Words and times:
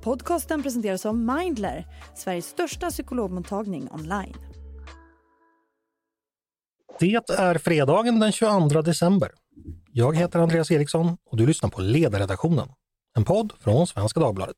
Podcasten 0.00 0.62
presenteras 0.62 1.06
av 1.06 1.16
Mindler, 1.16 1.86
Sveriges 2.14 2.46
största 2.46 2.90
psykologmottagning 2.90 3.88
online. 3.92 4.34
Det 7.00 7.30
är 7.30 7.58
fredagen 7.58 8.20
den 8.20 8.32
22 8.32 8.82
december. 8.82 9.30
Jag 9.92 10.16
heter 10.16 10.38
Andreas 10.38 10.70
Eriksson 10.70 11.16
och 11.30 11.36
du 11.36 11.46
lyssnar 11.46 11.70
på 11.70 11.80
Ledarredaktionen, 11.80 12.68
en 13.16 13.24
podd 13.24 13.52
från 13.60 13.86
Svenska 13.86 14.20
Dagbladet. 14.20 14.56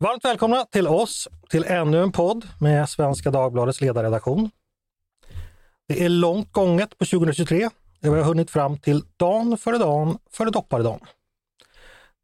Varmt 0.00 0.24
välkomna 0.24 0.64
till 0.64 0.88
oss, 0.88 1.28
till 1.50 1.64
ännu 1.64 2.02
en 2.02 2.12
podd 2.12 2.48
med 2.60 2.88
Svenska 2.88 3.30
Dagbladets 3.30 3.80
ledarredaktion. 3.80 4.50
Det 5.88 6.04
är 6.04 6.08
långt 6.08 6.52
gånget 6.52 6.98
på 6.98 7.04
2023. 7.04 7.70
vi 8.00 8.08
har 8.08 8.22
hunnit 8.22 8.50
fram 8.50 8.78
till 8.78 9.02
dagen 9.16 9.58
före 9.58 9.78
dagen 9.78 10.18
före 10.30 10.50
dopparedagen. 10.50 11.00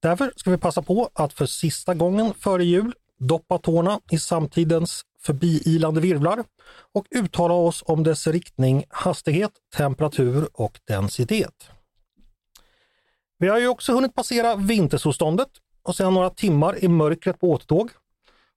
Därför 0.02 0.32
ska 0.37 0.50
vi 0.50 0.59
passa 0.59 0.82
på 0.82 1.10
att 1.14 1.32
för 1.32 1.46
sista 1.46 1.95
gången 1.95 2.34
före 2.34 2.64
jul 2.64 2.95
doppa 3.18 3.59
tårna 3.59 4.00
i 4.10 4.18
samtidens 4.18 5.02
förbiilande 5.23 6.00
virvlar 6.00 6.45
och 6.92 7.06
uttala 7.10 7.54
oss 7.54 7.82
om 7.87 8.02
dess 8.02 8.27
riktning, 8.27 8.84
hastighet, 8.88 9.52
temperatur 9.76 10.48
och 10.52 10.80
densitet. 10.87 11.70
Vi 13.38 13.48
har 13.48 13.59
ju 13.59 13.68
också 13.68 13.92
hunnit 13.92 14.15
passera 14.15 14.56
vintersolståndet 14.56 15.48
och 15.82 15.96
sedan 15.96 16.15
några 16.15 16.30
timmar 16.30 16.84
i 16.84 16.88
mörkret 16.88 17.40
på 17.40 17.51
återtåg 17.51 17.90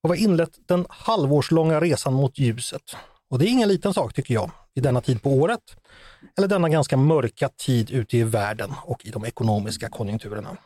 och 0.04 0.14
vi 0.14 0.18
har 0.18 0.30
inlett 0.30 0.68
den 0.68 0.86
halvårslånga 0.90 1.82
resan 1.82 2.14
mot 2.14 2.40
ljuset. 2.40 2.84
Och 3.30 3.40
det 3.40 3.46
är 3.46 3.50
ingen 3.50 3.70
liten 3.70 3.94
sak 3.94 4.14
tycker 4.14 4.34
jag, 4.34 4.52
i 4.78 4.82
denna 4.82 5.02
tid 5.02 5.22
på 5.22 5.30
året, 5.30 5.62
eller 6.38 6.48
denna 6.48 6.70
ganska 6.70 6.98
mörka 6.98 7.50
tid 7.50 7.92
ute 7.92 8.18
i 8.18 8.24
världen 8.24 8.74
och 8.84 9.06
i 9.06 9.10
de 9.10 9.26
ekonomiska 9.26 9.90
konjunkturerna. 9.90 10.58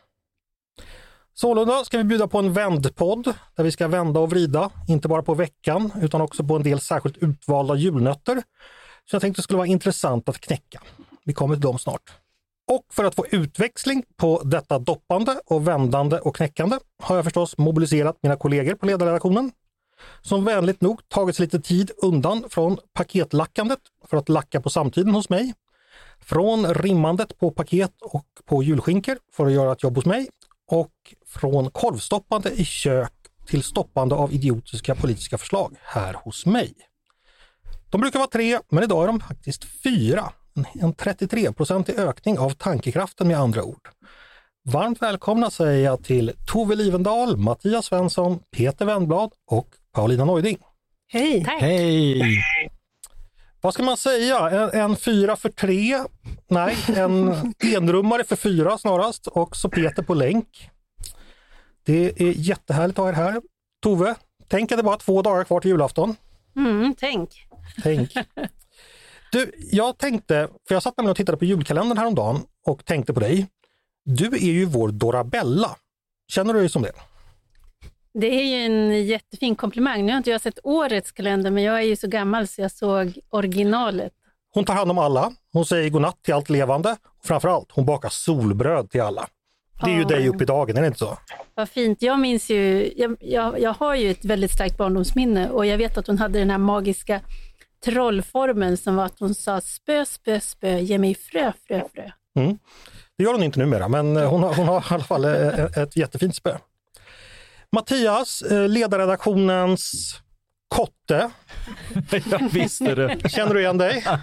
Sålunda 1.34 1.84
ska 1.84 1.98
vi 1.98 2.04
bjuda 2.04 2.28
på 2.28 2.38
en 2.38 2.52
vändpodd 2.52 3.34
där 3.56 3.64
vi 3.64 3.70
ska 3.70 3.88
vända 3.88 4.20
och 4.20 4.30
vrida, 4.30 4.70
inte 4.88 5.08
bara 5.08 5.22
på 5.22 5.34
veckan 5.34 5.92
utan 6.02 6.20
också 6.20 6.44
på 6.44 6.56
en 6.56 6.62
del 6.62 6.80
särskilt 6.80 7.16
utvalda 7.16 7.74
julnötter. 7.74 8.34
som 8.34 9.16
jag 9.16 9.22
tänkte 9.22 9.42
skulle 9.42 9.56
vara 9.56 9.66
intressant 9.66 10.28
att 10.28 10.38
knäcka. 10.38 10.82
Vi 11.24 11.32
kommer 11.32 11.54
till 11.54 11.62
dem 11.62 11.78
snart. 11.78 12.12
Och 12.72 12.86
för 12.90 13.04
att 13.04 13.14
få 13.14 13.26
utväxling 13.30 14.04
på 14.16 14.42
detta 14.44 14.78
doppande 14.78 15.40
och 15.46 15.68
vändande 15.68 16.18
och 16.18 16.36
knäckande 16.36 16.78
har 17.02 17.16
jag 17.16 17.24
förstås 17.24 17.58
mobiliserat 17.58 18.16
mina 18.22 18.36
kollegor 18.36 18.74
på 18.74 18.86
ledarredaktionen 18.86 19.50
som 20.22 20.44
vänligt 20.44 20.80
nog 20.80 21.08
tagit 21.08 21.36
sig 21.36 21.46
lite 21.46 21.60
tid 21.60 21.90
undan 22.02 22.44
från 22.50 22.78
paketlackandet 22.92 23.80
för 24.10 24.16
att 24.16 24.28
lacka 24.28 24.60
på 24.60 24.70
samtiden 24.70 25.14
hos 25.14 25.28
mig. 25.28 25.54
Från 26.20 26.74
rimmandet 26.74 27.38
på 27.38 27.50
paket 27.50 27.92
och 28.00 28.26
på 28.44 28.62
julskinkor 28.62 29.18
för 29.32 29.46
att 29.46 29.52
göra 29.52 29.72
ett 29.72 29.82
jobb 29.82 29.96
hos 29.96 30.06
mig 30.06 30.28
och 30.70 30.92
från 31.26 31.70
korvstoppande 31.70 32.50
i 32.50 32.64
kök 32.64 33.12
till 33.46 33.62
stoppande 33.62 34.14
av 34.14 34.32
idiotiska 34.32 34.94
politiska 34.94 35.38
förslag 35.38 35.76
här 35.82 36.14
hos 36.14 36.46
mig. 36.46 36.74
De 37.90 38.00
brukar 38.00 38.18
vara 38.18 38.30
tre, 38.30 38.58
men 38.68 38.84
idag 38.84 39.02
är 39.02 39.06
de 39.06 39.20
faktiskt 39.20 39.64
fyra. 39.64 40.32
En 40.74 40.94
33-procentig 40.94 41.98
ökning 41.98 42.38
av 42.38 42.50
tankekraften 42.50 43.28
med 43.28 43.38
andra 43.38 43.64
ord. 43.64 43.88
Varmt 44.64 45.02
välkomna 45.02 45.50
säger 45.50 45.84
jag 45.84 46.04
till 46.04 46.32
Tove 46.46 46.74
Livendal, 46.74 47.36
Mattias 47.36 47.86
Svensson, 47.86 48.38
Peter 48.56 48.84
Wennblad 48.84 49.30
och 49.50 49.68
Paulina 49.92 50.24
Neuding. 50.24 50.58
Hej! 51.08 51.44
Tack. 51.44 51.60
Hej! 51.60 52.42
Vad 53.60 53.74
ska 53.74 53.82
man 53.82 53.96
säga? 53.96 54.50
En, 54.50 54.80
en 54.80 54.96
fyra 54.96 55.36
för 55.36 55.48
tre? 55.48 55.98
Nej, 56.48 56.76
en 56.96 57.28
enrummare 57.76 58.24
för 58.24 58.36
fyra 58.36 58.78
snarast 58.78 59.26
och 59.26 59.56
så 59.56 59.68
Peter 59.68 60.02
på 60.02 60.14
länk. 60.14 60.70
Det 61.84 62.22
är 62.22 62.32
jättehärligt 62.36 62.98
att 62.98 63.02
ha 63.02 63.08
er 63.08 63.12
här. 63.12 63.42
Tove, 63.82 64.14
tänk 64.48 64.72
att 64.72 64.78
det 64.78 64.82
bara 64.82 64.94
är 64.94 64.98
två 64.98 65.22
dagar 65.22 65.44
kvar 65.44 65.60
till 65.60 65.70
julafton. 65.70 66.16
Mm, 66.56 66.94
tänk. 66.98 67.30
Tänk. 67.82 68.14
Du, 69.32 69.52
jag 69.70 69.98
tänkte, 69.98 70.48
för 70.68 70.74
jag 70.74 70.82
satt 70.82 70.96
nämligen 70.96 71.10
och 71.10 71.16
tittade 71.16 71.38
på 71.38 71.44
julkalendern 71.44 71.98
häromdagen 71.98 72.40
och 72.66 72.84
tänkte 72.84 73.14
på 73.14 73.20
dig. 73.20 73.46
Du 74.04 74.26
är 74.26 74.52
ju 74.52 74.64
vår 74.64 74.88
Dorabella. 74.88 75.76
Känner 76.28 76.54
du 76.54 76.60
dig 76.60 76.68
som 76.68 76.82
det? 76.82 76.92
Det 78.14 78.26
är 78.26 78.44
ju 78.44 78.64
en 78.64 79.06
jättefin 79.06 79.56
komplimang. 79.56 80.06
Nu 80.06 80.12
har 80.12 80.16
inte 80.16 80.30
jag 80.30 80.40
sett 80.40 80.58
årets 80.62 81.12
kalender, 81.12 81.50
men 81.50 81.62
jag 81.62 81.78
är 81.78 81.82
ju 81.82 81.96
så 81.96 82.08
gammal 82.08 82.46
så 82.46 82.60
jag 82.60 82.70
såg 82.70 83.18
originalet. 83.30 84.12
Hon 84.54 84.64
tar 84.64 84.74
hand 84.74 84.90
om 84.90 84.98
alla. 84.98 85.32
Hon 85.52 85.66
säger 85.66 85.90
godnatt 85.90 86.22
till 86.22 86.34
allt 86.34 86.50
levande. 86.50 86.96
Och 87.20 87.26
framförallt, 87.26 87.72
hon 87.72 87.86
bakar 87.86 88.08
solbröd 88.08 88.90
till 88.90 89.00
alla. 89.00 89.28
Det 89.84 89.90
är 89.90 89.96
ju 89.96 90.04
dig 90.04 90.28
upp 90.28 90.42
i 90.42 90.44
dagen, 90.44 90.76
är 90.76 90.80
det 90.80 90.86
inte 90.86 90.98
så? 90.98 91.18
Vad 91.54 91.68
fint. 91.68 92.02
Jag 92.02 92.20
minns 92.20 92.50
ju, 92.50 92.92
jag, 92.96 93.16
jag, 93.20 93.60
jag 93.60 93.72
har 93.72 93.94
ju 93.94 94.10
ett 94.10 94.24
väldigt 94.24 94.50
starkt 94.50 94.76
barndomsminne 94.76 95.50
och 95.50 95.66
jag 95.66 95.78
vet 95.78 95.98
att 95.98 96.06
hon 96.06 96.18
hade 96.18 96.38
den 96.38 96.50
här 96.50 96.58
magiska 96.58 97.20
trollformeln 97.84 98.76
som 98.76 98.96
var 98.96 99.04
att 99.04 99.18
hon 99.20 99.34
sa 99.34 99.60
spö, 99.60 100.04
spö, 100.04 100.40
spö, 100.40 100.78
ge 100.78 100.98
mig 100.98 101.14
frö, 101.14 101.52
frö, 101.66 101.82
frö. 101.94 102.10
Mm. 102.36 102.58
Det 103.18 103.24
gör 103.24 103.32
hon 103.32 103.42
inte 103.42 103.58
numera, 103.58 103.88
men 103.88 104.16
hon 104.16 104.42
har, 104.42 104.54
hon 104.54 104.68
har 104.68 104.80
i 104.80 104.94
alla 104.94 105.04
fall 105.04 105.24
eh, 105.24 105.48
ett, 105.48 105.76
ett 105.76 105.96
jättefint 105.96 106.36
spö. 106.36 106.56
Mattias, 107.72 108.42
eh, 108.42 108.68
ledarredaktionens 108.68 110.14
kotte. 110.68 111.30
Jag 112.30 112.48
visste 112.52 112.94
det. 112.94 113.30
Känner 113.30 113.54
du 113.54 113.60
igen 113.60 113.78
dig? 113.78 114.04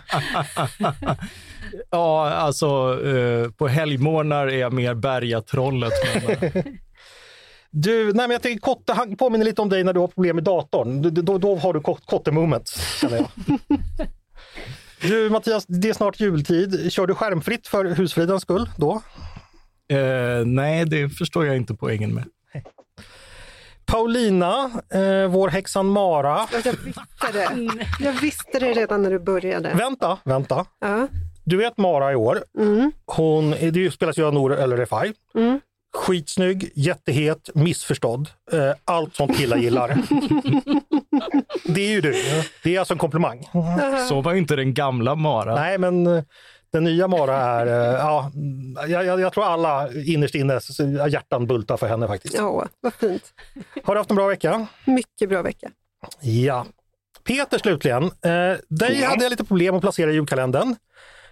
Ja, 1.92 2.30
alltså 2.30 2.66
eh, 3.08 3.52
på 3.52 3.68
helgmorgnar 3.68 4.48
är 4.48 4.58
jag 4.58 4.74
mer 4.74 4.94
bergatrollet. 4.94 5.94
Men, 6.28 6.38
eh, 6.44 6.64
Du, 7.72 8.04
nej 8.06 8.14
men 8.14 8.32
jag 8.32 8.42
tänker 8.42 8.60
kotte 8.62 8.94
han 8.94 9.16
påminner 9.18 9.46
lite 9.46 9.62
om 9.62 9.70
dig 9.70 9.84
när 9.84 9.94
du 9.94 10.00
har 10.00 10.08
problem 10.08 10.36
med 10.36 10.44
datorn. 10.46 11.02
Då, 11.02 11.10
då, 11.10 11.38
då 11.38 11.56
har 11.56 11.74
du 11.74 11.80
kot- 11.80 12.06
kotte-moment, 12.06 12.70
känner 13.02 13.18
jag. 13.18 13.28
Du 15.02 15.30
Mattias, 15.30 15.66
det 15.68 15.90
är 15.90 15.94
snart 15.94 16.20
jultid. 16.20 16.92
Kör 16.94 17.08
du 17.08 17.16
skärmfritt 17.16 17.68
för 17.68 17.86
husfridens 17.86 18.42
skull 18.42 18.70
då? 18.78 19.02
eh, 19.92 20.46
nej, 20.46 20.86
det 20.86 21.10
förstår 21.10 21.46
jag 21.46 21.56
inte 21.56 21.74
poängen 21.74 22.14
med. 22.14 22.24
Paulina, 23.92 24.72
eh, 24.94 25.30
vår 25.30 25.48
häxan 25.50 25.86
Mara. 25.86 26.48
Jag 26.52 26.74
visste 26.84 27.32
det. 27.34 27.50
Jag 28.00 28.14
visste 28.14 28.60
det 28.60 28.74
redan 28.74 29.04
när 29.04 29.12
du 29.12 29.20
började. 29.20 29.74
Vänta, 29.74 30.18
vänta. 30.24 30.66
Ja. 30.80 31.08
Du 31.44 31.58
vet 31.58 31.78
Mara 31.78 32.12
i 32.12 32.16
år. 32.16 32.44
Mm. 32.58 32.92
Hon, 33.06 33.52
det 33.52 33.94
spelas 33.94 34.18
ju 34.18 34.26
av 34.26 34.34
Nour 34.34 34.60
El 34.60 34.78
Refai. 34.78 35.14
Mm. 35.36 35.60
Skitsnygg, 35.98 36.72
jättehet, 36.76 37.50
missförstådd. 37.54 38.30
Eh, 38.52 38.72
allt 38.86 39.16
som 39.16 39.34
killar 39.34 39.58
gillar. 39.58 39.88
det 41.66 41.82
är 41.82 41.90
ju 41.90 42.02
du. 42.02 42.16
Det 42.64 42.76
är 42.76 42.80
alltså 42.80 42.94
en 42.94 42.98
komplimang. 42.98 43.50
Så 44.10 44.22
var 44.22 44.34
inte 44.34 44.56
den 44.56 44.74
gamla 44.74 45.16
Mara. 45.16 45.56
Nej, 45.56 45.78
men 45.78 46.08
eh, 46.08 46.24
den 46.72 46.84
nya 46.84 47.08
Mara 47.08 47.36
är... 47.38 47.66
eh, 47.68 48.00
Ja, 48.00 48.32
jag, 48.88 49.06
jag, 49.06 49.20
jag 49.20 49.34
tror 49.34 49.46
alla 49.46 49.94
innerst 49.94 50.36
inne 50.36 50.60
hjärtan 51.10 51.48
bultar 51.48 51.78
för 51.78 51.88
henne 51.88 52.08
faktiskt. 52.08 52.34
ja, 52.38 52.68
vad 52.82 52.94
fint. 52.94 53.34
Har 53.84 53.96
du 53.96 54.00
haft 54.00 54.10
en 54.10 54.16
bra 54.16 54.28
vecka? 54.28 54.68
Mycket 54.86 55.30
bra 55.30 55.42
vecka. 55.42 55.70
Ja. 56.22 56.66
Peter 57.24 57.58
slutligen. 57.58 58.04
Eh, 58.04 58.58
dig 58.70 59.04
hade 59.04 59.24
jag 59.24 59.30
lite 59.30 59.44
problem 59.44 59.76
att 59.76 59.82
placera 59.82 60.12
i 60.12 60.14
julkalendern. 60.14 60.76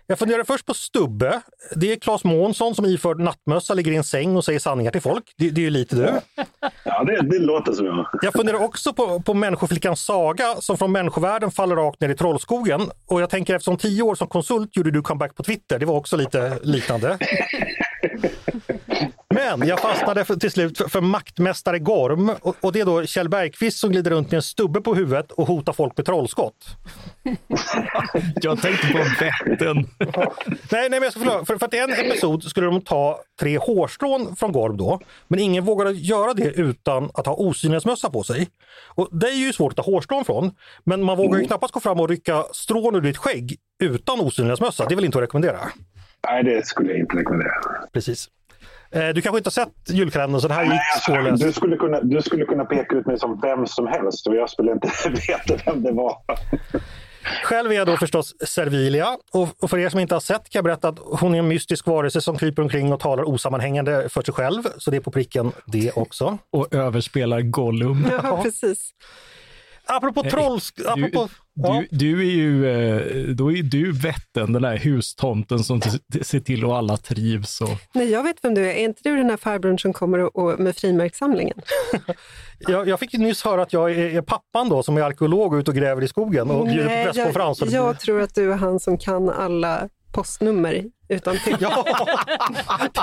Jag 0.09 0.19
funderade 0.19 0.45
först 0.45 0.65
på 0.65 0.73
Stubbe. 0.73 1.41
Det 1.75 1.91
är 1.91 1.95
Claes 1.95 2.23
Månsson 2.23 2.75
som 2.75 2.85
iförd 2.85 3.19
nattmössa 3.19 3.73
ligger 3.73 3.91
i 3.91 3.95
en 3.95 4.03
säng 4.03 4.35
och 4.35 4.45
säger 4.45 4.59
sanningar 4.59 4.91
till 4.91 5.01
folk. 5.01 5.33
Det, 5.37 5.49
det 5.49 5.61
är 5.61 5.63
ju 5.63 5.69
lite 5.69 5.95
du. 5.95 6.13
Ja, 6.83 7.03
det, 7.03 7.21
det 7.21 7.39
låter 7.39 7.73
som 7.73 7.85
jag. 7.85 8.07
Jag 8.21 8.33
funderar 8.33 8.63
också 8.63 8.93
på, 8.93 9.21
på 9.21 9.33
människoflickan 9.33 9.95
Saga 9.95 10.55
som 10.59 10.77
från 10.77 10.91
människovärlden 10.91 11.51
faller 11.51 11.75
rakt 11.75 12.01
ner 12.01 12.09
i 12.09 12.15
Trollskogen. 12.15 12.81
Och 13.07 13.21
jag 13.21 13.29
tänker 13.29 13.55
eftersom 13.55 13.77
tio 13.77 14.03
år 14.03 14.15
som 14.15 14.27
konsult 14.27 14.77
gjorde 14.77 14.91
du 14.91 15.01
comeback 15.01 15.35
på 15.35 15.43
Twitter. 15.43 15.79
Det 15.79 15.85
var 15.85 15.95
också 15.95 16.17
lite 16.17 16.59
liknande. 16.63 17.17
Men 19.33 19.67
jag 19.67 19.79
fastnade 19.79 20.25
för, 20.25 20.35
till 20.35 20.51
slut 20.51 20.77
för, 20.77 20.87
för 20.87 21.01
maktmästare 21.01 21.79
Gorm 21.79 22.29
och, 22.41 22.55
och 22.61 22.71
det 22.71 22.79
är 22.79 22.85
då 22.85 23.05
Kjell 23.05 23.29
Bergqvist 23.29 23.79
som 23.79 23.91
glider 23.91 24.11
runt 24.11 24.31
med 24.31 24.37
en 24.37 24.41
stubbe 24.41 24.81
på 24.81 24.95
huvudet 24.95 25.31
och 25.31 25.47
hotar 25.47 25.73
folk 25.73 25.97
med 25.97 26.05
trollskott. 26.05 26.65
Jag 28.41 28.61
tänkte 28.61 28.87
på 28.87 28.97
vätten. 28.97 29.87
Nej, 30.71 30.89
nej 30.89 30.89
men 30.89 31.01
jag 31.01 31.11
ska 31.11 31.19
förklara. 31.19 31.45
För, 31.45 31.57
för 31.57 31.65
att 31.65 31.73
i 31.73 31.77
en 31.77 31.93
episod 31.93 32.43
skulle 32.43 32.65
de 32.65 32.81
ta 32.81 33.19
tre 33.39 33.57
hårstrån 33.57 34.35
från 34.35 34.51
Gorm 34.51 34.77
då, 34.77 34.99
men 35.27 35.39
ingen 35.39 35.65
vågade 35.65 35.91
göra 35.91 36.33
det 36.33 36.51
utan 36.51 37.09
att 37.13 37.25
ha 37.25 37.33
osynlighetsmössa 37.33 38.09
på 38.09 38.23
sig. 38.23 38.47
Och 38.87 39.09
det 39.11 39.27
är 39.27 39.35
ju 39.35 39.53
svårt 39.53 39.71
att 39.71 39.85
ta 39.85 39.91
hårstrån 39.91 40.25
från, 40.25 40.51
men 40.83 41.03
man 41.03 41.17
vågar 41.17 41.39
ju 41.39 41.45
knappast 41.47 41.73
gå 41.73 41.79
fram 41.79 41.99
och 41.99 42.09
rycka 42.09 42.43
strån 42.53 42.95
ur 42.95 43.01
ditt 43.01 43.17
skägg 43.17 43.55
utan 43.83 44.19
osynlighetsmössa. 44.19 44.85
Det 44.85 44.93
är 44.93 44.95
väl 44.95 45.05
inte 45.05 45.17
att 45.17 45.23
rekommendera? 45.23 45.59
Nej, 46.29 46.43
det 46.43 46.65
skulle 46.67 46.89
jag 46.89 46.99
inte 46.99 47.17
rekommendera. 47.17 47.53
Precis. 47.93 48.29
Eh, 48.91 49.07
Du 49.07 49.21
kanske 49.21 49.37
inte 49.37 49.47
har 49.47 49.51
sett 49.51 49.73
julkalendern 49.89 50.41
så 50.41 50.47
det 50.47 50.53
här 50.53 50.63
gick 50.63 51.03
spårlöst. 51.03 51.43
Du 51.43 51.53
skulle, 51.53 51.75
kunna, 51.77 52.01
du 52.01 52.21
skulle 52.21 52.45
kunna 52.45 52.65
peka 52.65 52.95
ut 52.95 53.05
mig 53.05 53.19
som 53.19 53.41
vem 53.41 53.67
som 53.67 53.87
helst 53.87 54.27
och 54.27 54.35
jag 54.35 54.49
skulle 54.49 54.71
inte 54.71 54.87
veta 55.27 55.63
vem 55.65 55.83
det 55.83 55.91
var. 55.91 56.15
Själv 57.43 57.71
är 57.71 57.75
jag 57.75 57.87
då 57.87 57.97
förstås 57.97 58.33
Servilia 58.45 59.07
och 59.33 59.49
och 59.63 59.69
för 59.69 59.77
er 59.79 59.89
som 59.89 59.99
inte 59.99 60.15
har 60.15 60.19
sett 60.19 60.49
kan 60.49 60.59
jag 60.59 60.63
berätta 60.63 60.87
att 60.87 60.99
hon 60.99 61.35
är 61.35 61.39
en 61.39 61.47
mystisk 61.47 61.85
varelse 61.87 62.21
som 62.21 62.37
kryper 62.37 62.61
omkring 62.61 62.93
och 62.93 62.99
talar 62.99 63.23
osammanhängande 63.29 64.09
för 64.09 64.21
sig 64.21 64.33
själv. 64.33 64.63
Så 64.77 64.91
det 64.91 64.97
är 64.97 65.01
på 65.01 65.11
pricken 65.11 65.51
det 65.65 65.91
också. 65.91 66.37
Och 66.51 66.73
överspelar 66.73 67.41
Gollum. 67.41 68.07
Ja, 68.23 68.39
precis. 68.43 68.89
Apropå 69.87 70.21
Eh, 70.25 70.31
trolls... 70.31 70.71
Du, 70.75 70.87
Apropå, 70.87 71.29
ja. 71.53 71.83
du, 71.89 71.97
du 71.97 72.21
är 72.21 72.31
ju, 72.31 72.69
eh, 72.69 73.35
då 73.35 73.51
är 73.51 73.63
du 73.63 73.91
vätten, 73.91 74.53
den 74.53 74.61
där 74.61 74.77
hustomten 74.77 75.59
som 75.59 75.81
ser 76.21 76.39
till 76.39 76.65
att 76.65 76.71
alla 76.71 76.97
trivs. 76.97 77.61
Och... 77.61 77.69
Nej, 77.93 78.11
jag 78.11 78.23
vet 78.23 78.35
vem 78.41 78.53
du 78.53 78.65
är. 78.65 78.73
Är 78.73 78.83
inte 78.83 79.01
du 79.03 79.15
den 79.15 79.29
här 79.29 79.37
farbrorn 79.37 79.79
som 79.79 79.93
kommer 79.93 80.19
och, 80.19 80.35
och, 80.35 80.59
med 80.59 80.75
frimärkssamlingen? 80.75 81.61
Jag, 82.59 82.87
jag 82.87 82.99
fick 82.99 83.13
ju 83.13 83.19
nyss 83.19 83.43
höra 83.43 83.61
att 83.61 83.73
jag 83.73 83.91
är, 83.91 84.15
är 84.15 84.21
pappan 84.21 84.69
då 84.69 84.83
som 84.83 84.97
är 84.97 85.01
arkeolog 85.01 85.53
och 85.53 85.57
ute 85.57 85.71
och 85.71 85.77
gräver 85.77 86.03
i 86.03 86.07
skogen 86.07 86.51
och 86.51 86.65
bjuder 86.65 86.83
på 86.83 86.89
Nej, 86.89 87.05
presskonferens. 87.05 87.61
jag, 87.61 87.71
jag 87.71 87.99
tror 87.99 88.21
att 88.21 88.35
du 88.35 88.51
är 88.51 88.57
han 88.57 88.79
som 88.79 88.97
kan 88.97 89.29
alla 89.29 89.89
postnummer 90.13 90.85
utan 91.07 91.37
till 91.43 91.57
Ja, 91.59 91.85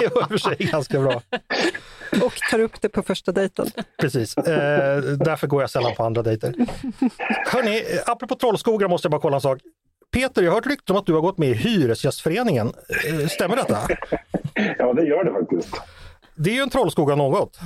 det 0.01 0.15
var 0.15 0.23
i 0.23 0.25
och 0.25 0.29
för 0.29 0.39
sig 0.39 0.57
ganska 0.59 1.01
bra. 1.01 1.23
och 2.25 2.35
tar 2.51 2.59
upp 2.59 2.81
det 2.81 2.89
på 2.89 3.03
första 3.03 3.33
dejten. 3.33 3.67
Precis, 4.01 4.37
eh, 4.37 4.99
därför 5.03 5.47
går 5.47 5.63
jag 5.63 5.71
sällan 5.71 5.95
på 5.95 6.05
andra 6.05 6.23
dejter. 6.23 6.55
Hörni, 7.47 7.83
apropå 8.07 8.35
trollskogar 8.35 8.89
måste 8.89 9.07
jag 9.07 9.11
bara 9.11 9.21
kolla 9.21 9.37
en 9.37 9.41
sak. 9.41 9.59
Peter, 10.13 10.43
jag 10.43 10.51
har 10.51 10.55
hört 10.57 10.67
rykten 10.67 10.97
om 10.97 11.01
att 11.01 11.07
du 11.07 11.13
har 11.15 11.21
gått 11.21 11.39
med 11.39 11.49
i 11.49 11.55
Hyresgästföreningen. 11.55 12.73
Eh, 13.23 13.29
Stämmer 13.29 13.57
detta? 13.57 13.79
Ja, 14.79 14.93
det 14.93 15.07
gör 15.07 15.25
det 15.25 15.33
faktiskt. 15.33 15.75
Det 16.37 16.51
är 16.51 16.55
ju 16.55 16.61
en 16.61 16.71
trollskog 16.71 17.11
av 17.11 17.19
något. 17.19 17.59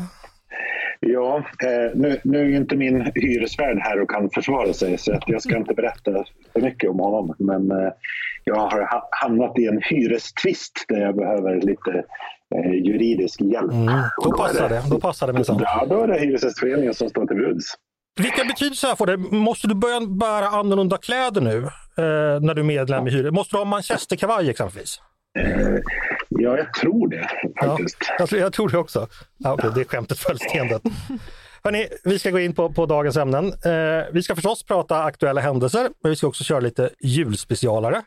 Ja, 1.01 1.37
eh, 1.39 1.95
nu, 1.95 2.21
nu 2.25 2.39
är 2.41 2.45
ju 2.45 2.57
inte 2.57 2.77
min 2.77 3.13
hyresvärd 3.15 3.79
här 3.81 4.01
och 4.01 4.11
kan 4.11 4.31
försvara 4.31 4.73
sig 4.73 4.99
så 4.99 5.13
att 5.15 5.23
jag 5.27 5.43
ska 5.43 5.57
inte 5.57 5.75
berätta 5.75 6.25
för 6.53 6.61
mycket 6.61 6.91
om 6.91 6.99
honom. 6.99 7.35
Men 7.39 7.71
eh, 7.71 7.93
jag 8.45 8.55
har 8.55 8.81
ha- 8.81 9.09
hamnat 9.11 9.59
i 9.59 9.67
en 9.67 9.81
hyrestvist 9.83 10.85
där 10.89 11.01
jag 11.01 11.17
behöver 11.17 11.61
lite 11.61 11.91
eh, 12.55 12.73
juridisk 12.73 13.41
hjälp. 13.41 13.73
Mm, 13.73 13.95
då 14.25 14.33
passar 14.33 14.69
det, 14.69 14.83
då 14.91 15.01
passar 15.01 15.27
det 15.27 15.33
minsann. 15.33 15.59
Ja, 15.61 15.87
då 15.89 16.03
är 16.03 16.07
det 16.09 16.19
Hyresgästföreningen 16.21 16.95
som 16.95 17.09
står 17.09 17.27
till 17.27 17.37
buds. 17.37 17.65
Vilka 18.21 18.45
betydelser 18.45 18.95
får 18.97 19.07
det? 19.07 19.17
Måste 19.17 19.69
du 19.69 19.75
börja 19.75 20.01
bära 20.01 20.47
annorlunda 20.47 20.97
kläder 20.97 21.41
nu 21.41 21.57
eh, 21.59 22.41
när 22.41 22.55
du 22.55 22.61
är 22.61 22.65
medlem 22.67 23.07
i 23.09 23.11
hyre? 23.11 23.31
Måste 23.31 23.57
du 23.57 23.59
ha 23.59 23.65
manchesterkavaj 23.65 24.51
exempelvis? 24.51 25.01
Eh, 25.39 25.47
ja, 26.29 26.57
jag 26.57 26.75
tror 26.75 27.09
det 27.09 27.31
Ja, 27.55 27.67
faktiskt. 27.67 27.97
jag, 28.19 28.29
tror, 28.29 28.41
jag 28.41 28.53
tror 28.53 28.69
det 28.69 28.79
också. 28.79 29.07
Ja, 29.37 29.55
okay, 29.55 29.71
det 29.75 29.85
skämtet 29.85 30.19
föll 30.19 30.39
stendött. 30.39 30.83
Hörrni, 31.65 31.89
vi 32.05 32.19
ska 32.19 32.31
gå 32.31 32.39
in 32.39 32.55
på, 32.55 32.73
på 32.73 32.87
dagens 32.87 33.17
ämnen. 33.17 33.47
Eh, 33.47 34.07
vi 34.13 34.23
ska 34.23 34.35
förstås 34.35 34.63
prata 34.65 35.05
aktuella 35.05 35.41
händelser, 35.41 35.89
men 36.03 36.11
vi 36.11 36.17
ska 36.17 36.27
också 36.27 36.45
köra 36.45 36.61
lite 36.61 36.91
julspecialare. 37.01 38.03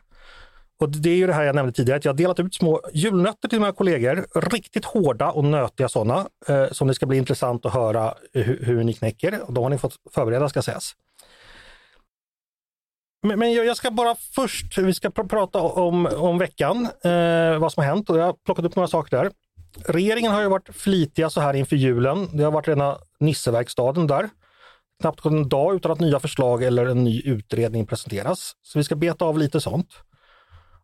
Och 0.80 0.88
det 0.88 1.10
är 1.10 1.16
ju 1.16 1.26
det 1.26 1.32
här 1.32 1.42
jag 1.44 1.54
nämnde 1.54 1.72
tidigare, 1.72 1.98
att 1.98 2.04
jag 2.04 2.12
har 2.12 2.16
delat 2.16 2.40
ut 2.40 2.54
små 2.54 2.80
julnötter 2.92 3.48
till 3.48 3.60
mina 3.60 3.72
kollegor. 3.72 4.26
Riktigt 4.34 4.84
hårda 4.84 5.30
och 5.30 5.44
nötiga 5.44 5.88
sådana, 5.88 6.26
eh, 6.48 6.66
som 6.70 6.88
det 6.88 6.94
ska 6.94 7.06
bli 7.06 7.18
intressant 7.18 7.66
att 7.66 7.72
höra 7.72 8.14
hur, 8.32 8.64
hur 8.64 8.84
ni 8.84 8.94
knäcker. 8.94 9.40
Och 9.42 9.52
de 9.52 9.62
har 9.62 9.70
ni 9.70 9.78
fått 9.78 9.94
förbereda 10.14 10.48
ska 10.48 10.62
sägas. 10.62 10.92
Men, 13.22 13.38
men 13.38 13.52
jag 13.52 13.66
jag 13.66 13.76
ska 13.76 13.90
bara 13.90 14.14
först, 14.34 14.78
vi 14.78 14.94
ska 14.94 15.08
pr- 15.08 15.28
prata 15.28 15.60
om, 15.60 16.06
om 16.06 16.38
veckan, 16.38 16.88
eh, 17.04 17.58
vad 17.58 17.72
som 17.72 17.82
har 17.82 17.90
hänt 17.90 18.10
och 18.10 18.18
jag 18.18 18.24
har 18.24 18.32
plockat 18.44 18.64
upp 18.64 18.76
några 18.76 18.88
saker 18.88 19.16
där. 19.16 19.30
Regeringen 19.86 20.32
har 20.32 20.42
ju 20.42 20.48
varit 20.48 20.68
flitiga 20.72 21.30
så 21.30 21.40
här 21.40 21.54
inför 21.54 21.76
julen. 21.76 22.28
Det 22.32 22.44
har 22.44 22.50
varit 22.50 22.68
rena 22.68 22.96
Nisseverkstaden 23.20 24.06
där. 24.06 24.30
Knappt 25.00 25.20
gått 25.20 25.32
en 25.32 25.48
dag 25.48 25.74
utan 25.74 25.92
att 25.92 26.00
nya 26.00 26.20
förslag 26.20 26.62
eller 26.62 26.86
en 26.86 27.04
ny 27.04 27.22
utredning 27.24 27.86
presenteras. 27.86 28.52
Så 28.62 28.78
vi 28.78 28.84
ska 28.84 28.96
beta 28.96 29.24
av 29.24 29.38
lite 29.38 29.60
sånt. 29.60 29.88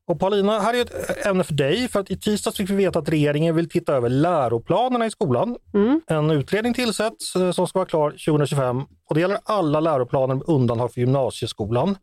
Och 0.07 0.21
Paulina, 0.21 0.61
här 0.61 0.75
är 0.75 0.81
ett 0.81 1.27
ämne 1.27 1.45
för 1.45 1.55
dig. 1.55 1.89
För 1.89 2.01
att 2.01 2.11
i 2.11 2.17
tisdags 2.17 2.57
fick 2.57 2.71
vi 2.71 2.75
veta 2.75 2.99
att 2.99 3.09
regeringen 3.09 3.57
vill 3.57 3.69
titta 3.69 3.95
över 3.95 4.09
läroplanerna 4.09 5.07
i 5.07 5.11
skolan. 5.11 5.57
Mm. 5.75 6.01
En 6.07 6.31
utredning 6.31 6.75
tillsätts 6.75 7.37
eh, 7.37 7.51
som 7.51 7.67
ska 7.67 7.79
vara 7.79 7.89
klar 7.89 8.11
2025 8.11 8.83
och 9.09 9.15
det 9.15 9.21
gäller 9.21 9.39
alla 9.45 9.81
läroplaner 9.81 10.35
med 10.35 10.45
undantag 10.47 10.93
för 10.93 11.01
gymnasieskolan. 11.01 11.97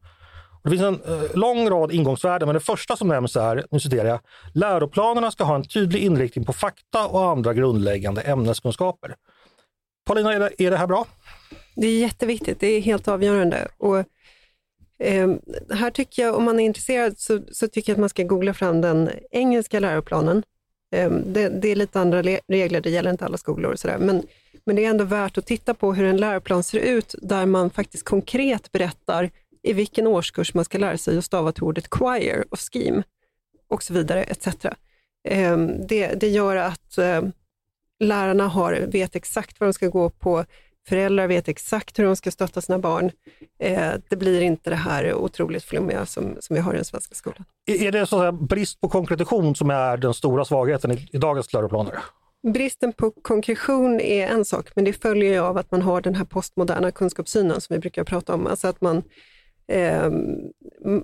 Det 0.65 0.71
finns 0.71 0.81
en 0.81 1.01
eh, 1.06 1.35
lång 1.38 1.69
rad 1.69 1.91
ingångsvärden, 1.91 2.47
men 2.47 2.53
det 2.53 2.59
första 2.59 2.95
som 2.95 3.07
nämns 3.07 3.35
är, 3.35 3.65
nu 3.71 3.79
citerar 3.79 4.09
jag, 4.09 4.19
läroplanerna 4.53 5.31
ska 5.31 5.44
ha 5.44 5.56
en 5.56 5.67
tydlig 5.67 6.03
inriktning 6.03 6.45
på 6.45 6.53
fakta 6.53 7.07
och 7.07 7.29
andra 7.29 7.53
grundläggande 7.53 8.21
ämneskunskaper. 8.21 9.15
Paulina, 10.06 10.33
är 10.33 10.39
det, 10.39 10.50
är 10.57 10.71
det 10.71 10.77
här 10.77 10.88
bra? 10.88 11.07
Det 11.75 11.88
är 11.88 12.00
jätteviktigt, 12.00 12.59
det 12.59 12.67
är 12.67 12.81
helt 12.81 13.07
avgörande. 13.07 13.67
Och, 13.77 13.97
eh, 15.00 15.29
här 15.71 15.89
tycker 15.91 16.21
jag, 16.21 16.35
om 16.35 16.44
man 16.44 16.59
är 16.59 16.65
intresserad, 16.65 17.19
så, 17.19 17.39
så 17.51 17.67
tycker 17.67 17.91
jag 17.91 17.95
att 17.95 18.00
man 18.00 18.09
ska 18.09 18.23
googla 18.23 18.53
fram 18.53 18.81
den 18.81 19.09
engelska 19.31 19.79
läroplanen. 19.79 20.44
Eh, 20.95 21.09
det, 21.12 21.50
det 21.50 21.67
är 21.67 21.75
lite 21.75 22.00
andra 22.00 22.21
regler, 22.47 22.81
det 22.81 22.89
gäller 22.89 23.12
inte 23.12 23.25
alla 23.25 23.38
skolor 23.38 23.71
och 23.71 23.79
sådär. 23.79 23.97
Men, 23.97 24.23
men 24.65 24.75
det 24.75 24.85
är 24.85 24.89
ändå 24.89 25.03
värt 25.03 25.38
att 25.38 25.45
titta 25.45 25.73
på 25.73 25.94
hur 25.94 26.06
en 26.06 26.17
läroplan 26.17 26.63
ser 26.63 26.79
ut, 26.79 27.15
där 27.21 27.45
man 27.45 27.69
faktiskt 27.69 28.03
konkret 28.03 28.71
berättar 28.71 29.29
i 29.65 29.73
vilken 29.73 30.07
årskurs 30.07 30.53
man 30.53 30.65
ska 30.65 30.77
lära 30.77 30.97
sig 30.97 31.17
att 31.17 31.25
stava 31.25 31.51
till 31.51 31.63
ordet 31.63 31.88
choir 31.88 32.45
och 32.50 32.59
scheme 32.59 33.03
och 33.69 33.83
så 33.83 33.94
vidare, 33.94 34.23
etc. 34.23 34.47
Eh, 35.27 35.57
det, 35.88 36.07
det 36.07 36.27
gör 36.27 36.56
att 36.56 36.97
eh, 36.97 37.21
lärarna 38.00 38.47
har, 38.47 38.73
vet 38.73 39.15
exakt 39.15 39.59
vad 39.59 39.69
de 39.69 39.73
ska 39.73 39.88
gå 39.88 40.09
på, 40.09 40.45
föräldrar 40.88 41.27
vet 41.27 41.47
exakt 41.47 42.00
hur 42.00 42.03
de 42.03 42.15
ska 42.15 42.31
stötta 42.31 42.62
sina 42.62 42.79
barn. 42.79 43.12
Eh, 43.59 43.94
det 44.09 44.15
blir 44.15 44.41
inte 44.41 44.69
det 44.69 44.75
här 44.75 45.13
otroligt 45.13 45.63
flummiga 45.63 46.06
som, 46.06 46.38
som 46.39 46.53
vi 46.53 46.59
har 46.59 46.73
i 46.73 46.75
den 46.75 46.85
svenska 46.85 47.15
skolan. 47.15 47.45
Är 47.65 47.91
det 47.91 48.06
så 48.06 48.31
brist 48.31 48.81
på 48.81 48.89
konkretion 48.89 49.56
som 49.56 49.69
är 49.69 49.97
den 49.97 50.13
stora 50.13 50.45
svagheten 50.45 50.91
i, 50.91 51.09
i 51.12 51.17
dagens 51.17 51.53
läroplaner? 51.53 51.94
Bristen 52.53 52.94
på 52.94 53.12
konkretion 53.12 54.00
är 54.00 54.27
en 54.27 54.45
sak, 54.45 54.69
men 54.75 54.85
det 54.85 54.94
följer 54.94 55.33
ju 55.33 55.39
av 55.39 55.57
att 55.57 55.71
man 55.71 55.81
har 55.81 56.01
den 56.01 56.15
här 56.15 56.25
postmoderna 56.25 56.91
kunskapssynen 56.91 57.62
som 57.62 57.73
vi 57.73 57.79
brukar 57.79 58.03
prata 58.03 58.33
om. 58.33 58.47
Alltså 58.47 58.67
att 58.67 58.81
man, 58.81 58.97
ehm, 58.97 59.03
Ehm, 59.67 60.51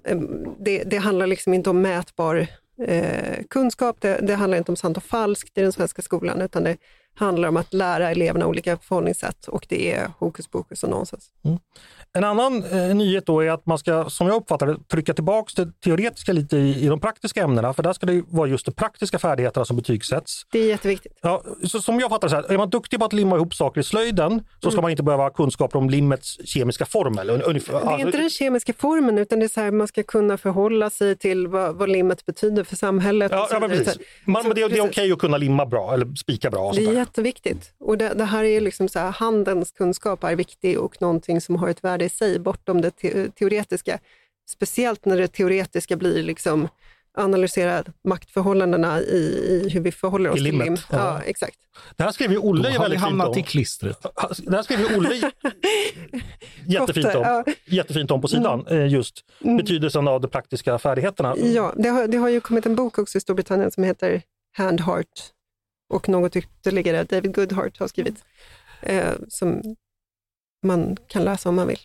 ehm, 0.03 0.55
det, 0.59 0.83
det 0.83 0.97
handlar 0.97 1.27
liksom 1.27 1.53
inte 1.53 1.69
om 1.69 1.81
mätbar 1.81 2.47
eh, 2.87 3.43
kunskap, 3.49 4.01
det, 4.01 4.19
det 4.21 4.35
handlar 4.35 4.57
inte 4.57 4.71
om 4.71 4.75
sant 4.75 4.97
och 4.97 5.03
falskt 5.03 5.57
i 5.57 5.61
den 5.61 5.71
svenska 5.71 6.01
skolan, 6.01 6.41
utan 6.41 6.63
det 6.63 6.77
handlar 7.13 7.49
om 7.49 7.57
att 7.57 7.73
lära 7.73 8.11
eleverna 8.11 8.47
olika 8.47 8.77
förhållningssätt 8.77 9.47
och 9.47 9.65
det 9.69 9.93
är 9.93 10.11
hokus 10.19 10.47
pokus 10.47 10.83
och 10.83 10.89
nonsens. 10.89 11.31
Mm. 11.43 11.59
En 12.13 12.23
annan 12.23 12.63
eh, 12.63 12.95
nyhet 12.95 13.25
då 13.25 13.39
är 13.43 13.49
att 13.51 13.65
man 13.65 13.77
ska, 13.77 14.09
som 14.09 14.27
jag 14.27 14.35
uppfattar 14.35 14.67
det, 14.67 14.77
trycka 14.91 15.13
tillbaks 15.13 15.53
det 15.53 15.81
teoretiska 15.83 16.33
lite 16.33 16.57
i, 16.57 16.83
i 16.85 16.87
de 16.87 16.99
praktiska 16.99 17.43
ämnena, 17.43 17.73
för 17.73 17.83
där 17.83 17.93
ska 17.93 18.05
det 18.05 18.23
vara 18.29 18.47
just 18.47 18.65
de 18.65 18.71
praktiska 18.71 19.19
färdigheterna 19.19 19.65
som 19.65 19.75
betygsätts. 19.75 20.45
Det 20.51 20.59
är 20.59 20.67
jätteviktigt. 20.67 21.17
Ja, 21.21 21.43
så 21.63 21.81
som 21.81 21.99
jag 21.99 22.09
fattar 22.09 22.27
det, 22.27 22.29
så 22.29 22.35
här, 22.35 22.51
är 22.53 22.57
man 22.57 22.69
duktig 22.69 22.99
på 22.99 23.05
att 23.05 23.13
limma 23.13 23.35
ihop 23.35 23.53
saker 23.53 23.81
i 23.81 23.83
slöjden 23.83 24.43
så 24.63 24.71
ska 24.71 24.81
man 24.81 24.91
inte 24.91 25.03
behöva 25.03 25.23
ha 25.23 25.29
kunskaper 25.29 25.79
om 25.79 25.89
limmets 25.89 26.47
kemiska 26.47 26.85
formel. 26.85 27.29
Un- 27.29 27.41
Ungefär, 27.41 27.73
Mm. 27.73 27.83
Det 27.85 27.89
är 27.89 27.93
alltså- 27.93 28.07
inte 28.07 28.17
den 28.17 28.29
kemiska 28.29 28.73
formen, 28.73 29.17
utan 29.17 29.39
det 29.39 29.45
är 29.45 29.49
så 29.49 29.61
här, 29.61 29.71
man 29.71 29.87
ska 29.87 30.03
kunna 30.03 30.37
förhålla 30.37 30.89
sig 30.89 31.15
till 31.15 31.47
vad, 31.47 31.75
vad 31.75 31.89
limmet 31.89 32.25
betyder 32.25 32.63
för 32.63 32.75
samhället. 32.75 33.31
Ja, 33.31 33.45
så 33.49 33.55
ja, 33.55 33.59
men 33.59 33.69
precis. 33.69 33.97
Man, 34.25 34.43
men 34.47 34.55
det, 34.55 34.67
det 34.67 34.77
är 34.77 34.85
okej 34.85 35.11
att 35.11 35.19
kunna 35.19 35.37
limma 35.37 35.65
bra 35.65 35.93
eller 35.93 36.15
spika 36.15 36.49
bra. 36.49 36.71
Det 36.71 36.85
är 36.85 36.93
jätteviktigt. 36.93 37.73
Och 37.79 37.97
det, 37.97 38.13
det 38.13 38.25
här 38.25 38.43
är 38.43 38.61
liksom 38.61 38.87
så 38.89 38.99
här, 38.99 39.11
handens 39.11 39.71
kunskap 39.71 40.23
är 40.23 40.35
viktig 40.35 40.79
och 40.79 41.01
någonting 41.01 41.41
som 41.41 41.55
har 41.55 41.69
ett 41.69 41.83
värde 41.83 42.00
i 42.01 42.09
sig 42.09 42.39
bortom 42.39 42.81
det 42.81 42.91
te, 42.91 43.29
teoretiska. 43.31 43.99
Speciellt 44.49 45.05
när 45.05 45.17
det 45.17 45.27
teoretiska 45.27 45.95
blir 45.95 46.23
liksom 46.23 46.67
analysera 47.13 47.83
maktförhållandena 48.03 49.01
i, 49.01 49.15
i 49.15 49.69
hur 49.69 49.81
vi 49.81 49.91
förhåller 49.91 50.29
oss 50.29 50.35
I 50.35 50.37
till 50.37 50.43
limmet, 50.43 50.65
lim. 50.67 50.77
Ja. 50.89 50.97
ja. 50.97 51.21
exakt. 51.25 51.57
Det 51.95 52.03
här 52.03 52.11
skrev 52.11 52.31
ju 52.31 52.37
Då 52.37 52.43
Olle 52.43 52.69
har 52.69 52.79
väldigt 52.79 52.99
fint 52.99 53.03
hamnat 53.03 53.27
om. 53.27 53.37
i 53.37 53.43
klistret. 53.43 54.05
Det 54.37 54.55
här 54.55 54.63
skrev 54.63 54.79
ju 54.79 54.97
Olle 54.97 55.15
jättefint 56.67 57.15
om, 57.15 57.21
Ja. 57.21 57.43
jättefint 57.65 58.11
om 58.11 58.21
på 58.21 58.27
sidan, 58.27 58.67
eh, 58.67 58.87
just 58.87 59.25
betydelsen 59.39 60.07
av 60.07 60.21
de 60.21 60.27
praktiska 60.27 60.79
färdigheterna. 60.79 61.35
Ja, 61.37 61.73
det 61.77 61.89
har, 61.89 62.07
det 62.07 62.17
har 62.17 62.29
ju 62.29 62.39
kommit 62.39 62.65
en 62.65 62.75
bok 62.75 62.97
också 62.97 63.17
i 63.17 63.21
Storbritannien 63.21 63.71
som 63.71 63.83
heter 63.83 64.21
Hand 64.57 64.81
Heart 64.81 65.31
och 65.89 66.09
något 66.09 66.35
ytterligare 66.35 67.03
David 67.03 67.35
Goodhart 67.35 67.79
har 67.79 67.87
skrivit 67.87 68.23
eh, 68.81 69.09
som 69.29 69.75
man 70.63 70.97
kan 71.07 71.23
läsa 71.23 71.49
om 71.49 71.55
man 71.55 71.67
vill. 71.67 71.79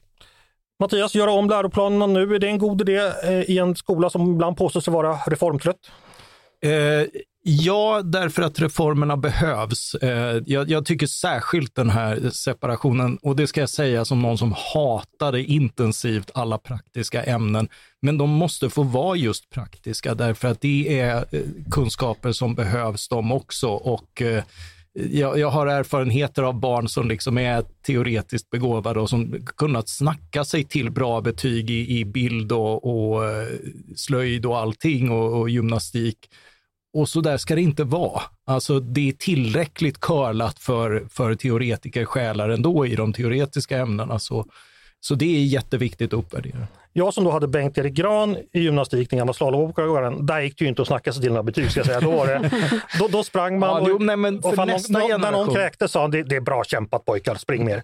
Mattias, 0.80 1.14
göra 1.14 1.30
om 1.30 1.49
läroplanerna 1.49 2.06
nu, 2.06 2.35
är 2.35 2.38
det 2.38 2.49
en 2.49 2.59
god 2.59 2.80
idé 2.80 3.12
eh, 3.23 3.40
i 3.40 3.59
en 3.59 3.76
skola 3.76 4.11
som 4.11 4.33
ibland 4.33 4.56
påstår 4.56 4.80
sig 4.80 4.92
vara 4.92 5.16
reformtrött? 5.26 5.90
Eh, 6.64 7.06
ja, 7.42 8.02
därför 8.04 8.42
att 8.42 8.61
reformerna 8.61 9.16
behövs. 9.16 9.95
Eh, 9.95 10.42
jag, 10.47 10.71
jag 10.71 10.87
tycker 10.87 11.06
särskilt 11.06 11.75
den 11.75 11.90
här 11.90 12.30
separationen, 12.30 13.18
och 13.23 13.37
det 13.37 13.47
ska 13.47 13.61
jag 13.61 13.71
säga 13.71 14.04
som 14.04 14.23
någon 14.23 14.38
som 14.38 14.54
hatade 14.75 15.42
intensivt 15.42 16.30
alla 16.35 16.59
praktiska 16.59 17.23
ämnen, 17.23 17.68
men 18.02 18.18
de 18.18 18.30
måste 18.30 18.71
få 18.71 18.83
vara 18.83 19.16
just 19.16 19.50
praktiska 19.50 20.14
därför 20.14 20.49
att 20.49 20.61
det 20.61 21.00
är 21.00 21.16
eh, 21.16 21.40
kunskaper 21.71 22.33
som 22.33 22.54
behövs 22.54 23.09
de 23.09 23.33
också. 23.33 23.68
Och 23.68 24.23
eh, 24.23 24.45
jag, 24.97 25.38
jag, 25.38 25.50
har 25.50 25.67
erfarenheter 25.67 26.43
av 26.43 26.61
barn 26.61 26.88
som 26.88 27.09
liksom 27.09 27.38
är 27.38 27.65
teoretiskt 27.87 28.50
begåvade 28.50 29.00
och 29.00 29.11
som 29.11 29.47
kunnat 29.57 29.88
snacka 29.88 30.45
sig 30.45 30.65
till 30.65 30.91
bra 30.91 31.21
betyg 31.21 31.71
i, 31.71 31.99
i 31.99 32.05
bild 32.05 32.53
och, 32.53 32.85
och 32.85 33.25
eh, 33.25 33.49
slöjd 33.97 34.47
och 34.47 34.59
allting 34.59 35.11
och, 35.11 35.41
och 35.41 35.50
gymnastik. 35.50 36.31
Och 36.93 37.09
så 37.09 37.21
där 37.21 37.37
ska 37.37 37.55
det 37.55 37.62
inte 37.62 37.85
vara. 37.85 38.23
Alltså 38.47 38.81
det 38.81 39.09
är 39.09 39.12
tillräckligt 39.12 40.00
körlat 40.00 40.59
för, 40.59 41.07
för 41.11 41.35
teoretiker 41.35 42.05
själar 42.05 42.49
ändå 42.49 42.87
i 42.87 42.97
de 42.97 43.12
teoretiska 43.12 43.79
ämnena. 43.79 44.19
Så, 44.19 44.47
så 45.00 45.15
det 45.15 45.37
är 45.37 45.45
jätteviktigt 45.45 46.12
att 46.12 46.19
uppvärdera. 46.19 46.67
Jag 46.99 47.15
som 47.15 47.25
då 47.25 47.31
hade 47.31 47.49
Bengt-Erik 47.49 47.95
Gran 47.95 48.37
i 48.53 48.61
gymnastik, 48.61 49.11
den 49.11 49.19
gamla 49.19 49.33
slalomåkaren, 49.33 50.26
där 50.26 50.41
gick 50.41 50.59
det 50.59 50.65
ju 50.65 50.69
inte 50.69 50.83
att 50.83 50.88
snacka 50.88 51.12
sig 51.12 51.23
till 51.23 51.31
några 51.31 51.43
betyg. 51.43 51.71
Ska 51.71 51.81
jag 51.81 51.87
säga. 51.87 52.00
Då, 52.00 52.11
var 52.11 52.26
det, 52.26 52.50
då, 52.99 53.09
då 53.09 53.25
sprang 53.25 53.59
man 53.59 53.69
ja, 53.87 53.93
och, 53.93 54.03
nej, 54.03 54.17
men 54.17 54.38
och 54.38 54.55
fan, 54.55 54.69
någon, 54.69 55.21
när 55.21 55.33
någon 55.33 55.55
kräktes 55.55 55.93
sa 55.93 56.00
han 56.00 56.11
det, 56.11 56.23
det 56.23 56.37
är 56.37 56.41
bra 56.41 56.65
kämpat 56.65 57.05
pojkar, 57.05 57.35
spring 57.35 57.65
mer. 57.65 57.83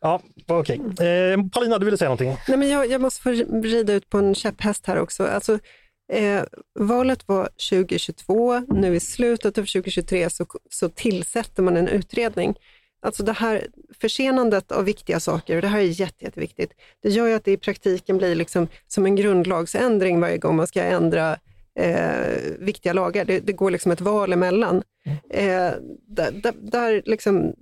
Ja, 0.00 0.20
okej. 0.46 0.80
Okay. 0.80 1.06
Eh, 1.06 1.38
Paulina, 1.52 1.78
du 1.78 1.84
ville 1.84 1.96
säga 1.96 2.08
någonting? 2.08 2.36
Nej, 2.48 2.58
men 2.58 2.68
jag, 2.68 2.90
jag 2.90 3.00
måste 3.00 3.22
få 3.22 3.30
rida 3.62 3.92
ut 3.92 4.10
på 4.10 4.18
en 4.18 4.34
käpphäst 4.34 4.86
här 4.86 4.98
också. 4.98 5.26
Alltså, 5.26 5.58
eh, 6.12 6.42
valet 6.78 7.28
var 7.28 7.48
2022, 7.70 8.58
nu 8.58 8.94
i 8.94 9.00
slutet 9.00 9.58
av 9.58 9.62
2023 9.62 10.30
så, 10.30 10.46
så 10.70 10.88
tillsätter 10.88 11.62
man 11.62 11.76
en 11.76 11.88
utredning 11.88 12.54
Alltså 13.00 13.22
det 13.22 13.32
här 13.32 13.66
försenandet 14.00 14.72
av 14.72 14.84
viktiga 14.84 15.20
saker, 15.20 15.56
och 15.56 15.62
det 15.62 15.68
här 15.68 15.78
är 15.78 15.82
jätte, 15.82 16.24
jätteviktigt, 16.24 16.72
det 17.02 17.08
gör 17.08 17.26
ju 17.26 17.34
att 17.34 17.44
det 17.44 17.52
i 17.52 17.56
praktiken 17.56 18.18
blir 18.18 18.34
liksom 18.34 18.68
som 18.86 19.06
en 19.06 19.16
grundlagsändring 19.16 20.20
varje 20.20 20.38
gång 20.38 20.56
man 20.56 20.66
ska 20.66 20.82
ändra 20.82 21.38
eh, 21.78 22.56
viktiga 22.58 22.92
lagar. 22.92 23.24
Det, 23.24 23.40
det, 23.40 23.52
går 23.52 23.70
liksom 23.70 23.92
ett 23.92 24.00
val 24.00 24.32
emellan. 24.32 24.82
Eh, 25.30 25.70
där, 26.06 26.52
där, 26.70 27.02
liksom, 27.04 27.54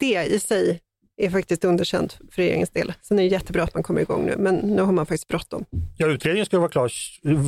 det 0.00 0.24
i 0.24 0.40
sig 0.40 0.80
är 1.16 1.30
faktiskt 1.30 1.64
underkänt 1.64 2.18
för 2.30 2.42
regeringens 2.42 2.70
del. 2.70 2.92
Sen 3.02 3.18
är 3.18 3.22
det 3.22 3.28
jättebra 3.28 3.62
att 3.62 3.74
man 3.74 3.82
kommer 3.82 4.00
igång 4.00 4.26
nu, 4.26 4.36
men 4.38 4.54
nu 4.54 4.82
har 4.82 4.92
man 4.92 5.06
faktiskt 5.06 5.28
bråttom. 5.28 5.64
Ja, 5.96 6.06
utredningen 6.06 6.46
ska 6.46 6.58
vara 6.58 6.68
klar 6.68 6.92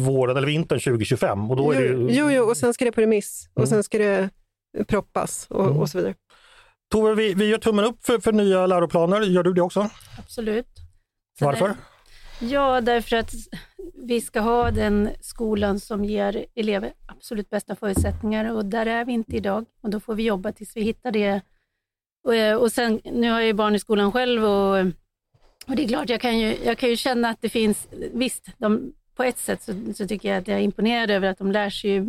våren 0.04 0.36
eller 0.36 0.46
vintern 0.46 0.80
2025 0.80 1.50
och 1.50 1.56
då 1.56 1.72
är 1.72 1.90
jo, 1.90 2.06
det... 2.06 2.14
Jo, 2.14 2.30
jo, 2.30 2.44
och 2.44 2.56
sen 2.56 2.74
ska 2.74 2.84
det 2.84 2.92
på 2.92 3.00
remiss 3.00 3.48
och 3.54 3.58
mm. 3.58 3.66
sen 3.66 3.82
ska 3.82 3.98
det 3.98 4.30
proppas 4.88 5.46
och, 5.50 5.80
och 5.80 5.88
så 5.88 5.98
vidare. 5.98 6.14
Tove, 6.88 7.14
vi, 7.14 7.34
vi 7.34 7.48
gör 7.48 7.58
tummen 7.58 7.84
upp 7.84 8.06
för, 8.06 8.18
för 8.18 8.32
nya 8.32 8.66
läroplaner. 8.66 9.20
Gör 9.20 9.42
du 9.42 9.52
det 9.52 9.62
också? 9.62 9.90
Absolut. 10.18 10.66
Sen 11.38 11.46
Varför? 11.46 11.68
Är, 11.68 11.76
ja, 12.40 12.80
därför 12.80 13.16
att 13.16 13.32
vi 13.94 14.20
ska 14.20 14.40
ha 14.40 14.70
den 14.70 15.10
skolan 15.20 15.80
som 15.80 16.04
ger 16.04 16.46
elever 16.54 16.92
absolut 17.06 17.50
bästa 17.50 17.76
förutsättningar 17.76 18.52
och 18.52 18.64
där 18.64 18.86
är 18.86 19.04
vi 19.04 19.12
inte 19.12 19.36
idag 19.36 19.64
och 19.82 19.90
då 19.90 20.00
får 20.00 20.14
vi 20.14 20.22
jobba 20.22 20.52
tills 20.52 20.76
vi 20.76 20.80
hittar 20.80 21.10
det. 21.10 21.40
Och, 22.24 22.34
eh, 22.34 22.56
och 22.56 22.72
sen, 22.72 23.00
nu 23.04 23.30
har 23.30 23.40
jag 23.40 23.46
ju 23.46 23.52
barn 23.52 23.74
i 23.74 23.78
skolan 23.78 24.12
själv 24.12 24.44
och, 24.44 24.78
och 25.66 25.76
det 25.76 25.84
är 25.84 25.88
klart, 25.88 26.08
jag 26.08 26.20
kan, 26.20 26.38
ju, 26.38 26.56
jag 26.64 26.78
kan 26.78 26.88
ju 26.88 26.96
känna 26.96 27.28
att 27.28 27.40
det 27.40 27.48
finns, 27.48 27.88
visst, 28.12 28.46
de, 28.58 28.92
på 29.16 29.22
ett 29.22 29.38
sätt 29.38 29.62
så, 29.62 29.72
så, 29.94 30.06
tycker 30.06 30.28
jag 30.28 30.38
att 30.38 30.48
jag 30.48 30.58
är 30.58 30.62
imponerad 30.62 31.10
över 31.10 31.28
att 31.28 31.38
de 31.38 31.52
lär 31.52 31.70
sig 31.70 32.06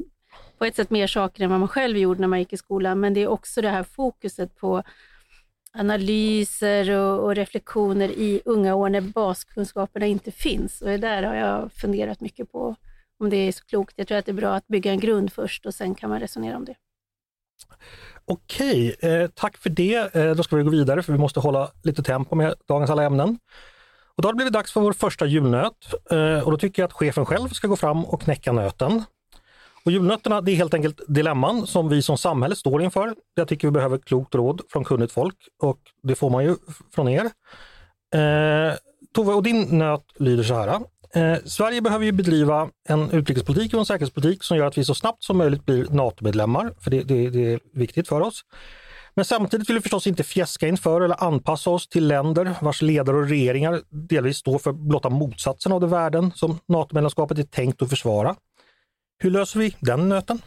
på 0.57 0.65
ett 0.65 0.75
sätt 0.75 0.89
mer 0.89 1.07
saker 1.07 1.43
än 1.43 1.49
vad 1.49 1.59
man 1.59 1.67
själv 1.67 1.97
gjorde 1.97 2.21
när 2.21 2.27
man 2.27 2.39
gick 2.39 2.53
i 2.53 2.57
skolan, 2.57 2.99
men 2.99 3.13
det 3.13 3.21
är 3.21 3.27
också 3.27 3.61
det 3.61 3.69
här 3.69 3.83
fokuset 3.83 4.55
på 4.55 4.83
analyser 5.73 6.89
och, 6.89 7.23
och 7.23 7.35
reflektioner 7.35 8.09
i 8.09 8.41
unga 8.45 8.75
år 8.75 8.89
när 8.89 9.01
baskunskaperna 9.01 10.05
inte 10.05 10.31
finns. 10.31 10.81
Och 10.81 10.87
det 10.87 10.97
där 10.97 11.23
har 11.23 11.35
jag 11.35 11.71
funderat 11.71 12.21
mycket 12.21 12.51
på, 12.51 12.75
om 13.19 13.29
det 13.29 13.37
är 13.37 13.51
så 13.51 13.65
klokt. 13.65 13.93
Jag 13.95 14.07
tror 14.07 14.17
att 14.17 14.25
det 14.25 14.31
är 14.31 14.33
bra 14.33 14.55
att 14.55 14.67
bygga 14.67 14.91
en 14.91 14.99
grund 14.99 15.33
först 15.33 15.65
och 15.65 15.73
sen 15.73 15.95
kan 15.95 16.09
man 16.09 16.19
resonera 16.19 16.57
om 16.57 16.65
det. 16.65 16.75
Okej, 18.25 18.95
eh, 18.99 19.27
tack 19.27 19.57
för 19.57 19.69
det. 19.69 20.15
Eh, 20.15 20.35
då 20.35 20.43
ska 20.43 20.55
vi 20.55 20.63
gå 20.63 20.69
vidare 20.69 21.03
för 21.03 21.13
vi 21.13 21.19
måste 21.19 21.39
hålla 21.39 21.71
lite 21.83 22.03
tempo 22.03 22.35
med 22.35 22.53
dagens 22.67 22.89
alla 22.89 23.03
ämnen. 23.03 23.39
Och 24.15 24.21
då 24.21 24.27
har 24.27 24.33
det 24.33 24.37
blivit 24.37 24.53
dags 24.53 24.71
för 24.71 24.81
vår 24.81 24.93
första 24.93 25.25
julnöt 25.25 25.93
eh, 26.11 26.39
och 26.39 26.51
då 26.51 26.57
tycker 26.57 26.81
jag 26.81 26.87
att 26.87 26.93
chefen 26.93 27.25
själv 27.25 27.47
ska 27.47 27.67
gå 27.67 27.75
fram 27.75 28.05
och 28.05 28.21
knäcka 28.21 28.51
nöten. 28.51 29.03
Och 29.88 29.91
julnötterna 29.91 30.41
det 30.41 30.51
är 30.51 30.56
helt 30.56 30.74
enkelt 30.74 31.01
dilemman 31.08 31.67
som 31.67 31.89
vi 31.89 32.01
som 32.01 32.17
samhälle 32.17 32.56
står 32.56 32.82
inför. 32.82 33.15
Jag 33.36 33.48
tycker 33.48 33.67
vi 33.67 33.72
behöver 33.72 33.98
klokt 33.98 34.36
råd 34.36 34.62
från 34.70 34.84
kunnigt 34.84 35.12
folk 35.12 35.36
och 35.62 35.79
det 36.03 36.15
får 36.15 36.29
man 36.29 36.44
ju 36.44 36.56
från 36.96 37.08
er. 37.08 37.25
Eh, 38.15 38.74
Tove, 39.15 39.34
och 39.34 39.44
din 39.44 39.62
nöt 39.62 40.03
lyder 40.15 40.44
så 40.44 40.53
här. 40.53 40.67
Eh, 41.13 41.38
Sverige 41.46 41.82
behöver 41.82 42.06
ju 42.06 42.12
bedriva 42.12 42.70
en 42.89 43.12
utrikespolitik 43.12 43.74
och 43.74 43.79
en 43.79 43.86
säkerhetspolitik 43.86 44.44
som 44.44 44.58
gör 44.58 44.65
att 44.65 44.77
vi 44.77 44.86
så 44.86 44.96
snabbt 44.96 45.24
som 45.24 45.38
möjligt 45.38 45.65
blir 45.65 45.88
NATO-medlemmar, 45.89 46.74
för 46.79 46.91
det, 46.91 47.03
det, 47.03 47.29
det 47.29 47.53
är 47.53 47.60
viktigt 47.74 48.08
för 48.08 48.22
oss. 48.22 48.41
Men 49.15 49.25
samtidigt 49.25 49.70
vill 49.70 49.75
vi 49.75 49.82
förstås 49.82 50.08
inte 50.08 50.24
fjäska 50.24 50.67
inför 50.67 51.01
eller 51.01 51.24
anpassa 51.24 51.70
oss 51.70 51.88
till 51.88 52.08
länder 52.08 52.56
vars 52.62 52.82
ledare 52.82 53.17
och 53.17 53.29
regeringar 53.29 53.82
delvis 53.89 54.38
står 54.38 54.60
för 54.60 54.72
blotta 54.72 55.10
motsatsen 55.10 55.72
av 55.72 55.82
de 55.82 55.89
värden 55.89 56.32
som 56.36 56.60
NATO-medlemskapet 56.67 57.39
är 57.39 57.44
tänkt 57.44 57.82
att 57.82 57.89
försvara. 57.89 58.36
Hur 59.19 59.31
löser 59.31 59.59
vi 59.59 59.75
den 59.79 60.09
nöten? 60.09 60.41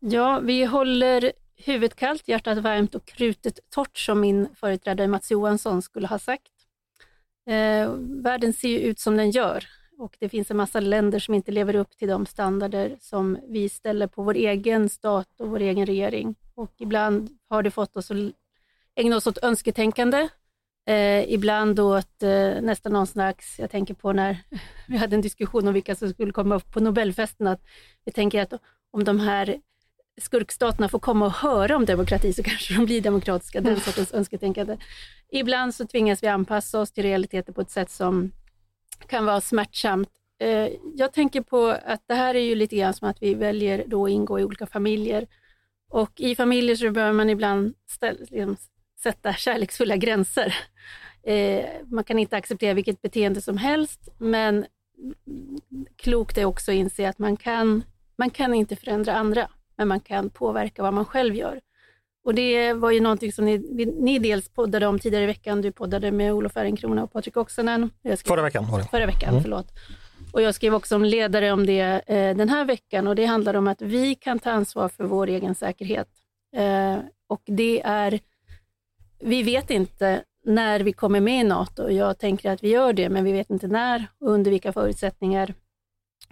Ja, 0.00 0.40
vi 0.40 0.64
håller 0.64 1.32
huvudet 1.56 1.96
kallt, 1.96 2.28
hjärtat 2.28 2.58
varmt 2.58 2.94
och 2.94 3.04
krutet 3.04 3.58
torrt 3.70 3.98
som 3.98 4.20
min 4.20 4.48
företrädare 4.54 5.08
Mats 5.08 5.30
Johansson 5.30 5.82
skulle 5.82 6.06
ha 6.06 6.18
sagt. 6.18 6.52
Eh, 7.46 7.92
världen 8.22 8.52
ser 8.52 8.68
ju 8.68 8.78
ut 8.78 8.98
som 8.98 9.16
den 9.16 9.30
gör 9.30 9.64
och 9.98 10.16
det 10.18 10.28
finns 10.28 10.50
en 10.50 10.56
massa 10.56 10.80
länder 10.80 11.18
som 11.18 11.34
inte 11.34 11.52
lever 11.52 11.74
upp 11.74 11.96
till 11.96 12.08
de 12.08 12.26
standarder 12.26 12.96
som 13.00 13.38
vi 13.48 13.68
ställer 13.68 14.06
på 14.06 14.22
vår 14.22 14.34
egen 14.34 14.88
stat 14.88 15.40
och 15.40 15.48
vår 15.48 15.60
egen 15.60 15.86
regering. 15.86 16.34
Och 16.54 16.72
ibland 16.78 17.30
har 17.48 17.62
det 17.62 17.70
fått 17.70 17.96
oss 17.96 18.10
att 18.10 18.16
ägna 18.94 19.16
oss 19.16 19.26
åt 19.26 19.38
önsketänkande 19.42 20.28
Eh, 20.88 21.32
ibland 21.32 21.80
åt 21.80 22.22
eh, 22.22 22.60
nästan 22.60 22.92
någon 22.92 23.06
slags, 23.06 23.58
jag 23.58 23.70
tänker 23.70 23.94
på 23.94 24.12
när 24.12 24.38
vi 24.88 24.96
hade 24.96 25.16
en 25.16 25.20
diskussion 25.20 25.68
om 25.68 25.74
vilka 25.74 25.94
som 25.94 26.10
skulle 26.10 26.32
komma 26.32 26.54
upp 26.54 26.72
på 26.72 26.80
Nobelfesten, 26.80 27.46
att 27.46 27.62
vi 28.04 28.12
tänker 28.12 28.42
att 28.42 28.52
om 28.90 29.04
de 29.04 29.20
här 29.20 29.56
skurkstaterna 30.20 30.88
får 30.88 30.98
komma 30.98 31.26
och 31.26 31.32
höra 31.32 31.76
om 31.76 31.84
demokrati 31.84 32.32
så 32.32 32.42
kanske 32.44 32.74
de 32.74 32.84
blir 32.84 33.00
demokratiska, 33.00 33.60
den 33.60 33.80
sortens 33.80 34.14
önsketänkande. 34.14 34.76
Ibland 35.32 35.74
så 35.74 35.86
tvingas 35.86 36.22
vi 36.22 36.26
anpassa 36.26 36.80
oss 36.80 36.92
till 36.92 37.04
realiteter 37.04 37.52
på 37.52 37.60
ett 37.60 37.70
sätt 37.70 37.90
som 37.90 38.32
kan 39.06 39.24
vara 39.24 39.40
smärtsamt. 39.40 40.10
Eh, 40.40 40.68
jag 40.94 41.12
tänker 41.12 41.40
på 41.40 41.66
att 41.86 42.02
det 42.06 42.14
här 42.14 42.34
är 42.34 42.40
ju 42.42 42.54
lite 42.54 42.76
grann 42.76 42.94
som 42.94 43.08
att 43.08 43.22
vi 43.22 43.34
väljer 43.34 43.84
då 43.86 44.04
att 44.04 44.10
ingå 44.10 44.40
i 44.40 44.44
olika 44.44 44.66
familjer 44.66 45.26
och 45.90 46.20
i 46.20 46.34
familjer 46.34 46.76
så 46.76 46.90
behöver 46.90 47.12
man 47.12 47.30
ibland 47.30 47.74
ställa, 47.86 48.18
liksom, 48.20 48.56
sätta 49.02 49.32
kärleksfulla 49.32 49.96
gränser. 49.96 50.54
Eh, 51.22 51.64
man 51.86 52.04
kan 52.04 52.18
inte 52.18 52.36
acceptera 52.36 52.74
vilket 52.74 53.02
beteende 53.02 53.40
som 53.40 53.56
helst, 53.56 54.08
men 54.18 54.66
klokt 55.96 56.38
är 56.38 56.44
också 56.44 56.70
att 56.70 56.74
inse 56.74 57.08
att 57.08 57.18
man 57.18 57.36
kan, 57.36 57.82
man 58.18 58.30
kan 58.30 58.54
inte 58.54 58.76
förändra 58.76 59.14
andra, 59.14 59.50
men 59.76 59.88
man 59.88 60.00
kan 60.00 60.30
påverka 60.30 60.82
vad 60.82 60.94
man 60.94 61.04
själv 61.04 61.34
gör. 61.34 61.60
Och 62.24 62.34
Det 62.34 62.72
var 62.72 62.90
ju 62.90 63.00
någonting 63.00 63.32
som 63.32 63.44
ni, 63.44 63.58
ni 64.00 64.18
dels 64.18 64.48
poddade 64.48 64.86
om 64.86 64.98
tidigare 64.98 65.24
i 65.24 65.26
veckan. 65.26 65.62
Du 65.62 65.72
poddade 65.72 66.12
med 66.12 66.32
Olof 66.32 66.56
Ehrenkrona 66.56 67.02
och 67.04 67.12
Patrik 67.12 67.36
Oksanen. 67.36 67.90
Förra 68.28 68.42
veckan. 68.42 68.88
Förra 68.90 69.06
veckan, 69.06 69.30
mm. 69.30 69.42
förlåt. 69.42 69.66
Och 70.32 70.42
jag 70.42 70.54
skrev 70.54 70.74
också 70.74 70.96
om 70.96 71.04
ledare 71.04 71.52
om 71.52 71.66
det 71.66 72.02
eh, 72.06 72.36
den 72.36 72.48
här 72.48 72.64
veckan 72.64 73.06
och 73.06 73.14
det 73.14 73.24
handlar 73.24 73.54
om 73.54 73.68
att 73.68 73.82
vi 73.82 74.14
kan 74.14 74.38
ta 74.38 74.50
ansvar 74.50 74.88
för 74.88 75.04
vår 75.04 75.26
egen 75.26 75.54
säkerhet. 75.54 76.08
Eh, 76.56 76.96
och 77.26 77.42
det 77.44 77.82
är 77.84 78.20
vi 79.20 79.42
vet 79.42 79.70
inte 79.70 80.24
när 80.44 80.80
vi 80.80 80.92
kommer 80.92 81.20
med 81.20 81.40
i 81.40 81.44
NATO. 81.44 81.90
Jag 81.90 82.18
tänker 82.18 82.50
att 82.50 82.64
vi 82.64 82.68
gör 82.68 82.92
det, 82.92 83.08
men 83.08 83.24
vi 83.24 83.32
vet 83.32 83.50
inte 83.50 83.66
när 83.66 84.06
och 84.20 84.30
under 84.30 84.50
vilka 84.50 84.72
förutsättningar. 84.72 85.54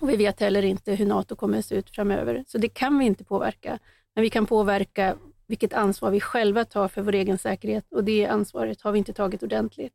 Och 0.00 0.08
Vi 0.08 0.16
vet 0.16 0.40
heller 0.40 0.64
inte 0.64 0.92
hur 0.92 1.06
NATO 1.06 1.36
kommer 1.36 1.58
att 1.58 1.64
se 1.64 1.74
ut 1.74 1.90
framöver, 1.90 2.44
så 2.46 2.58
det 2.58 2.68
kan 2.68 2.98
vi 2.98 3.04
inte 3.04 3.24
påverka. 3.24 3.78
Men 4.14 4.22
vi 4.22 4.30
kan 4.30 4.46
påverka 4.46 5.16
vilket 5.46 5.72
ansvar 5.72 6.10
vi 6.10 6.20
själva 6.20 6.64
tar 6.64 6.88
för 6.88 7.02
vår 7.02 7.14
egen 7.14 7.38
säkerhet 7.38 7.92
och 7.92 8.04
det 8.04 8.26
ansvaret 8.26 8.82
har 8.82 8.92
vi 8.92 8.98
inte 8.98 9.12
tagit 9.12 9.42
ordentligt. 9.42 9.94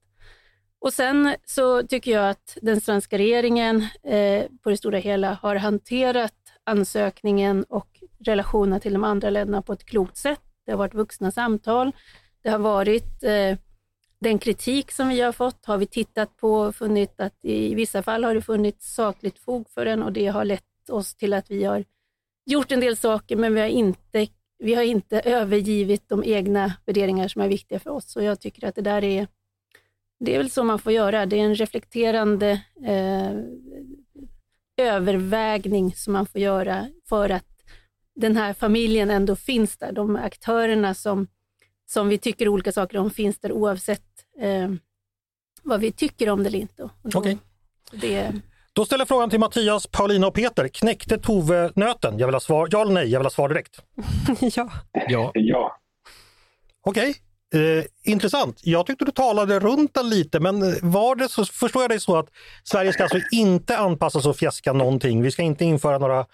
Och 0.80 0.94
Sen 0.94 1.36
så 1.46 1.84
tycker 1.84 2.12
jag 2.12 2.30
att 2.30 2.58
den 2.62 2.82
svenska 2.82 3.18
regeringen 3.18 3.88
eh, 4.04 4.46
på 4.64 4.70
det 4.70 4.78
stora 4.78 4.98
hela 4.98 5.34
har 5.34 5.56
hanterat 5.56 6.34
ansökningen 6.64 7.64
och 7.64 7.88
relationerna 8.26 8.80
till 8.80 8.94
de 8.94 9.04
andra 9.04 9.30
länderna 9.30 9.62
på 9.62 9.74
ett 9.74 9.86
klokt 9.86 10.18
sätt. 10.18 10.42
Det 10.66 10.72
har 10.72 10.78
varit 10.78 10.94
vuxna 10.94 11.32
samtal. 11.32 11.92
Det 12.44 12.50
har 12.50 12.60
varit 12.60 13.24
eh, 13.24 13.58
den 14.20 14.40
kritik 14.40 14.92
som 14.92 15.10
vi 15.10 15.22
har 15.22 15.32
fått 15.32 15.66
har 15.66 15.78
vi 15.78 15.86
tittat 15.86 16.38
på 16.38 16.54
och 16.54 16.76
funnit 16.76 17.20
att 17.20 17.36
i 17.42 17.76
vissa 17.76 18.04
fall 18.04 18.24
har 18.24 18.36
det 18.36 18.42
funnits 18.42 18.94
sakligt 18.94 19.40
fog 19.40 19.70
för 19.70 19.86
den 19.86 20.04
och 20.04 20.14
det 20.14 20.28
har 20.28 20.46
lett 20.46 20.90
oss 20.90 21.16
till 21.16 21.34
att 21.34 21.52
vi 21.52 21.64
har 21.64 21.86
gjort 22.46 22.72
en 22.72 22.80
del 22.80 22.98
saker 22.98 23.36
men 23.36 23.54
vi 23.54 23.60
har 23.60 23.68
inte, 23.68 24.28
vi 24.60 24.74
har 24.74 24.84
inte 24.84 25.20
övergivit 25.20 26.10
de 26.10 26.24
egna 26.24 26.74
värderingar 26.86 27.28
som 27.28 27.42
är 27.42 27.48
viktiga 27.48 27.80
för 27.80 27.90
oss. 27.90 28.16
Och 28.16 28.24
jag 28.24 28.40
tycker 28.40 28.68
att 28.68 28.76
det 28.76 28.82
där 28.82 29.04
är, 29.04 29.28
det 30.20 30.34
är 30.36 30.38
väl 30.38 30.50
så 30.50 30.64
man 30.64 30.80
får 30.80 30.92
göra. 30.92 31.26
Det 31.26 31.40
är 31.40 31.44
en 31.44 31.56
reflekterande 31.56 32.62
eh, 32.86 33.32
övervägning 34.78 35.96
som 35.96 36.14
man 36.14 36.26
får 36.26 36.42
göra 36.42 36.88
för 37.10 37.30
att 37.30 37.46
den 38.16 38.38
här 38.38 38.54
familjen 38.54 39.12
ändå 39.12 39.36
finns 39.36 39.78
där. 39.78 39.92
De 39.92 40.16
aktörerna 40.16 40.94
som, 40.94 41.28
som 41.94 42.08
vi 42.08 42.18
tycker 42.18 42.48
olika 42.48 42.72
saker 42.72 42.98
om 42.98 43.10
finns 43.10 43.40
där 43.40 43.52
oavsett 43.52 44.02
eh, 44.42 44.70
vad 45.64 45.80
vi 45.80 45.92
tycker 45.92 46.30
om 46.30 46.44
det 46.44 46.50
eller 46.50 46.60
inte. 46.60 46.90
Okej. 47.04 47.20
Okay. 47.20 47.38
Det... 47.92 48.32
Då 48.74 48.86
ställer 48.86 49.02
jag 49.02 49.08
frågan 49.08 49.30
till 49.30 49.40
Mattias, 49.40 49.88
Paulina 49.88 50.28
och 50.28 50.34
Peter. 50.34 50.68
Knäckte 50.68 51.18
Tove 51.18 51.72
nöten? 51.76 52.20
Jag 52.20 52.28
vill 52.28 52.36
ha 52.36 52.40
svar, 52.40 52.68
ja 52.72 52.82
eller 52.82 52.94
nej? 52.94 53.08
Jag 53.08 53.20
vill 53.20 53.26
ha 53.26 53.32
svar 53.32 53.50
direkt. 53.50 53.82
ja. 54.56 54.72
Ja. 55.08 55.32
ja. 55.34 55.78
Okej. 56.82 57.10
Okay. 57.10 57.78
Eh, 57.78 57.86
intressant. 58.04 58.60
Jag 58.64 58.86
tyckte 58.86 59.06
du 59.06 59.12
talade 59.12 59.60
runt 59.60 59.94
den 59.94 60.10
lite, 60.10 60.40
men 60.40 60.60
var 60.82 61.16
det 61.16 61.30
så, 61.30 61.46
förstår 61.46 61.84
jag 61.84 61.90
dig 61.92 62.00
så 62.00 62.18
att 62.18 62.30
Sverige 62.64 62.94
ska 62.94 63.04
alltså 63.04 63.20
inte 63.32 63.78
anpassas 63.78 64.26
och 64.26 64.38
fjäska 64.38 64.74
någonting? 64.74 65.22
Vi 65.22 65.32
ska 65.32 65.42
inte 65.42 65.66
införa 65.66 65.98
några 65.98 66.26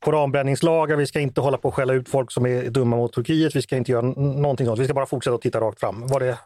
koranbränningslagar, 0.00 0.96
vi 0.96 1.06
ska 1.06 1.20
inte 1.20 1.40
hålla 1.40 1.58
på 1.58 1.68
och 1.68 1.74
skälla 1.74 1.92
ut 1.92 2.08
folk 2.08 2.32
som 2.32 2.46
är 2.46 2.70
dumma 2.70 2.96
mot 2.96 3.12
Turkiet, 3.12 3.56
vi 3.56 3.62
ska 3.62 3.76
inte 3.76 3.92
göra 3.92 4.02
någonting 4.02 4.66
sånt. 4.66 4.78
Vi 4.78 4.84
ska 4.84 4.94
bara 4.94 5.06
fortsätta 5.06 5.34
att 5.34 5.42
titta 5.42 5.60
rakt 5.60 5.80
fram. 5.80 6.06
Var 6.06 6.20
det, 6.20 6.38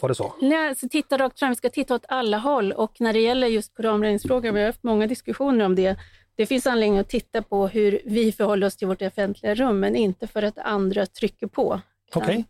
var 0.00 0.08
det 0.08 0.14
så? 0.14 0.34
Nej, 0.40 0.68
alltså 0.68 0.88
titta 0.88 1.18
rakt 1.18 1.38
fram, 1.38 1.48
vi 1.48 1.56
ska 1.56 1.68
titta 1.68 1.94
åt 1.94 2.04
alla 2.08 2.38
håll 2.38 2.72
och 2.72 3.00
när 3.00 3.12
det 3.12 3.20
gäller 3.20 3.46
just 3.46 3.76
koranbränningsfrågan, 3.76 4.54
vi 4.54 4.60
har 4.60 4.66
haft 4.66 4.82
många 4.82 5.06
diskussioner 5.06 5.64
om 5.64 5.74
det, 5.74 5.96
det 6.36 6.46
finns 6.46 6.66
anledning 6.66 6.98
att 6.98 7.08
titta 7.08 7.42
på 7.42 7.68
hur 7.68 8.00
vi 8.04 8.32
förhåller 8.32 8.66
oss 8.66 8.76
till 8.76 8.88
vårt 8.88 9.02
offentliga 9.02 9.54
rum, 9.54 9.80
men 9.80 9.96
inte 9.96 10.26
för 10.26 10.42
att 10.42 10.58
andra 10.58 11.06
trycker 11.06 11.46
på. 11.46 11.80
Okej. 12.14 12.44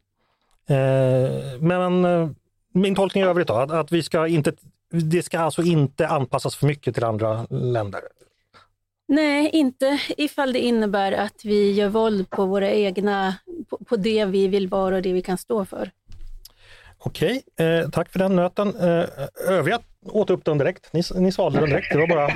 Okay. 0.66 0.76
Eh, 0.76 1.60
men 1.60 2.04
eh, 2.04 2.28
min 2.72 2.94
tolkning 2.94 3.24
i 3.24 3.26
övrigt 3.26 3.48
då, 3.48 3.54
att, 3.54 3.70
att 3.70 3.92
vi 3.92 4.02
ska 4.02 4.26
inte, 4.26 4.52
det 4.90 5.22
ska 5.22 5.38
alltså 5.38 5.62
inte 5.62 6.08
anpassas 6.08 6.56
för 6.56 6.66
mycket 6.66 6.94
till 6.94 7.04
andra 7.04 7.46
länder? 7.50 8.00
Nej, 9.08 9.50
inte 9.52 10.00
ifall 10.16 10.52
det 10.52 10.58
innebär 10.58 11.12
att 11.12 11.44
vi 11.44 11.72
gör 11.72 11.88
våld 11.88 12.30
på 12.30 12.46
våra 12.46 12.70
egna, 12.70 13.34
på, 13.68 13.78
på 13.84 13.96
det 13.96 14.24
vi 14.24 14.48
vill 14.48 14.68
vara 14.68 14.96
och 14.96 15.02
det 15.02 15.12
vi 15.12 15.22
kan 15.22 15.38
stå 15.38 15.64
för. 15.64 15.90
Okej, 16.98 17.42
eh, 17.56 17.90
tack 17.90 18.12
för 18.12 18.18
den 18.18 18.36
nöten. 18.36 18.76
Eh, 18.76 19.04
övriga 19.48 19.80
åt 20.04 20.30
upp 20.30 20.44
den 20.44 20.58
direkt. 20.58 20.92
Ni, 20.92 21.02
ni 21.14 21.32
svalde 21.32 21.60
den 21.60 21.70
direkt. 21.70 21.92
Det 21.92 21.98
var 21.98 22.06
bara... 22.06 22.24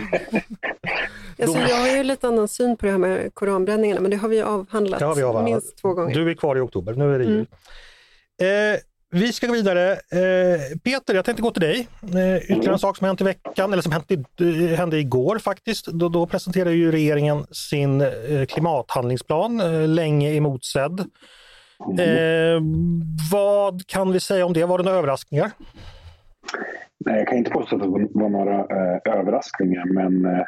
alltså, 1.42 1.58
jag 1.58 1.76
har 1.76 1.88
ju 1.88 2.02
lite 2.02 2.28
annan 2.28 2.48
syn 2.48 2.76
på 2.76 2.86
det 2.86 2.92
här 2.92 2.98
med 2.98 3.34
koranbränningarna, 3.34 4.00
men 4.00 4.10
det 4.10 4.16
har 4.16 4.28
vi 4.28 4.42
avhandlat, 4.42 4.98
det 4.98 5.04
har 5.04 5.14
vi 5.14 5.22
avhandlat. 5.22 5.52
minst 5.52 5.78
två 5.78 5.94
gånger. 5.94 6.14
Du 6.14 6.30
är 6.30 6.34
kvar 6.34 6.56
i 6.56 6.60
oktober, 6.60 6.94
nu 6.94 7.14
är 7.14 7.18
det 7.18 7.24
jul. 7.24 7.46
Mm. 8.40 8.74
Eh, 8.74 8.80
vi 9.12 9.32
ska 9.32 9.46
gå 9.46 9.52
vidare. 9.52 9.92
Eh, 9.92 10.78
Peter, 10.84 11.14
jag 11.14 11.24
tänkte 11.24 11.42
gå 11.42 11.50
till 11.50 11.62
dig. 11.62 11.88
Eh, 12.02 12.36
ytterligare 12.36 12.72
en 12.72 12.78
sak 12.78 12.96
som 12.96 13.06
hänt 13.06 13.20
i 13.20 13.24
veckan, 13.24 13.72
eller 13.72 13.82
som 13.82 13.92
hänt 13.92 14.10
i, 14.10 14.14
eh, 14.14 14.78
hände 14.78 14.98
igår 14.98 15.38
faktiskt. 15.38 15.86
Då, 15.86 16.08
då 16.08 16.26
presenterade 16.26 16.74
ju 16.74 16.92
regeringen 16.92 17.46
sin 17.50 18.00
eh, 18.00 18.44
klimathandlingsplan, 18.48 19.60
eh, 19.60 19.88
länge 19.88 20.36
emotsedd. 20.36 21.00
Eh, 21.98 22.62
vad 23.32 23.86
kan 23.86 24.12
vi 24.12 24.20
säga 24.20 24.46
om 24.46 24.52
det? 24.52 24.64
Var 24.64 24.78
det 24.78 24.84
några 24.84 24.98
överraskningar? 24.98 25.50
Nej, 27.04 27.18
jag 27.18 27.28
kan 27.28 27.38
inte 27.38 27.50
påstå 27.50 27.76
att 27.76 27.82
det 27.82 27.88
var 27.88 28.28
några 28.28 28.58
eh, 28.58 29.18
överraskningar, 29.18 29.84
men 29.84 30.24
eh, 30.24 30.44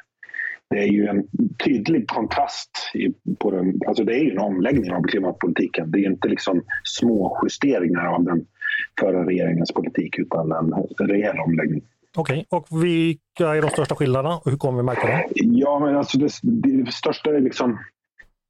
det 0.71 0.79
är 0.79 0.93
ju 0.93 1.07
en 1.07 1.25
tydlig 1.65 2.09
kontrast 2.09 2.71
i, 2.95 3.35
på 3.39 3.51
den, 3.51 3.81
alltså 3.87 4.05
det 4.05 4.15
är 4.15 4.25
ju 4.25 4.31
en 4.31 4.39
omläggning 4.39 4.93
av 4.93 5.03
klimatpolitiken. 5.03 5.91
Det 5.91 5.99
är 5.99 6.11
inte 6.11 6.29
liksom 6.29 6.63
små 6.85 7.41
justeringar 7.43 8.07
av 8.07 8.25
den 8.25 8.47
förra 9.01 9.27
regeringens 9.27 9.73
politik 9.73 10.19
utan 10.19 10.53
en 10.53 11.09
rejäl 11.09 11.39
omläggning. 11.39 11.83
Okej, 12.17 12.47
okay. 12.51 12.59
och 12.59 12.85
vilka 12.85 13.57
är 13.57 13.63
de 13.63 13.71
största 13.71 13.95
skillnaderna 13.95 14.37
och 14.37 14.51
hur 14.51 14.59
kommer 14.59 14.77
vi 14.77 14.83
märka 14.83 15.07
det? 15.07 15.25
Ja, 15.35 15.79
men 15.79 15.97
alltså 15.97 16.19
det, 16.19 16.31
det 16.43 16.93
största 16.93 17.37
är 17.37 17.41
liksom 17.41 17.79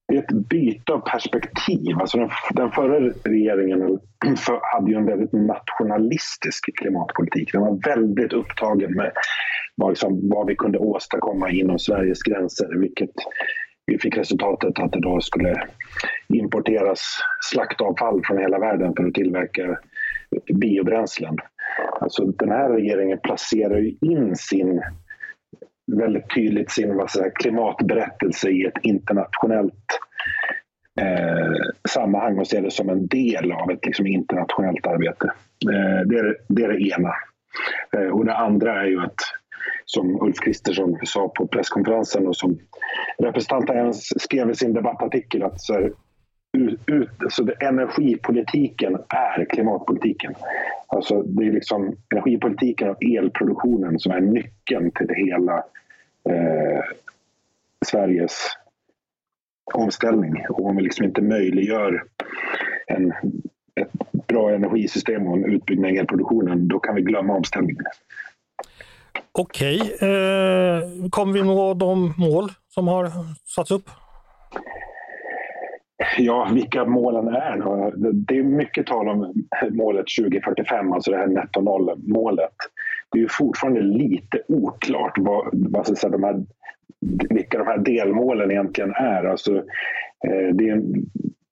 det 0.09 0.17
är 0.17 0.19
ett 0.19 0.49
byte 0.49 0.93
av 0.93 0.99
perspektiv. 0.99 1.99
Alltså 2.01 2.19
den, 2.19 2.31
den 2.55 2.71
förra 2.71 3.01
regeringen 3.25 3.99
för, 4.37 4.61
hade 4.75 4.91
ju 4.91 4.97
en 4.97 5.07
väldigt 5.07 5.33
nationalistisk 5.33 6.79
klimatpolitik. 6.79 7.53
Den 7.53 7.61
var 7.61 7.95
väldigt 7.95 8.33
upptagen 8.33 8.95
med 8.95 9.13
vad, 9.77 9.91
liksom, 9.91 10.29
vad 10.29 10.47
vi 10.47 10.57
kunde 10.57 10.79
åstadkomma 10.79 11.51
inom 11.51 11.79
Sveriges 11.79 12.23
gränser. 12.23 12.79
Vilket 12.79 13.11
vi 13.87 13.99
fick 13.99 14.17
resultatet 14.17 14.79
att 14.79 14.93
det 14.93 15.01
då 15.01 15.21
skulle 15.21 15.67
importeras 16.29 17.01
slaktavfall 17.41 18.23
från 18.25 18.39
hela 18.39 18.59
världen 18.59 18.95
för 18.97 19.05
att 19.05 19.15
tillverka 19.15 19.79
biobränslen. 20.55 21.37
Alltså 22.01 22.25
den 22.25 22.51
här 22.51 22.71
regeringen 22.71 23.19
placerar 23.23 23.79
ju 23.79 23.97
in 24.01 24.37
sin 24.37 24.83
väldigt 25.93 26.35
tydligt 26.35 26.71
sin 26.71 26.97
vad 26.97 27.11
säger, 27.11 27.33
klimatberättelse 27.35 28.51
i 28.51 28.65
ett 28.65 28.79
internationellt 28.83 30.01
eh, 31.01 31.73
sammanhang 31.89 32.39
och 32.39 32.47
ser 32.47 32.63
det 32.63 32.71
som 32.71 32.89
en 32.89 33.07
del 33.07 33.53
av 33.53 33.71
ett 33.71 33.87
liksom, 33.87 34.07
internationellt 34.07 34.87
arbete. 34.87 35.33
Eh, 35.73 36.07
det, 36.07 36.19
är, 36.19 36.37
det 36.49 36.63
är 36.63 36.69
det 36.69 36.89
ena. 36.89 37.15
Eh, 37.97 38.11
och 38.13 38.25
det 38.25 38.37
andra 38.37 38.83
är 38.83 38.87
ju 38.87 39.01
att 39.01 39.21
som 39.85 40.23
Ulf 40.23 40.37
Kristersson 40.37 40.99
sa 41.05 41.29
på 41.29 41.47
presskonferensen 41.47 42.27
och 42.27 42.37
som 42.37 42.59
representanten 43.19 43.95
skrev 43.95 44.51
i 44.51 44.55
sin 44.55 44.73
debattartikel 44.73 45.43
att 45.43 45.61
så 45.61 45.75
här, 45.75 45.93
ut, 46.55 46.81
ut, 46.87 47.09
alltså 47.23 47.45
det, 47.45 47.53
energipolitiken 47.53 48.99
är 49.09 49.45
klimatpolitiken. 49.45 50.35
Alltså 50.87 51.23
det 51.23 51.47
är 51.47 51.53
liksom 51.53 51.97
energipolitiken 52.15 52.91
och 52.91 53.05
elproduktionen 53.05 53.99
som 53.99 54.13
är 54.13 54.21
nyckeln 54.21 54.91
till 54.91 55.07
det 55.07 55.15
hela 55.15 55.57
eh, 56.29 56.85
Sveriges 57.87 58.49
omställning. 59.75 60.47
Och 60.49 60.67
om 60.67 60.77
vi 60.77 60.83
liksom 60.83 61.05
inte 61.05 61.23
möjliggör 61.23 62.05
en, 62.87 63.13
ett 63.81 64.13
bra 64.27 64.51
energisystem 64.51 65.27
och 65.27 65.37
en 65.37 65.45
utbyggnad 65.45 65.91
av 65.91 65.97
elproduktionen, 65.97 66.69
då 66.69 66.79
kan 66.79 66.95
vi 66.95 67.03
glömma 67.03 67.35
omställningen. 67.35 67.85
Okej, 69.33 69.81
eh, 69.81 71.09
kommer 71.11 71.33
vi 71.33 71.43
nå 71.43 71.75
de 71.75 72.15
mål 72.19 72.51
som 72.69 72.89
har 72.89 73.11
satts 73.45 73.71
upp? 73.71 73.91
Ja, 76.19 76.49
vilka 76.55 76.85
målen 76.85 77.29
är. 77.29 77.93
Det 78.27 78.39
är 78.39 78.43
mycket 78.43 78.87
tal 78.87 79.09
om 79.09 79.45
målet 79.71 80.07
2045, 80.21 80.93
alltså 80.93 81.11
det 81.11 81.17
här 81.17 81.27
netto 81.27 81.61
noll-målet. 81.61 82.55
Det 83.13 83.21
är 83.21 83.29
fortfarande 83.31 83.81
lite 83.81 84.43
oklart 84.49 85.13
vad, 85.17 85.49
vad 85.53 85.87
så 85.87 85.97
säga, 85.97 86.11
de 86.11 86.25
här, 86.25 86.45
vilka 87.31 87.59
de 87.59 87.67
här 87.67 87.79
delmålen 87.79 88.51
egentligen 88.51 88.91
är. 88.91 89.25
Alltså, 89.25 89.57
eh, 90.27 90.55
det 90.55 90.69
är 90.69 90.83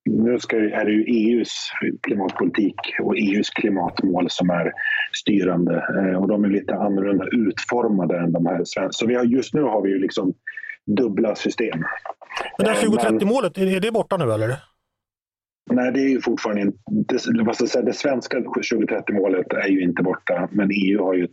nu 0.05 0.39
ska, 0.39 0.57
är 0.57 0.85
det 0.85 0.91
ju 0.91 1.03
EUs 1.03 1.71
klimatpolitik 2.01 2.75
och 3.01 3.17
EUs 3.17 3.49
klimatmål 3.49 4.29
som 4.29 4.49
är 4.49 4.71
styrande 5.21 5.75
eh, 5.75 6.21
och 6.21 6.27
de 6.27 6.43
är 6.43 6.49
lite 6.49 6.75
annorlunda 6.75 7.25
utformade 7.31 8.19
än 8.19 8.31
de 8.31 8.45
här 8.45 8.61
svenska. 8.63 8.91
Så 8.91 9.07
vi 9.07 9.15
har, 9.15 9.23
just 9.23 9.53
nu 9.53 9.61
har 9.61 9.81
vi 9.81 9.89
ju 9.89 9.99
liksom 9.99 10.33
dubbla 10.85 11.35
system. 11.35 11.83
Men 12.57 12.65
det 12.65 12.73
här 12.73 12.81
2030-målet, 12.81 13.57
är 13.57 13.79
det 13.79 13.91
borta 13.91 14.17
nu 14.17 14.33
eller? 14.33 14.57
Nej, 15.71 15.91
det 15.91 15.99
är 15.99 16.09
ju 16.09 16.21
fortfarande 16.21 16.61
inte... 16.61 17.17
Det, 17.33 17.43
vad 17.43 17.55
ska 17.55 17.67
säga, 17.67 17.85
det 17.85 17.93
svenska 17.93 18.37
2030-målet 18.37 19.53
är 19.53 19.67
ju 19.67 19.83
inte 19.83 20.03
borta, 20.03 20.49
men 20.51 20.69
EU 20.71 21.03
har 21.03 21.13
ju 21.13 21.23
ett, 21.23 21.31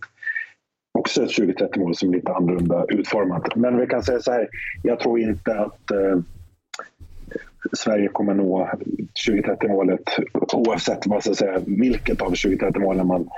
också 0.98 1.22
ett 1.22 1.38
2030-mål 1.38 1.94
som 1.94 2.08
är 2.08 2.12
lite 2.12 2.32
annorlunda 2.32 2.84
utformat. 2.88 3.56
Men 3.56 3.80
vi 3.80 3.86
kan 3.86 4.02
säga 4.02 4.20
så 4.20 4.32
här, 4.32 4.48
jag 4.82 5.00
tror 5.00 5.20
inte 5.20 5.60
att 5.60 5.90
eh, 5.90 6.18
Sverige 7.72 8.08
kommer 8.08 8.34
nå 8.34 8.70
2030-målet 9.28 10.02
oavsett 10.52 11.06
vad 11.06 11.24
ska 11.24 11.34
säga, 11.34 11.60
vilket 11.66 12.22
av 12.22 12.32
2030-målen 12.32 13.06
man, 13.06 13.28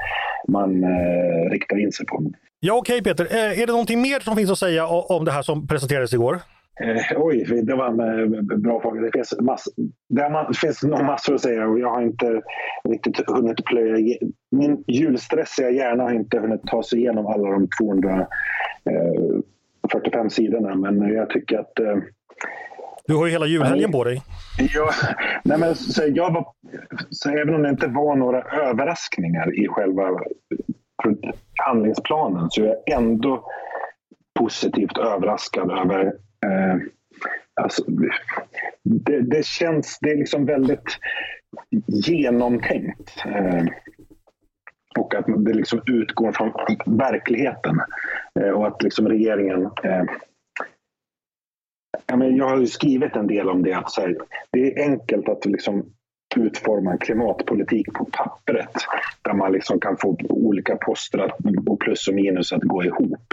man 0.49 0.85
eh, 0.85 1.51
riktar 1.51 1.81
in 1.81 1.93
sig 1.93 2.07
på. 2.07 2.33
Ja, 2.65 2.75
okej 2.75 3.01
okay, 3.01 3.15
Peter. 3.15 3.37
Eh, 3.37 3.61
är 3.61 3.67
det 3.67 3.73
någonting 3.73 4.03
mer 4.03 4.21
som 4.21 4.37
finns 4.37 4.51
att 4.51 4.59
säga 4.59 4.87
om 4.87 5.25
det 5.25 5.33
här 5.33 5.43
som 5.43 5.67
presenterades 5.67 6.13
igår? 6.13 6.41
Eh, 6.81 7.03
oj, 7.17 7.45
det 7.63 7.75
var 7.75 7.87
en 7.87 8.01
eh, 8.01 8.27
bra 8.59 8.81
fråga. 8.81 9.01
Det 9.01 9.13
finns, 9.13 9.35
mass, 9.41 9.65
det 10.09 10.47
finns 10.61 10.83
nog 10.83 11.05
massor 11.05 11.35
att 11.35 11.41
säga 11.41 11.69
och 11.69 11.79
jag 11.79 11.91
har 11.91 12.03
inte 12.03 12.43
riktigt 12.89 13.21
hunnit 13.27 13.65
plöja 13.65 14.19
Min 14.51 14.85
julstressiga 14.87 15.71
hjärna 15.71 16.03
har 16.03 16.13
inte 16.13 16.39
hunnit 16.39 16.63
ta 16.67 16.83
sig 16.83 16.99
igenom 16.99 17.27
alla 17.27 17.51
de 17.51 17.69
245 17.81 20.31
sidorna 20.31 20.75
men 20.75 21.15
jag 21.15 21.31
tycker 21.31 21.59
att 21.59 21.79
eh, 21.79 21.97
du 23.07 23.15
har 23.15 23.27
ju 23.27 23.33
hela 23.33 23.47
julhelgen 23.47 23.93
på 23.93 24.05
dig. 24.05 24.23
Ja, 24.75 24.91
nej 25.45 25.59
men, 25.59 25.75
så 25.75 26.03
jag 26.07 26.33
var, 26.33 26.47
så 27.11 27.31
även 27.31 27.55
om 27.55 27.63
det 27.63 27.69
inte 27.69 27.87
var 27.87 28.17
några 28.17 28.43
överraskningar 28.43 29.65
i 29.65 29.69
själva 29.69 30.03
handlingsplanen 31.67 32.51
så 32.51 32.63
är 32.63 32.67
jag 32.67 32.99
ändå 32.99 33.45
positivt 34.39 34.99
överraskad 34.99 35.71
över 35.71 36.07
eh, 36.47 36.77
alltså, 37.61 37.85
det, 38.85 39.21
det, 39.21 39.47
känns, 39.47 39.99
det 40.01 40.11
är 40.11 40.17
liksom 40.17 40.47
väldigt 40.47 40.99
genomtänkt. 41.87 43.25
Eh, 43.27 43.65
och 44.99 45.15
att 45.15 45.25
det 45.27 45.53
liksom 45.53 45.83
utgår 45.87 46.33
från 46.33 46.53
verkligheten. 46.99 47.81
Eh, 48.41 48.51
och 48.51 48.67
att 48.67 48.83
liksom 48.83 49.09
regeringen 49.09 49.71
eh, 49.85 50.05
jag 52.07 52.49
har 52.49 52.59
ju 52.59 52.67
skrivit 52.67 53.17
en 53.17 53.27
del 53.27 53.49
om 53.49 53.63
det. 53.63 53.73
Att 53.73 53.91
så 53.91 54.01
här, 54.01 54.17
det 54.51 54.59
är 54.59 54.91
enkelt 54.91 55.29
att 55.29 55.47
liksom 55.47 55.93
utforma 56.37 56.93
en 56.93 56.99
klimatpolitik 56.99 57.93
på 57.93 58.05
pappret 58.05 58.75
där 59.23 59.35
man 59.35 59.53
liksom 59.53 59.81
kan 59.81 59.97
få 59.97 60.17
olika 60.29 60.77
poster 60.77 61.19
att, 61.19 61.39
och 61.67 61.81
plus 61.81 62.09
och 62.09 62.15
minus 62.15 62.53
att 62.53 62.63
gå 62.63 62.85
ihop. 62.85 63.32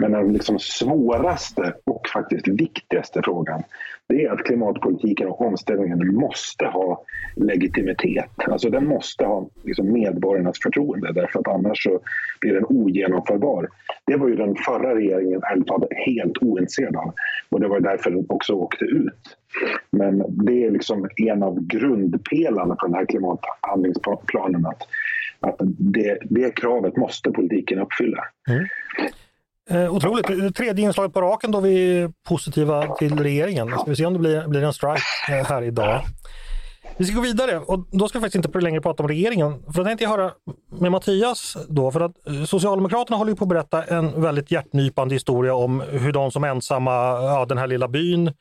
Men 0.00 0.12
den 0.12 0.32
liksom 0.32 0.58
svåraste 0.58 1.74
och 1.84 2.08
faktiskt 2.08 2.48
viktigaste 2.48 3.22
frågan 3.24 3.62
det 4.08 4.24
är 4.24 4.30
att 4.30 4.44
klimatpolitiken 4.44 5.28
och 5.28 5.40
omställningen 5.40 6.14
måste 6.14 6.66
ha 6.66 7.04
legitimitet. 7.36 8.30
Alltså 8.48 8.70
den 8.70 8.86
måste 8.86 9.24
ha 9.24 9.48
liksom 9.64 9.92
medborgarnas 9.92 10.58
förtroende 10.62 11.12
därför 11.12 11.38
att 11.38 11.48
annars 11.48 11.82
så 11.82 12.00
blir 12.40 12.54
den 12.54 12.64
ogenomförbar. 12.64 13.68
Det 14.06 14.16
var 14.16 14.28
ju 14.28 14.36
den 14.36 14.54
förra 14.56 14.94
regeringen 14.94 15.42
helt 16.06 16.38
ointresserad 16.38 16.96
av 16.96 17.14
och 17.48 17.60
det 17.60 17.68
var 17.68 17.80
därför 17.80 18.10
den 18.10 18.26
också 18.28 18.52
åkte 18.52 18.84
ut. 18.84 19.36
Men 19.90 20.24
det 20.28 20.64
är 20.64 20.70
liksom 20.70 21.08
en 21.16 21.42
av 21.42 21.60
grundpelarna 21.60 22.76
för 22.80 22.86
den 22.86 22.96
här 22.96 23.06
klimathandlingsplanen 23.06 24.66
att, 24.66 24.82
att 25.40 25.56
det, 25.78 26.18
det 26.22 26.56
kravet 26.56 26.96
måste 26.96 27.30
politiken 27.30 27.78
uppfylla. 27.78 28.24
Mm. 28.50 28.66
Eh, 29.70 29.94
otroligt. 29.94 30.56
Tredje 30.56 30.84
inslaget 30.84 31.12
på 31.14 31.20
raken 31.20 31.50
då 31.50 31.60
vi 31.60 32.00
är 32.00 32.10
positiva 32.28 32.94
till 32.94 33.18
regeringen. 33.18 33.68
Ska 33.68 33.84
vi 33.84 33.96
se 33.96 34.06
om 34.06 34.12
det 34.12 34.18
blir, 34.18 34.48
blir 34.48 34.62
en 34.62 34.72
strike 34.72 35.02
eh, 35.28 35.46
här 35.46 35.62
idag. 35.62 36.00
Vi 36.96 37.04
ska 37.04 37.16
gå 37.16 37.22
vidare 37.22 37.58
och 37.58 37.86
då 37.92 38.08
ska 38.08 38.18
vi 38.18 38.22
faktiskt 38.22 38.46
inte 38.46 38.60
längre 38.60 38.80
prata 38.80 39.02
om 39.02 39.08
regeringen. 39.08 39.62
För 39.62 39.78
då 39.78 39.84
tänkte 39.84 40.04
jag 40.04 40.10
höra 40.10 40.30
med 40.80 40.92
Mattias 40.92 41.56
då, 41.68 41.90
för 41.90 42.00
att 42.00 42.26
eh, 42.26 42.44
Socialdemokraterna 42.44 43.16
håller 43.16 43.34
på 43.34 43.44
att 43.44 43.48
berätta 43.48 43.82
en 43.84 44.22
väldigt 44.22 44.50
hjärtnypande 44.50 45.14
historia 45.14 45.54
om 45.54 45.82
hur 45.90 46.12
de 46.12 46.30
som 46.30 46.44
ensamma, 46.44 46.92
ja, 47.22 47.46
den 47.48 47.58
här 47.58 47.66
lilla 47.66 47.88
byn 47.88 48.32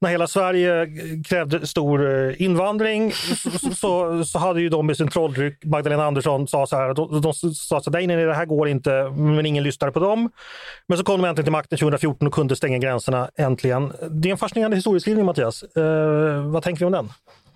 när 0.00 0.10
hela 0.10 0.26
Sverige 0.26 0.86
krävde 1.24 1.66
stor 1.66 2.28
eh, 2.28 2.42
invandring 2.42 3.12
så, 3.12 3.50
så, 3.74 4.24
så 4.24 4.38
hade 4.38 4.60
ju 4.60 4.68
de 4.68 4.86
med 4.86 4.96
sin 4.96 5.08
trolldryck, 5.08 5.64
Magdalena 5.64 6.04
Andersson 6.04 6.48
sa 6.48 6.66
så 6.66 6.76
här, 6.76 6.94
de, 6.94 7.20
de 7.20 7.32
sa 7.54 7.80
så 7.80 7.90
nej, 7.90 8.06
nej, 8.06 8.16
det 8.16 8.34
här 8.34 8.46
går 8.46 8.68
inte, 8.68 9.10
men 9.10 9.46
ingen 9.46 9.64
lyssnade 9.64 9.92
på 9.92 9.98
dem. 9.98 10.30
Men 10.86 10.98
så 10.98 11.04
kom 11.04 11.22
de 11.22 11.28
äntligen 11.28 11.44
till 11.44 11.52
makten 11.52 11.78
2014 11.78 12.28
och 12.28 12.34
kunde 12.34 12.56
stänga 12.56 12.78
gränserna 12.78 13.30
äntligen. 13.36 13.92
Det 14.10 14.28
är 14.28 14.30
en 14.30 14.38
fascinerande 14.38 14.76
historieskrivning 14.76 15.24
Mattias. 15.24 15.62
Eh, 15.62 16.50
vad 16.50 16.62
tänker 16.62 16.78
vi 16.78 16.86
om 16.86 16.92
den? 16.92 17.08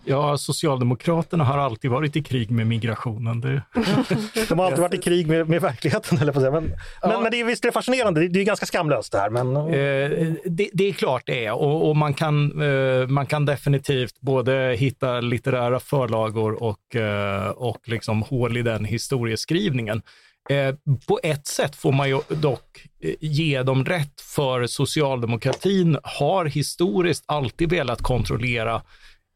Ja, 0.05 0.39
Socialdemokraterna 0.39 1.45
har 1.45 1.59
alltid 1.59 1.91
varit 1.91 2.17
i 2.17 2.23
krig 2.23 2.51
med 2.51 2.67
migrationen. 2.67 3.41
Det... 3.41 3.63
De 4.49 4.59
har 4.59 4.67
alltid 4.67 4.81
varit 4.81 4.95
i 4.95 4.99
krig 4.99 5.27
med, 5.27 5.49
med 5.49 5.61
verkligheten, 5.61 6.19
eller 6.19 6.33
på 6.33 6.41
Men, 6.41 6.73
ja. 7.03 7.21
men, 7.21 7.31
det 7.31 7.41
är 7.41 7.45
visst 7.45 7.63
det 7.63 7.69
är 7.69 7.73
fascinerande, 7.73 8.29
det 8.29 8.41
är 8.41 8.45
ganska 8.45 8.67
skamlöst 8.67 9.13
det 9.13 9.19
här. 9.19 9.31
Men... 9.31 9.57
Eh, 9.57 10.35
det, 10.45 10.71
det, 10.73 10.89
är 10.89 10.93
klart 10.93 11.23
det 11.27 11.45
är 11.45 11.53
och, 11.53 11.89
och 11.89 11.97
man, 11.97 12.15
kan, 12.15 12.63
eh, 12.63 13.07
man 13.09 13.27
kan 13.27 13.45
definitivt 13.45 14.21
både 14.21 14.77
hitta 14.79 15.21
litterära 15.21 15.81
förlagor 15.81 16.63
och, 16.63 16.97
eh, 16.97 17.49
och 17.49 17.89
liksom 17.89 18.23
hål 18.23 18.57
i 18.57 18.63
den 18.63 18.85
historieskrivningen. 18.85 20.03
Eh, 20.51 20.75
på 21.07 21.21
ett 21.23 21.47
sätt 21.47 21.77
får 21.77 21.93
man 21.93 22.09
ju 22.09 22.21
dock 22.29 22.87
eh, 23.03 23.15
ge 23.21 23.63
dem 23.63 23.85
rätt, 23.85 24.21
för 24.21 24.67
socialdemokratin 24.67 25.99
har 26.03 26.45
historiskt 26.45 27.25
alltid 27.27 27.71
velat 27.71 28.03
kontrollera 28.03 28.83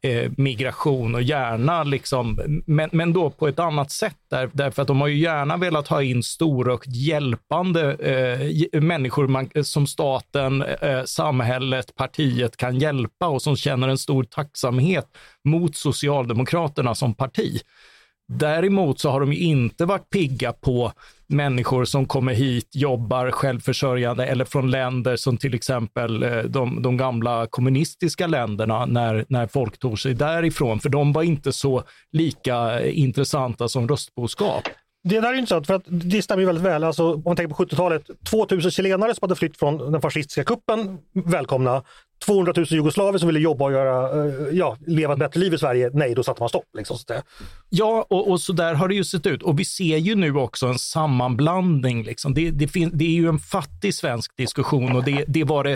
eh, 0.04 0.30
migration 0.36 1.14
och 1.14 1.22
gärna 1.22 1.84
liksom, 1.84 2.38
men, 2.66 2.90
men 2.92 3.12
då 3.12 3.30
på 3.30 3.48
ett 3.48 3.58
annat 3.58 3.90
sätt 3.90 4.16
där, 4.30 4.50
därför 4.52 4.82
att 4.82 4.88
de 4.88 5.00
har 5.00 5.08
ju 5.08 5.18
gärna 5.18 5.56
velat 5.56 5.88
ha 5.88 6.02
in 6.02 6.22
stora 6.22 6.74
och 6.74 6.86
hjälpande 6.86 7.92
eh, 7.92 8.80
människor 8.80 9.28
man, 9.28 9.50
eh, 9.54 9.62
som 9.62 9.86
staten, 9.86 10.62
eh, 10.62 11.04
samhället, 11.04 11.94
partiet 11.94 12.56
kan 12.56 12.78
hjälpa 12.78 13.26
och 13.26 13.42
som 13.42 13.56
känner 13.56 13.88
en 13.88 13.98
stor 13.98 14.24
tacksamhet 14.24 15.06
mot 15.44 15.76
Socialdemokraterna 15.76 16.94
som 16.94 17.14
parti. 17.14 17.60
Däremot 18.28 19.00
så 19.00 19.10
har 19.10 19.20
de 19.20 19.32
inte 19.32 19.84
varit 19.84 20.10
pigga 20.10 20.52
på 20.52 20.92
människor 21.26 21.84
som 21.84 22.06
kommer 22.06 22.34
hit, 22.34 22.68
jobbar 22.72 23.30
självförsörjande 23.30 24.26
eller 24.26 24.44
från 24.44 24.70
länder 24.70 25.16
som 25.16 25.36
till 25.36 25.54
exempel 25.54 26.22
eh, 26.22 26.38
de, 26.38 26.82
de 26.82 26.96
gamla 26.96 27.46
kommunistiska 27.46 28.26
länderna 28.26 28.86
när, 28.86 29.24
när 29.28 29.46
folk 29.46 29.78
tog 29.78 29.98
sig 30.00 30.14
därifrån, 30.14 30.80
för 30.80 30.88
de 30.88 31.12
var 31.12 31.22
inte 31.22 31.52
så 31.52 31.82
lika 32.12 32.86
intressanta 32.86 33.68
som 33.68 33.88
röstboskap. 33.88 34.62
Det 35.08 35.20
där 35.20 35.32
är 35.32 35.34
intressant 35.34 35.66
för 35.66 35.74
att 35.74 35.84
det 35.86 36.22
stämmer 36.22 36.40
ju 36.40 36.46
väldigt 36.46 36.64
väl. 36.64 36.84
Alltså, 36.84 37.14
om 37.14 37.22
man 37.24 37.36
tänker 37.36 37.54
på 37.54 37.64
70-talet, 37.64 38.02
2000 38.30 38.70
chilenare 38.70 39.14
som 39.14 39.18
hade 39.22 39.36
flytt 39.36 39.56
från 39.56 39.92
den 39.92 40.00
fascistiska 40.00 40.44
kuppen, 40.44 40.98
välkomna. 41.12 41.82
200 42.26 42.52
000 42.56 42.66
jugoslaver 42.70 43.18
som 43.18 43.26
ville 43.26 43.40
jobba 43.40 43.64
och 43.64 43.72
göra, 43.72 44.24
eh, 44.24 44.34
ja, 44.52 44.76
leva 44.86 45.12
ett 45.12 45.18
bättre 45.18 45.40
liv 45.40 45.54
i 45.54 45.58
Sverige, 45.58 45.90
nej, 45.92 46.14
då 46.14 46.22
satte 46.22 46.42
man 46.42 46.48
stopp. 46.48 46.64
Liksom, 46.76 46.98
så 46.98 47.14
ja, 47.70 48.06
och, 48.10 48.30
och, 48.30 48.40
så 48.40 48.52
där 48.52 48.74
har 48.74 48.88
det 48.88 48.94
ju 48.94 49.04
sett 49.04 49.26
ut. 49.26 49.42
Och 49.42 49.60
vi 49.60 49.64
ser 49.64 49.96
ju 49.96 50.14
nu 50.14 50.36
också 50.36 50.66
en 50.66 50.78
sammanblandning. 50.78 52.04
Liksom. 52.04 52.34
Det, 52.34 52.50
det, 52.50 52.66
det 52.92 53.04
är 53.04 53.20
ju 53.20 53.28
en 53.28 53.38
fattig 53.38 53.94
svensk 53.94 54.36
diskussion 54.36 54.96
och 54.96 55.04
det, 55.04 55.24
det 55.28 55.44
var 55.44 55.64
det 55.64 55.72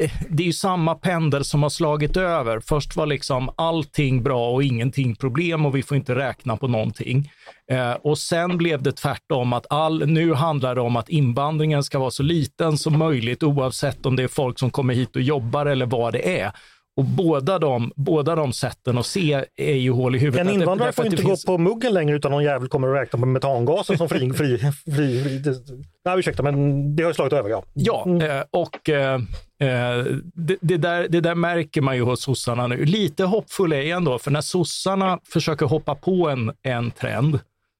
eh, 0.00 0.10
det 0.30 0.42
är 0.42 0.46
ju 0.46 0.52
samma 0.52 0.94
pendel 0.94 1.44
som 1.44 1.62
har 1.62 1.70
slagit 1.70 2.16
över. 2.16 2.60
Först 2.60 2.96
var 2.96 3.06
liksom 3.06 3.50
allting 3.56 4.22
bra 4.22 4.50
och 4.50 4.62
ingenting 4.62 5.16
problem 5.16 5.66
och 5.66 5.76
vi 5.76 5.82
får 5.82 5.96
inte 5.96 6.14
räkna 6.14 6.56
på 6.56 6.68
någonting. 6.68 7.30
Eh, 7.72 7.92
och 7.92 8.18
sen 8.18 8.56
blev 8.56 8.82
det 8.82 8.92
tvärtom 8.92 9.52
att 9.52 9.66
all, 9.70 10.06
nu 10.06 10.34
handlar 10.34 10.74
det 10.74 10.80
om 10.80 10.96
att 10.96 11.08
invandringen 11.08 11.82
ska 11.82 11.98
vara 11.98 12.10
så 12.10 12.22
liten 12.22 12.78
som 12.78 12.98
möjligt 12.98 13.42
oavsett 13.42 14.06
om 14.06 14.16
det 14.16 14.22
är 14.22 14.28
folk 14.28 14.58
som 14.58 14.70
kommer 14.70 14.94
hit 14.94 15.16
och 15.16 15.22
jobbar 15.22 15.66
eller 15.66 15.86
vad 15.86 16.12
det 16.12 16.40
är. 16.40 16.52
Och 16.96 17.04
båda 17.04 17.58
de, 17.58 17.92
båda 17.96 18.34
de 18.34 18.52
sätten 18.52 18.98
att 18.98 19.06
se 19.06 19.44
är 19.56 19.74
ju 19.74 19.90
hål 19.90 20.16
i 20.16 20.18
huvudet. 20.18 20.46
En 20.46 20.54
invandrare 20.54 20.92
får 20.92 21.04
inte 21.04 21.16
finns... 21.16 21.44
gå 21.44 21.52
på 21.52 21.58
muggen 21.58 21.94
längre 21.94 22.16
utan 22.16 22.30
någon 22.30 22.44
jävel 22.44 22.68
kommer 22.68 22.88
att 22.88 23.02
räkna 23.02 23.18
på 23.18 23.26
metangasen 23.26 23.98
som 23.98 24.08
fri... 24.08 24.32
fri, 24.32 24.58
fri, 24.58 24.72
fri 25.22 25.38
det, 25.38 25.56
nej, 26.04 26.18
ursäkta, 26.18 26.42
men 26.42 26.96
det 26.96 27.02
har 27.02 27.12
slagit 27.12 27.32
över. 27.32 27.50
Ja, 27.50 27.64
ja 27.74 28.04
mm. 28.06 28.30
eh, 28.30 28.44
och 28.50 28.88
eh, 28.88 29.14
eh, 29.60 30.04
det, 30.34 30.56
det, 30.60 30.76
där, 30.76 31.08
det 31.08 31.20
där 31.20 31.34
märker 31.34 31.80
man 31.80 31.96
ju 31.96 32.02
hos 32.02 32.22
sossarna 32.22 32.66
nu. 32.66 32.84
Lite 32.84 33.24
hoppfull 33.24 33.72
är 33.72 33.80
jag 33.80 33.96
ändå, 33.96 34.18
för 34.18 34.30
när 34.30 34.40
sossarna 34.40 35.18
försöker 35.28 35.66
hoppa 35.66 35.94
på 35.94 36.28
en, 36.28 36.52
en 36.62 36.90
trend, 36.90 37.38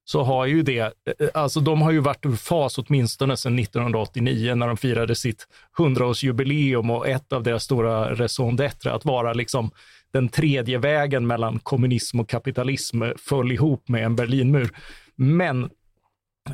så 0.09 0.23
har 0.23 0.47
ju 0.47 0.63
det, 0.63 0.79
eh, 0.79 0.91
alltså 1.35 1.61
de 1.61 1.83
har 1.83 1.91
ju 1.91 2.01
varit 2.01 2.27
ur 2.27 2.37
fas 2.37 2.79
åtminstone 2.79 3.37
sedan 3.37 3.59
1989 3.59 4.55
när 4.55 4.67
de 4.67 4.77
firade 4.77 5.15
sitt 5.15 5.47
100-årsjubileum 5.79 6.97
och 6.97 7.09
ett 7.09 7.33
av 7.33 7.43
deras 7.43 7.65
stora 7.65 8.15
raison 8.15 8.59
d'être 8.59 8.91
att 8.91 9.05
vara 9.05 9.33
liksom 9.33 9.71
den 10.13 10.29
tredje 10.29 10.79
vägen 10.79 11.27
mellan 11.27 11.59
kommunism 11.59 12.21
och 12.21 12.29
kapitalism 12.29 13.03
eh, 13.03 13.11
föll 13.19 13.53
ihop 13.53 13.89
med 13.89 14.05
en 14.05 14.17
Berlinmur. 14.17 14.71
Men 15.17 15.71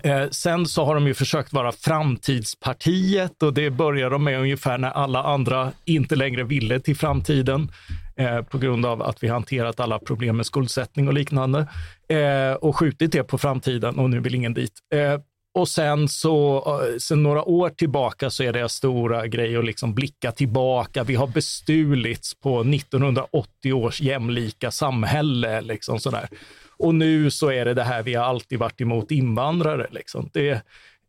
Eh, 0.03 0.29
sen 0.31 0.67
så 0.67 0.85
har 0.85 0.95
de 0.95 1.07
ju 1.07 1.15
försökt 1.15 1.53
vara 1.53 1.73
framtidspartiet 1.73 3.43
och 3.43 3.55
det 3.55 3.71
började 3.71 4.15
de 4.15 4.25
med 4.25 4.41
ungefär 4.41 4.79
när 4.79 4.91
alla 4.91 5.23
andra 5.23 5.73
inte 5.85 6.17
längre 6.17 6.45
ville 6.45 6.81
till 6.81 6.97
framtiden 6.97 7.71
eh, 8.16 8.42
på 8.42 8.59
grund 8.59 8.87
av 8.87 9.03
att 9.03 9.22
vi 9.22 9.29
hanterat 9.29 9.81
alla 9.81 9.98
problem 9.98 10.37
med 10.37 10.46
skuldsättning 10.46 11.09
och 11.09 11.14
liknande 11.14 11.66
eh, 12.09 12.53
och 12.53 12.77
skjutit 12.77 13.12
det 13.12 13.25
på 13.25 13.38
framtiden 13.38 13.98
och 13.98 14.11
nu 14.11 14.20
vill 14.20 14.35
ingen 14.35 14.55
dit. 14.55 14.72
Eh, 14.94 15.20
och 15.55 15.68
sen 15.68 16.09
så, 16.09 16.57
eh, 16.57 16.96
sen 16.98 17.22
några 17.22 17.44
år 17.44 17.68
tillbaka 17.68 18.31
så 18.31 18.42
är 18.42 18.53
det 18.53 18.68
stora 18.68 19.27
grej 19.27 19.57
att 19.57 19.64
liksom 19.64 19.94
blicka 19.94 20.33
tillbaka. 20.33 21.05
Vi 21.05 21.14
har 21.14 21.27
bestulits 21.27 22.35
på 22.35 22.64
1980 22.64 23.72
års 23.72 24.01
jämlika 24.01 24.70
samhälle. 24.70 25.61
Liksom 25.61 26.01
sådär. 26.01 26.29
Och 26.77 26.94
nu 26.94 27.31
så 27.31 27.51
är 27.51 27.64
det 27.64 27.75
det 27.75 27.83
här, 27.83 28.03
vi 28.03 28.14
har 28.14 28.25
alltid 28.25 28.59
varit 28.59 28.81
emot 28.81 29.11
invandrare. 29.11 29.87
Liksom. 29.90 30.31
Det, 30.33 30.51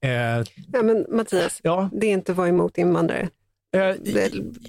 eh, 0.02 0.12
ja, 0.72 0.84
men 0.84 1.06
Mattias, 1.10 1.60
ja. 1.64 1.90
det 1.94 2.08
är 2.08 2.12
inte 2.12 2.32
att 2.32 2.38
vara 2.38 2.48
emot 2.48 2.78
invandrare. 2.78 3.30
Eh, 3.74 3.96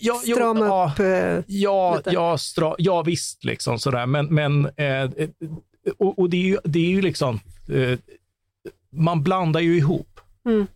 ja, 0.01 0.15
strama 0.15 0.67
jo, 0.67 0.91
upp 0.93 1.01
eh, 1.01 1.39
ja, 1.47 1.97
lite. 1.97 2.11
Ja, 2.11 2.39
stra, 2.39 2.75
ja, 2.79 3.03
visst, 3.03 3.45
liksom 3.45 3.79
sådär. 3.79 4.07
men, 4.07 4.27
men 4.27 4.65
eh, 4.65 5.11
och, 5.99 6.19
och, 6.19 6.31
det, 6.31 6.37
är 6.37 6.43
ju, 6.43 6.59
det 6.65 6.79
är 6.79 6.91
ju 6.91 7.03
liksom, 7.03 7.41
man 8.93 9.23
blandar 9.23 9.61
ju 9.61 9.77
ihop. 9.77 10.21
Mm. 10.47 10.67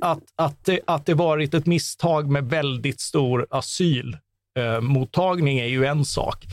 Att, 0.00 0.22
att, 0.36 0.64
det, 0.64 0.80
att 0.86 1.06
det 1.06 1.14
varit 1.14 1.54
ett 1.54 1.66
misstag 1.66 2.30
med 2.30 2.44
väldigt 2.44 3.00
stor 3.00 3.46
asylmottagning 3.50 5.58
är 5.58 5.66
ju 5.66 5.84
en 5.84 6.04
sak. 6.04 6.44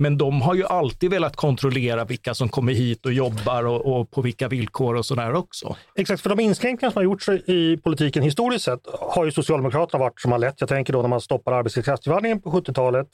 Men 0.00 0.18
de 0.18 0.42
har 0.42 0.54
ju 0.54 0.64
alltid 0.64 1.10
velat 1.10 1.36
kontrollera 1.36 2.04
vilka 2.04 2.34
som 2.34 2.48
kommer 2.48 2.72
hit 2.72 3.06
och 3.06 3.12
jobbar 3.12 3.64
och, 3.66 4.00
och 4.00 4.10
på 4.10 4.22
vilka 4.22 4.48
villkor 4.48 4.96
och 4.96 5.06
sådär 5.06 5.34
också. 5.34 5.76
Exakt, 5.94 6.22
för 6.22 6.30
de 6.30 6.40
inskränkningar 6.40 6.90
som 6.90 6.98
har 6.98 7.04
gjorts 7.04 7.28
i 7.28 7.76
politiken 7.76 8.22
historiskt 8.22 8.64
sett 8.64 8.80
har 9.00 9.24
ju 9.24 9.32
Socialdemokraterna 9.32 10.04
varit 10.04 10.20
som 10.20 10.32
har 10.32 10.38
lett. 10.38 10.60
Jag 10.60 10.68
tänker 10.68 10.92
då 10.92 11.02
när 11.02 11.08
man 11.08 11.20
stoppar 11.20 11.52
arbetskraftsinvandringen 11.52 12.40
på 12.40 12.50
70-talet. 12.50 13.06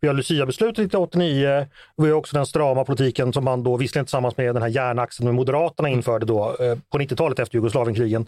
Vi 0.00 0.08
har 0.08 0.14
Lucia-beslutet 0.14 0.78
1989. 0.78 1.66
Vi 1.96 2.08
har 2.08 2.12
också 2.12 2.36
den 2.36 2.46
strama 2.46 2.84
politiken 2.84 3.32
som 3.32 3.44
man 3.44 3.62
då, 3.62 3.76
visserligen 3.76 4.06
tillsammans 4.06 4.36
med 4.36 4.54
den 4.54 4.62
här 4.62 4.70
järnaxeln 4.70 5.26
med 5.26 5.34
Moderaterna 5.34 5.88
införde 5.88 6.26
då 6.26 6.56
eh, 6.60 6.78
på 6.90 6.98
90-talet 6.98 7.38
efter 7.38 7.56
Jugoslavienkrigen. 7.56 8.26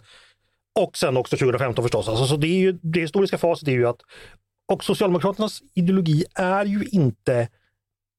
Och 0.79 0.97
sen 0.97 1.17
också 1.17 1.37
2015 1.37 1.83
förstås. 1.83 2.09
Alltså, 2.09 2.25
så 2.25 2.37
det, 2.37 2.47
är 2.47 2.59
ju, 2.59 2.79
det 2.81 2.99
historiska 2.99 3.37
facit 3.37 3.67
är 3.67 3.71
ju 3.71 3.87
att 3.87 3.99
Och 4.71 4.83
Socialdemokraternas 4.83 5.61
ideologi 5.73 6.25
är 6.35 6.65
ju 6.65 6.83
inte 6.91 7.47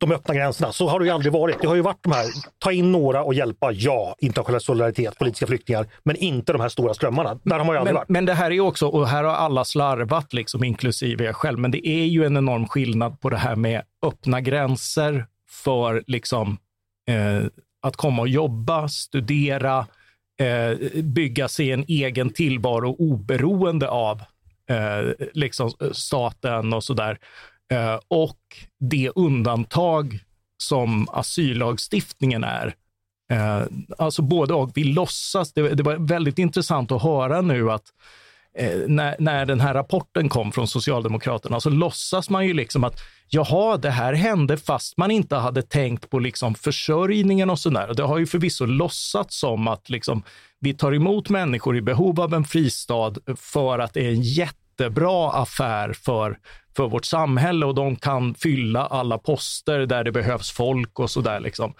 de 0.06 0.14
öppna 0.14 0.34
gränserna. 0.34 0.72
Så 0.72 0.88
har 0.88 1.00
det 1.00 1.06
ju 1.06 1.10
aldrig 1.10 1.32
varit. 1.32 1.60
Det 1.60 1.66
har 1.66 1.74
ju 1.74 1.80
varit 1.80 2.02
de 2.02 2.12
här, 2.12 2.26
ta 2.58 2.72
in 2.72 2.92
några 2.92 3.22
och 3.24 3.34
hjälpa, 3.34 3.72
ja, 3.72 4.14
internationell 4.18 4.60
solidaritet, 4.60 5.18
politiska 5.18 5.46
flyktingar, 5.46 5.86
men 6.02 6.16
inte 6.16 6.52
de 6.52 6.60
här 6.60 6.68
stora 6.68 6.94
strömmarna. 6.94 7.38
Där 7.42 7.58
har 7.58 7.64
man 7.64 7.74
ju 7.74 7.78
aldrig 7.78 7.94
Men, 7.94 8.00
varit. 8.00 8.08
men 8.08 8.24
det 8.24 8.34
här 8.34 8.50
är 8.50 8.60
också, 8.60 8.86
och 8.86 9.08
här 9.08 9.24
har 9.24 9.34
alla 9.34 9.64
slarvat, 9.64 10.32
liksom, 10.32 10.64
inklusive 10.64 11.24
jag 11.24 11.36
själv, 11.36 11.58
men 11.58 11.70
det 11.70 11.88
är 11.88 12.04
ju 12.04 12.24
en 12.24 12.36
enorm 12.36 12.68
skillnad 12.68 13.20
på 13.20 13.30
det 13.30 13.36
här 13.36 13.56
med 13.56 13.82
öppna 14.02 14.40
gränser 14.40 15.26
för 15.50 16.04
liksom, 16.06 16.58
eh, 17.08 17.46
att 17.82 17.96
komma 17.96 18.22
och 18.22 18.28
jobba, 18.28 18.88
studera, 18.88 19.86
eh, 20.40 21.02
bygga 21.02 21.48
sig 21.48 21.72
en 21.72 21.84
egen 21.88 22.30
tillvaro 22.30 22.96
oberoende 22.98 23.88
av 23.88 24.22
eh, 24.70 25.26
liksom 25.34 25.70
staten 25.92 26.72
och 26.72 26.84
sådär. 26.84 27.18
Eh, 27.72 28.00
och 28.08 28.38
det 28.80 29.10
undantag 29.14 30.18
som 30.62 31.08
asyllagstiftningen 31.08 32.44
är. 32.44 32.74
Eh, 33.32 33.62
alltså 33.98 34.22
både 34.22 34.54
och. 34.54 34.70
Vi 34.74 34.84
låtsas, 34.84 35.52
det, 35.52 35.82
var 35.82 35.96
väldigt 36.08 36.38
intressant 36.38 36.92
att 36.92 37.02
höra 37.02 37.40
nu 37.40 37.70
att 37.70 37.84
eh, 38.58 38.78
när, 38.86 39.16
när 39.18 39.46
den 39.46 39.60
här 39.60 39.74
rapporten 39.74 40.28
kom 40.28 40.52
från 40.52 40.68
Socialdemokraterna 40.68 41.60
så 41.60 41.70
låtsas 41.70 42.30
man 42.30 42.46
ju 42.46 42.54
liksom 42.54 42.84
att 42.84 43.00
jaha, 43.28 43.76
det 43.76 43.90
här 43.90 44.12
hände 44.12 44.56
fast 44.56 44.96
man 44.96 45.10
inte 45.10 45.36
hade 45.36 45.62
tänkt 45.62 46.10
på 46.10 46.18
liksom 46.18 46.54
försörjningen 46.54 47.50
och 47.50 47.58
sådär. 47.58 47.94
Det 47.94 48.02
har 48.02 48.18
ju 48.18 48.26
förvisso 48.26 48.66
låtsats 48.66 49.38
som 49.38 49.68
att 49.68 49.90
liksom, 49.90 50.22
vi 50.60 50.74
tar 50.74 50.94
emot 50.94 51.28
människor 51.28 51.76
i 51.76 51.82
behov 51.82 52.20
av 52.20 52.34
en 52.34 52.44
fristad 52.44 53.14
för 53.36 53.78
att 53.78 53.94
det 53.94 54.06
är 54.06 54.10
en 54.10 54.22
jätte 54.22 54.63
jättebra 54.78 55.30
affär 55.30 55.92
för, 55.92 56.38
för 56.76 56.88
vårt 56.88 57.04
samhälle 57.04 57.66
och 57.66 57.74
de 57.74 57.96
kan 57.96 58.34
fylla 58.34 58.86
alla 58.86 59.18
poster 59.18 59.86
där 59.86 60.04
det 60.04 60.12
behövs 60.12 60.50
folk 60.50 61.00
och 61.00 61.10
sådär. 61.10 61.40
Liksom. 61.40 61.74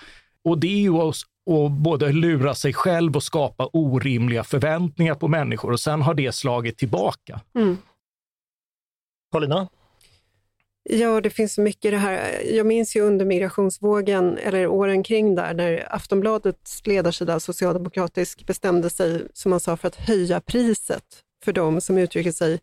Och 0.45 0.59
det 0.59 0.67
är 0.67 0.81
ju 0.81 0.97
att 0.99 1.17
att 1.51 1.73
både 1.73 2.13
lura 2.13 2.55
sig 2.55 2.73
själv 2.73 3.17
och 3.17 3.23
skapa 3.23 3.71
orimliga 3.73 4.45
förväntningar 4.45 5.15
på 5.15 5.29
människor 5.29 5.73
och 5.73 5.81
sen 5.81 6.03
har 6.03 6.15
det 6.15 6.35
slagit 6.35 6.79
tillbaka. 6.79 7.41
Paulina? 9.33 9.69
Ja, 10.83 11.21
det 11.21 11.31
finns 11.31 11.55
så 11.55 11.61
mycket 11.61 11.85
i 11.85 11.91
det 11.91 11.97
här. 11.97 12.43
Jag 12.53 12.67
minns 12.67 12.97
ju 12.97 13.01
under 13.01 13.25
migrationsvågen, 13.25 14.39
eller 14.39 14.67
åren 14.67 15.03
kring 15.03 15.35
där, 15.35 15.55
när 15.55 15.95
Aftonbladets 15.95 16.87
ledarsida 16.87 17.41
socialdemokratisk 17.41 18.47
bestämde 18.47 18.91
sig, 18.91 19.27
som 19.33 19.51
man 19.51 19.61
sa, 19.61 19.77
för 19.77 19.89
att 19.89 19.97
höja 19.97 20.41
priset 20.41 21.05
för 21.45 21.53
de 21.53 21.81
som 21.81 21.99
uttrycker 21.99 22.33
sig 22.33 22.61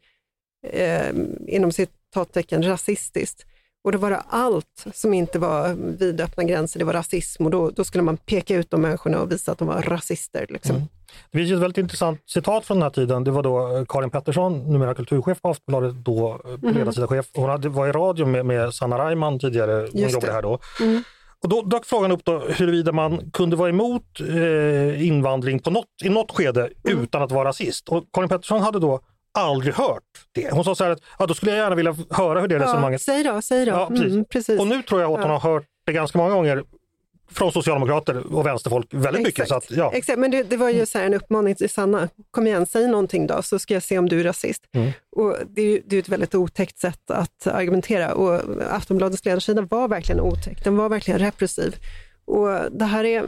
eh, 0.64 1.10
inom 1.48 1.72
citattecken 1.72 2.64
rasistiskt. 2.64 3.46
Och 3.84 3.92
då 3.92 3.98
var 3.98 4.10
det 4.10 4.24
allt 4.30 4.86
som 4.94 5.14
inte 5.14 5.40
var 5.40 5.74
vidöppna 5.98 6.44
gränser, 6.44 6.80
det 6.80 6.86
var 6.86 6.94
rasism 6.94 7.46
och 7.46 7.52
då, 7.52 7.70
då 7.70 7.84
skulle 7.84 8.04
man 8.04 8.18
peka 8.18 8.56
ut 8.56 8.72
de 8.72 8.82
människorna 8.82 9.22
och 9.22 9.32
visa 9.32 9.52
att 9.52 9.58
de 9.58 9.68
var 9.68 9.82
rasister. 9.82 10.46
Liksom. 10.50 10.76
Mm. 10.76 10.88
Det 11.32 11.38
finns 11.38 11.52
ett 11.52 11.60
väldigt 11.60 11.78
intressant 11.78 12.22
citat 12.26 12.66
från 12.66 12.78
den 12.78 12.84
här 12.84 12.90
tiden. 12.90 13.24
Det 13.24 13.32
var 13.32 13.44
då 13.44 13.78
eh, 13.78 13.86
Karin 13.86 14.10
Pettersson, 14.10 14.72
numera 14.74 14.94
kulturchef 14.94 15.42
på 15.42 15.50
Aftonbladet, 15.50 15.96
då 16.06 16.42
mm. 16.64 16.76
ledarsidachef. 16.78 17.26
Hon 17.34 17.50
hade, 17.50 17.70
var 17.70 17.88
i 17.88 17.92
radio 17.92 18.26
med, 18.26 18.46
med 18.46 18.74
Sanna 18.74 19.06
Reimann 19.10 19.40
tidigare, 19.40 19.88
hon 19.92 20.02
Just 20.02 20.14
jobbade 20.14 20.28
det. 20.28 20.34
här 20.34 20.42
då. 20.42 20.60
Mm. 20.82 21.04
Och 21.44 21.50
då 21.50 21.62
dök 21.62 21.86
frågan 21.86 22.12
upp 22.12 22.26
då 22.26 22.40
huruvida 22.40 22.92
man 22.92 23.32
kunde 23.32 23.56
vara 23.56 23.70
emot 23.70 24.20
eh, 24.20 25.08
invandring 25.08 25.60
på 25.60 25.70
något, 25.72 25.86
i 26.04 26.10
något 26.10 26.32
skede 26.32 26.70
Mm. 26.88 27.04
utan 27.04 27.22
att 27.22 27.32
vara 27.32 27.50
rasist. 27.50 27.90
Och 27.90 28.04
Karin 28.14 28.30
Pettersson 28.30 28.62
hade 28.62 28.80
då 28.80 29.00
aldrig 29.34 29.74
hört 29.74 30.04
det. 30.32 30.52
Hon 30.52 30.64
sa 30.64 30.76
så 30.76 30.84
här 30.84 30.92
att 30.92 31.00
ja, 31.20 31.26
då 31.26 31.34
skulle 31.34 31.52
jag 31.52 31.60
gärna 31.60 31.76
vilja 31.76 31.96
höra 32.10 32.42
hur 32.42 32.48
det 32.48 32.56
Ja, 32.56 32.62
resonemanget... 32.64 33.02
säg 33.02 33.24
då, 33.24 33.42
säg 33.42 33.66
då. 33.66 33.72
Ja, 33.72 33.88
precis. 33.90 34.06
Mm, 34.14 34.26
precis. 34.26 34.60
Och 34.60 34.68
nu 34.68 34.82
tror 34.82 35.02
jag 35.02 35.12
att 35.12 35.20
hon 35.22 35.32
Ja. 35.32 35.38
har 35.38 35.52
hört 35.54 35.64
det 35.86 35.94
ganska 35.94 36.18
många 36.18 36.34
gånger 36.34 36.64
från 37.32 37.52
socialdemokrater 37.52 38.36
och 38.36 38.46
vänsterfolk 38.46 38.88
väldigt 38.92 39.24
mycket. 39.24 39.48
Så 39.48 39.56
att, 39.56 39.72
ja. 39.72 39.92
Exakt, 39.94 40.20
men 40.20 40.32
det, 40.32 40.44
det 40.44 40.58
var 40.58 40.70
ju 40.70 40.86
så 40.86 40.98
här 40.98 41.06
en 41.06 41.14
uppmaning 41.14 41.56
till 41.56 41.70
Sanna, 41.70 42.10
kom 42.32 42.48
igen, 42.48 42.66
säg 42.66 42.88
någonting 42.88 43.28
då, 43.28 43.42
så 43.42 43.60
ska 43.60 43.74
jag 43.74 43.84
se 43.84 43.98
om 44.00 44.10
du 44.10 44.20
är 44.20 44.24
rasist. 44.24 44.64
Mm. 44.76 44.92
Och 45.16 45.36
det 45.48 45.62
är 45.62 45.66
ju 45.66 45.82
det 45.86 45.96
är 45.96 46.00
ett 46.00 46.10
väldigt 46.10 46.36
otäckt 46.36 46.80
sätt 46.80 47.12
att 47.12 47.48
argumentera 47.48 48.14
och 48.14 48.42
Aftonbladets 48.72 49.26
ledarsida 49.26 49.62
var 49.62 49.88
verkligen 49.88 50.22
otäck, 50.22 50.64
den 50.64 50.78
var 50.78 50.90
verkligen 50.90 51.20
repressiv. 51.20 51.76
Och 52.26 52.50
det 52.72 52.86
här 52.86 53.04
är, 53.04 53.24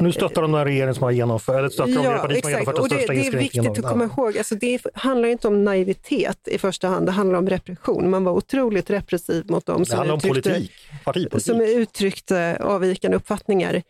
nu 0.00 0.12
stöttar 0.12 0.42
de 0.42 0.52
den 0.52 0.64
regering 0.64 0.94
som 0.94 1.02
har 1.02 1.10
genomfört, 1.10 1.56
eller 1.56 1.68
stöttar 1.68 1.86
de 1.86 1.98
det 1.98 2.04
ja, 2.04 2.18
parti 2.18 2.40
som 2.40 2.42
har 2.42 2.50
genomfört 2.50 2.76
den 2.76 2.84
det, 2.84 2.88
största 2.88 3.12
det 3.12 3.18
är 3.18 3.24
inskränkningen. 3.24 3.64
viktigt 3.64 3.84
att 3.84 3.90
komma 3.90 4.04
ihåg, 4.04 4.38
alltså 4.38 4.54
det 4.54 4.80
handlar 4.94 5.28
inte 5.28 5.48
om 5.48 5.64
naivitet 5.64 6.48
i 6.48 6.58
första 6.58 6.88
hand, 6.88 7.06
det 7.06 7.12
handlar 7.12 7.38
om 7.38 7.48
repression. 7.48 8.10
Man 8.10 8.24
var 8.24 8.32
otroligt 8.32 8.90
repressiv 8.90 9.50
mot 9.50 9.66
dem 9.66 9.84
som 9.84 10.10
uttryckte, 10.10 10.28
politik, 10.28 11.42
som 11.42 11.60
uttryckte 11.60 12.58
avvikande 12.60 13.16
uppfattningar 13.16 13.82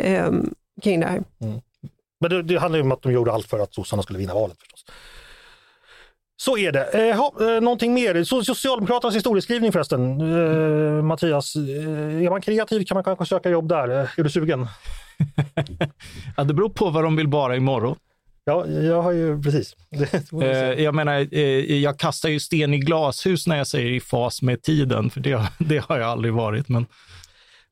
ehm, 0.00 0.54
kring 0.82 1.00
det 1.00 1.06
här. 1.06 1.22
Men 2.20 2.30
det, 2.30 2.42
det 2.42 2.56
handlar 2.56 2.78
ju 2.78 2.82
om 2.82 2.92
att 2.92 3.02
de 3.02 3.12
gjorde 3.12 3.32
allt 3.32 3.46
för 3.46 3.58
att 3.58 3.74
sossarna 3.74 4.02
skulle 4.02 4.18
vinna 4.18 4.34
valet 4.34 4.58
förstås. 4.58 4.73
Så 6.36 6.58
är 6.58 6.72
det. 6.72 7.08
Eh, 7.10 7.16
ha, 7.16 7.32
eh, 7.40 7.60
någonting 7.60 7.94
mer? 7.94 8.14
So- 8.14 8.42
Socialdemokraternas 8.44 9.16
historieskrivning 9.16 9.72
förresten. 9.72 10.20
Eh, 10.20 11.02
Mattias, 11.02 11.56
eh, 11.56 12.24
är 12.24 12.30
man 12.30 12.40
kreativ 12.40 12.84
kan 12.84 12.94
man 12.94 13.04
kanske 13.04 13.26
söka 13.26 13.50
jobb 13.50 13.68
där. 13.68 13.88
Eh, 13.88 14.08
Är 14.18 14.22
du 14.24 14.30
sugen? 14.30 14.66
Ja, 16.36 16.44
det 16.44 16.54
beror 16.54 16.68
på 16.68 16.90
vad 16.90 17.04
de 17.04 17.16
vill 17.16 17.26
vara 17.26 17.56
imorgon. 17.56 17.96
Ja, 18.44 18.66
jag 18.66 19.02
har 19.02 19.12
ju 19.12 19.42
precis. 19.42 19.76
Eh, 20.42 20.82
jag 20.82 20.94
menar, 20.94 21.26
eh, 21.34 21.76
jag 21.82 21.98
kastar 21.98 22.28
ju 22.28 22.40
sten 22.40 22.74
i 22.74 22.78
glashus 22.78 23.46
när 23.46 23.56
jag 23.56 23.66
säger 23.66 23.90
i 23.90 24.00
fas 24.00 24.42
med 24.42 24.62
tiden, 24.62 25.10
för 25.10 25.20
det, 25.20 25.48
det 25.58 25.78
har 25.84 25.98
jag 25.98 26.08
aldrig 26.10 26.34
varit. 26.34 26.68
Men 26.68 26.86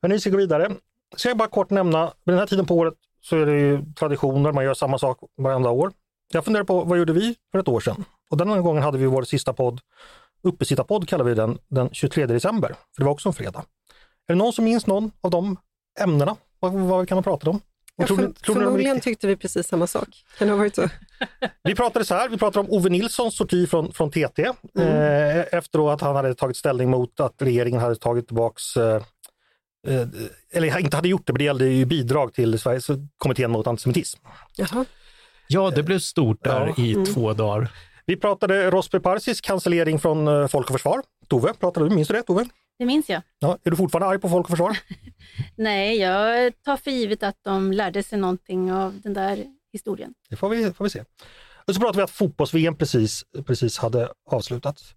Men 0.01 0.11
ni 0.11 0.19
ska 0.19 0.29
gå 0.29 0.37
vidare. 0.37 0.71
Ska 1.15 1.29
jag 1.29 1.37
bara 1.37 1.47
kort 1.49 1.69
nämna, 1.69 2.05
vid 2.05 2.33
den 2.33 2.39
här 2.39 2.45
tiden 2.45 2.65
på 2.65 2.75
året 2.75 2.93
så 3.21 3.37
är 3.37 3.45
det 3.45 3.59
ju 3.59 3.81
traditioner, 3.99 4.51
man 4.51 4.63
gör 4.63 4.73
samma 4.73 4.97
sak 4.97 5.17
varenda 5.37 5.69
år. 5.69 5.91
Jag 6.33 6.45
funderar 6.45 6.63
på 6.63 6.83
vad 6.83 6.97
gjorde 6.99 7.13
vi 7.13 7.35
för 7.51 7.59
ett 7.59 7.67
år 7.67 7.79
sedan? 7.79 8.05
Och 8.33 8.37
den 8.37 8.49
här 8.49 8.61
gången 8.61 8.83
hade 8.83 8.97
vi 8.97 9.05
vår 9.05 9.23
sista 9.23 9.53
podd, 9.53 9.79
Uppesittarpodd 10.43 11.07
kallar 11.09 11.25
vi 11.25 11.33
den, 11.33 11.57
den 11.67 11.89
23 11.91 12.25
december. 12.25 12.67
För 12.69 13.01
det 13.01 13.03
var 13.03 13.11
också 13.11 13.29
en 13.29 13.33
fredag. 13.33 13.59
Är 14.27 14.33
det 14.33 14.35
någon 14.35 14.53
som 14.53 14.65
minns 14.65 14.87
någon 14.87 15.11
av 15.21 15.31
de 15.31 15.57
ämnena? 15.99 16.35
Vad, 16.59 16.73
vad 16.73 17.07
kan 17.07 17.15
man 17.15 17.23
prata 17.23 17.49
om? 17.49 17.61
Ja, 17.95 18.07
tror 18.07 18.17
för, 18.17 18.23
tror 18.31 18.55
ni 18.55 18.61
förmodligen 18.61 18.99
tyckte 18.99 19.27
vi 19.27 19.35
precis 19.35 19.67
samma 19.67 19.87
sak. 19.87 20.07
Kan 20.37 20.47
det 20.47 20.53
ha 20.53 20.57
varit 20.57 20.75
så? 20.75 20.89
Vi 21.63 21.75
pratade 21.75 22.05
så 22.05 22.13
här, 22.15 22.29
vi 22.29 22.37
pratade 22.37 22.67
om 22.67 22.75
Ove 22.77 22.89
Nilssons 22.89 23.37
sorti 23.37 23.67
från, 23.67 23.93
från 23.93 24.11
TT 24.11 24.51
Mm. 24.75 24.87
eh, 24.87 25.45
efter 25.51 25.79
då 25.79 25.89
att 25.89 26.01
han 26.01 26.15
hade 26.15 26.35
tagit 26.35 26.57
ställning 26.57 26.89
mot 26.89 27.19
att 27.19 27.35
regeringen 27.41 27.81
hade 27.81 27.95
tagit 27.95 28.27
tillbaks 28.27 28.77
eh, 28.77 29.01
eh, 29.87 30.07
eller 30.53 30.79
inte 30.79 30.97
hade 30.97 31.07
gjort 31.09 31.27
det, 31.27 31.33
men 31.33 31.37
det 31.37 31.43
gällde 31.43 31.65
ju 31.65 31.85
bidrag 31.85 32.33
till 32.33 32.59
Sveriges 32.59 32.87
kommittén 33.17 33.51
mot 33.51 33.67
antisemitism. 33.67 34.19
Jaha. 34.55 34.85
ja, 35.47 35.69
det 35.75 35.83
blev 35.83 35.99
stort 35.99 36.43
där 36.43 36.73
Ja. 36.77 36.83
i 36.83 36.93
Mm. 36.93 37.05
två 37.05 37.33
dagar. 37.33 37.71
Vi 38.05 38.17
pratade 38.17 38.71
Rosper 38.71 38.99
Parsis 38.99 39.41
cancellering 39.41 39.99
från 39.99 40.27
eh, 40.27 40.47
Folk 40.47 40.69
och 40.69 40.73
Försvar. 40.73 41.01
Tove, 41.27 41.53
pratade 41.53 41.89
du, 41.89 41.95
minns 41.95 42.07
du 42.07 42.13
det 42.13 42.21
Tove? 42.21 42.45
Det 42.79 42.85
minns 42.85 43.09
jag. 43.09 43.21
Ja, 43.39 43.57
är 43.63 43.69
du 43.69 43.77
fortfarande 43.77 44.07
arg 44.07 44.19
på 44.19 44.29
Folk 44.29 44.45
och 44.45 44.49
Försvar? 44.49 44.77
Nej, 45.55 45.97
jag 45.97 46.53
tar 46.63 46.77
för 46.77 46.91
givet 46.91 47.23
att 47.23 47.37
de 47.41 47.71
lärde 47.71 48.03
sig 48.03 48.19
någonting 48.19 48.73
av 48.73 48.99
den 49.03 49.13
där 49.13 49.45
historien. 49.73 50.13
Det 50.29 50.35
får 50.35 50.49
vi, 50.49 50.73
får 50.73 50.83
vi 50.83 50.89
se. 50.89 51.03
Och 51.67 51.75
så 51.75 51.79
pratade 51.79 51.97
vi 51.97 52.03
att 52.03 52.11
fotbolls-VM 52.11 52.75
precis, 52.75 53.23
precis 53.45 53.77
hade 53.77 54.09
avslutats. 54.31 54.95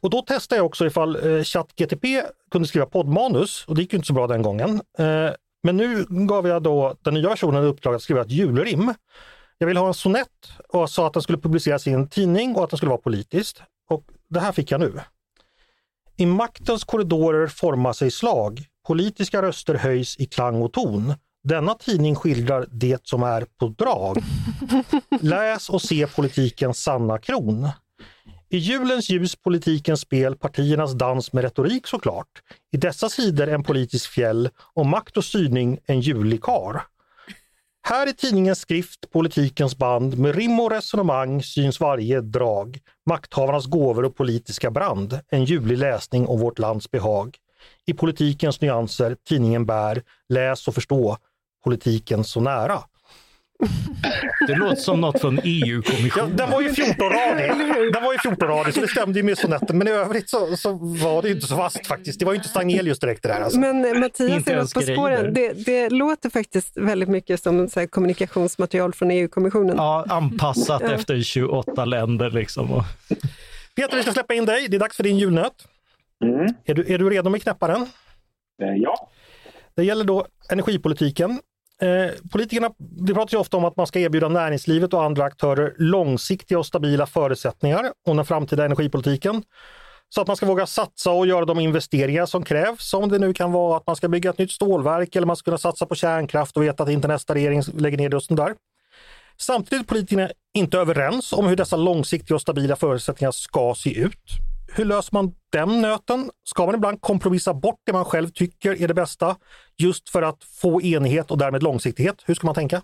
Och 0.00 0.10
då 0.10 0.22
testade 0.22 0.58
jag 0.58 0.66
också 0.66 0.86
ifall 0.86 1.16
eh, 1.16 1.42
ChatGTP 1.42 2.22
kunde 2.50 2.68
skriva 2.68 2.86
poddmanus 2.86 3.64
och 3.66 3.74
det 3.74 3.82
gick 3.82 3.92
ju 3.92 3.96
inte 3.96 4.06
så 4.06 4.12
bra 4.12 4.26
den 4.26 4.42
gången. 4.42 4.80
Eh, 4.98 5.30
men 5.62 5.76
nu 5.76 6.06
gav 6.08 6.48
jag 6.48 6.62
då 6.62 6.96
den 7.02 7.14
nya 7.14 7.28
versionen 7.28 7.64
i 7.64 7.66
uppdrag 7.66 7.94
att 7.94 8.02
skriva 8.02 8.20
ett 8.20 8.30
julrim. 8.30 8.94
Jag 9.58 9.66
ville 9.66 9.80
ha 9.80 9.88
en 9.88 9.94
sonett 9.94 10.52
och 10.68 10.90
sa 10.90 11.06
att 11.06 11.12
den 11.12 11.22
skulle 11.22 11.38
publiceras 11.38 11.86
i 11.86 11.92
en 11.92 12.08
tidning 12.08 12.56
och 12.56 12.64
att 12.64 12.70
den 12.70 12.76
skulle 12.76 12.90
vara 12.90 13.00
politiskt. 13.00 13.62
Och 13.90 14.04
det 14.30 14.40
här 14.40 14.52
fick 14.52 14.70
jag 14.70 14.80
nu. 14.80 15.00
I 16.16 16.26
maktens 16.26 16.84
korridorer 16.84 17.46
formar 17.46 17.92
sig 17.92 18.10
slag. 18.10 18.64
Politiska 18.86 19.42
röster 19.42 19.74
höjs 19.74 20.16
i 20.16 20.26
klang 20.26 20.62
och 20.62 20.72
ton. 20.72 21.14
Denna 21.44 21.74
tidning 21.74 22.14
skildrar 22.14 22.66
det 22.70 23.06
som 23.06 23.22
är 23.22 23.46
på 23.58 23.68
drag. 23.68 24.18
Läs 25.20 25.68
och 25.68 25.82
se 25.82 26.06
politikens 26.06 26.82
sanna 26.82 27.18
kron. 27.18 27.68
I 28.50 28.58
julens 28.58 29.10
ljus 29.10 29.36
politikens 29.36 30.00
spel, 30.00 30.36
partiernas 30.36 30.92
dans 30.92 31.32
med 31.32 31.44
retorik 31.44 31.86
såklart. 31.86 32.42
I 32.72 32.76
dessa 32.76 33.08
sidor 33.08 33.48
en 33.48 33.62
politisk 33.62 34.10
fjäll 34.10 34.50
och 34.74 34.86
makt 34.86 35.16
och 35.16 35.24
styrning 35.24 35.78
en 35.86 36.00
julig 36.00 36.42
kar. 36.42 36.82
Här 37.82 38.08
i 38.08 38.12
tidningens 38.12 38.58
skrift, 38.58 39.10
politikens 39.10 39.78
band, 39.78 40.18
med 40.18 40.34
rim 40.34 40.60
och 40.60 40.70
resonemang 40.70 41.42
syns 41.42 41.80
varje 41.80 42.20
drag. 42.20 42.78
Makthavarnas 43.06 43.66
gåvor 43.66 44.04
och 44.04 44.16
politiska 44.16 44.70
brand. 44.70 45.20
En 45.28 45.44
ljuvlig 45.44 45.78
läsning 45.78 46.26
om 46.26 46.40
vårt 46.40 46.58
lands 46.58 46.90
behag. 46.90 47.36
I 47.86 47.94
politikens 47.94 48.60
nyanser 48.60 49.16
tidningen 49.28 49.66
bär, 49.66 50.02
läs 50.28 50.68
och 50.68 50.74
förstå 50.74 51.16
politiken 51.64 52.24
så 52.24 52.40
nära. 52.40 52.82
Det 54.46 54.54
låter 54.54 54.76
som 54.76 55.00
något 55.00 55.20
från 55.20 55.34
Ja, 55.36 55.42
EU-kommissionen. 55.44 56.36
den 56.36 56.50
var 56.50 56.60
ju 56.60 56.68
14-radig, 56.68 57.92
den 57.92 58.02
var 58.02 58.12
ju 58.12 58.18
14-radig 58.18 58.72
så 58.74 58.80
det 58.80 58.88
stämde 58.88 59.18
ju 59.18 59.22
med 59.22 59.38
sonetten. 59.38 59.78
Men 59.78 59.88
i 59.88 59.90
övrigt 59.90 60.30
så, 60.30 60.56
så 60.56 60.72
var 60.72 61.22
det 61.22 61.28
ju 61.28 61.34
inte 61.34 61.46
så 61.46 61.56
vasst 61.56 61.86
faktiskt. 61.86 62.18
Det 62.18 62.24
var 62.24 62.32
ju 62.32 62.36
inte 62.36 62.48
Stagnelius 62.48 62.98
direkt 62.98 63.22
det 63.22 63.28
där. 63.28 63.40
Alltså. 63.40 63.58
Men 63.60 63.84
eh, 63.84 64.00
Mattias 64.00 64.30
Inte 64.30 64.52
är 64.52 64.56
något 64.56 64.74
på 64.74 64.80
spåren. 64.80 65.34
Det, 65.34 65.52
det 65.52 65.90
låter 65.90 66.30
faktiskt 66.30 66.76
väldigt 66.76 67.08
mycket 67.08 67.42
som 67.42 67.68
så 67.68 67.80
här, 67.80 67.86
kommunikationsmaterial 67.86 68.92
från 68.92 69.10
EU-kommissionen. 69.10 69.76
Ja, 69.76 70.04
anpassat 70.08 70.82
efter 70.82 71.20
28 71.22 71.84
länder 71.84 72.30
liksom. 72.30 72.72
Och, 72.72 72.82
Peter, 73.76 73.96
vi 73.96 74.02
ska 74.02 74.12
släppa 74.12 74.34
in 74.34 74.44
dig. 74.44 74.68
Det 74.68 74.76
är 74.76 74.80
dags 74.80 74.96
för 74.96 75.02
din 75.02 75.18
julnöt. 75.18 75.66
Mm. 76.24 76.46
Är 76.64 76.74
du, 76.74 76.94
är 76.94 76.98
du 76.98 77.10
redo 77.10 77.30
med 77.30 77.42
knäpparen? 77.42 77.80
Eh, 78.62 78.68
Ja, 78.76 79.08
Det 79.76 79.84
gäller 79.84 80.04
då 80.04 80.26
energipolitiken. 80.50 81.40
Eh, 81.82 82.10
politikerna 82.32 82.70
det 82.78 83.14
pratas 83.14 83.32
ju 83.32 83.36
ofta 83.36 83.56
om 83.56 83.64
att 83.64 83.76
man 83.76 83.86
ska 83.86 84.00
erbjuda 84.00 84.28
näringslivet 84.28 84.94
och 84.94 85.04
andra 85.04 85.24
aktörer 85.24 85.74
långsiktiga 85.78 86.58
och 86.58 86.66
stabila 86.66 87.06
förutsättningar 87.06 87.92
om 88.08 88.16
den 88.16 88.26
framtida 88.26 88.64
energipolitiken. 88.64 89.42
Så 90.08 90.20
att 90.20 90.26
man 90.26 90.36
ska 90.36 90.46
våga 90.46 90.66
satsa 90.66 91.10
och 91.10 91.26
göra 91.26 91.44
de 91.44 91.58
investeringar 91.58 92.26
som 92.26 92.44
krävs. 92.44 92.94
Om 92.94 93.08
det 93.08 93.18
nu 93.18 93.34
kan 93.34 93.52
vara 93.52 93.76
att 93.76 93.86
man 93.86 93.96
ska 93.96 94.08
bygga 94.08 94.30
ett 94.30 94.38
nytt 94.38 94.50
stålverk 94.50 95.16
eller 95.16 95.26
man 95.26 95.36
ska 95.36 95.44
kunna 95.44 95.58
satsa 95.58 95.86
på 95.86 95.94
kärnkraft 95.94 96.56
och 96.56 96.62
veta 96.62 96.82
att 96.82 96.88
inte 96.88 97.08
nästa 97.08 97.34
regering 97.34 97.62
lägger 97.78 97.98
ner 97.98 98.08
det 98.08 98.16
och 98.16 98.22
sånt 98.22 98.40
där. 98.40 98.54
Samtidigt 99.36 99.84
är 99.84 99.88
politikerna 99.88 100.30
inte 100.54 100.78
överens 100.78 101.32
om 101.32 101.46
hur 101.46 101.56
dessa 101.56 101.76
långsiktiga 101.76 102.34
och 102.34 102.40
stabila 102.40 102.76
förutsättningar 102.76 103.32
ska 103.32 103.74
se 103.76 103.98
ut. 103.98 104.24
Hur 104.76 104.84
löser 104.84 105.14
man 105.14 105.34
den 105.52 105.80
nöten? 105.80 106.30
Ska 106.44 106.66
man 106.66 106.74
ibland 106.74 107.00
kompromissa 107.00 107.54
bort 107.54 107.80
det 107.86 107.92
man 107.92 108.04
själv 108.04 108.28
tycker 108.28 108.82
är 108.82 108.88
det 108.88 108.94
bästa 108.94 109.36
just 109.76 110.08
för 110.08 110.22
att 110.22 110.44
få 110.44 110.82
enighet 110.82 111.30
och 111.30 111.38
därmed 111.38 111.62
långsiktighet? 111.62 112.22
Hur 112.26 112.34
ska 112.34 112.46
man 112.46 112.54
tänka? 112.54 112.82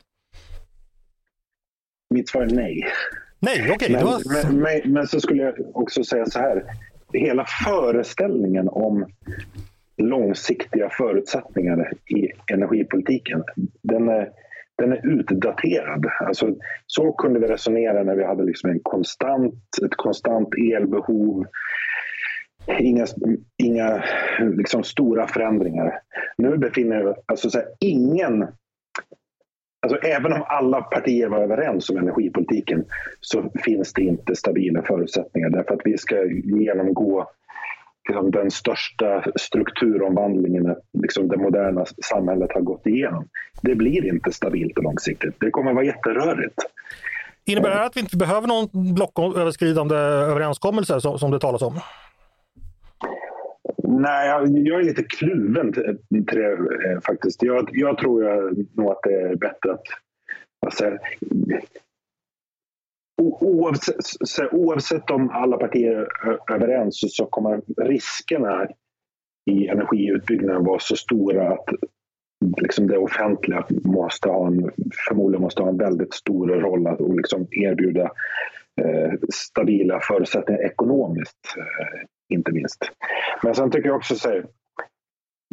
mitt 2.14 2.28
svar 2.28 2.42
är 2.42 2.46
nej. 2.54 2.84
Nej, 3.38 3.70
okej. 3.72 3.88
det 3.88 3.94
Men, 3.94 4.04
var... 4.04 4.44
men, 4.44 4.58
men, 4.60 4.92
men 4.92 5.06
så 5.06 5.20
skulle 5.20 5.42
jag 5.42 5.54
också 5.74 6.04
säga 6.04 6.26
så 6.26 6.38
här. 6.38 6.64
Hela 7.12 7.44
föreställningen 7.64 8.68
om 8.68 9.06
långsiktiga 9.96 10.90
förutsättningar 10.90 11.92
i 12.06 12.52
energipolitiken, 12.52 13.42
den 13.82 14.08
är, 14.08 14.30
den 14.78 14.92
är 14.92 15.06
utdaterad. 15.06 16.06
Alltså, 16.20 16.54
så 16.86 17.12
kunde 17.12 17.40
vi 17.40 17.46
resonera 17.46 18.02
när 18.02 18.16
vi 18.16 18.24
hade 18.24 18.44
liksom 18.44 18.70
en 18.70 18.80
konstant, 18.82 19.54
ett 19.84 19.96
konstant 19.96 20.48
elbehov. 20.54 21.46
Inga, 22.78 23.06
inga 23.56 24.04
liksom 24.40 24.82
stora 24.82 25.26
förändringar. 25.26 26.00
Nu 26.38 26.58
befinner 26.58 27.04
vi 27.04 27.14
alltså 27.26 27.50
så 27.50 27.58
här, 27.58 27.68
ingen 27.80 28.46
Alltså, 29.84 29.98
även 29.98 30.32
om 30.32 30.42
alla 30.46 30.82
partier 30.82 31.28
var 31.28 31.38
överens 31.38 31.90
om 31.90 31.96
energipolitiken 31.96 32.84
så 33.20 33.52
finns 33.64 33.92
det 33.92 34.02
inte 34.02 34.36
stabila 34.36 34.82
förutsättningar 34.82 35.50
därför 35.50 35.74
att 35.74 35.80
vi 35.84 35.98
ska 35.98 36.24
genomgå 36.44 37.30
liksom, 38.08 38.30
den 38.30 38.50
största 38.50 39.24
strukturomvandlingen 39.36 40.76
liksom, 41.02 41.28
det 41.28 41.36
moderna 41.36 41.84
samhället 42.10 42.52
har 42.54 42.60
gått 42.60 42.86
igenom. 42.86 43.28
Det 43.62 43.74
blir 43.74 44.06
inte 44.06 44.32
stabilt 44.32 44.78
och 44.78 44.84
långsiktigt. 44.84 45.34
Det 45.40 45.50
kommer 45.50 45.70
att 45.70 45.74
vara 45.74 45.84
jätterörigt. 45.84 46.54
Innebär 47.44 47.70
det 47.70 47.76
här 47.76 47.86
att 47.86 47.96
vi 47.96 48.00
inte 48.00 48.16
behöver 48.16 48.46
någon 48.46 48.94
blocköverskridande 48.94 49.96
överenskommelse 49.96 51.00
som, 51.00 51.18
som 51.18 51.30
det 51.30 51.40
talas 51.40 51.62
om? 51.62 51.80
Nej, 53.82 54.28
jag, 54.28 54.80
är 54.80 54.84
lite 54.84 55.02
kluven 55.02 55.72
till, 55.72 55.98
det 56.08 56.52
eh, 56.52 57.00
faktiskt. 57.06 57.42
Jag, 57.42 57.68
jag 57.72 57.98
tror 57.98 58.24
jag, 58.24 58.56
nog 58.76 58.90
att 58.90 59.02
det 59.02 59.14
är 59.14 59.36
bättre 59.36 59.72
att... 59.72 59.82
Alltså, 60.66 60.98
oavsett, 63.22 63.96
oavsett 64.52 65.10
om 65.10 65.30
alla 65.30 65.56
partier 65.56 66.08
är 66.26 66.54
överens 66.54 67.00
så, 67.00 67.08
så 67.08 67.26
kommer 67.26 67.62
riskerna 67.76 68.68
i 69.50 69.68
energiutbyggnaden 69.68 70.64
vara 70.64 70.78
så 70.78 70.96
stora 70.96 71.52
att 71.52 71.68
liksom 72.56 72.86
det 72.86 72.98
offentliga 72.98 73.66
måste 73.84 74.28
ha 74.28 74.46
en, 74.46 74.70
förmodligen 75.08 75.42
måste 75.42 75.62
ha 75.62 75.68
en 75.68 75.78
väldigt 75.78 76.14
stor 76.14 76.46
roll 76.46 76.86
att 76.86 77.00
och 77.00 77.16
liksom 77.16 77.46
erbjuda 77.50 78.02
eh, 78.80 79.12
stabila 79.34 80.00
förutsättningar 80.00 80.64
ekonomiskt, 80.64 81.54
eh, 81.58 82.36
inte 82.36 82.52
minst. 82.52 82.90
Men 83.42 83.54
sen 83.54 83.70
tycker 83.70 83.88
jag 83.88 83.96
också 83.96 84.14
så 84.14 84.28
här, 84.28 84.46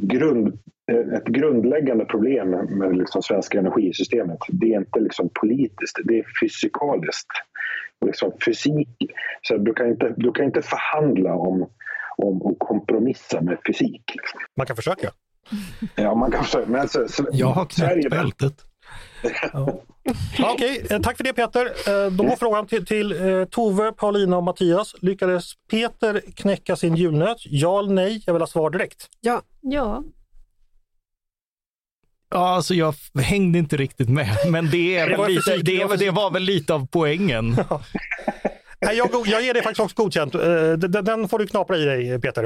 grund, 0.02 0.60
eh, 0.92 1.14
ett 1.18 1.26
grundläggande 1.26 2.06
problem 2.06 2.50
med 2.50 2.98
liksom 2.98 3.22
svenska 3.24 3.60
energisystemet, 3.60 4.40
det 4.48 4.74
är 4.74 4.78
inte 4.78 5.00
liksom 5.00 5.30
politiskt, 5.42 6.00
det 6.04 6.20
är 6.20 6.26
fysikaliskt. 6.42 7.32
Liksom 8.06 8.32
fysik, 8.46 8.90
så 9.42 9.58
du, 9.58 9.74
kan 9.74 9.88
inte, 9.90 10.14
du 10.18 10.32
kan 10.32 10.46
inte 10.46 10.62
förhandla 10.62 11.34
om, 11.36 11.70
om 12.18 12.42
och 12.42 12.60
kompromissa 12.60 13.42
med 13.42 13.58
fysik. 13.68 14.04
Man 14.58 14.66
kan 14.68 14.76
försöka. 14.76 15.10
Ja, 15.96 16.16
man 16.16 16.32
kan 16.32 16.44
försöka, 16.44 16.70
men 16.72 16.82
alltså, 16.82 17.08
så, 17.08 17.28
jag 17.32 17.48
har 17.48 17.66
Sverige- 17.70 18.02
knäppt 18.02 18.16
bältet. 18.16 18.54
Ja, 19.54 19.82
Okej, 20.54 20.86
eh, 20.90 21.02
tack 21.02 21.18
för 21.18 21.24
det 21.24 21.34
Peter. 21.34 21.66
Eh, 22.06 22.12
Då 22.12 22.24
går 22.24 22.36
frågan 22.36 22.68
till, 22.68 22.86
till 22.86 23.12
eh, 23.12 23.46
Tove, 23.46 23.92
Paulina 23.92 24.38
och 24.38 24.44
Mattias. 24.44 24.96
Lyckades 25.02 25.44
Peter 25.72 26.22
knäcka 26.36 26.76
sin 26.76 26.96
julnöt? 26.96 27.38
Ja 27.46 27.80
eller 27.80 27.94
nej? 27.94 28.24
Jag 28.26 28.34
vill 28.34 28.42
ha 28.42 28.48
svar 28.48 28.70
direkt. 28.70 29.10
Ja, 29.22 29.42
Ja, 29.62 30.04
Ja, 32.34 32.50
alltså 32.56 32.74
jag 32.74 32.96
hängde 33.22 33.60
inte 33.60 33.78
riktigt 33.78 34.10
med, 34.10 34.28
men 34.50 34.70
det, 34.70 34.98
är 34.98 35.10
Det 35.10 35.18
var 35.18 35.24
väl 35.26 35.34
lite, 35.36 35.52
fysik, 35.52 35.66
det 35.66 35.78
det, 35.78 35.86
var 35.86 35.98
det 35.98 36.10
var 36.12 36.32
väl 36.32 36.44
lite 36.44 36.74
av 36.74 36.88
poängen. 36.92 37.50
Nej, 38.86 38.98
jag, 38.98 39.10
jag 39.26 39.42
ger 39.44 39.54
det 39.54 39.62
faktiskt 39.62 39.80
också 39.80 40.04
godkänt. 40.04 40.34
Den, 40.34 40.92
den 41.06 41.30
får 41.30 41.40
du 41.40 41.48
knapra 41.48 41.78
i 41.78 41.86
dig 41.86 42.22
Peter. 42.22 42.44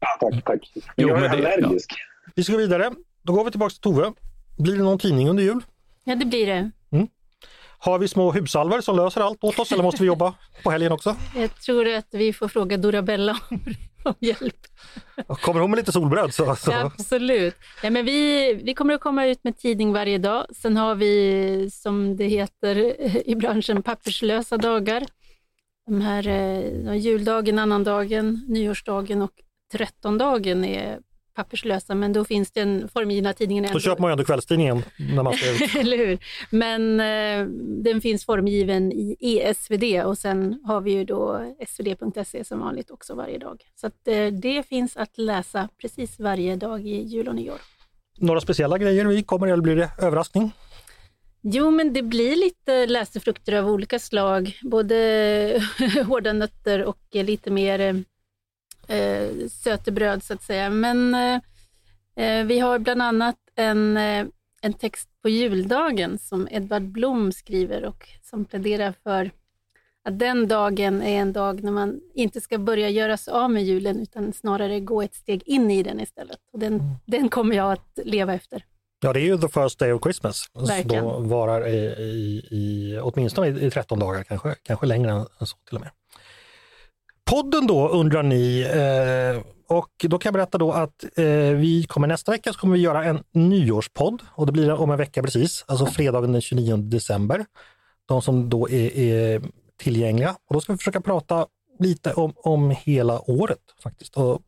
Ja, 0.00 0.08
tack, 0.20 0.44
tack. 0.44 0.72
Jo, 0.96 1.08
jag 1.08 1.16
är 1.24 1.28
men 1.28 1.40
det- 1.40 1.54
allergisk. 1.54 1.92
Vi 2.34 2.44
ska 2.44 2.52
gå 2.52 2.58
vidare. 2.58 2.90
Då 3.22 3.32
går 3.32 3.44
vi 3.44 3.50
tillbaka 3.50 3.70
till 3.72 3.80
Tove. 3.80 4.12
Blir 4.58 4.76
det 4.76 4.82
någon 4.82 4.98
tidning 4.98 5.28
under 5.28 5.42
jul? 5.42 5.60
Ja 6.04 6.14
det 6.14 6.24
blir 6.24 6.46
det. 6.46 6.70
Har 7.84 7.98
vi 7.98 8.08
små 8.08 8.32
husalver 8.32 8.80
som 8.80 8.96
löser 8.96 9.20
allt 9.20 9.44
åt 9.44 9.58
oss 9.58 9.72
eller 9.72 9.82
måste 9.82 10.02
vi 10.02 10.06
jobba 10.06 10.34
på 10.62 10.70
helgen 10.70 10.92
också? 10.92 11.16
Jag 11.36 11.60
tror 11.60 11.88
att 11.88 12.08
vi 12.10 12.32
får 12.32 12.48
fråga 12.48 12.76
Dorabella 12.76 13.38
om, 13.50 13.60
om 14.04 14.14
hjälp. 14.20 14.56
Kommer 15.28 15.60
hon 15.60 15.70
med 15.70 15.76
lite 15.76 15.92
solbröd 15.92 16.34
så... 16.34 16.56
så. 16.56 16.70
Ja, 16.70 16.80
absolut. 16.84 17.56
Ja, 17.82 17.90
men 17.90 18.04
vi, 18.04 18.54
vi 18.54 18.74
kommer 18.74 18.94
att 18.94 19.00
komma 19.00 19.26
ut 19.26 19.44
med 19.44 19.58
tidning 19.58 19.92
varje 19.92 20.18
dag. 20.18 20.46
Sen 20.56 20.76
har 20.76 20.94
vi, 20.94 21.70
som 21.72 22.16
det 22.16 22.24
heter 22.24 22.76
i 23.28 23.36
branschen, 23.36 23.82
papperslösa 23.82 24.56
dagar. 24.56 25.06
De 25.86 26.00
här 26.00 26.28
eh, 26.28 26.94
juldagen, 26.96 27.58
annandagen, 27.58 28.44
nyårsdagen 28.48 29.22
och 29.22 29.32
trettondagen 29.72 30.64
är 30.64 30.98
papperslösa, 31.34 31.94
men 31.94 32.12
då 32.12 32.24
finns 32.24 32.50
det 32.50 32.60
en 32.60 32.88
formgivna 32.88 33.32
tidningen 33.32 33.64
Då 33.64 33.68
ändå. 33.68 33.80
köper 33.80 34.00
man 34.00 34.10
ju 34.10 34.12
ändå 34.12 34.24
kvällstidningen 34.24 34.82
när 34.96 35.22
man 35.22 35.32
ska 35.32 35.50
ut. 35.50 35.74
Eller 35.76 35.96
hur? 35.96 36.18
Men 36.50 37.00
eh, 37.00 37.46
den 37.84 38.00
finns 38.00 38.24
formgiven 38.24 38.92
i 38.92 39.16
ESVD 39.20 40.04
och 40.04 40.18
sen 40.18 40.60
har 40.64 40.80
vi 40.80 40.92
ju 40.92 41.04
då 41.04 41.54
svd.se 41.68 42.44
som 42.44 42.60
vanligt 42.60 42.90
också 42.90 43.14
varje 43.14 43.38
dag. 43.38 43.62
Så 43.74 43.86
att, 43.86 44.08
eh, 44.08 44.26
det 44.26 44.66
finns 44.68 44.96
att 44.96 45.18
läsa 45.18 45.68
precis 45.80 46.20
varje 46.20 46.56
dag 46.56 46.86
i 46.86 47.02
jul 47.02 47.28
och 47.28 47.34
nyår. 47.34 47.58
Några 48.18 48.40
speciella 48.40 48.78
grejer 48.78 49.04
vi 49.04 49.22
kommer 49.22 49.46
eller 49.46 49.62
blir 49.62 49.76
det 49.76 49.90
överraskning? 49.98 50.52
Jo, 51.42 51.70
men 51.70 51.92
det 51.92 52.02
blir 52.02 52.36
lite 52.36 52.86
läsefrukter 52.86 53.52
av 53.52 53.68
olika 53.68 53.98
slag, 53.98 54.58
både 54.62 55.62
hårda 56.06 56.32
nötter 56.32 56.84
och 56.84 56.98
lite 57.12 57.50
mer 57.50 58.04
eh, 58.88 59.48
sötebröd 59.48 60.22
så 60.22 60.34
att 60.34 60.42
säga. 60.42 60.70
Men 60.70 61.14
eh, 61.14 61.40
eh, 62.16 62.46
vi 62.46 62.58
har 62.58 62.78
bland 62.78 63.02
annat 63.02 63.36
en, 63.56 63.96
eh, 63.96 64.26
en 64.62 64.72
text 64.72 65.08
på 65.22 65.28
juldagen 65.28 66.18
som 66.18 66.48
Edvard 66.50 66.82
Blom 66.82 67.32
skriver 67.32 67.84
och 67.84 68.08
som 68.22 68.44
pläderar 68.44 68.94
för 69.02 69.30
att 70.04 70.18
den 70.18 70.48
dagen 70.48 71.02
är 71.02 71.20
en 71.20 71.32
dag 71.32 71.62
när 71.62 71.72
man 71.72 72.00
inte 72.14 72.40
ska 72.40 72.58
börja 72.58 72.88
göra 72.88 73.16
sig 73.16 73.34
av 73.34 73.50
med 73.50 73.64
julen 73.64 74.00
utan 74.00 74.32
snarare 74.32 74.80
gå 74.80 75.02
ett 75.02 75.14
steg 75.14 75.42
in 75.46 75.70
i 75.70 75.82
den 75.82 76.00
istället. 76.00 76.38
Och 76.52 76.58
den, 76.58 76.82
den 77.06 77.28
kommer 77.28 77.56
jag 77.56 77.72
att 77.72 77.98
leva 78.04 78.34
efter. 78.34 78.64
Ja, 79.00 79.12
det 79.12 79.20
är 79.20 79.24
ju 79.24 79.38
the 79.38 79.48
first 79.48 79.78
day 79.78 79.92
of 79.92 80.02
Christmas. 80.02 80.44
Verkligen. 80.54 81.04
Då 81.04 81.18
varar 81.18 81.68
i, 81.68 81.76
i, 81.76 82.42
i 82.50 82.98
åtminstone 83.02 83.48
i, 83.48 83.66
i 83.66 83.70
13 83.70 83.98
dagar, 83.98 84.22
kanske, 84.22 84.54
kanske 84.62 84.86
längre 84.86 85.10
än 85.10 85.46
så 85.46 85.56
till 85.68 85.76
och 85.76 85.80
med. 85.80 85.90
Podden 87.24 87.66
då 87.66 87.88
undrar 87.88 88.22
ni 88.22 88.60
eh, 88.60 89.52
och 89.76 89.90
då 90.02 90.18
kan 90.18 90.28
jag 90.28 90.34
berätta 90.34 90.58
då 90.58 90.72
att 90.72 91.04
eh, 91.16 91.24
vi 91.34 91.86
kommer 91.88 92.08
nästa 92.08 92.32
vecka 92.32 92.52
så 92.52 92.58
kommer 92.58 92.76
vi 92.76 92.82
göra 92.82 93.04
en 93.04 93.24
nyårspodd 93.32 94.22
och 94.34 94.46
det 94.46 94.52
blir 94.52 94.72
om 94.72 94.90
en 94.90 94.98
vecka 94.98 95.22
precis, 95.22 95.64
alltså 95.68 95.86
fredagen 95.86 96.32
den 96.32 96.40
29 96.40 96.76
december. 96.76 97.46
De 98.06 98.22
som 98.22 98.48
då 98.48 98.70
är, 98.70 98.98
är 98.98 99.42
tillgängliga 99.76 100.36
och 100.48 100.54
då 100.54 100.60
ska 100.60 100.72
vi 100.72 100.78
försöka 100.78 101.00
prata 101.00 101.46
lite 101.78 102.12
om, 102.12 102.32
om 102.36 102.70
hela 102.70 103.30
året 103.30 103.58
faktiskt. 103.82 104.16
Och, 104.16 104.42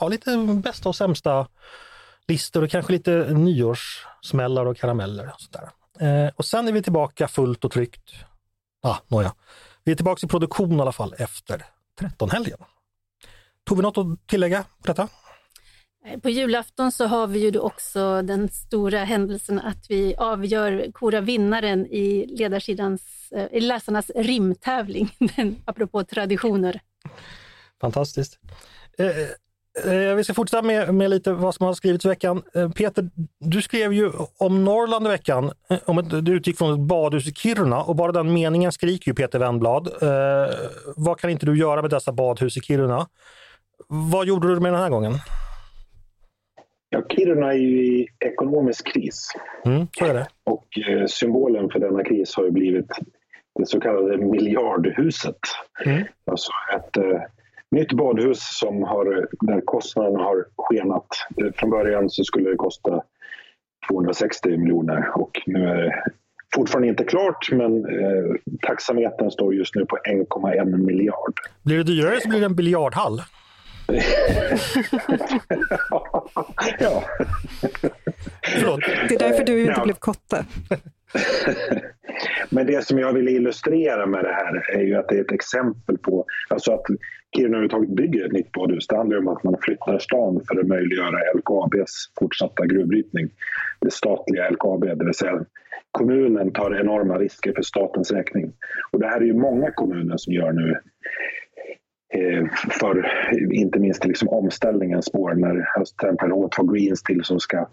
ja, 0.00 0.08
lite 0.08 0.36
bästa 0.64 0.88
och 0.88 0.96
sämsta 0.96 1.48
listor 2.28 2.62
och 2.62 2.70
kanske 2.70 2.92
lite 2.92 3.34
nyårssmällar 3.34 4.66
och 4.66 4.76
karameller. 4.76 5.32
Och 5.34 5.40
sådär. 5.40 5.70
Eh, 5.98 6.30
och 6.36 6.44
sen 6.44 6.68
är 6.68 6.72
vi 6.72 6.82
tillbaka 6.82 7.28
fullt 7.28 7.64
och 7.64 7.70
tryggt. 7.70 8.14
Ah, 8.82 8.96
nåja. 9.08 9.34
Vi 9.84 9.92
är 9.92 9.96
tillbaka 9.96 10.26
i 10.26 10.28
produktion 10.28 10.78
i 10.78 10.80
alla 10.80 10.92
fall 10.92 11.14
efter 11.18 11.64
13-helgen. 12.00 12.58
Tog 13.64 13.78
vi 13.78 13.82
något 13.82 13.98
att 13.98 14.26
tillägga 14.26 14.62
på 14.62 14.86
detta? 14.86 15.08
Eh, 16.06 16.20
på 16.20 16.30
julafton 16.30 16.92
så 16.92 17.06
har 17.06 17.26
vi 17.26 17.38
ju 17.38 17.50
då 17.50 17.60
också 17.60 18.22
den 18.22 18.48
stora 18.48 19.04
händelsen 19.04 19.58
att 19.58 19.86
vi 19.90 20.14
avgör, 20.16 20.92
korar 20.92 21.20
vinnaren 21.20 21.86
i 21.86 22.26
ledarsidans, 22.26 23.32
eh, 23.32 23.46
i 23.52 23.60
läsarnas 23.60 24.10
rimtävling, 24.14 25.10
apropå 25.64 26.04
traditioner. 26.04 26.80
Fantastiskt. 27.80 28.38
Eh, 29.84 29.92
eh, 29.92 30.14
vi 30.14 30.24
ska 30.24 30.34
fortsätta 30.34 30.62
med, 30.62 30.94
med, 30.94 31.10
lite 31.10 31.32
vad 31.32 31.54
som 31.54 31.66
har 31.66 31.74
skrivits 31.74 32.04
i 32.04 32.08
veckan. 32.08 32.42
Eh, 32.54 32.70
Peter, 32.70 33.10
du 33.38 33.62
skrev 33.62 33.92
ju 33.92 34.10
om 34.38 34.64
Norrland 34.64 35.06
i 35.06 35.10
veckan. 35.10 35.50
Eh, 35.70 35.78
om 35.84 35.98
ett, 35.98 36.24
du 36.24 36.32
utgick 36.32 36.58
från 36.58 36.74
ett 36.74 36.88
badhus 36.88 37.28
i 37.28 37.32
Kiruna 37.32 37.82
och 37.82 37.96
bara 37.96 38.12
den 38.12 38.32
meningen 38.32 38.72
skriker 38.72 39.10
ju 39.10 39.14
Peter 39.14 39.38
Wennblad. 39.38 39.88
vad 40.96 41.20
kan 41.20 41.30
inte 41.30 41.46
du 41.46 41.58
göra 41.58 41.82
med 41.82 41.90
dessa 41.90 42.12
badhus 42.12 42.56
i 42.56 42.60
Kiruna? 42.60 43.06
Vad 43.88 44.26
gjorde 44.26 44.54
du 44.54 44.60
med 44.60 44.72
den 44.72 44.80
här 44.80 44.90
gången? 44.90 45.12
Ja, 46.88 47.02
Kiruna 47.08 47.52
är 47.52 47.56
ju 47.56 47.84
i 47.84 48.08
ekonomisk 48.20 48.92
kris. 48.92 49.28
Mm, 49.64 49.86
så 49.98 50.04
är 50.04 50.14
det. 50.14 50.26
Och 50.44 50.78
eh, 50.88 51.06
symbolen 51.06 51.70
för 51.70 51.78
denna 51.78 52.04
kris 52.04 52.36
har 52.36 52.44
ju 52.44 52.50
blivit 52.50 52.90
det 53.58 53.66
så 53.66 53.80
kallade 53.80 54.16
miljardhuset. 54.16 55.38
Mm. 55.84 56.04
Alltså 56.24 56.52
ett 56.76 56.96
eh, 56.96 57.20
nytt 57.74 57.92
badhus 57.92 58.38
som 58.58 58.82
har, 58.82 59.28
där 59.30 59.60
kostnaderna 59.64 60.24
har 60.24 60.44
skenat. 60.56 61.06
Från 61.54 61.70
början 61.70 62.10
så 62.10 62.24
skulle 62.24 62.50
det 62.50 62.56
kosta 62.56 63.02
260 63.90 64.48
miljoner 64.48 65.10
och 65.14 65.30
nu 65.46 65.68
är 65.68 65.82
det 65.82 66.04
fortfarande 66.54 66.88
inte 66.88 67.04
klart 67.04 67.48
men 67.52 67.84
eh, 67.84 68.34
taxametern 68.62 69.30
står 69.30 69.54
just 69.54 69.74
nu 69.74 69.86
på 69.86 69.96
1,1 69.96 70.76
miljard. 70.76 71.32
Blir 71.62 71.76
det 71.76 71.84
dyrare 71.84 72.20
så 72.20 72.28
blir 72.28 72.40
det 72.40 72.46
en 72.46 72.56
biljardhall. 72.56 73.22
ja. 76.78 77.04
Förlåt. 78.42 78.80
Det 79.08 79.14
är 79.14 79.18
därför 79.18 79.44
du 79.44 79.60
inte 79.60 79.74
ja. 79.76 79.84
blev 79.84 79.94
kotte. 79.94 80.44
Men 82.50 82.66
det 82.66 82.86
som 82.86 82.98
jag 82.98 83.12
vill 83.12 83.28
illustrera 83.28 84.06
med 84.06 84.24
det 84.24 84.32
här 84.32 84.76
är 84.76 84.82
ju 84.82 84.94
att 84.94 85.08
det 85.08 85.16
är 85.16 85.20
ett 85.20 85.32
exempel 85.32 85.98
på 85.98 86.26
alltså 86.48 86.72
att 86.72 86.86
Kiruna 87.36 87.56
överhuvudtaget 87.56 87.90
bygger 87.90 88.26
ett 88.26 88.32
nytt 88.32 88.52
badhus. 88.52 88.86
Det 88.86 88.96
handlar 88.96 89.18
om 89.18 89.28
att 89.28 89.44
man 89.44 89.56
flyttar 89.60 89.98
stan 89.98 90.40
för 90.48 90.60
att 90.60 90.66
möjliggöra 90.66 91.32
LKABs 91.34 92.12
fortsatta 92.18 92.66
gruvbrytning. 92.66 93.30
Det 93.80 93.92
statliga 93.92 94.50
LKAB, 94.50 94.80
det 94.80 95.04
vill 95.04 95.14
säga 95.14 95.44
kommunen 95.90 96.52
tar 96.52 96.80
enorma 96.80 97.18
risker 97.18 97.52
för 97.52 97.62
statens 97.62 98.10
räkning. 98.10 98.52
Och 98.92 99.00
det 99.00 99.06
här 99.06 99.20
är 99.20 99.24
ju 99.24 99.34
många 99.34 99.70
kommuner 99.70 100.16
som 100.16 100.32
gör 100.32 100.52
nu 100.52 100.80
Eh, 102.18 102.44
för 102.70 103.06
inte 103.52 103.78
minst 103.78 104.04
liksom 104.04 104.28
omställningens 104.28 105.06
spår 105.06 105.34
när 105.34 105.66
till 105.96 106.28
H2 106.28 106.72
Green 106.72 106.96
Steel 106.96 107.24
som 107.24 107.40
ska 107.40 107.68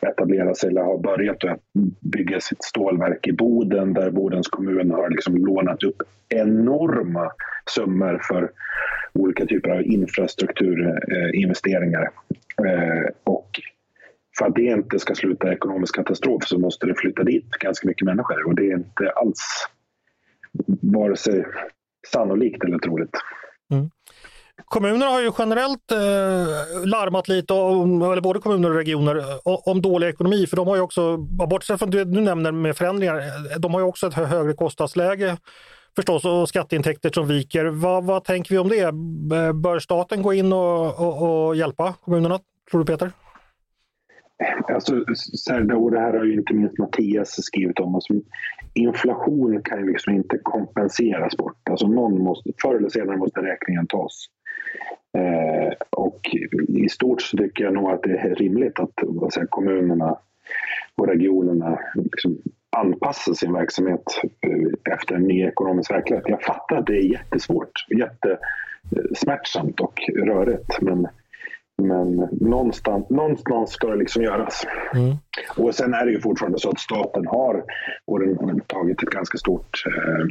etablera 0.00 0.54
sig 0.54 0.70
eller 0.70 0.82
har 0.82 0.98
börjat 0.98 1.44
att 1.44 1.60
bygga 2.00 2.40
sitt 2.40 2.64
stålverk 2.64 3.26
i 3.26 3.32
Boden 3.32 3.94
där 3.94 4.10
Bodens 4.10 4.48
kommun 4.48 4.90
har 4.90 5.10
liksom 5.10 5.36
lånat 5.36 5.82
upp 5.82 6.02
enorma 6.28 7.30
summor 7.70 8.20
för 8.28 8.50
olika 9.12 9.46
typer 9.46 9.70
av 9.70 9.82
infrastrukturinvesteringar. 9.82 12.10
Eh, 12.66 13.04
och 13.24 13.50
för 14.38 14.46
att 14.46 14.54
det 14.54 14.64
inte 14.64 14.98
ska 14.98 15.14
sluta 15.14 15.52
ekonomisk 15.52 15.94
katastrof 15.94 16.44
så 16.44 16.58
måste 16.58 16.86
det 16.86 16.94
flytta 16.94 17.22
dit 17.22 17.50
ganska 17.50 17.88
mycket 17.88 18.06
människor 18.06 18.46
och 18.46 18.54
det 18.54 18.70
är 18.70 18.74
inte 18.74 19.10
alls 19.10 19.68
vare 20.82 21.16
sig 21.16 21.46
sannolikt 22.12 22.64
eller 22.64 22.78
troligt. 22.78 23.16
Mm. 23.72 23.90
Kommunerna 24.64 25.06
har 25.06 25.22
ju 25.22 25.32
generellt 25.38 25.92
eh, 25.92 26.86
larmat 26.86 27.28
lite, 27.28 27.52
om, 27.52 28.02
eller 28.02 28.22
både 28.22 28.40
kommuner 28.40 28.70
och 28.70 28.76
regioner, 28.76 29.16
eh, 29.16 29.38
om 29.44 29.82
dålig 29.82 30.08
ekonomi. 30.08 30.46
För 30.46 30.56
de 30.56 30.68
har 30.68 30.76
ju 30.76 30.82
också, 30.82 31.16
bortsett 31.16 31.78
från 31.78 31.90
det 31.90 32.04
du 32.04 32.20
nämner 32.20 32.52
med 32.52 32.76
förändringar, 32.76 33.18
eh, 33.18 33.58
de 33.58 33.74
har 33.74 33.80
ju 33.80 33.86
också 33.86 34.06
ett 34.06 34.14
högre 34.14 34.52
kostnadsläge 34.52 35.36
förstås 35.96 36.24
och 36.24 36.48
skatteintäkter 36.48 37.10
som 37.14 37.28
viker. 37.28 37.64
Vad, 37.64 38.04
vad 38.04 38.24
tänker 38.24 38.50
vi 38.50 38.58
om 38.58 38.68
det? 38.68 38.92
Bör 39.54 39.78
staten 39.78 40.22
gå 40.22 40.34
in 40.34 40.52
och, 40.52 41.00
och, 41.00 41.46
och 41.46 41.56
hjälpa 41.56 41.92
kommunerna, 41.92 42.38
tror 42.70 42.84
du 42.84 42.92
Peter? 42.92 43.12
Alltså, 44.74 44.94
och 45.76 45.90
det 45.90 46.00
här 46.00 46.18
har 46.18 46.24
ju 46.24 46.34
inte 46.34 46.54
minst 46.54 46.78
Mattias 46.78 47.44
skrivit 47.44 47.78
om. 47.78 47.94
Alltså, 47.94 48.14
inflation 48.74 49.62
kan 49.62 49.78
ju 49.78 49.92
liksom 49.92 50.14
inte 50.14 50.38
kompenseras 50.42 51.36
bort. 51.36 51.68
Alltså 51.70 51.86
någon 51.86 52.22
måste, 52.22 52.50
förr 52.62 52.74
eller 52.74 52.88
senare 52.88 53.16
måste 53.16 53.40
räkningen 53.40 53.86
tas. 53.86 54.26
Eh, 55.18 55.72
och 55.90 56.20
i 56.68 56.88
stort 56.88 57.22
så 57.22 57.36
tycker 57.36 57.64
jag 57.64 57.74
nog 57.74 57.90
att 57.90 58.02
det 58.02 58.18
är 58.18 58.34
rimligt 58.34 58.80
att 58.80 58.92
vad 59.02 59.32
säger, 59.32 59.46
kommunerna 59.46 60.18
och 60.94 61.06
regionerna 61.06 61.78
liksom 61.94 62.38
anpassar 62.76 63.32
sin 63.32 63.52
verksamhet 63.52 64.02
eh, 64.46 64.94
efter 64.94 65.14
en 65.14 65.22
ny 65.22 65.42
ekonomisk 65.42 65.90
verklighet. 65.90 66.24
Jag 66.26 66.42
fattar 66.42 66.76
att 66.76 66.86
det 66.86 66.96
är 66.96 67.12
jättesvårt, 67.12 67.72
jättesmärtsamt 67.98 69.80
och 69.80 70.00
rörigt. 70.16 70.80
Men 70.80 71.08
men 71.82 72.28
någonstans, 72.32 73.10
någonstans 73.10 73.70
ska 73.70 73.88
det 73.88 73.96
liksom 73.96 74.22
göras. 74.22 74.66
Mm. 74.94 75.16
Och 75.56 75.74
sen 75.74 75.94
är 75.94 76.06
det 76.06 76.12
ju 76.12 76.20
fortfarande 76.20 76.58
så 76.58 76.70
att 76.70 76.80
staten 76.80 77.26
har 77.26 77.64
tagit 78.66 79.02
ett 79.02 79.10
ganska 79.10 79.38
stort 79.38 79.84
eh, 79.86 80.26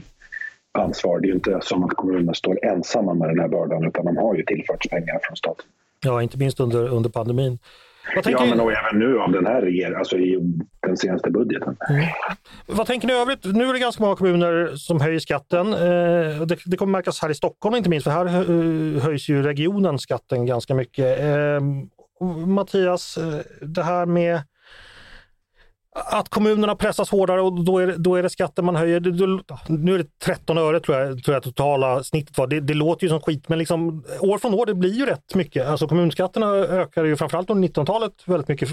ansvar. 0.72 1.20
Det 1.20 1.26
är 1.26 1.30
ju 1.30 1.36
inte 1.36 1.60
som 1.62 1.84
att 1.84 1.92
kommunerna 1.92 2.34
står 2.34 2.66
ensamma 2.66 3.14
med 3.14 3.30
den 3.30 3.40
här 3.40 3.48
bördan 3.48 3.88
utan 3.88 4.06
de 4.06 4.18
har 4.18 4.36
ju 4.36 4.44
tillförts 4.44 4.90
pengar 4.90 5.20
från 5.24 5.36
staten. 5.38 5.66
Ja, 6.06 6.22
inte 6.22 6.38
minst 6.38 6.60
under, 6.60 6.88
under 6.88 7.10
pandemin. 7.10 7.60
Ja, 8.26 8.46
men 8.46 8.60
och 8.60 8.72
även 8.72 9.00
nu 9.00 9.20
av 9.20 9.32
den 9.32 9.46
här 9.46 9.62
regeringen, 9.62 10.00
alltså 10.00 10.18
i 10.18 10.40
den 10.88 10.98
senaste 10.98 11.32
budgeten. 11.32 11.78
Mm. 11.90 12.06
Vad 12.68 12.88
tänker 12.88 13.08
ni 13.08 13.14
övrigt? 13.14 13.46
Nu 13.46 13.70
är 13.70 13.74
det 13.74 13.80
ganska 13.80 14.04
många 14.04 14.16
kommuner 14.16 14.76
som 14.76 15.02
höjer 15.02 15.20
skatten. 15.20 15.74
Eh, 15.74 16.42
det, 16.42 16.58
det 16.66 16.78
kommer 16.78 16.92
märkas 16.92 17.22
här 17.22 17.30
i 17.30 17.36
Stockholm 17.36 17.76
inte 17.76 17.90
minst, 17.90 18.04
för 18.04 18.12
här 18.12 18.26
eh, 18.26 19.04
höjs 19.04 19.30
ju 19.30 19.44
regionen 19.44 20.00
skatten 20.00 20.46
ganska 20.46 20.76
mycket. 20.76 21.20
Eh, 21.20 21.62
Mattias, 22.48 23.18
det 23.62 23.84
här 23.84 24.06
med 24.06 24.42
att 25.96 26.30
kommunerna 26.30 26.76
pressas 26.76 27.10
hårdare 27.10 27.42
och 27.42 27.64
då 27.64 27.80
är 27.80 27.88
det, 27.88 27.98
då 27.98 28.16
är 28.16 28.24
det 28.24 28.30
skatten 28.30 28.66
man 28.66 28.76
höjer. 28.76 29.00
Nu 29.68 29.94
är 29.94 29.98
det 29.98 30.20
13 30.24 30.58
öre 30.58 30.80
tror 30.80 30.98
jag, 30.98 31.24
tror 31.24 31.34
jag 31.34 31.44
totala 31.44 32.04
snittet 32.04 32.38
var. 32.38 32.48
Det, 32.48 32.60
det, 32.60 32.74
låter 32.74 33.04
ju 33.04 33.10
som 33.10 33.22
skit 33.22 33.50
men 33.50 33.60
liksom, 33.60 34.04
år 34.20 34.38
från 34.38 34.54
år 34.54 34.66
det 34.66 34.74
blir 34.74 34.94
ju 34.94 35.06
rätt 35.06 35.36
mycket. 35.36 35.68
Alltså 35.68 35.88
kommunskatterna 35.88 36.48
ökar 36.56 37.04
ju 37.04 37.16
framförallt 37.16 37.50
under 37.50 37.70
1900-talet 37.70 38.12
väldigt 38.26 38.48
mycket. 38.48 38.70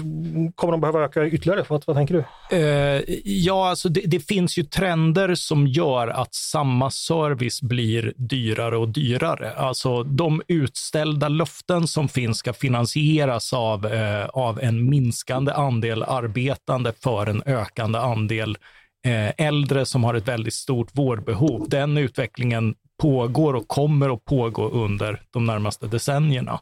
Kommer 0.55 0.71
de 0.71 0.81
behöva 0.81 1.03
öka 1.03 1.27
ytterligare? 1.27 1.65
Vad, 1.69 1.83
vad 1.87 1.95
tänker 1.95 2.13
du? 2.13 2.23
Uh, 2.57 3.03
ja, 3.23 3.69
alltså 3.69 3.89
det, 3.89 4.01
det, 4.05 4.19
finns 4.19 4.57
ju 4.57 4.63
trender 4.63 5.35
som 5.35 5.67
gör 5.67 6.07
att 6.07 6.35
samma 6.35 6.91
service 6.91 7.61
blir 7.61 8.13
dyrare 8.15 8.77
och 8.77 8.89
dyrare. 8.89 9.53
Alltså 9.53 10.03
de 10.03 10.41
utställda 10.47 11.27
löften 11.29 11.87
som 11.87 12.07
finns 12.07 12.37
ska 12.37 12.53
finansieras 12.53 13.53
av, 13.53 13.85
uh, 13.85 14.25
av 14.33 14.59
en 14.59 14.89
minskande 14.89 15.51
andel 15.51 16.03
arbetande 16.03 16.93
för 17.03 17.10
för 17.11 17.27
en 17.27 17.43
ökande 17.45 17.99
andel 17.99 18.57
eh, 19.05 19.47
äldre 19.47 19.85
som 19.85 20.03
har 20.03 20.13
ett 20.13 20.27
väldigt 20.27 20.53
stort 20.53 20.89
vårdbehov. 20.91 21.69
Den 21.69 21.97
utvecklingen 21.97 22.75
pågår 23.01 23.53
och 23.53 23.67
kommer 23.67 24.13
att 24.13 24.25
pågå 24.25 24.69
under 24.69 25.21
de 25.31 25.45
närmaste 25.45 25.87
decennierna. 25.87 26.59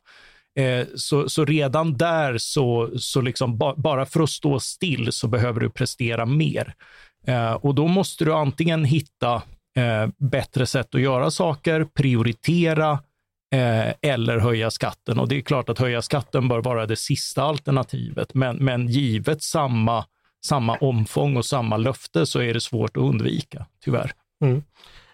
Eh, 0.60 0.88
så, 0.96 1.30
så, 1.30 1.46
redan 1.46 1.98
där, 1.98 2.38
så, 2.38 2.90
så 3.00 3.22
liksom 3.22 3.58
bara 3.78 4.06
för 4.06 4.24
att 4.24 4.30
stå 4.30 4.60
still 4.60 5.12
så 5.12 5.28
behöver 5.28 5.60
du 5.60 5.70
prestera 5.70 6.26
mer. 6.26 6.74
Eh, 7.28 7.54
och 7.54 7.76
då 7.76 7.88
måste 7.88 8.26
du 8.26 8.34
antingen 8.34 8.86
hitta 8.86 9.42
bättre 10.18 10.66
sätt 10.66 10.96
att 10.96 11.02
göra 11.02 11.32
saker, 11.32 11.84
prioritera 11.84 13.00
eller 14.02 14.38
höja 14.38 14.72
skatten. 14.72 15.20
Och 15.20 15.28
det 15.28 15.38
är 15.38 15.42
klart 15.42 15.70
att 15.70 15.80
höja 15.80 16.02
skatten 16.02 16.48
bör 16.48 16.62
vara 16.62 16.86
det 16.86 16.96
sista 16.96 17.44
alternativet, 17.44 18.34
men, 18.34 18.58
men 18.58 18.88
givet 18.88 19.44
samma 19.44 20.06
samma 20.46 20.76
omfång 20.76 21.38
och 21.38 21.46
samma 21.46 21.78
löfte 21.78 22.26
så 22.26 22.42
är 22.42 22.54
det 22.54 22.62
svårt 22.62 22.98
att 22.98 23.04
undvika, 23.04 23.66
tyvärr. 23.84 24.12
Mm. 24.44 24.64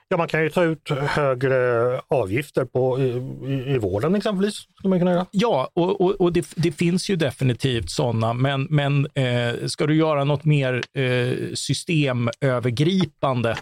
Ja, 0.08 0.18
man 0.18 0.28
kan 0.28 0.44
ju 0.44 0.50
ta 0.50 0.64
ut 0.64 0.90
högre 0.90 2.02
avgifter 2.08 2.66
på, 2.66 3.00
i, 3.00 3.04
i, 3.52 3.74
i 3.74 3.78
vården 3.78 4.16
exempelvis. 4.16 4.56
Skulle 4.56 4.90
man 4.90 5.00
kunna 5.00 5.12
göra. 5.12 5.26
Ja, 5.32 5.70
och, 5.74 6.02
och, 6.02 6.12
och 6.12 6.34
det, 6.34 6.48
det, 6.56 6.72
finns 6.72 7.10
ju 7.10 7.16
definitivt 7.16 7.90
sådana, 7.90 8.34
men, 8.34 8.68
men 8.70 9.08
eh, 9.14 9.54
ska 9.66 9.88
du 9.88 9.96
göra 9.96 10.24
något 10.24 10.46
mer 10.46 10.84
eh, 10.94 11.34
systemövergripande 11.54 13.58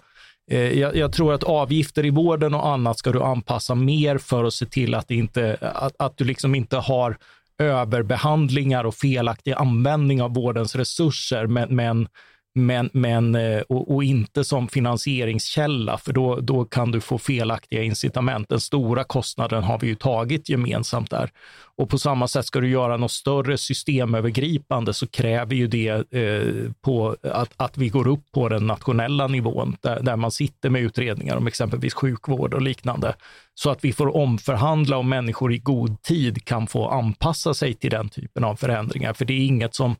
eh, 0.51 0.80
jag, 0.80 0.95
jag, 0.95 1.14
tror 1.14 1.34
att 1.34 1.43
avgifter 1.43 2.05
i 2.05 2.09
vården 2.09 2.53
och 2.53 2.68
annat 2.68 2.97
ska 2.97 3.11
du 3.11 3.22
anpassa 3.22 3.76
mer 3.76 4.18
för 4.18 4.43
att 4.43 4.53
se 4.53 4.66
till 4.66 4.95
att, 4.95 5.11
inte, 5.11 5.57
att, 5.61 5.93
att 5.99 6.18
du 6.18 6.24
liksom 6.24 6.55
inte 6.55 6.78
har 6.78 7.18
överbehandlingar 7.58 8.84
och 8.84 8.95
felaktig 8.95 9.51
användning 9.51 10.22
av 10.22 10.34
vårdens 10.34 10.76
resurser. 10.76 11.47
Men, 11.47 11.76
men, 11.76 12.08
men, 12.56 12.89
men, 12.93 13.36
eh, 13.36 13.62
och, 13.62 13.95
och, 13.95 14.04
inte 14.04 14.43
som 14.43 14.68
finansieringskälla, 14.68 15.97
för 15.97 16.14
då, 16.14 16.39
då 16.39 16.66
kan 16.66 16.91
du 16.91 17.01
få 17.01 17.18
felaktiga 17.18 17.84
incitament. 17.84 18.49
Den 18.49 18.60
stora 18.60 19.04
kostnaden 19.04 19.64
har 19.64 19.80
vi 19.80 19.88
ju 19.88 19.95
tagit 19.95 20.49
gemensamt 20.49 21.10
där. 21.10 21.32
Och 21.76 21.89
på 21.89 21.97
samma 21.97 22.28
sätt 22.28 22.45
ska 22.45 22.60
du 22.60 22.70
göra 22.70 22.97
något 22.97 23.12
större 23.12 23.58
systemövergripande 23.58 24.93
så 24.93 25.08
kräver 25.08 25.56
ju 25.56 25.68
det 25.68 26.14
eh, 26.14 26.72
på 26.82 27.16
att, 27.24 27.54
att 27.58 27.78
vi 27.78 27.89
går 27.89 28.08
upp 28.08 28.32
på 28.32 28.49
den 28.49 28.68
nationella 28.68 29.28
nivån 29.28 29.78
där, 29.82 29.99
där 30.01 30.16
man 30.16 30.32
sitter 30.32 30.70
med 30.70 30.82
utredningar 30.82 31.36
om 31.38 31.47
exempelvis 31.47 31.93
sjukvård 31.93 32.54
och 32.54 32.62
liknande. 32.62 33.16
Så 33.56 33.70
att 33.70 33.86
vi 33.86 33.93
får 33.93 34.16
omförhandla 34.16 34.97
och 34.97 35.06
människor 35.06 35.54
i 35.54 35.58
god 35.58 36.01
tid 36.01 36.45
kan 36.45 36.68
få 36.68 36.88
anpassa 36.88 37.54
sig 37.54 37.74
till 37.74 37.91
den 37.91 38.10
typen 38.10 38.43
av 38.43 38.56
förändringar. 38.56 39.14
För 39.14 39.26
det 39.26 39.34
är 39.34 39.45
inget 39.45 39.76
som 39.76 39.95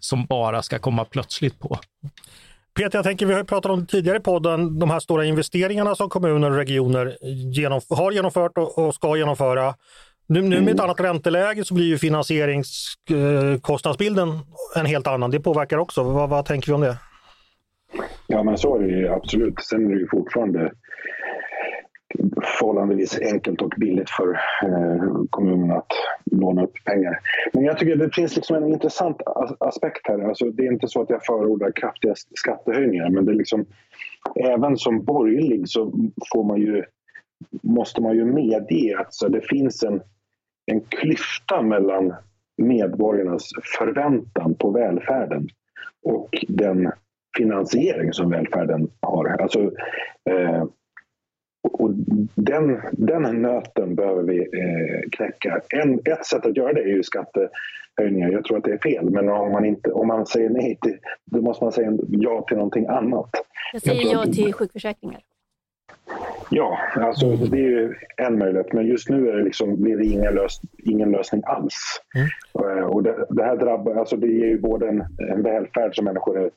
som 0.00 0.26
bara 0.26 0.62
ska 0.62 0.78
komma 0.78 1.04
plötsligt 1.04 1.58
på. 1.58 1.78
Peter, 2.74 2.98
jag 2.98 3.04
tänker, 3.04 3.26
vi 3.26 3.34
har 3.34 3.44
pratat 3.44 3.70
om 3.70 3.86
tidigare 3.86 4.16
i 4.16 4.20
podden, 4.20 4.78
de 4.78 4.90
här 4.90 5.00
stora 5.00 5.24
investeringarna 5.24 5.94
som 5.94 6.08
kommuner 6.08 6.50
och 6.50 6.56
regioner 6.56 7.16
genomf 7.54 7.84
har 7.90 8.12
genomfört 8.12 8.58
och, 8.58 8.78
och 8.78 8.94
ska 8.94 9.16
genomföra. 9.16 9.74
Nu, 10.26 10.42
nu 10.42 10.60
med 10.60 10.74
ett 10.74 10.80
annat 10.80 11.00
ränteläge 11.00 11.64
så 11.64 11.74
blir 11.74 11.86
ju 11.86 11.98
finansieringskostnadsbilden 11.98 14.38
en 14.76 14.86
helt 14.86 15.06
annan. 15.06 15.30
Det 15.30 15.40
påverkar 15.40 15.78
också. 15.78 16.02
Vad, 16.02 16.28
vad 16.28 16.44
tänker 16.44 16.68
vi 16.68 16.72
om 16.72 16.80
det? 16.80 16.96
Ja, 18.26 18.42
men 18.42 18.58
så 18.58 18.76
är 18.76 18.80
det 18.82 18.88
ju 18.88 19.08
absolut. 19.08 19.60
Sen 19.60 19.86
är 19.86 19.90
det 19.94 20.00
ju 20.00 20.08
fortfarande 20.10 20.72
förhållandevis 22.58 23.18
enkelt 23.20 23.62
och 23.62 23.74
billigt 23.76 24.10
för 24.10 24.32
eh, 24.62 25.24
kommunerna 25.30 25.74
att 25.74 25.92
låna 26.24 26.64
upp 26.64 26.84
pengar. 26.84 27.18
Men 27.52 27.64
jag 27.64 27.78
tycker 27.78 27.96
det 27.96 28.14
finns 28.14 28.36
liksom 28.36 28.56
en 28.56 28.68
intressant 28.68 29.22
aspekt 29.60 30.08
här. 30.08 30.28
Alltså, 30.28 30.50
det 30.50 30.66
är 30.66 30.72
inte 30.72 30.88
så 30.88 31.02
att 31.02 31.10
jag 31.10 31.24
förordar 31.24 31.72
kraftiga 31.72 32.14
skattehöjningar 32.34 33.10
men 33.10 33.24
det 33.24 33.32
är 33.32 33.36
liksom, 33.36 33.66
även 34.34 34.76
som 34.76 35.04
borgerlig 35.04 35.68
så 35.68 35.92
får 36.32 36.44
man 36.44 36.60
ju, 36.60 36.84
måste 37.62 38.00
man 38.02 38.16
ju 38.16 38.24
medge 38.24 38.98
att 38.98 39.14
så 39.14 39.28
det 39.28 39.40
finns 39.40 39.82
en, 39.82 40.00
en 40.66 40.80
klyfta 40.80 41.62
mellan 41.62 42.14
medborgarnas 42.62 43.50
förväntan 43.78 44.54
på 44.54 44.70
välfärden 44.70 45.48
och 46.02 46.44
den 46.48 46.92
finansiering 47.36 48.12
som 48.12 48.30
välfärden 48.30 48.90
har. 49.00 49.26
Alltså, 49.28 49.60
eh, 50.30 50.64
och 51.72 51.90
den, 52.34 52.80
den 52.92 53.42
nöten 53.42 53.94
behöver 53.94 54.22
vi 54.22 54.38
eh, 54.38 55.10
knäcka. 55.10 55.60
En, 55.68 56.00
ett 56.04 56.26
sätt 56.26 56.46
att 56.46 56.56
göra 56.56 56.72
det 56.72 56.80
är 56.80 56.96
ju 56.96 57.02
skattehöjningar. 57.02 58.30
Jag 58.30 58.44
tror 58.44 58.58
att 58.58 58.64
det 58.64 58.72
är 58.72 58.78
fel, 58.78 59.10
men 59.10 59.28
om 59.28 59.52
man, 59.52 59.64
inte, 59.64 59.92
om 59.92 60.06
man 60.06 60.26
säger 60.26 60.50
nej 60.50 60.78
till, 60.82 60.98
då 61.24 61.40
måste 61.40 61.64
man 61.64 61.72
säga 61.72 61.92
ja 62.08 62.44
till 62.48 62.56
någonting 62.56 62.86
annat. 62.86 63.30
Jag 63.72 63.82
säger 63.82 64.12
jag 64.12 64.26
ja 64.26 64.32
till 64.32 64.52
sjukförsäkringar. 64.52 65.20
Ja, 66.50 66.78
alltså 66.96 67.36
det 67.36 67.56
är 67.58 67.70
ju 67.70 67.94
en 68.16 68.38
möjlighet. 68.38 68.72
Men 68.72 68.86
just 68.86 69.08
nu 69.08 69.28
är 69.28 69.36
det 69.36 69.44
liksom, 69.44 69.82
blir 69.82 69.96
det 69.96 70.04
ingen, 70.04 70.34
lös, 70.34 70.60
ingen 70.78 71.10
lösning 71.10 71.42
alls. 71.46 72.02
Mm. 72.14 72.84
Och 72.84 73.02
det, 73.02 73.26
det, 73.30 73.44
här 73.44 73.56
drabbar, 73.56 73.94
alltså 73.94 74.16
det 74.16 74.26
ger 74.26 74.46
ju 74.46 74.58
både 74.58 74.88
en, 74.88 75.04
en 75.18 75.42
välfärd 75.42 75.96
som 75.96 76.04
människor 76.04 76.38
är 76.38 76.50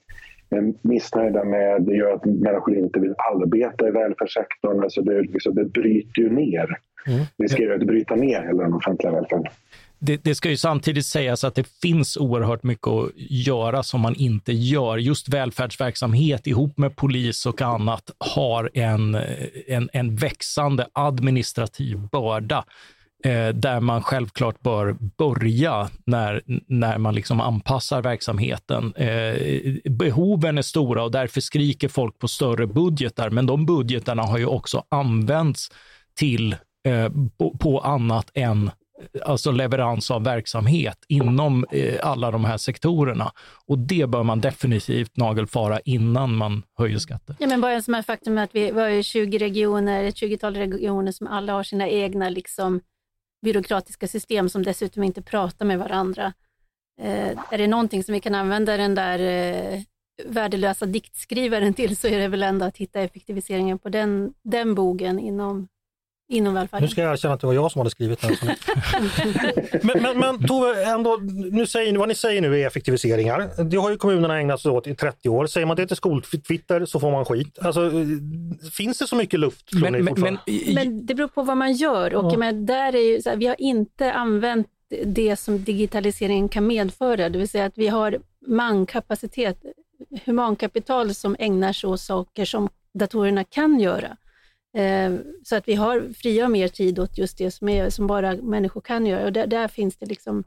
missnöjda 0.81 1.43
med. 1.43 1.81
Det 1.81 1.95
gör 1.95 2.13
att 2.13 2.25
människor 2.25 2.77
inte 2.77 2.99
vill 2.99 3.15
arbeta 3.33 3.87
i 3.87 3.91
välfärdssektorn. 3.91 4.83
Alltså 4.83 5.01
det, 5.01 5.21
liksom, 5.21 5.55
det 5.55 5.65
bryter 5.65 6.21
ju 6.21 6.29
ner. 6.29 6.77
Mm. 7.07 7.25
riskerar 7.37 7.75
att 7.75 7.87
bryta 7.87 8.15
ner 8.15 8.41
hela 8.41 8.63
den 8.63 8.73
offentliga 8.73 9.11
välfärden. 9.11 9.51
Det, 9.99 10.23
det, 10.23 10.35
ska 10.35 10.49
ju 10.49 10.57
samtidigt 10.57 11.05
sägas 11.05 11.43
att 11.43 11.55
det 11.55 11.67
finns 11.81 12.17
oerhört 12.17 12.63
mycket 12.63 12.87
att 12.87 13.11
göra 13.15 13.83
som 13.83 14.01
man 14.01 14.15
inte 14.15 14.51
gör. 14.53 14.97
Just 14.97 15.29
välfärdsverksamhet 15.29 16.47
ihop 16.47 16.77
med 16.77 16.95
polis 16.95 17.45
och 17.45 17.61
annat 17.61 18.11
har 18.17 18.69
en, 18.73 19.17
en, 19.67 19.89
en 19.93 20.15
växande 20.15 20.87
administrativ 20.93 21.97
börda 22.11 22.57
eh, 22.57 22.63
Eh, 23.23 23.49
där 23.49 23.79
man 23.79 24.03
självklart 24.03 24.61
bör 24.61 24.95
börja 25.17 25.89
när, 26.05 26.41
när 26.67 26.97
man 26.97 27.15
liksom 27.15 27.41
anpassar 27.41 28.01
verksamheten. 28.01 28.93
Eh, 28.95 29.91
behoven 29.91 30.57
är 30.57 30.61
stora 30.61 31.03
och 31.03 31.11
därför 31.11 31.41
skriker 31.41 31.87
folk 31.87 32.19
på 32.19 32.27
större 32.27 32.67
budgetar, 32.67 33.29
men 33.29 33.45
de 33.45 33.65
budgetarna 33.65 34.23
har 34.23 34.37
ju 34.37 34.45
också 34.45 34.83
använts 34.89 35.69
till 36.15 36.55
eh, 36.87 37.09
på, 37.37 37.57
på 37.57 37.79
annat 37.79 38.31
än 38.33 38.71
alltså 39.25 39.51
leverans 39.51 40.11
av 40.11 40.23
verksamhet 40.23 40.97
inom 41.07 41.65
eh, 41.71 41.95
alla 42.01 42.31
de 42.31 42.45
här 42.45 42.57
sektorerna. 42.57 43.31
Och 43.67 43.79
det 43.79 44.09
bör 44.09 44.23
man 44.23 44.41
definitivt 44.41 45.17
nagelfara 45.17 45.79
innan 45.79 46.35
man 46.35 46.63
höjer 46.77 46.97
skatter. 46.97 47.35
Ja, 47.39 47.47
men 47.47 47.61
bara 47.61 47.73
en 47.73 47.83
sån 47.83 47.93
här 47.93 48.01
faktum 48.01 48.37
att 48.37 48.55
vi, 48.55 48.69
har 48.69 49.01
20 49.01 49.37
regioner, 49.37 50.03
ett 50.03 50.15
20-tal 50.15 50.55
regioner 50.55 51.11
som 51.11 51.27
alla 51.27 51.53
har 51.53 51.63
sina 51.63 51.89
egna 51.89 52.29
liksom, 52.29 52.81
byråkratiska 53.41 54.07
system 54.07 54.49
som 54.49 54.63
dessutom 54.63 55.03
inte 55.03 55.21
pratar 55.21 55.65
med 55.65 55.79
varandra. 55.79 56.33
Eh, 57.01 57.37
är 57.51 57.57
det 57.57 57.67
någonting 57.67 58.03
som 58.03 58.13
vi 58.13 58.19
kan 58.19 58.35
använda 58.35 58.77
den 58.77 58.95
där 58.95 59.19
eh, 59.19 59.81
värdelösa 60.25 60.85
diktskrivaren 60.85 61.73
till 61.73 61.97
så 61.97 62.07
är 62.07 62.19
det 62.19 62.27
väl 62.27 62.43
ändå 62.43 62.65
att 62.65 62.77
hitta 62.77 63.01
effektiviseringen 63.01 63.79
på 63.79 63.89
den, 63.89 64.33
den 64.43 64.75
bogen 64.75 65.19
inom 65.19 65.67
inom 66.31 66.53
välfärden. 66.53 66.83
Nu 66.83 66.89
ska 66.89 67.01
jag 67.01 67.13
erkänna 67.13 67.33
att 67.33 67.41
det 67.41 67.47
var 67.47 67.53
jag 67.53 67.71
som 67.71 67.79
hade 67.79 67.89
skrivit 67.89 68.21
den. 68.21 68.31
men, 69.81 70.03
men, 70.03 70.19
men 70.19 70.47
Tove, 70.47 70.83
ändå, 70.83 71.19
nu 71.51 71.67
säger, 71.67 71.97
vad 71.97 72.07
ni 72.07 72.15
säger 72.15 72.41
nu 72.41 72.61
är 72.61 72.67
effektiviseringar. 72.67 73.63
Det 73.63 73.77
har 73.77 73.89
ju 73.89 73.97
kommunerna 73.97 74.39
ägnat 74.39 74.61
sig 74.61 74.71
åt 74.71 74.87
i 74.87 74.95
30 74.95 75.29
år. 75.29 75.47
Säger 75.47 75.67
man 75.67 75.77
det 75.77 75.87
till 75.87 75.95
skoltwitter 75.95 76.85
så 76.85 76.99
får 76.99 77.11
man 77.11 77.25
skit. 77.25 77.59
Alltså, 77.61 77.91
finns 78.71 78.97
det 78.97 79.07
så 79.07 79.15
mycket 79.15 79.39
luft? 79.39 79.69
Men, 79.73 80.03
men, 80.03 80.13
men, 80.17 80.37
men, 80.73 81.05
det 81.05 81.15
beror 81.15 81.27
på 81.27 81.43
vad 81.43 81.57
man 81.57 81.73
gör. 81.73 82.15
Och, 82.15 82.33
ja. 82.33 82.37
men, 82.37 82.65
där 82.65 82.95
är 82.95 83.01
ju, 83.01 83.21
här, 83.25 83.35
vi 83.35 83.47
har 83.47 83.61
inte 83.61 84.13
använt 84.13 84.67
det 85.05 85.35
som 85.35 85.63
digitaliseringen 85.63 86.49
kan 86.49 86.67
medföra, 86.67 87.29
det 87.29 87.39
vill 87.39 87.49
säga 87.49 87.65
att 87.65 87.77
vi 87.77 87.87
har 87.87 88.19
mankapacitet, 88.47 89.57
humankapital 90.25 91.15
som 91.15 91.35
ägnar 91.39 91.73
sig 91.73 91.89
åt 91.89 91.99
saker 91.99 92.45
som 92.45 92.69
datorerna 92.93 93.43
kan 93.43 93.79
göra. 93.79 94.17
Eh, 94.73 95.15
så 95.43 95.55
att 95.55 95.67
vi 95.67 95.73
har 95.73 96.13
frigör 96.13 96.47
mer 96.47 96.67
tid 96.67 96.99
åt 96.99 97.17
just 97.17 97.37
det 97.37 97.51
som, 97.51 97.69
är, 97.69 97.89
som 97.89 98.07
bara 98.07 98.35
människor 98.35 98.81
kan 98.81 99.05
göra. 99.05 99.25
Och 99.25 99.33
där, 99.33 99.47
där, 99.47 99.67
finns 99.67 99.97
det 99.97 100.05
liksom, 100.05 100.43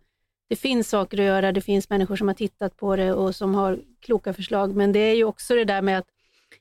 det 0.49 0.57
finns 0.57 0.89
saker 0.89 1.19
att 1.19 1.25
göra, 1.25 1.53
det 1.53 1.61
finns 1.61 1.91
människor 1.91 2.17
som 2.17 2.29
har 2.29 2.35
tittat 2.35 2.77
på 2.77 2.97
det 2.97 3.13
och 3.13 3.35
som 3.35 3.55
har 3.55 3.81
kloka 4.01 4.35
förslag. 4.35 4.77
Men 4.77 4.93
det 4.93 4.99
är 4.99 5.15
ju 5.15 5.25
också 5.25 5.55
det 5.55 5.65
där 5.65 5.83
med 5.83 5.99
att 5.99 6.07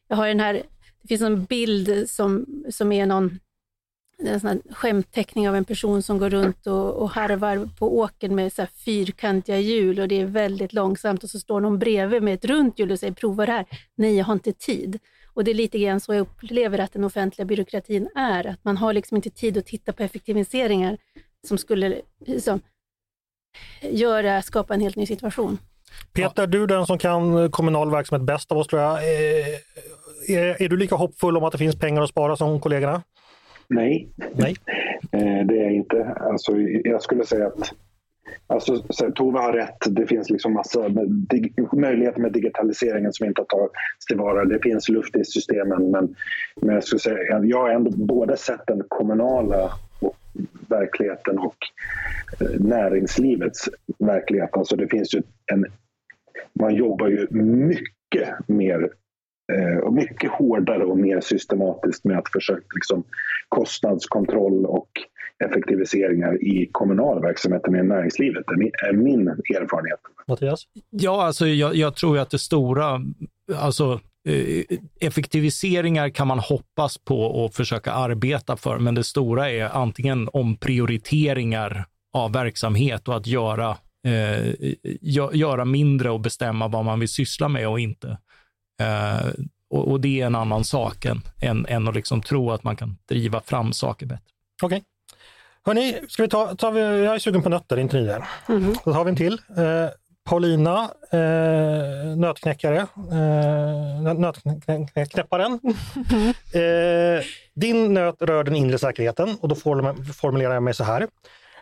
jag 0.08 0.16
har 0.16 0.28
den 0.28 0.40
här, 0.40 0.64
det 1.02 1.08
finns 1.08 1.22
en 1.22 1.46
bild 1.46 2.10
som, 2.10 2.46
som 2.70 2.92
är 2.92 3.06
någon 3.06 3.40
en 4.18 4.40
sån 4.40 4.62
skämtteckning 4.70 5.50
av 5.50 5.56
en 5.56 5.66
person 5.66 6.04
som 6.04 6.18
går 6.18 6.30
runt 6.30 6.68
och, 6.68 6.94
och 6.94 7.10
harvar 7.10 7.70
på 7.80 7.98
åkern 7.98 8.36
med 8.36 8.54
så 8.54 8.66
fyrkantiga 8.86 9.60
hjul 9.60 10.00
och 10.00 10.08
det 10.08 10.22
är 10.22 10.26
väldigt 10.26 10.74
långsamt 10.74 11.24
och 11.24 11.30
så 11.30 11.40
står 11.40 11.62
någon 11.62 11.80
bredvid 11.80 12.24
med 12.24 12.34
ett 12.34 12.46
runt 12.46 12.80
hjul 12.80 12.92
och 12.92 13.00
säger 13.00 13.14
prova 13.14 13.46
det 13.46 13.52
här. 13.52 13.66
Nej, 13.96 14.18
jag 14.18 14.26
har 14.26 14.34
inte 14.34 14.54
tid. 14.54 15.00
Och 15.34 15.44
det 15.44 15.52
är 15.52 15.56
lite 15.56 15.80
grann 15.80 16.00
så 16.00 16.14
jag 16.14 16.22
upplever 16.22 16.80
att 16.80 16.94
den 16.94 17.04
offentliga 17.04 17.46
byråkratin 17.46 18.10
är, 18.16 18.48
att 18.48 18.64
man 18.64 18.78
har 18.78 18.94
liksom 18.94 19.16
inte 19.18 19.30
tid 19.30 19.58
att 19.58 19.66
titta 19.66 19.94
på 19.94 20.04
effektiviseringar 20.04 20.98
som 21.48 21.58
skulle 21.58 22.02
liksom, 22.26 22.62
göra, 23.82 24.42
skapa 24.42 24.74
en 24.74 24.82
helt 24.82 24.96
ny 24.96 25.06
situation. 25.06 25.58
Peter, 26.14 26.48
du 26.48 26.64
är 26.64 26.68
den 26.68 26.86
som 26.86 26.98
kan 26.98 27.52
kommunal 27.52 27.92
verksamhet 27.92 28.26
bäst 28.26 28.52
av 28.52 28.58
oss 28.58 28.68
tror 28.68 28.82
jag. 28.82 29.04
Är, 29.04 29.46
är, 30.28 30.62
är, 30.62 30.70
du 30.70 30.78
lika 30.78 30.96
hoppfull 30.96 31.38
om 31.38 31.44
att 31.44 31.52
det 31.52 31.58
finns 31.58 31.80
pengar 31.80 32.02
att 32.02 32.10
spara 32.10 32.36
som 32.36 32.60
kollegorna? 32.60 33.04
Nej, 33.68 34.10
Nej. 34.34 34.56
Eh, 35.12 35.46
det 35.48 35.60
är 35.60 35.64
jag 35.64 35.74
inte. 35.74 36.16
Alltså, 36.20 36.58
jag 36.84 37.02
skulle 37.02 37.26
säga 37.26 37.48
att 37.48 37.74
Alltså, 38.48 38.84
Tove 39.16 39.40
har 39.40 39.54
rätt, 39.54 39.78
det 39.86 40.08
finns 40.08 40.30
liksom 40.30 40.54
massa 40.54 40.90
möjligheter 41.74 42.22
med 42.22 42.32
digitaliseringen 42.32 43.14
som 43.14 43.26
inte 43.26 43.42
har 43.42 43.46
tagits 43.46 44.06
tillvara. 44.08 44.46
Det 44.46 44.60
finns 44.64 44.90
luft 44.90 45.16
i 45.16 45.24
systemen 45.24 45.92
men, 45.92 46.16
men 46.62 46.76
jag, 46.76 46.84
skulle 46.84 47.00
säga, 47.00 47.44
jag 47.44 47.62
har 47.62 47.70
ändå 47.70 47.92
både 47.92 48.38
sett 48.38 48.68
den 48.68 48.84
kommunala 48.88 49.74
och 50.00 50.18
verkligheten 50.68 51.40
och 51.40 51.58
eh, 52.40 52.60
näringslivets 52.60 53.70
verklighet. 54.00 54.50
Alltså 54.54 54.76
det 54.76 54.88
finns 54.88 55.16
ju 55.16 55.22
en, 55.52 55.66
man 56.60 56.76
jobbar 56.76 57.08
ju 57.08 57.28
mycket 57.32 58.48
mer 58.48 58.90
eh, 59.54 59.78
och 59.78 59.94
mycket 59.94 60.32
hårdare 60.32 60.86
och 60.86 60.98
mer 60.98 61.20
systematiskt 61.20 62.06
med 62.06 62.18
att 62.18 62.32
försöka 62.32 62.66
liksom, 62.76 63.04
kostnadskontroll 63.50 64.66
och 64.66 64.90
effektiviseringar 65.44 66.44
i 66.44 66.70
kommunal 66.72 67.22
verksamhet 67.22 67.68
än 67.68 67.76
i 67.76 67.84
näringslivet. 67.84 68.44
Det 68.48 68.88
är 68.88 68.94
min 68.94 69.28
erfarenhet. 69.28 70.00
Mattias? 70.28 70.64
Ja, 70.90 71.26
alltså 71.26 71.48
jag, 71.48 71.76
jag 71.76 71.96
tror 71.96 72.20
att 72.20 72.30
det 72.30 72.40
stora, 72.40 73.02
alltså 73.56 74.00
eh, 74.30 74.78
effektiviseringar 75.00 76.10
kan 76.10 76.28
man 76.28 76.40
hoppas 76.40 76.98
på 76.98 77.22
och 77.22 77.54
försöka 77.54 77.92
arbeta 77.92 78.58
för, 78.58 78.80
men 78.80 78.96
det 78.96 79.04
stora 79.04 79.50
är 79.50 79.66
antingen 79.66 80.30
omprioriteringar 80.34 81.86
av 82.14 82.34
verksamhet 82.34 83.08
och 83.08 83.16
att 83.16 83.28
göra 83.28 83.78
eh, 84.08 84.54
göra 85.34 85.66
mindre 85.66 86.10
och 86.10 86.20
bestämma 86.20 86.68
vad 86.68 86.86
man 86.86 87.00
vill 87.00 87.10
syssla 87.10 87.48
med 87.48 87.68
och 87.68 87.80
inte. 87.80 88.18
Eh, 88.82 89.28
och, 89.70 89.92
och, 89.92 90.02
det 90.02 90.22
är 90.22 90.26
en 90.26 90.36
annan 90.36 90.64
sak 90.64 91.06
än, 91.06 91.22
än, 91.42 91.66
än 91.66 91.88
att 91.88 91.96
liksom 91.96 92.22
tro 92.22 92.52
att 92.52 92.64
man 92.64 92.76
kan 92.76 92.98
driva 93.06 93.42
fram 93.42 93.74
saker 93.74 94.06
bättre. 94.06 94.24
Okej. 94.64 94.78
Okay. 94.78 94.93
Hörni, 95.66 96.00
ska 96.08 96.24
vi 96.24 96.30
ta, 96.30 96.56
ta, 96.56 96.80
jag 96.80 97.16
är 97.16 97.20
sugen 97.20 97.44
på 97.44 97.50
nötter, 97.50 97.80
inte 97.80 97.98
ni 97.98 98.06
det? 98.06 98.24
Mm. 98.50 98.74
Då 98.86 98.94
tar 98.94 99.04
vi 99.04 99.10
en 99.10 99.16
till. 99.16 99.34
Eh, 99.34 99.90
Paulina, 100.24 100.90
eh, 101.12 102.18
nötknäckare, 102.18 102.78
eh, 103.12 104.14
nötknäpparen. 104.96 105.60
Eh, 106.54 107.24
din 107.54 107.94
nöt 107.94 108.22
rör 108.22 108.44
den 108.44 108.56
inre 108.56 108.78
säkerheten 108.78 109.38
och 109.42 109.48
då 109.48 109.56
formulerar 109.56 110.54
jag 110.54 110.64
mig 110.64 110.74
så 110.74 110.84
här. 110.84 111.08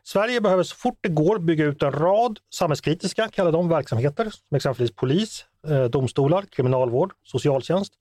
Sverige 0.03 0.41
behöver 0.41 0.63
så 0.63 0.75
fort 0.75 0.97
det 1.01 1.09
går 1.09 1.39
bygga 1.39 1.65
ut 1.65 1.83
en 1.83 1.91
rad 1.91 2.39
samhällskritiska, 2.53 3.27
kallar 3.27 3.51
de 3.51 3.69
verksamheter, 3.69 4.23
som 4.23 4.55
exempelvis 4.55 4.95
polis, 4.95 5.45
eh, 5.67 5.83
domstolar, 5.83 6.41
kriminalvård, 6.51 7.13
socialtjänst 7.23 7.93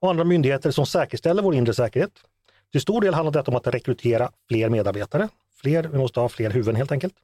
och 0.00 0.10
andra 0.10 0.24
myndigheter 0.24 0.70
som 0.70 0.86
säkerställer 0.86 1.42
vår 1.42 1.54
inre 1.54 1.74
säkerhet. 1.74 2.12
Till 2.72 2.80
stor 2.80 3.00
del 3.00 3.14
handlar 3.14 3.32
det 3.32 3.48
om 3.48 3.56
att 3.56 3.66
rekrytera 3.66 4.30
fler 4.48 4.68
medarbetare. 4.68 5.28
Fler, 5.64 5.82
vi 5.82 5.98
måste 5.98 6.20
ha 6.20 6.28
fler 6.28 6.50
huvuden 6.50 6.76
helt 6.76 6.92
enkelt. 6.92 7.14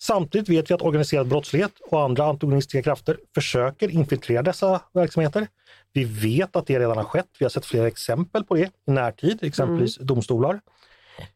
Samtidigt 0.00 0.48
vet 0.48 0.70
vi 0.70 0.74
att 0.74 0.82
organiserad 0.82 1.28
brottslighet 1.28 1.72
och 1.90 2.02
andra 2.02 2.24
antagonistiska 2.24 2.82
krafter 2.82 3.18
försöker 3.34 3.88
infiltrera 3.88 4.42
dessa 4.42 4.80
verksamheter. 4.92 5.48
Vi 5.92 6.04
vet 6.04 6.56
att 6.56 6.66
det 6.66 6.78
redan 6.78 6.96
har 6.96 7.04
skett. 7.04 7.28
Vi 7.38 7.44
har 7.44 7.50
sett 7.50 7.66
flera 7.66 7.86
exempel 7.86 8.44
på 8.44 8.54
det 8.54 8.70
i 8.86 8.90
närtid, 8.90 9.38
exempelvis 9.42 9.96
mm. 9.96 10.06
domstolar. 10.06 10.60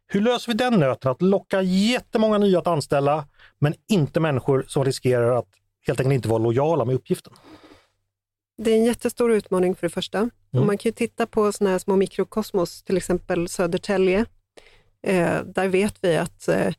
Hur 0.07 0.21
löser 0.21 0.53
vi 0.53 0.59
den 0.59 0.81
nöten 0.81 1.11
att 1.11 1.23
locka 1.23 1.63
jättemånga 1.63 2.39
nya 2.39 2.59
att 2.59 2.67
anställa, 2.67 3.27
men 3.59 3.75
inte 3.89 4.21
människor 4.21 4.65
som 4.69 4.85
riskerar 4.85 5.39
att 5.39 5.49
helt 5.87 6.01
enkelt 6.01 6.15
inte 6.15 6.29
vara 6.29 6.39
lojala 6.39 6.85
med 6.85 6.95
uppgiften? 6.95 7.33
Det 8.59 8.71
är 8.71 8.77
en 8.77 8.85
jättestor 8.85 9.33
utmaning 9.33 9.75
för 9.75 9.87
det 9.87 9.93
första. 9.93 10.19
Mm. 10.19 10.31
Och 10.53 10.67
man 10.67 10.79
kan 10.79 10.89
ju 10.89 10.93
titta 10.93 11.27
på 11.27 11.53
sådana 11.53 11.71
här 11.71 11.79
små 11.79 11.97
mikrokosmos, 11.97 12.83
till 12.83 12.97
exempel 12.97 13.49
Södertälje. 13.49 14.27
Eh, 15.07 15.43
där 15.45 15.69
vet 15.69 15.95
vi 16.01 16.17
att 16.17 16.49
eh, 16.49 16.73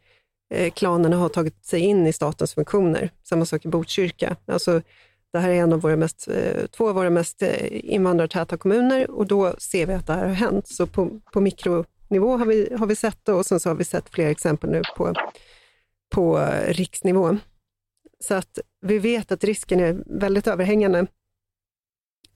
eh, 0.53 0.71
klanerna 0.71 1.17
har 1.17 1.29
tagit 1.29 1.65
sig 1.65 1.79
in 1.79 2.07
i 2.07 2.13
statens 2.13 2.53
funktioner. 2.53 3.11
Samma 3.23 3.45
sak 3.45 3.65
i 3.65 3.67
Botkyrka. 3.67 4.35
Alltså, 4.45 4.81
det 5.33 5.39
här 5.39 5.49
är 5.49 5.55
en 5.55 5.73
av 5.73 5.81
våra 5.81 5.95
mest, 5.95 6.27
eh, 6.27 6.65
två 6.65 6.89
av 6.89 6.95
våra 6.95 7.09
mest 7.09 7.41
eh, 7.41 7.93
invandrartäta 7.93 8.57
kommuner 8.57 9.11
och 9.11 9.27
då 9.27 9.55
ser 9.57 9.85
vi 9.85 9.93
att 9.93 10.07
det 10.07 10.13
här 10.13 10.27
har 10.27 10.33
hänt. 10.33 10.67
Så 10.67 10.87
på, 10.87 11.19
på 11.33 11.41
mikronivå 11.41 12.37
har 12.37 12.45
vi, 12.45 12.75
har 12.79 12.87
vi 12.87 12.95
sett 12.95 13.25
det 13.25 13.33
och 13.33 13.45
sen 13.45 13.59
så 13.59 13.69
har 13.69 13.75
vi 13.75 13.83
sett 13.83 14.09
fler 14.09 14.27
exempel 14.27 14.69
nu 14.69 14.81
på, 14.97 15.13
på 16.09 16.39
eh, 16.39 16.73
riksnivå. 16.73 17.37
Så 18.19 18.33
att 18.33 18.59
vi 18.81 18.99
vet 18.99 19.31
att 19.31 19.43
risken 19.43 19.79
är 19.79 20.03
väldigt 20.05 20.47
överhängande. 20.47 21.07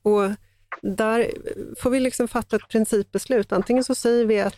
Och 0.02 0.32
där 0.82 1.32
får 1.78 1.90
vi 1.90 2.00
liksom 2.00 2.28
fatta 2.28 2.56
ett 2.56 2.70
principbeslut. 2.70 3.52
Antingen 3.52 3.84
så 3.84 3.96
säger 3.96 4.26
vi 4.26 4.40
att 4.40 4.58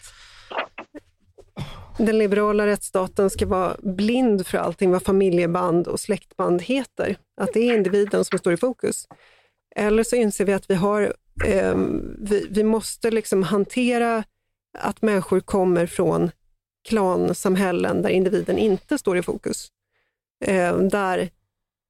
den 2.00 2.18
liberala 2.18 2.66
rättsstaten 2.66 3.30
ska 3.30 3.46
vara 3.46 3.76
blind 3.80 4.48
för 4.48 4.58
allting 4.58 4.92
vad 4.92 5.04
familjeband 5.04 5.88
och 5.88 6.00
släktband 6.00 6.62
heter. 6.62 7.18
Att 7.42 7.54
det 7.54 7.60
är 7.60 7.78
individen 7.78 8.26
som 8.26 8.40
står 8.40 8.54
i 8.54 8.58
fokus. 8.58 9.08
Eller 9.76 10.04
så 10.04 10.16
inser 10.16 10.46
vi 10.46 10.54
att 10.54 10.70
vi, 10.70 10.76
har, 10.76 11.14
eh, 11.46 11.76
vi, 12.20 12.48
vi, 12.50 12.64
måste 12.64 13.12
liksom 13.12 13.44
hantera 13.44 14.24
att 14.78 15.02
människor 15.02 15.40
kommer 15.40 15.86
från 15.86 16.32
klansamhällen 16.88 18.02
där 18.02 18.10
individen 18.10 18.58
inte 18.58 18.98
står 18.98 19.18
i 19.18 19.24
fokus. 19.24 19.68
Eh, 20.46 20.78
där 20.78 21.30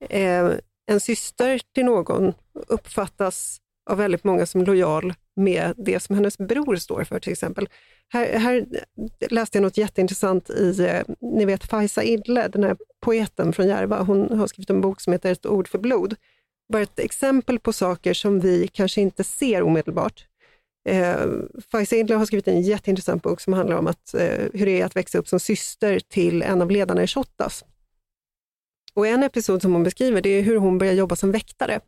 eh, 0.10 0.52
en 0.86 1.00
syster 1.00 1.62
till 1.76 1.86
någon 1.86 2.34
uppfattas 2.68 3.62
av 3.90 3.98
väldigt 3.98 4.24
många 4.24 4.46
som 4.46 4.64
lojal 4.64 5.14
med 5.40 5.74
det 5.78 6.00
som 6.00 6.16
hennes 6.16 6.38
bror 6.38 6.76
står 6.76 7.04
för 7.04 7.20
till 7.20 7.32
exempel. 7.32 7.70
Här, 8.14 8.40
här 8.40 8.66
läste 9.30 9.58
jag 9.58 9.64
något 9.64 9.78
jätteintressant 9.78 10.50
i, 10.50 10.80
eh, 10.80 11.02
ni 11.22 11.46
vet 11.46 11.64
Faiza 11.64 12.04
Idle, 12.04 12.48
den 12.48 12.64
här 12.64 12.78
poeten 13.02 13.54
från 13.54 13.68
Järva, 13.68 14.02
hon 14.02 14.40
har 14.40 14.48
skrivit 14.48 14.70
en 14.70 14.82
bok 14.82 15.02
som 15.02 15.14
heter 15.14 15.32
Ett 15.32 15.46
ord 15.46 15.68
för 15.68 15.80
blod. 15.80 16.16
Bara 16.74 16.84
ett 16.84 17.00
exempel 17.00 17.60
på 17.60 17.74
saker 17.74 18.14
som 18.14 18.40
vi 18.40 18.68
kanske 18.68 19.02
inte 19.02 19.24
ser 19.24 19.62
omedelbart. 19.62 20.26
Eh, 20.90 21.18
Faiza 21.72 21.96
Idle 21.96 22.16
har 22.16 22.26
skrivit 22.26 22.48
en 22.48 22.62
jätteintressant 22.62 23.24
bok 23.24 23.42
som 23.42 23.54
handlar 23.54 23.78
om 23.78 23.88
att, 23.88 24.14
eh, 24.14 24.46
hur 24.54 24.66
det 24.66 24.82
är 24.82 24.86
att 24.86 24.96
växa 24.96 25.18
upp 25.18 25.28
som 25.28 25.40
syster 25.40 26.00
till 26.00 26.42
en 26.42 26.62
av 26.62 26.72
ledarna 26.72 27.04
i 27.04 27.08
Shottaz. 27.08 27.66
Och 28.94 29.08
en 29.08 29.24
episod 29.24 29.62
som 29.62 29.74
hon 29.74 29.84
beskriver 29.84 30.22
det 30.22 30.30
är 30.30 30.42
hur 30.42 30.56
hon 30.56 30.78
börjar 30.78 30.94
jobba 30.94 31.16
som 31.16 31.32
väktare. 31.32 31.80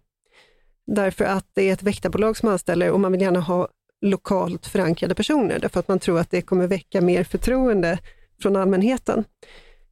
Därför 0.95 1.25
att 1.25 1.45
det 1.53 1.69
är 1.69 1.73
ett 1.73 1.83
väktarbolag 1.83 2.37
som 2.37 2.49
anställer 2.49 2.91
och 2.91 2.99
man 2.99 3.11
vill 3.11 3.21
gärna 3.21 3.39
ha 3.39 3.67
lokalt 4.01 4.67
förankrade 4.67 5.15
personer, 5.15 5.59
därför 5.59 5.79
att 5.79 5.87
man 5.87 5.99
tror 5.99 6.19
att 6.19 6.31
det 6.31 6.41
kommer 6.41 6.67
väcka 6.67 7.01
mer 7.01 7.23
förtroende 7.23 7.99
från 8.41 8.55
allmänheten. 8.55 9.23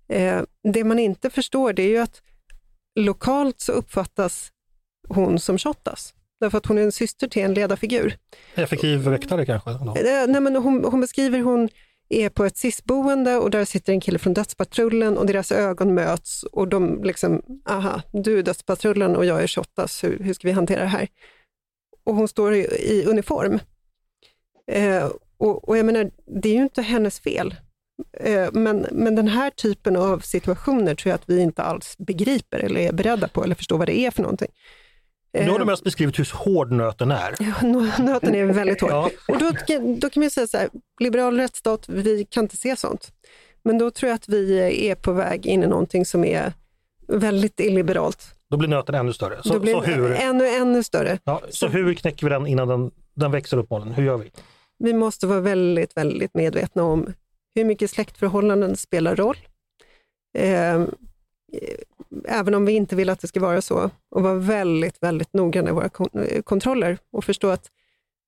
Eh, 0.09 0.41
det 0.73 0.83
man 0.83 0.99
inte 0.99 1.29
förstår 1.29 1.73
det 1.73 1.83
är 1.83 1.89
ju 1.89 1.97
att 1.97 2.21
lokalt 2.99 3.61
så 3.61 3.71
uppfattas 3.71 4.51
hon 5.09 5.39
som 5.39 5.57
Shottaz, 5.57 6.13
därför 6.39 6.57
att 6.57 6.65
hon 6.65 6.77
är 6.77 6.81
en 6.81 6.91
syster 6.91 7.27
till 7.27 7.43
en 7.43 7.53
ledarfigur. 7.53 8.17
Effektiv 8.55 8.99
väktare 8.99 9.45
kanske? 9.45 9.69
Eh, 9.69 10.27
nej, 10.27 10.41
men 10.41 10.55
hon, 10.55 10.83
hon 10.83 11.01
beskriver 11.01 11.39
hon 11.39 11.69
är 12.10 12.30
på 12.30 12.45
ett 12.45 12.57
SIS-boende 12.57 13.38
och 13.38 13.51
där 13.51 13.66
sitter 13.66 13.93
en 13.93 14.01
kille 14.01 14.20
från 14.20 14.34
Dödspatrullen 14.34 15.18
och 15.18 15.26
deras 15.26 15.51
ögon 15.51 15.93
möts 15.93 16.43
och 16.43 16.68
de 16.68 17.03
liksom, 17.03 17.41
aha, 17.70 18.01
du 18.12 18.39
är 18.39 18.43
Dödspatrullen 18.43 19.16
och 19.16 19.26
jag 19.26 19.43
är 19.43 19.47
Shottaz, 19.47 20.03
hur, 20.03 20.20
hur 20.20 20.34
ska 20.34 20.47
vi 20.47 20.51
hantera 20.51 20.82
det 20.82 20.88
här? 20.88 21.07
Och 22.03 22.16
hon 22.16 22.28
står 22.28 22.53
i, 22.53 22.60
i 22.66 23.05
uniform. 23.05 23.60
Eh, 24.72 25.10
och, 25.38 25.70
och, 25.70 25.78
jag 25.78 25.86
menar, 25.86 26.12
det 26.41 26.49
är 26.49 26.53
ju 26.53 26.64
inte 26.64 26.82
hennes 26.82 27.20
fel. 27.20 27.55
Eh, 28.14 28.49
men, 28.53 28.88
men 28.91 29.16
den 29.16 29.28
här 29.28 29.49
typen 29.49 29.95
av 29.95 30.20
situationer 30.20 30.95
tror 30.95 31.10
jag 31.10 31.16
att 31.16 31.30
vi 31.30 31.41
inte 31.41 31.64
alls 31.64 31.97
begriper 31.97 32.60
eller 32.60 32.82
är 32.82 32.91
beredda 32.91 33.28
på 33.28 33.43
eller 33.43 33.55
förstår 33.55 33.78
vad 33.78 33.88
det 33.88 33.99
är 33.99 34.12
för 34.12 34.22
någonting. 34.22 34.51
Nu 35.34 35.49
har 35.49 35.59
du 35.59 35.65
mest 35.65 35.84
beskrivit 35.84 36.19
hur 36.19 36.30
hård 36.34 36.71
nöten 36.71 37.11
är. 37.11 37.36
Ja, 37.39 37.71
nöten 38.03 38.36
är 38.36 38.45
väldigt 38.45 38.82
hård. 38.82 38.91
ja. 38.91 39.09
Och 39.27 39.38
då, 39.39 39.51
då 39.97 40.09
kan 40.09 40.23
man 40.23 40.30
säga 40.30 40.47
så 40.47 40.57
här, 40.57 40.69
liberal 40.99 41.38
rättsstat, 41.38 41.89
vi 41.89 42.25
kan 42.25 42.43
inte 42.43 42.57
se 42.57 42.75
sånt. 42.75 43.11
Men 43.63 43.77
då 43.77 43.91
tror 43.91 44.09
jag 44.09 44.15
att 44.15 44.30
vi 44.30 44.59
är 44.89 44.95
på 44.95 45.11
väg 45.11 45.45
in 45.45 45.63
i 45.63 45.67
någonting 45.67 46.05
som 46.05 46.23
är 46.25 46.53
väldigt 47.07 47.59
illiberalt. 47.59 48.36
Då 48.49 48.57
blir 48.57 48.69
nöten 48.69 48.95
ännu 48.95 49.13
större. 49.13 49.43
Så, 49.43 49.53
då 49.53 49.59
blir 49.59 49.73
så 49.73 49.82
hur? 49.82 50.11
Ännu, 50.11 50.47
ännu 50.47 50.84
större. 50.84 51.19
Ja, 51.23 51.41
så, 51.45 51.51
så 51.51 51.67
hur 51.67 51.93
knäcker 51.93 52.25
vi 52.25 52.30
den 52.30 52.47
innan 52.47 52.67
den, 52.67 52.91
den 53.13 53.32
växer 53.32 53.57
upp? 53.57 53.67
Hur 53.95 54.03
gör 54.03 54.17
vi? 54.17 54.32
Vi 54.80 54.93
måste 54.93 55.27
vara 55.27 55.39
väldigt, 55.39 55.97
väldigt 55.97 56.34
medvetna 56.34 56.84
om 56.84 57.13
hur 57.55 57.65
mycket 57.65 57.91
släktförhållanden 57.91 58.77
spelar 58.77 59.15
roll. 59.15 59.38
Eh, 60.38 60.84
även 62.28 62.55
om 62.55 62.66
vi 62.66 62.72
inte 62.72 62.95
vill 62.95 63.10
att 63.10 63.20
det 63.20 63.28
ska 63.28 63.39
vara 63.39 63.62
så, 63.62 63.89
och 64.10 64.24
vara 64.24 64.36
väldigt, 64.36 65.03
väldigt 65.03 65.34
noggranna 65.34 65.70
i 65.70 65.74
våra 65.74 65.89
eh, 66.26 66.41
kontroller 66.41 66.97
och 67.12 67.26
förstå 67.26 67.49
att 67.49 67.72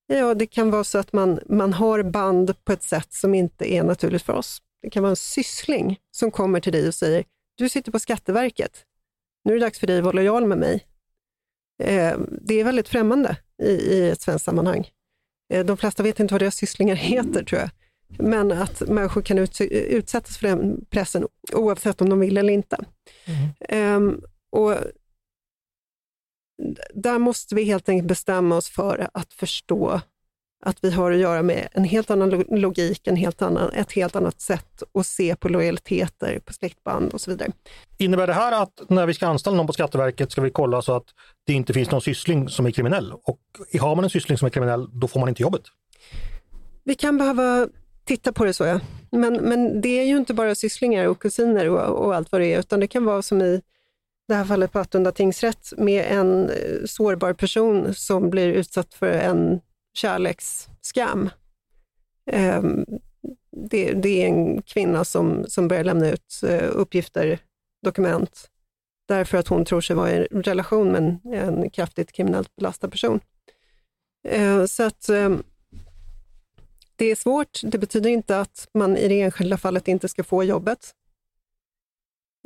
ja, 0.06 0.34
det 0.34 0.46
kan 0.46 0.70
vara 0.70 0.84
så 0.84 0.98
att 0.98 1.12
man, 1.12 1.40
man 1.48 1.72
har 1.72 2.02
band 2.02 2.64
på 2.64 2.72
ett 2.72 2.82
sätt 2.82 3.12
som 3.12 3.34
inte 3.34 3.72
är 3.74 3.82
naturligt 3.82 4.22
för 4.22 4.32
oss. 4.32 4.62
Det 4.82 4.90
kan 4.90 5.02
vara 5.02 5.10
en 5.10 5.16
syssling 5.16 6.00
som 6.10 6.30
kommer 6.30 6.60
till 6.60 6.72
dig 6.72 6.88
och 6.88 6.94
säger, 6.94 7.24
du 7.56 7.68
sitter 7.68 7.92
på 7.92 7.98
Skatteverket, 7.98 8.84
nu 9.44 9.52
är 9.52 9.58
det 9.58 9.64
dags 9.64 9.78
för 9.78 9.86
dig 9.86 9.98
att 9.98 10.04
vara 10.04 10.16
lojal 10.16 10.46
med 10.46 10.58
mig. 10.58 10.86
Eh, 11.82 12.18
det 12.40 12.60
är 12.60 12.64
väldigt 12.64 12.88
främmande 12.88 13.36
i, 13.62 13.70
i 13.70 14.10
ett 14.10 14.20
svenskt 14.20 14.44
sammanhang. 14.44 14.88
Eh, 15.52 15.64
de 15.64 15.76
flesta 15.76 16.02
vet 16.02 16.20
inte 16.20 16.34
vad 16.34 16.40
deras 16.40 16.56
sysslingar 16.56 16.94
heter, 16.96 17.44
tror 17.44 17.60
jag. 17.60 17.70
Men 18.18 18.52
att 18.52 18.80
människor 18.80 19.22
kan 19.22 19.38
ut, 19.38 19.60
utsättas 19.70 20.36
för 20.36 20.48
den 20.48 20.84
pressen 20.90 21.26
oavsett 21.52 22.00
om 22.00 22.08
de 22.08 22.20
vill 22.20 22.36
eller 22.36 22.52
inte. 22.52 22.76
Mm. 23.68 23.96
Um, 23.96 24.22
och 24.50 24.74
där 26.94 27.18
måste 27.18 27.54
vi 27.54 27.64
helt 27.64 27.88
enkelt 27.88 28.08
bestämma 28.08 28.56
oss 28.56 28.68
för 28.68 29.08
att 29.14 29.32
förstå 29.32 30.00
att 30.64 30.78
vi 30.84 30.90
har 30.90 31.12
att 31.12 31.18
göra 31.18 31.42
med 31.42 31.68
en 31.72 31.84
helt 31.84 32.10
annan 32.10 32.30
logik, 32.48 33.06
en 33.06 33.16
helt 33.16 33.42
annan, 33.42 33.70
ett 33.70 33.92
helt 33.92 34.16
annat 34.16 34.40
sätt 34.40 34.82
att 34.94 35.06
se 35.06 35.36
på 35.36 35.48
lojaliteter, 35.48 36.38
på 36.38 36.52
släktband 36.52 37.12
och 37.12 37.20
så 37.20 37.30
vidare. 37.30 37.52
Innebär 37.98 38.26
det 38.26 38.32
här 38.32 38.62
att 38.62 38.82
när 38.88 39.06
vi 39.06 39.14
ska 39.14 39.26
anställa 39.26 39.56
någon 39.56 39.66
på 39.66 39.72
Skatteverket 39.72 40.32
ska 40.32 40.40
vi 40.40 40.50
kolla 40.50 40.82
så 40.82 40.96
att 40.96 41.06
det 41.46 41.52
inte 41.52 41.72
finns 41.72 41.90
någon 41.90 42.00
syssling 42.00 42.48
som 42.48 42.66
är 42.66 42.70
kriminell? 42.70 43.12
Och 43.12 43.40
har 43.80 43.94
man 43.94 44.04
en 44.04 44.10
syssling 44.10 44.38
som 44.38 44.46
är 44.46 44.50
kriminell, 44.50 44.88
då 44.92 45.08
får 45.08 45.20
man 45.20 45.28
inte 45.28 45.42
jobbet? 45.42 45.62
Vi 46.84 46.94
kan 46.94 47.18
behöva 47.18 47.68
titta 48.04 48.32
på 48.32 48.44
det 48.44 48.52
så 48.52 48.64
ja. 48.64 48.80
Men, 49.10 49.34
men 49.34 49.80
det 49.80 50.00
är 50.00 50.04
ju 50.04 50.16
inte 50.16 50.34
bara 50.34 50.54
sysslingar 50.54 51.06
och 51.06 51.22
kusiner 51.22 51.68
och, 51.68 52.06
och 52.06 52.14
allt 52.14 52.32
vad 52.32 52.40
det 52.40 52.54
är, 52.54 52.58
utan 52.58 52.80
det 52.80 52.86
kan 52.86 53.04
vara 53.04 53.22
som 53.22 53.42
i 53.42 53.62
det 54.28 54.34
här 54.34 54.44
fallet 54.44 54.72
på 54.72 54.78
Attunda 54.78 55.12
tingsrätt 55.12 55.72
med 55.76 56.06
en 56.08 56.50
eh, 56.50 56.84
sårbar 56.84 57.32
person 57.32 57.94
som 57.94 58.30
blir 58.30 58.48
utsatt 58.48 58.94
för 58.94 59.10
en 59.10 59.60
kärleksskam. 59.94 61.30
Ehm, 62.26 62.84
det, 63.70 63.92
det, 63.92 64.22
är 64.22 64.28
en 64.28 64.62
kvinna 64.62 65.04
som, 65.04 65.44
som 65.48 65.68
börjar 65.68 65.84
lämna 65.84 66.10
ut 66.10 66.40
eh, 66.48 66.70
uppgifter, 66.72 67.38
dokument, 67.84 68.50
därför 69.08 69.38
att 69.38 69.48
hon 69.48 69.64
tror 69.64 69.80
sig 69.80 69.96
vara 69.96 70.12
i 70.12 70.26
en 70.30 70.42
relation 70.42 70.92
med 70.92 71.02
en, 71.02 71.20
en 71.24 71.70
kraftigt 71.70 72.12
kriminellt 72.12 72.56
belastad 72.56 72.88
person. 72.88 73.20
Ehm, 74.28 74.68
så 74.68 74.82
att 74.82 75.08
ehm, 75.08 75.42
det 77.02 77.10
är 77.10 77.16
svårt. 77.16 77.60
Det 77.62 77.78
betyder 77.78 78.10
inte 78.10 78.40
att 78.40 78.68
man 78.74 78.96
i 78.96 79.08
det 79.08 79.20
enskilda 79.20 79.56
fallet 79.56 79.88
inte 79.88 80.08
ska 80.08 80.24
få 80.24 80.44
jobbet. 80.44 80.94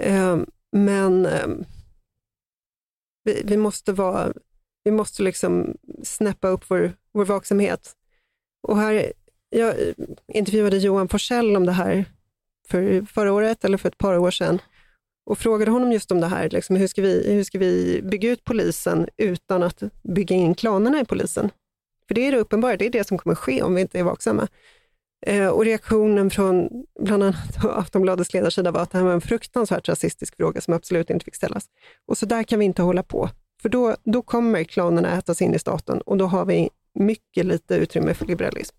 Ehm, 0.02 0.46
men 0.72 1.26
ehm, 1.26 1.64
vi, 3.24 3.42
vi, 3.44 3.56
måste 3.56 3.92
vara, 3.92 4.32
vi 4.84 4.90
måste 4.90 5.22
liksom 5.22 5.76
snäppa 6.02 6.48
upp 6.48 6.64
vår, 6.68 6.92
vår 7.12 7.24
vaksamhet. 7.24 7.96
Och 8.62 8.78
här, 8.78 9.12
jag 9.50 9.74
intervjuade 10.26 10.78
Johan 10.78 11.08
Forsell 11.08 11.56
om 11.56 11.66
det 11.66 11.72
här 11.72 12.04
för 12.68 13.02
förra 13.02 13.32
året 13.32 13.64
eller 13.64 13.78
för 13.78 13.88
ett 13.88 13.98
par 13.98 14.18
år 14.18 14.30
sedan 14.30 14.58
och 15.26 15.38
frågade 15.38 15.70
honom 15.70 15.92
just 15.92 16.12
om 16.12 16.20
det 16.20 16.26
här. 16.26 16.50
Liksom, 16.50 16.76
hur, 16.76 16.86
ska 16.86 17.02
vi, 17.02 17.32
hur 17.32 17.44
ska 17.44 17.58
vi 17.58 18.02
bygga 18.02 18.30
ut 18.30 18.44
polisen 18.44 19.08
utan 19.16 19.62
att 19.62 19.82
bygga 20.02 20.36
in 20.36 20.54
klanerna 20.54 21.00
i 21.00 21.04
polisen? 21.04 21.50
För 22.08 22.14
det 22.14 22.26
är 22.26 22.32
det 22.32 22.38
uppenbara, 22.38 22.76
det 22.76 22.86
är 22.86 22.90
det 22.90 23.06
som 23.06 23.18
kommer 23.18 23.34
ske 23.34 23.62
om 23.62 23.74
vi 23.74 23.80
inte 23.80 23.98
är 23.98 24.02
vaksamma. 24.02 24.48
Eh, 25.26 25.48
och 25.48 25.64
reaktionen 25.64 26.30
från 26.30 26.68
bland 27.00 27.22
annat 27.22 27.64
Aftonbladets 27.64 28.34
ledarsida 28.34 28.70
var 28.70 28.80
att 28.80 28.90
det 28.90 28.98
här 28.98 29.04
var 29.04 29.12
en 29.12 29.20
fruktansvärt 29.20 29.88
rasistisk 29.88 30.36
fråga 30.36 30.60
som 30.60 30.74
absolut 30.74 31.10
inte 31.10 31.24
fick 31.24 31.34
ställas. 31.34 31.66
Och 32.06 32.18
så 32.18 32.26
där 32.26 32.42
kan 32.42 32.58
vi 32.58 32.64
inte 32.64 32.82
hålla 32.82 33.02
på, 33.02 33.30
för 33.62 33.68
då, 33.68 33.96
då 34.04 34.22
kommer 34.22 34.64
klanerna 34.64 35.18
ätas 35.18 35.42
in 35.42 35.54
i 35.54 35.58
staten 35.58 36.00
och 36.00 36.16
då 36.16 36.26
har 36.26 36.44
vi 36.44 36.70
mycket 36.94 37.46
lite 37.46 37.74
utrymme 37.74 38.14
för 38.14 38.26
liberalism. 38.26 38.76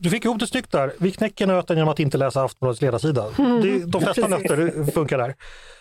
Du 0.00 0.10
fick 0.10 0.24
ihop 0.24 0.40
det 0.40 0.46
snyggt 0.46 0.72
där. 0.72 0.92
Vi 0.98 1.12
knäcker 1.12 1.46
nöten 1.46 1.76
genom 1.76 1.88
att 1.88 1.98
inte 1.98 2.18
läsa 2.18 2.44
Aftonbladets 2.44 2.82
ledarsida. 2.82 3.26
Mm. 3.38 3.90
de 3.90 4.00
flesta 4.00 4.28
nötter 4.28 4.90
funkar 4.92 5.18
där. 5.18 5.34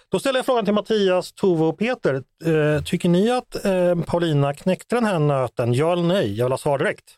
Då 0.09 0.19
ställer 0.19 0.39
jag 0.39 0.45
frågan 0.45 0.65
till 0.65 0.73
Mattias, 0.73 1.33
Tove 1.33 1.63
och 1.63 1.77
Peter. 1.79 2.23
Eh, 2.45 2.83
tycker 2.83 3.09
ni 3.09 3.31
att 3.31 3.65
eh, 3.65 3.95
Paulina 4.05 4.53
knäckte 4.53 4.95
den 4.95 5.05
här 5.05 5.19
nöten? 5.19 5.73
Ja 5.73 5.93
eller 5.93 6.03
nej? 6.03 6.33
Jag 6.37 6.45
vill 6.45 6.51
ha 6.51 6.57
svar 6.57 6.77
direkt. 6.77 7.17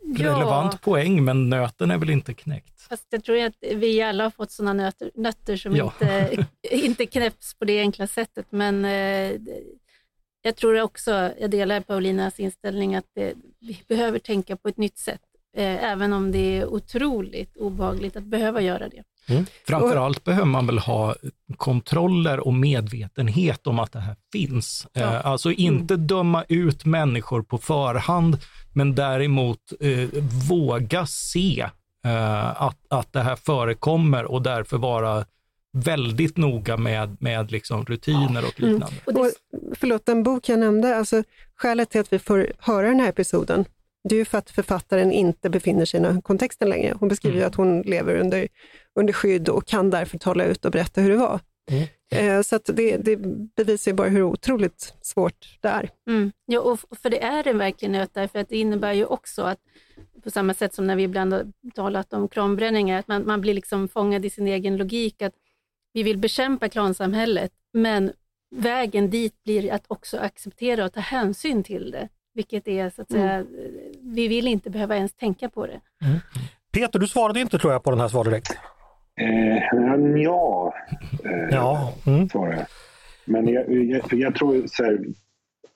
Ja. 0.00 0.26
Relevant 0.26 0.82
poäng, 0.82 1.24
men 1.24 1.50
nöten 1.50 1.90
är 1.90 1.98
väl 1.98 2.10
inte 2.10 2.34
knäckt? 2.34 2.80
Fast 2.88 3.06
jag 3.10 3.24
tror 3.24 3.44
att 3.44 3.54
vi 3.60 4.02
alla 4.02 4.24
har 4.24 4.30
fått 4.30 4.50
sådana 4.50 4.72
nötter, 4.72 5.10
nötter 5.14 5.56
som 5.56 5.76
ja. 5.76 5.84
inte, 5.84 6.46
inte 6.70 7.06
knäpps 7.06 7.54
på 7.54 7.64
det 7.64 7.80
enkla 7.80 8.06
sättet. 8.06 8.46
Men 8.50 8.84
eh, 8.84 9.32
jag 10.42 10.56
tror 10.56 10.80
också, 10.80 11.32
jag 11.40 11.50
delar 11.50 11.80
Paulinas 11.80 12.40
inställning 12.40 12.94
att 12.94 13.06
det, 13.14 13.34
vi 13.60 13.82
behöver 13.88 14.18
tänka 14.18 14.56
på 14.56 14.68
ett 14.68 14.76
nytt 14.76 14.98
sätt. 14.98 15.20
Eh, 15.56 15.92
även 15.92 16.12
om 16.12 16.32
det 16.32 16.58
är 16.58 16.66
otroligt 16.66 17.56
obehagligt 17.56 18.16
att 18.16 18.24
behöva 18.24 18.60
göra 18.60 18.88
det. 18.88 19.02
Mm. 19.28 19.46
Framförallt 19.66 20.24
behöver 20.24 20.46
man 20.46 20.66
väl 20.66 20.78
ha 20.78 21.14
kontroller 21.56 22.40
och 22.40 22.54
medvetenhet 22.54 23.66
om 23.66 23.78
att 23.78 23.92
det 23.92 24.00
här 24.00 24.16
finns. 24.32 24.86
Ja. 24.92 25.00
Eh, 25.00 25.26
alltså 25.26 25.48
mm. 25.48 25.60
inte 25.60 25.94
mm. 25.94 26.06
döma 26.06 26.44
ut 26.48 26.84
människor 26.84 27.42
på 27.42 27.58
förhand, 27.58 28.38
men 28.72 28.94
däremot 28.94 29.72
eh, 29.80 30.08
våga 30.48 31.06
se 31.06 31.66
eh, 32.04 32.62
att, 32.62 32.78
att 32.88 33.12
det 33.12 33.20
här 33.20 33.36
förekommer 33.36 34.24
och 34.24 34.42
därför 34.42 34.78
vara 34.78 35.24
väldigt 35.72 36.36
noga 36.36 36.76
med, 36.76 37.16
med 37.20 37.50
liksom 37.50 37.84
rutiner 37.84 38.44
och 38.46 38.60
mm. 38.60 38.72
liknande. 38.72 38.96
Mm. 39.06 39.20
Och, 39.20 39.30
förlåt, 39.76 40.06
den 40.06 40.22
bok 40.22 40.48
jag 40.48 40.58
nämnde, 40.58 40.96
alltså, 40.96 41.22
skälet 41.56 41.90
till 41.90 42.00
att 42.00 42.12
vi 42.12 42.18
får 42.18 42.52
höra 42.58 42.86
den 42.86 43.00
här 43.00 43.08
episoden, 43.08 43.64
det 44.08 44.16
är 44.16 44.24
för 44.24 44.38
att 44.38 44.50
författaren 44.50 45.12
inte 45.12 45.50
befinner 45.50 45.84
sig 45.84 46.00
i 46.00 46.02
den 46.02 46.22
kontexten 46.22 46.68
längre. 46.68 46.96
Hon 47.00 47.08
beskriver 47.08 47.36
mm. 47.36 47.48
att 47.48 47.54
hon 47.54 47.82
lever 47.82 48.16
under, 48.16 48.48
under 48.94 49.12
skydd 49.12 49.48
och 49.48 49.66
kan 49.66 49.90
därför 49.90 50.18
tala 50.18 50.44
ut 50.44 50.64
och 50.64 50.72
berätta 50.72 51.00
hur 51.00 51.10
det 51.10 51.16
var. 51.16 51.40
Mm. 51.70 51.88
Eh, 52.12 52.42
så 52.42 52.58
det, 52.58 52.96
det 52.96 53.16
bevisar 53.56 53.90
ju 53.90 53.96
bara 53.96 54.08
hur 54.08 54.22
otroligt 54.22 54.94
svårt 55.00 55.58
det 55.60 55.68
är. 55.68 55.90
Mm. 56.08 56.32
Ja, 56.46 56.60
och 56.60 56.78
för 57.02 57.10
det 57.10 57.22
är 57.22 57.48
en 57.48 57.58
verklig 57.58 57.90
nöt 57.90 58.14
därför 58.14 58.38
att 58.38 58.48
det 58.48 58.56
innebär 58.56 58.92
ju 58.92 59.04
också 59.04 59.42
att 59.42 59.58
på 60.22 60.30
samma 60.30 60.54
sätt 60.54 60.74
som 60.74 60.86
när 60.86 60.96
vi 60.96 61.02
ibland 61.02 61.32
har 61.32 61.46
talat 61.74 62.12
om 62.12 62.28
kranbränningar, 62.28 62.98
att 62.98 63.08
man, 63.08 63.26
man 63.26 63.40
blir 63.40 63.54
liksom 63.54 63.88
fångad 63.88 64.24
i 64.24 64.30
sin 64.30 64.46
egen 64.46 64.76
logik, 64.76 65.22
att 65.22 65.34
vi 65.92 66.02
vill 66.02 66.18
bekämpa 66.18 66.68
klansamhället, 66.68 67.52
men 67.72 68.12
vägen 68.50 69.10
dit 69.10 69.42
blir 69.44 69.72
att 69.72 69.84
också 69.88 70.18
acceptera 70.18 70.84
och 70.84 70.92
ta 70.92 71.00
hänsyn 71.00 71.64
till 71.64 71.90
det. 71.90 72.08
Vilket 72.34 72.68
är 72.68 72.90
så 72.90 73.02
att 73.02 73.10
säga, 73.10 73.32
mm. 73.32 73.46
vi 74.02 74.28
vill 74.28 74.48
inte 74.48 74.70
behöva 74.70 74.96
ens 74.96 75.12
tänka 75.12 75.48
på 75.48 75.66
det. 75.66 75.80
Mm. 76.04 76.18
Peter, 76.72 76.98
du 76.98 77.06
svarade 77.06 77.40
inte 77.40 77.58
tror 77.58 77.72
jag 77.72 77.82
på 77.82 77.90
den 77.90 78.00
här 78.00 78.08
svar 78.08 78.24
direkt. 78.24 78.58
Eh, 79.20 80.22
ja, 80.22 80.74
eh, 81.24 81.48
ja. 81.50 81.92
Mm. 82.06 82.28
svarade 82.28 82.66
Men 83.24 83.48
jag, 83.48 83.72
jag, 83.72 84.12
jag 84.12 84.34
tror 84.34 84.62
så 84.66 84.84
här, 84.84 84.98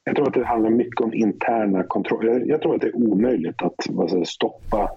jag 0.04 0.16
tror 0.16 0.28
att 0.28 0.34
det 0.34 0.44
handlar 0.44 0.70
mycket 0.70 1.00
om 1.00 1.14
interna 1.14 1.82
kontroller. 1.82 2.32
Jag, 2.32 2.48
jag, 2.48 2.62
tror 2.62 2.74
att 2.74 2.80
det 2.80 2.86
är 2.86 2.96
omöjligt 2.96 3.62
att 3.62 4.08
säga, 4.10 4.24
stoppa 4.24 4.90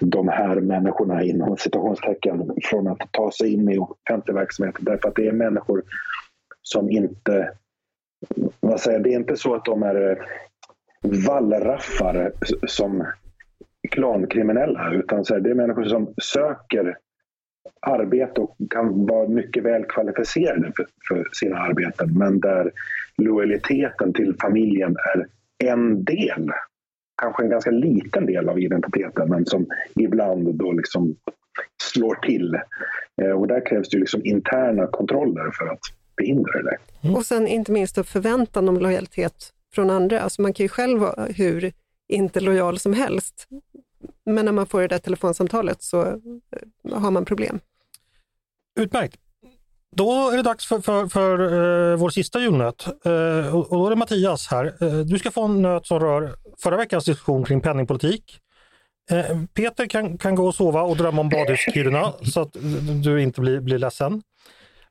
de 0.00 0.28
här 0.28 0.60
människorna 0.60 1.22
inom 1.22 1.56
citationstecken 1.56 2.50
från 2.64 2.88
att 2.88 2.98
ta 3.10 3.30
sig 3.30 3.52
in 3.52 3.70
i 3.70 3.78
offentlig 3.78 4.34
verksamhet. 4.34 4.74
Därför 4.80 5.08
att 5.08 5.14
det 5.14 5.26
är 5.26 5.32
människor 5.32 5.82
som 6.62 6.90
inte 6.90 7.52
vad 8.60 8.80
säger, 8.80 8.98
det 8.98 9.10
är 9.10 9.18
inte 9.18 9.36
så 9.36 9.54
att 9.54 9.64
de 9.64 9.82
är 9.82 10.10
eh, 10.10 10.16
wallraffare 11.26 12.32
som 12.66 13.06
klankriminella 13.90 14.92
utan 14.92 15.24
så 15.24 15.34
här, 15.34 15.40
det 15.40 15.50
är 15.50 15.54
människor 15.54 15.84
som 15.84 16.14
söker 16.22 16.96
arbete 17.80 18.40
och 18.40 18.56
kan 18.70 19.06
vara 19.06 19.28
mycket 19.28 19.64
väl 19.64 19.84
kvalificerade 19.84 20.72
för, 20.76 20.86
för 21.08 21.28
sina 21.32 21.58
arbeten 21.58 22.18
men 22.18 22.40
där 22.40 22.72
lojaliteten 23.16 24.12
till 24.12 24.34
familjen 24.40 24.96
är 25.14 25.26
en 25.70 26.04
del, 26.04 26.50
kanske 27.22 27.42
en 27.42 27.50
ganska 27.50 27.70
liten 27.70 28.26
del 28.26 28.48
av 28.48 28.60
identiteten 28.60 29.28
men 29.28 29.46
som 29.46 29.66
ibland 29.94 30.54
då 30.54 30.72
liksom 30.72 31.16
slår 31.82 32.14
till. 32.14 32.54
Eh, 33.22 33.30
och 33.30 33.48
där 33.48 33.66
krävs 33.66 33.88
det 33.88 33.98
liksom 33.98 34.20
interna 34.24 34.86
kontroller 34.86 35.50
för 35.58 35.66
att 35.66 35.80
förhindra 36.18 36.62
det. 36.62 36.76
Mm. 37.00 37.16
Och 37.16 37.26
sen 37.26 37.46
inte 37.46 37.72
minst 37.72 37.94
förväntan 37.94 38.68
om 38.68 38.76
lojalitet 38.76 39.52
från 39.74 39.90
andra. 39.90 40.20
Alltså 40.20 40.42
man 40.42 40.52
kan 40.52 40.64
ju 40.64 40.68
själv 40.68 41.00
vara 41.00 41.24
hur 41.24 41.72
inte 42.08 42.40
lojal 42.40 42.78
som 42.78 42.92
helst. 42.92 43.46
Men 44.26 44.44
när 44.44 44.52
man 44.52 44.66
får 44.66 44.80
det 44.80 44.88
där 44.88 44.98
telefonsamtalet 44.98 45.82
så 45.82 46.02
eh, 46.02 46.98
har 46.98 47.10
man 47.10 47.24
problem. 47.24 47.60
Utmärkt. 48.80 49.16
Då 49.96 50.30
är 50.30 50.36
det 50.36 50.42
dags 50.42 50.66
för, 50.66 50.80
för, 50.80 51.06
för 51.06 51.40
uh, 51.40 51.96
vår 51.96 52.10
sista 52.10 52.40
julnöt. 52.40 52.86
Uh, 53.06 53.56
och, 53.56 53.78
då 53.78 53.86
är 53.86 53.90
det 53.90 53.96
Mattias 53.96 54.46
här. 54.46 54.82
Uh, 54.82 55.00
du 55.00 55.18
ska 55.18 55.30
få 55.30 55.44
en 55.44 55.62
nöt 55.62 55.86
som 55.86 56.00
rör 56.00 56.34
förra 56.62 56.76
veckans 56.76 57.04
diskussion 57.04 57.44
kring 57.44 57.60
penningpolitik. 57.60 58.38
Peter 59.54 59.86
kan, 59.86 60.18
kan 60.18 60.34
gå 60.34 60.46
och 60.46 60.54
sova 60.54 60.82
och 60.82 60.96
drömma 60.96 61.20
om 61.20 61.28
badhuskyrorna 61.28 62.12
så 62.22 62.40
att 62.40 62.56
du 63.04 63.22
inte 63.22 63.40
blir, 63.40 63.60
blir 63.60 63.78
ledsen. 63.78 64.22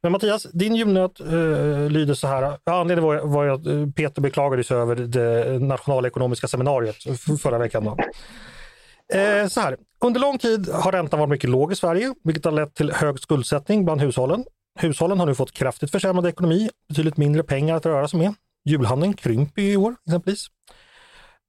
Men 0.04 0.12
Mattias, 0.12 0.44
din 0.44 0.76
julnöt 0.76 1.22
uh, 1.22 1.34
eh, 1.34 1.90
lyder 1.90 2.14
så 2.14 2.28
här. 2.28 2.58
Anledningen 2.66 3.04
var, 3.04 3.18
var 3.18 3.48
att 3.48 3.66
eh, 3.66 3.88
Peter 3.96 4.22
beklagade 4.22 4.64
sig 4.64 4.78
över 4.78 4.96
det 4.96 5.60
nationalekonomiska 5.60 6.48
seminariet 6.48 6.96
förra 7.42 7.58
veckan. 7.58 7.84
Då. 7.84 7.98
Eh, 9.18 9.48
så 9.48 9.62
här. 9.62 9.78
Under 10.06 10.20
lång 10.20 10.38
tid 10.38 10.70
har 10.70 10.92
räntan 10.92 11.20
varit 11.20 11.30
mycket 11.30 11.50
låg 11.50 11.72
i 11.72 11.76
Sverige, 11.76 12.14
vilket 12.24 12.46
har 12.46 12.52
lett 12.52 12.76
till 12.76 12.92
hög 12.92 13.20
skuldsättning 13.20 13.86
bland 13.86 14.02
hushållen. 14.02 14.46
Hushållen 14.80 15.20
har 15.20 15.26
nu 15.26 15.36
fått 15.36 15.52
kraftigt 15.52 15.92
försämrad 15.92 16.28
ekonomi, 16.28 16.70
betydligt 16.90 17.18
mindre 17.18 17.44
pengar 17.44 17.76
att 17.76 17.86
röra 17.86 18.08
sig 18.08 18.20
med. 18.20 18.34
Julhandeln 18.66 19.14
krymper 19.14 19.62
i 19.62 19.78
år 19.78 19.96
exempelvis. 20.08 20.48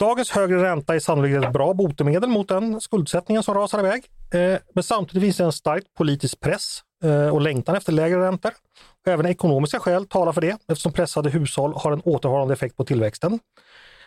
Dagens 0.00 0.30
högre 0.30 0.62
ränta 0.62 0.94
är 0.94 1.00
sannolikt 1.00 1.44
ett 1.44 1.52
bra 1.52 1.74
botemedel 1.74 2.30
mot 2.30 2.48
den 2.48 2.80
skuldsättningen 2.80 3.42
som 3.42 3.54
rasar 3.54 3.78
iväg. 3.78 4.04
Eh, 4.34 4.58
men 4.74 4.84
samtidigt 4.84 5.22
finns 5.22 5.36
det 5.36 5.44
en 5.44 5.52
stark 5.52 5.84
politisk 5.98 6.40
press 6.40 6.82
Eh, 7.04 7.28
och 7.28 7.40
längtan 7.40 7.76
efter 7.76 7.92
lägre 7.92 8.20
räntor. 8.20 8.52
Även 9.06 9.26
ekonomiska 9.26 9.78
skäl 9.78 10.06
talar 10.06 10.32
för 10.32 10.40
det 10.40 10.58
eftersom 10.68 10.92
pressade 10.92 11.30
hushåll 11.30 11.72
har 11.76 11.92
en 11.92 12.00
återhållande 12.00 12.54
effekt 12.54 12.76
på 12.76 12.84
tillväxten. 12.84 13.38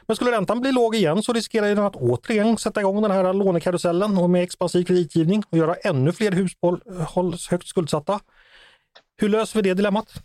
Men 0.08 0.16
skulle 0.16 0.32
räntan 0.32 0.62
bli 0.62 0.72
låg 0.72 0.96
igen 0.96 1.24
så 1.24 1.34
riskerar 1.34 1.68
den 1.68 1.86
att 1.86 1.96
återigen 1.96 2.58
sätta 2.58 2.80
igång 2.80 3.02
den 3.02 3.12
här 3.12 3.34
lånekarusellen 3.34 4.18
och 4.18 4.30
med 4.30 4.44
expansiv 4.44 4.84
kreditgivning 4.84 5.44
och 5.50 5.58
göra 5.58 5.76
ännu 5.76 6.12
fler 6.12 6.32
hushåll 6.32 6.82
högt 7.50 7.68
skuldsatta. 7.68 8.20
Hur 9.18 9.30
löser 9.30 9.62
vi 9.62 9.70
det 9.70 9.74
dilemmat? 9.74 10.24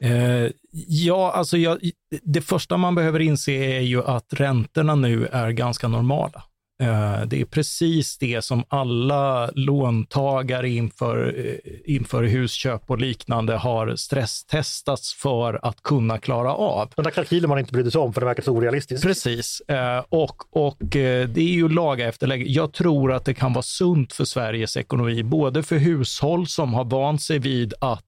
Eh, 0.00 0.50
ja, 0.88 1.32
alltså 1.32 1.56
jag, 1.56 1.90
det 2.22 2.40
första 2.40 2.76
man 2.76 2.94
behöver 2.94 3.20
inse 3.20 3.52
är 3.52 3.80
ju 3.80 4.04
att 4.04 4.26
räntorna 4.32 4.94
nu 4.94 5.26
är 5.26 5.50
ganska 5.50 5.88
normala. 5.88 6.42
Eh, 6.82 7.26
det 7.26 7.40
är 7.40 7.44
precis 7.44 8.18
det 8.18 8.44
som 8.44 8.64
alla 8.68 9.50
låntagare 9.54 10.68
inför, 10.68 11.34
eh, 11.38 11.94
inför 11.94 12.22
husköp 12.22 12.90
och 12.90 12.98
liknande 12.98 13.56
har 13.56 13.96
stresstestats 13.96 15.14
för 15.14 15.60
att 15.62 15.82
kunna 15.82 16.18
klara 16.18 16.54
av. 16.54 16.92
Den 16.96 17.04
där 17.04 17.10
kalkylen 17.10 17.50
man 17.50 17.58
inte 17.58 17.72
brydde 17.72 17.90
sig 17.90 18.00
om 18.00 18.12
för 18.12 18.20
det 18.20 18.26
verkar 18.26 18.42
så 18.42 18.52
orealistiskt. 18.52 19.06
Precis, 19.06 19.60
eh, 19.60 20.04
och, 20.08 20.36
och 20.50 20.76
det 20.80 21.36
är 21.36 21.38
ju 21.38 21.68
laga 21.68 22.08
efter 22.08 22.26
läge. 22.26 22.44
Jag 22.48 22.72
tror 22.72 23.12
att 23.12 23.24
det 23.24 23.34
kan 23.34 23.52
vara 23.52 23.62
sunt 23.62 24.12
för 24.12 24.24
Sveriges 24.24 24.76
ekonomi, 24.76 25.22
både 25.22 25.62
för 25.62 25.76
hushåll 25.76 26.46
som 26.46 26.74
har 26.74 26.84
vant 26.84 27.22
sig 27.22 27.38
vid 27.38 27.74
att 27.80 28.04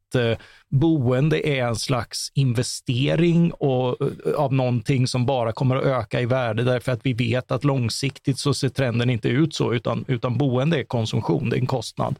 boende 0.71 1.49
är 1.49 1.65
en 1.67 1.77
slags 1.77 2.33
investering 2.35 3.53
och, 3.53 4.01
eh, 4.27 4.33
av 4.35 4.53
någonting 4.55 5.07
som 5.07 5.27
bara 5.27 5.53
kommer 5.53 5.77
att 5.77 5.85
öka 5.85 6.21
i 6.21 6.27
värde 6.27 6.63
därför 6.63 6.93
att 6.93 7.07
vi 7.07 7.13
vet 7.13 7.51
att 7.51 7.65
långsiktigt 7.65 8.39
så 8.39 8.55
ser 8.55 8.69
trenden 8.69 9.11
inte 9.11 9.29
ut 9.29 9.55
så, 9.55 9.75
utan, 9.75 10.05
utan 10.09 10.39
boende 10.39 10.79
är 10.81 10.85
konsumtion, 10.85 11.51
det 11.51 11.57
är 11.57 11.61
en 11.61 11.67
kostnad. 11.67 12.15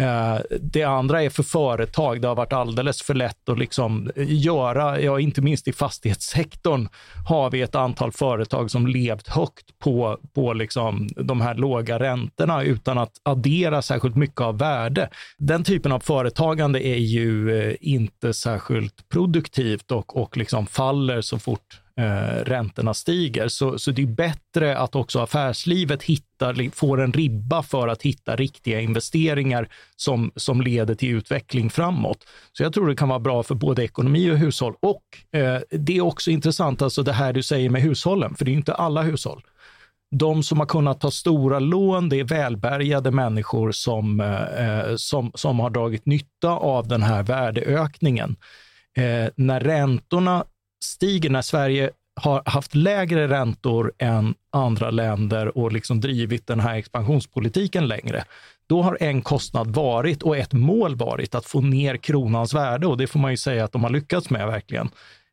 Eh, 0.00 0.40
det 0.60 0.82
andra 0.82 1.22
är 1.22 1.30
för 1.30 1.42
företag. 1.42 2.20
Det 2.20 2.28
har 2.28 2.34
varit 2.34 2.52
alldeles 2.52 3.02
för 3.02 3.14
lätt 3.14 3.48
att 3.48 3.58
liksom 3.58 4.10
göra, 4.16 5.00
ja, 5.00 5.20
inte 5.20 5.42
minst 5.42 5.68
i 5.68 5.72
fastighetssektorn 5.72 6.88
har 7.28 7.50
vi 7.50 7.62
ett 7.62 7.74
antal 7.74 8.12
företag 8.12 8.70
som 8.70 8.86
levt 8.86 9.28
högt 9.28 9.78
på, 9.78 10.18
på 10.34 10.52
liksom 10.52 11.08
de 11.16 11.40
här 11.40 11.54
låga 11.54 11.98
räntorna 11.98 12.62
utan 12.62 12.98
att 12.98 13.12
addera 13.22 13.82
särskilt 13.82 14.16
mycket 14.16 14.40
av 14.40 14.58
värde. 14.58 15.08
Den 15.38 15.64
typen 15.64 15.92
av 15.92 16.00
företagande 16.00 16.86
är 16.86 16.98
ju 16.98 17.60
eh, 17.60 17.76
inte 17.80 18.34
särskilt 18.34 19.08
produktivt 19.08 19.90
och, 19.90 20.16
och 20.16 20.36
liksom 20.36 20.66
faller 20.66 21.20
så 21.20 21.38
fort 21.38 21.80
eh, 21.96 22.44
räntorna 22.44 22.94
stiger. 22.94 23.48
Så, 23.48 23.78
så 23.78 23.90
det 23.90 24.02
är 24.02 24.06
bättre 24.06 24.78
att 24.78 24.94
också 24.94 25.20
affärslivet 25.20 26.02
hittar, 26.02 26.74
får 26.74 27.00
en 27.00 27.12
ribba 27.12 27.62
för 27.62 27.88
att 27.88 28.02
hitta 28.02 28.36
riktiga 28.36 28.80
investeringar 28.80 29.68
som, 29.96 30.32
som 30.36 30.60
leder 30.60 30.94
till 30.94 31.08
utveckling 31.08 31.70
framåt. 31.70 32.26
Så 32.52 32.62
jag 32.62 32.72
tror 32.72 32.88
det 32.88 32.96
kan 32.96 33.08
vara 33.08 33.18
bra 33.18 33.42
för 33.42 33.54
både 33.54 33.84
ekonomi 33.84 34.30
och 34.30 34.38
hushåll. 34.38 34.74
Och 34.80 35.38
eh, 35.40 35.60
det 35.70 35.96
är 35.96 36.00
också 36.00 36.30
intressant, 36.30 36.82
alltså 36.82 37.02
det 37.02 37.12
här 37.12 37.32
du 37.32 37.42
säger 37.42 37.70
med 37.70 37.82
hushållen, 37.82 38.34
för 38.34 38.44
det 38.44 38.50
är 38.50 38.54
inte 38.54 38.74
alla 38.74 39.02
hushåll. 39.02 39.42
De 40.16 40.42
som 40.42 40.58
har 40.58 40.66
kunnat 40.66 41.00
ta 41.00 41.10
stora 41.10 41.58
lån, 41.58 42.08
det 42.08 42.20
är 42.20 42.24
välbärgade 42.24 43.10
människor 43.10 43.72
som, 43.72 44.20
eh, 44.20 44.88
eh 44.88 44.96
som, 44.96 45.32
som 45.34 45.60
har 45.60 45.70
dragit 45.70 46.06
nytta 46.06 46.50
av 46.50 46.88
den 46.88 47.02
här 47.02 47.22
värdeökningen. 47.22 48.36
Eh, 48.96 49.30
när 49.36 49.60
räntorna 49.60 50.44
stiger 50.84 51.30
när 51.30 51.42
Sverige 51.42 51.90
har 52.20 52.42
haft 52.46 52.74
lägre 52.74 53.28
räntor 53.28 53.92
än 53.98 54.34
andra 54.52 54.90
länder 54.90 55.58
och 55.58 55.72
liksom 55.72 56.00
drivit 56.00 56.46
den 56.46 56.60
här 56.60 56.74
expansionspolitiken 56.74 57.88
längre. 57.88 58.24
Då 58.68 58.82
har 58.82 58.98
en 59.00 59.22
kostnad 59.22 59.74
varit 59.74 60.22
och 60.22 60.36
ett 60.36 60.52
mål 60.52 60.96
varit 60.96 61.34
att 61.34 61.46
få 61.46 61.60
ner 61.60 61.96
kronans 61.96 62.54
värde 62.54 62.86
och 62.86 62.96
det 62.96 63.06
får 63.06 63.18
man 63.18 63.30
ju 63.30 63.36
säga 63.36 63.64
att 63.64 63.72
de 63.72 63.84
har 63.84 63.90
lyckats 63.90 64.30
med 64.30 64.46
verkligen. 64.46 64.88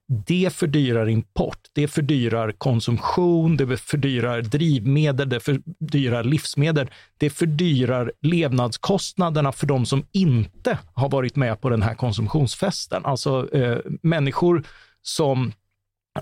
Det 0.10 0.54
fördyrar 0.54 1.10
import, 1.10 1.60
det 1.74 1.88
fördyrar 1.88 2.52
konsumtion, 2.52 3.58
det 3.58 3.78
fördyrar 3.78 4.42
drivmedel, 4.42 5.30
det 5.30 5.40
fördyrar 5.40 6.24
livsmedel. 6.24 6.90
Det 7.18 7.30
fördyrar 7.30 8.12
levnadskostnaderna 8.22 9.52
för 9.52 9.68
de 9.68 9.86
som 9.86 10.06
inte 10.12 10.78
har 10.94 11.10
varit 11.10 11.36
med 11.36 11.62
på 11.62 11.70
den 11.70 11.82
här 11.82 11.96
konsumtionsfesten. 11.96 13.06
Alltså 13.06 13.56
eh, 13.56 13.78
människor 14.02 14.64
som 15.02 15.52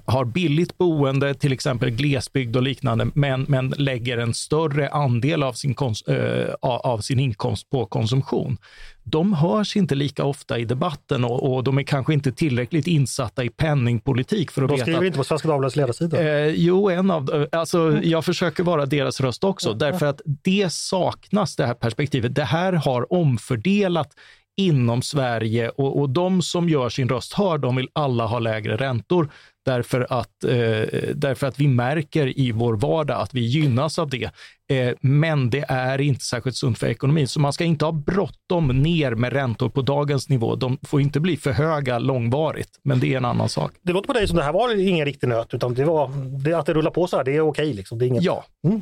har 0.06 0.26
billigt 0.26 0.78
boende, 0.78 1.34
till 1.34 1.54
exempel 1.54 1.90
glesbygd 1.90 2.56
och 2.56 2.62
liknande, 2.62 3.08
men, 3.14 3.46
men 3.48 3.70
lägger 3.70 4.18
en 4.18 4.34
större 4.34 4.90
andel 4.90 5.44
av 5.44 5.54
sin, 5.54 5.76
äh, 6.08 6.54
av 6.62 7.00
sin 7.00 7.20
inkomst 7.20 7.70
på 7.70 7.86
konsumtion. 7.86 8.58
De 9.04 9.34
hörs 9.34 9.76
inte 9.76 9.96
lika 9.96 10.24
ofta 10.24 10.60
i 10.60 10.66
debatten 10.66 11.26
och, 11.26 11.54
och 11.54 11.64
de 11.64 11.78
är 11.78 11.84
kanske 11.84 12.14
inte 12.14 12.32
tillräckligt 12.32 12.88
insatta 12.88 13.44
i 13.44 13.50
penningpolitik 13.50 14.52
för 14.52 14.62
att 14.62 14.70
de 14.70 14.78
skriver 14.78 15.00
att, 15.00 15.06
inte 15.06 15.18
på 15.18 15.24
Svenska 15.24 15.48
Dagbladets 15.48 15.76
ledarsida. 15.76 16.24
Eh, 16.24 16.48
jo, 16.48 16.90
en 16.90 17.12
av, 17.12 17.48
alltså, 17.52 18.00
jag 18.04 18.26
försöker 18.26 18.64
vara 18.64 18.86
deras 18.86 19.22
röst 19.22 19.44
också, 19.44 19.74
därför 19.74 20.06
att 20.06 20.22
det 20.26 20.74
saknas, 20.74 21.56
det 21.56 21.66
här 21.66 21.74
perspektivet. 21.74 22.36
Det 22.36 22.44
här 22.44 22.74
har 22.74 23.14
omfördelat 23.14 24.10
inom 24.58 25.02
Sverige 25.02 25.70
och, 25.70 26.00
och 26.00 26.10
de 26.10 26.42
som 26.42 26.70
gör 26.70 26.90
sin 26.90 27.10
röst 27.10 27.34
hörd, 27.34 27.62
de 27.62 27.76
vill 27.76 27.90
alla 27.94 28.26
ha 28.26 28.40
lägre 28.40 28.78
räntor 28.78 29.30
därför 29.66 30.08
att, 30.10 30.44
eh, 30.44 31.10
därför 31.16 31.48
att 31.48 31.60
vi 31.60 31.68
märker 31.68 32.40
i 32.40 32.52
vår 32.52 32.76
vardag 32.76 33.22
att 33.22 33.34
vi 33.34 33.42
gynnas 33.42 34.00
av 34.00 34.10
det. 34.10 34.30
Eh, 34.70 34.96
men 35.02 35.50
det 35.50 35.66
är 35.68 36.02
inte 36.02 36.26
särskilt 36.26 36.56
sunt 36.56 36.78
för 36.78 36.88
ekonomin, 36.88 37.28
så 37.28 37.40
man 37.40 37.54
ska 37.54 37.64
inte 37.64 37.86
ha 37.86 37.92
bråttom 37.92 38.68
ner 38.68 39.16
med 39.16 39.34
räntor 39.34 39.70
på 39.70 39.82
dagens 39.82 40.30
nivå. 40.30 40.56
De 40.56 40.78
får 40.84 41.02
inte 41.02 41.20
bli 41.20 41.38
för 41.38 41.52
höga 41.52 42.00
långvarigt, 42.00 42.80
men 42.84 43.00
det 43.00 43.14
är 43.14 43.18
en 43.18 43.26
annan 43.26 43.50
sak. 43.50 43.72
Det 43.82 43.94
låter 43.94 44.08
på 44.08 44.14
dig 44.14 44.28
som 44.28 44.38
det 44.38 44.44
här 44.44 44.54
var 44.54 44.88
ingen 44.88 45.06
riktig 45.06 45.28
nöt, 45.28 45.54
utan 45.54 45.74
det 45.74 45.86
var, 45.86 46.12
det, 46.44 46.54
att 46.54 46.66
det 46.66 46.74
rullar 46.74 46.92
på 46.92 47.08
så 47.08 47.18
här, 47.18 47.24
det 47.24 47.36
är 47.36 47.42
okej. 47.42 47.74
Liksom. 47.74 48.00
Det 48.00 48.06
är 48.06 48.08
inget... 48.08 48.24
Ja. 48.24 48.46
Mm. 48.68 48.82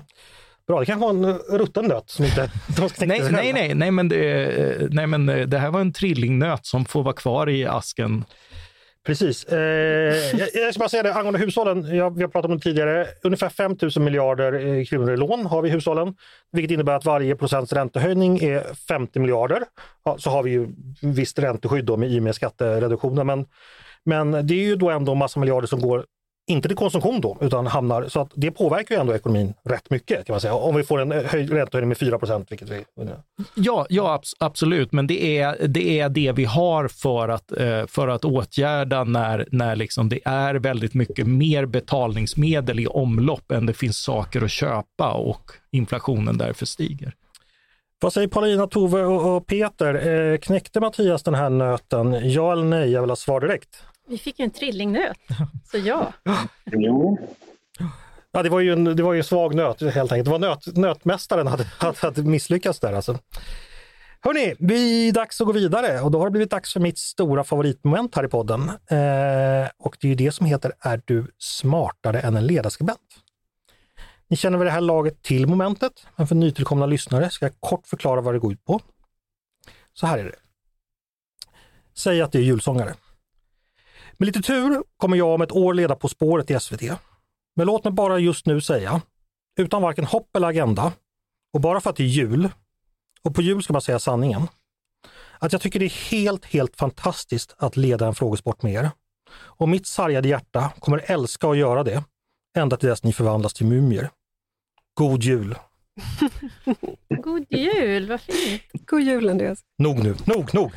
Bra, 0.68 0.80
det 0.80 0.86
kanske 0.86 1.06
var 1.06 1.10
en 1.10 1.38
rutten 1.60 1.86
nöt 1.86 2.10
som 2.10 2.26
inte 2.26 2.52
de 2.78 2.90
ska 2.90 3.06
nej, 3.06 3.22
nej, 3.32 3.54
nej, 3.54 3.74
nej, 3.74 3.92
men 3.92 4.10
det, 4.10 4.88
nej, 4.92 5.08
men 5.08 5.26
det 5.26 5.58
här 5.58 5.72
var 5.72 5.82
en 5.82 5.94
trillingnöt 5.94 6.66
som 6.66 6.86
får 6.86 7.04
vara 7.04 7.16
kvar 7.16 7.50
i 7.50 7.66
asken. 7.66 8.26
Precis. 9.06 9.46
Eh, 9.46 9.58
jag, 10.38 10.50
jag 10.54 10.74
ska 10.74 10.80
bara 10.80 10.90
säga 10.90 11.04
det 11.04 11.14
angående 11.14 11.40
hushållen. 11.40 11.96
Jag, 11.96 12.16
vi 12.16 12.22
har 12.22 12.30
pratat 12.30 12.52
om 12.52 12.58
det 12.58 12.64
tidigare. 12.64 13.08
Ungefär 13.24 13.50
5 13.50 13.78
000 13.82 13.92
miljarder 14.04 14.54
eh, 14.54 14.86
kronor 14.86 15.14
i 15.14 15.18
lån 15.18 15.46
har 15.46 15.62
vi 15.62 15.70
i 15.70 15.72
hushållen. 15.72 16.16
Vilket 16.52 16.72
innebär 16.72 16.94
att 16.94 17.06
varje 17.06 17.36
procents 17.36 17.74
räntehöjning 17.74 18.40
är 18.40 18.74
50 18.74 19.20
miljarder. 19.20 19.64
Ja, 20.06 20.18
så 20.18 20.30
har 20.30 20.44
vi 20.44 20.52
ju 20.52 20.68
visst 21.02 21.40
ränteskydd 21.40 21.86
då 21.86 21.98
med, 21.98 22.12
i 22.12 22.20
och 22.20 22.24
med 22.24 22.36
skattereduktionen. 22.36 23.28
Men, 23.28 23.46
men 24.06 24.48
det 24.48 24.54
är 24.54 24.66
ju 24.66 24.76
då 24.76 24.90
ändå 24.90 25.16
massa 25.16 25.40
miljarder 25.40 25.68
som 25.68 25.82
går 25.82 26.06
inte 26.48 26.68
till 26.68 26.78
konsumtion 26.78 27.22
då, 27.22 27.38
utan 27.42 27.68
hamnar, 27.68 28.08
så 28.08 28.20
att 28.22 28.32
det 28.36 28.52
påverkar 28.52 28.96
ju 28.96 29.02
ändå 29.02 29.16
ekonomin 29.16 29.54
rätt 29.64 29.90
mycket 29.90 30.26
kan 30.26 30.34
man 30.34 30.42
säga. 30.42 30.54
Om 30.54 30.76
vi 30.76 30.84
får 30.84 31.02
en 31.02 31.12
höj, 31.12 31.48
räntehöjning 31.48 31.88
med 31.88 31.98
4 31.98 32.20
vilket 32.50 32.70
vi... 32.70 32.86
Ja, 33.56 33.86
ja 33.90 34.22
absolut, 34.40 34.92
men 34.92 35.08
det 35.08 35.38
är, 35.38 35.68
det 35.68 36.00
är 36.00 36.10
det 36.10 36.32
vi 36.32 36.46
har 36.46 36.88
för 36.88 37.30
att, 37.30 37.52
eh, 37.52 37.86
för 37.88 38.08
att 38.08 38.26
åtgärda 38.26 39.04
när, 39.04 39.48
när 39.52 39.76
liksom 39.76 40.10
det 40.10 40.20
är 40.26 40.56
väldigt 40.56 40.94
mycket 40.94 41.28
mer 41.28 41.66
betalningsmedel 41.66 42.80
i 42.80 42.88
omlopp 42.88 43.52
än 43.52 43.66
det 43.66 43.74
finns 43.74 43.98
saker 43.98 44.42
att 44.42 44.52
köpa 44.52 45.12
och 45.12 45.52
inflationen 45.72 46.38
därför 46.38 46.66
stiger. 46.66 47.14
Vad 48.00 48.14
säger 48.14 48.28
Paulina, 48.28 48.68
Tove 48.68 49.04
och 49.04 49.48
Peter? 49.48 50.08
Eh, 50.08 50.38
knäckte 50.38 50.80
Mattias 50.80 51.24
den 51.24 51.36
här 51.36 51.50
nöten? 51.50 52.32
Ja 52.32 52.52
eller 52.52 52.64
nej? 52.64 52.92
Jag 52.92 53.02
vill 53.02 53.10
ha 53.10 53.16
svar 53.16 53.42
direkt. 53.42 53.84
Vi 54.08 54.18
fick 54.18 54.40
ju 54.40 54.44
en 54.44 54.52
trillingnöt, 54.52 55.18
så 55.72 55.78
ja. 55.78 56.14
Jo. 56.66 57.18
Ja, 58.32 58.44
det 58.44 58.50
var 58.50 58.60
ju 58.60 58.74
en, 58.74 58.84
det 58.84 59.04
var 59.04 59.14
ju 59.14 59.18
en 59.18 59.24
svag 59.24 59.56
nöt 59.56 59.82
helt 59.82 60.12
enkelt. 60.12 60.26
Det 60.26 60.32
var 60.32 60.40
nöt, 60.40 60.78
nötmästaren 60.78 61.48
hade, 61.48 61.64
hade, 61.64 61.98
hade 62.02 62.24
misslyckats 62.24 62.80
där 62.80 62.94
alltså. 62.94 63.20
Hörni, 64.22 64.56
vi 64.60 65.08
är 65.10 65.14
dags 65.14 65.42
att 65.42 65.48
gå 65.48 65.54
vidare 65.54 66.02
och 66.02 66.12
då 66.12 66.20
har 66.20 66.26
det 66.26 66.32
blivit 66.32 66.52
dags 66.52 66.74
för 66.74 66.80
mitt 66.80 66.98
stora 66.98 67.44
favoritmoment 67.44 68.16
här 68.16 68.26
i 68.26 68.28
podden. 68.28 68.70
Eh, 68.70 69.70
och 69.78 69.98
det 70.02 70.08
är 70.08 70.10
ju 70.10 70.16
det 70.16 70.32
som 70.32 70.46
heter 70.46 70.72
Är 70.80 71.02
du 71.06 71.28
smartare 71.38 72.20
än 72.20 72.36
en 72.36 72.48
ledarskribent? 72.48 73.00
Ni 74.28 74.38
känner 74.38 74.58
väl 74.58 74.66
det 74.66 74.72
här 74.72 74.82
laget 74.82 75.22
till 75.22 75.48
momentet, 75.48 76.08
men 76.16 76.28
för 76.28 76.36
nytillkomna 76.36 76.86
lyssnare 76.86 77.30
ska 77.30 77.46
jag 77.46 77.54
kort 77.60 77.88
förklara 77.88 78.22
vad 78.22 78.34
det 78.34 78.40
går 78.40 78.54
ut 78.54 78.66
på. 78.66 78.80
Så 79.94 80.08
här 80.08 80.18
är 80.18 80.24
det. 80.24 80.36
Säg 81.94 82.22
att 82.22 82.32
det 82.32 82.38
är 82.38 82.44
julsångare. 82.44 82.94
Med 84.24 84.28
lite 84.28 84.42
tur 84.42 84.84
kommer 84.98 85.18
jag 85.18 85.28
om 85.28 85.42
ett 85.42 85.52
år 85.52 85.74
leda 85.74 85.96
På 85.96 86.08
spåret 86.08 86.52
i 86.52 86.60
SVT. 86.60 86.82
Men 87.56 87.68
låt 87.68 87.84
mig 87.84 87.94
bara 87.94 88.20
just 88.20 88.46
nu 88.46 88.62
säga, 88.62 89.02
utan 89.60 89.82
varken 89.82 90.06
hopp 90.06 90.36
eller 90.36 90.48
agenda, 90.48 90.94
och 91.54 91.62
bara 91.62 91.82
för 91.82 91.90
att 91.90 91.96
det 91.96 92.04
är 92.04 92.08
jul, 92.08 92.50
och 93.22 93.36
på 93.36 93.42
jul 93.42 93.64
ska 93.64 93.74
man 93.74 93.82
säga 93.82 94.00
sanningen, 94.00 94.48
att 95.40 95.52
jag 95.52 95.62
tycker 95.62 95.80
det 95.80 95.86
är 95.86 96.12
helt, 96.12 96.46
helt 96.46 96.76
fantastiskt 96.76 97.56
att 97.58 97.78
leda 97.78 98.08
en 98.08 98.16
frågesport 98.16 98.64
med 98.64 98.74
er. 98.74 98.92
Och 99.34 99.70
mitt 99.70 99.88
sargade 99.88 100.28
hjärta 100.28 100.74
kommer 100.80 101.12
älska 101.12 101.48
att 101.48 101.58
göra 101.58 101.84
det, 101.84 102.04
ända 102.58 102.78
till 102.78 102.90
dess 102.90 103.04
ni 103.04 103.14
förvandlas 103.14 103.54
till 103.54 103.66
mumier. 103.66 104.10
God 104.94 105.24
jul! 105.24 105.56
God 107.10 107.46
jul, 107.50 108.10
vad 108.10 108.22
fint! 108.22 108.62
God 108.86 109.02
jul 109.02 109.30
Andreas! 109.30 109.60
Nog 109.78 110.04
nu, 110.04 110.16
nog, 110.26 110.54
nog! 110.54 110.72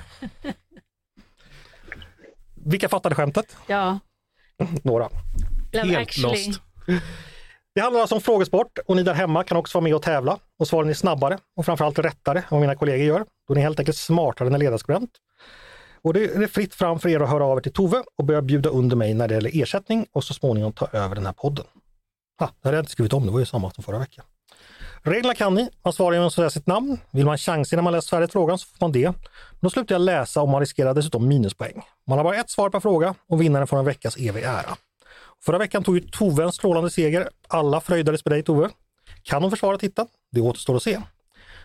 Vilka 2.66 2.88
fattade 2.88 3.14
skämtet? 3.14 3.56
Ja. 3.66 3.98
Några. 4.82 5.08
Love 5.72 5.86
Helt 5.86 5.98
actually. 5.98 6.46
lost. 6.46 6.60
Det 7.74 7.80
handlar 7.80 8.00
alltså 8.00 8.14
om 8.14 8.20
frågesport 8.20 8.78
och 8.86 8.96
ni 8.96 9.02
där 9.02 9.14
hemma 9.14 9.44
kan 9.44 9.56
också 9.56 9.78
vara 9.78 9.84
med 9.84 9.94
och 9.94 10.02
tävla 10.02 10.38
och 10.58 10.68
svaren 10.68 10.88
är 10.88 10.94
snabbare 10.94 11.38
och 11.56 11.64
framförallt 11.64 11.98
rättare 11.98 12.38
än 12.38 12.44
vad 12.50 12.60
mina 12.60 12.74
kollegor 12.74 13.06
gör. 13.06 13.24
Då 13.48 13.54
är 13.54 13.56
ni 13.56 13.60
helt 13.60 13.78
enkelt 13.78 13.96
smartare 13.96 14.48
än 14.48 14.54
en 14.54 14.60
ledarskribent. 14.60 15.10
Och 16.02 16.12
det 16.14 16.24
är 16.24 16.46
fritt 16.46 16.74
fram 16.74 16.98
för 16.98 17.08
er 17.08 17.20
att 17.20 17.30
höra 17.30 17.44
av 17.44 17.58
er 17.58 17.62
till 17.62 17.72
Tove 17.72 18.02
och 18.18 18.24
börja 18.24 18.42
bjuda 18.42 18.70
under 18.70 18.96
mig 18.96 19.14
när 19.14 19.28
det 19.28 19.34
gäller 19.34 19.62
ersättning 19.62 20.06
och 20.12 20.24
så 20.24 20.34
småningom 20.34 20.72
ta 20.72 20.88
över 20.92 21.14
den 21.14 21.26
här 21.26 21.32
podden. 21.32 21.64
Ha, 22.38 22.46
det 22.46 22.68
hade 22.68 22.76
jag 22.76 22.82
inte 22.82 22.92
skrivit 22.92 23.12
om, 23.12 23.26
det 23.26 23.32
var 23.32 23.38
ju 23.38 23.46
samma 23.46 23.70
som 23.70 23.84
förra 23.84 23.98
veckan. 23.98 24.24
Reglerna 25.03 25.34
kan 25.34 25.55
ni. 25.55 25.68
Man 25.84 25.92
svarar 25.92 26.12
genom 26.12 26.26
att 26.26 26.34
säga 26.34 26.51
sitt 26.51 26.66
namn. 26.66 26.99
Vill 27.11 27.24
man 27.24 27.38
chansa 27.38 27.76
innan 27.76 27.84
man 27.84 27.92
läst 27.92 28.11
färdigt 28.11 28.32
frågan 28.32 28.59
så 28.59 28.66
får 28.66 28.76
man 28.80 28.92
det. 28.92 29.05
Men 29.51 29.61
då 29.61 29.70
slutar 29.70 29.94
jag 29.94 30.03
läsa 30.03 30.42
och 30.42 30.49
man 30.49 30.61
riskerar 30.61 30.94
dessutom 30.94 31.28
minuspoäng. 31.28 31.82
Man 32.07 32.18
har 32.18 32.24
bara 32.24 32.36
ett 32.36 32.51
svar 32.51 32.70
per 32.70 32.80
fråga 32.80 33.14
och 33.28 33.40
vinnaren 33.40 33.66
får 33.66 33.78
en 33.78 33.84
veckas 33.84 34.16
evig 34.16 34.42
ära. 34.42 34.76
Förra 35.44 35.59
veckan 35.59 35.84
tog 35.84 35.94
ju 35.97 36.01
Tove 36.01 36.44
en 36.44 36.53
strålande 36.53 36.90
seger. 36.90 37.28
Alla 37.49 37.80
fröjdades 37.80 38.24
med 38.24 38.32
dig 38.32 38.42
Tove. 38.42 38.70
Kan 39.22 39.42
hon 39.42 39.51
försvara 39.51 39.78
titeln? 39.78 40.09
Det 40.32 40.40
återstår 40.40 40.76
att 40.76 40.82
se. 40.82 41.01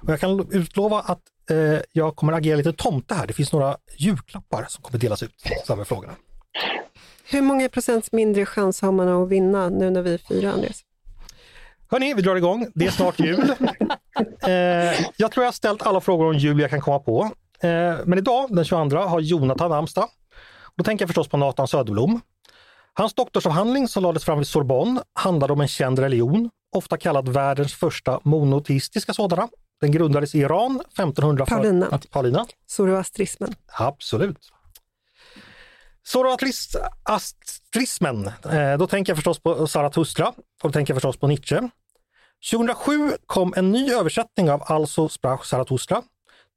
Och 0.02 0.10
jag 0.10 0.20
kan 0.20 0.52
utlova 0.52 1.00
att 1.00 1.22
eh, 1.50 1.80
jag 1.92 2.16
kommer 2.16 2.34
agera 2.34 2.58
lite 2.58 2.74
tomte 2.74 3.16
här. 3.16 3.28
Det 3.28 3.34
finns 3.34 3.52
några 3.52 3.78
julklappar 3.98 4.66
som 4.70 4.84
kommer 4.84 5.00
delas 5.00 5.24
ut 5.24 5.46
i 5.46 5.50
samband 5.50 5.78
med 5.78 5.88
frågorna. 5.88 6.14
Hur 7.26 7.42
många 7.42 7.70
procents 7.70 8.12
mindre 8.12 8.46
chans 8.46 8.82
har 8.82 8.92
man 8.92 9.08
att 9.08 9.30
vinna 9.30 9.70
nu 9.70 9.90
när 9.90 10.02
vi 10.02 10.14
är 10.14 10.18
fyra, 10.18 10.52
Andreas? 10.52 10.84
Hörni, 11.92 12.14
vi 12.14 12.22
drar 12.22 12.36
igång. 12.36 12.68
Det 12.76 12.86
är 12.86 12.92
snart 12.92 13.20
jul. 13.20 13.50
eh, 14.44 14.52
jag 15.18 15.32
tror 15.32 15.44
jag 15.44 15.48
har 15.48 15.52
ställt 15.52 15.82
alla 15.82 16.02
frågor 16.02 16.28
om 16.28 16.38
jul 16.38 16.60
jag 16.60 16.70
kan 16.70 16.82
komma 16.82 17.00
på. 17.00 17.32
Eh, 17.62 17.96
men 18.06 18.18
idag, 18.18 18.56
den 18.56 18.66
22, 18.66 18.98
har 18.98 19.20
Jonathan 19.20 19.70
namnsdag. 19.70 20.08
Då 20.78 20.84
tänker 20.84 21.04
jag 21.04 21.10
förstås 21.10 21.28
på 21.28 21.38
Nathan 21.38 21.68
Söderblom. 21.68 22.22
Hans 22.94 23.14
doktorsavhandling 23.14 23.88
som 23.88 24.04
lades 24.04 24.26
fram 24.26 24.38
vid 24.38 24.48
Sorbonne 24.48 25.02
handlade 25.14 25.54
om 25.54 25.62
en 25.62 25.68
känd 25.68 26.00
religion, 26.00 26.50
ofta 26.76 26.98
kallad 26.98 27.30
världens 27.30 27.74
första 27.74 28.20
monoteistiska 28.24 29.14
sådana. 29.14 29.48
Den 29.82 29.92
grundades 29.92 30.36
i 30.36 30.40
Iran 30.40 30.82
1500. 30.94 31.46
Paulina. 31.46 32.00
Paulina. 32.12 32.46
Zoroastrismen. 32.68 33.56
Absolut. 33.80 34.52
Zoroastrismen, 36.04 38.28
eh, 38.28 38.78
då 38.78 38.88
tänker 38.88 39.12
jag 39.12 39.18
förstås 39.18 39.40
på 39.40 39.68
Zarathustra 39.68 40.28
och 40.28 40.36
då 40.64 40.72
tänker 40.72 40.94
jag 40.94 40.96
förstås 40.96 41.18
på 41.18 41.28
Nietzsche. 41.28 41.70
2007 42.50 43.12
kom 43.26 43.54
en 43.58 43.72
ny 43.72 43.92
översättning 43.94 44.52
av 44.52 44.64
Also 44.66 45.10
sprach 45.10 45.46
Zarathustra. 45.46 46.02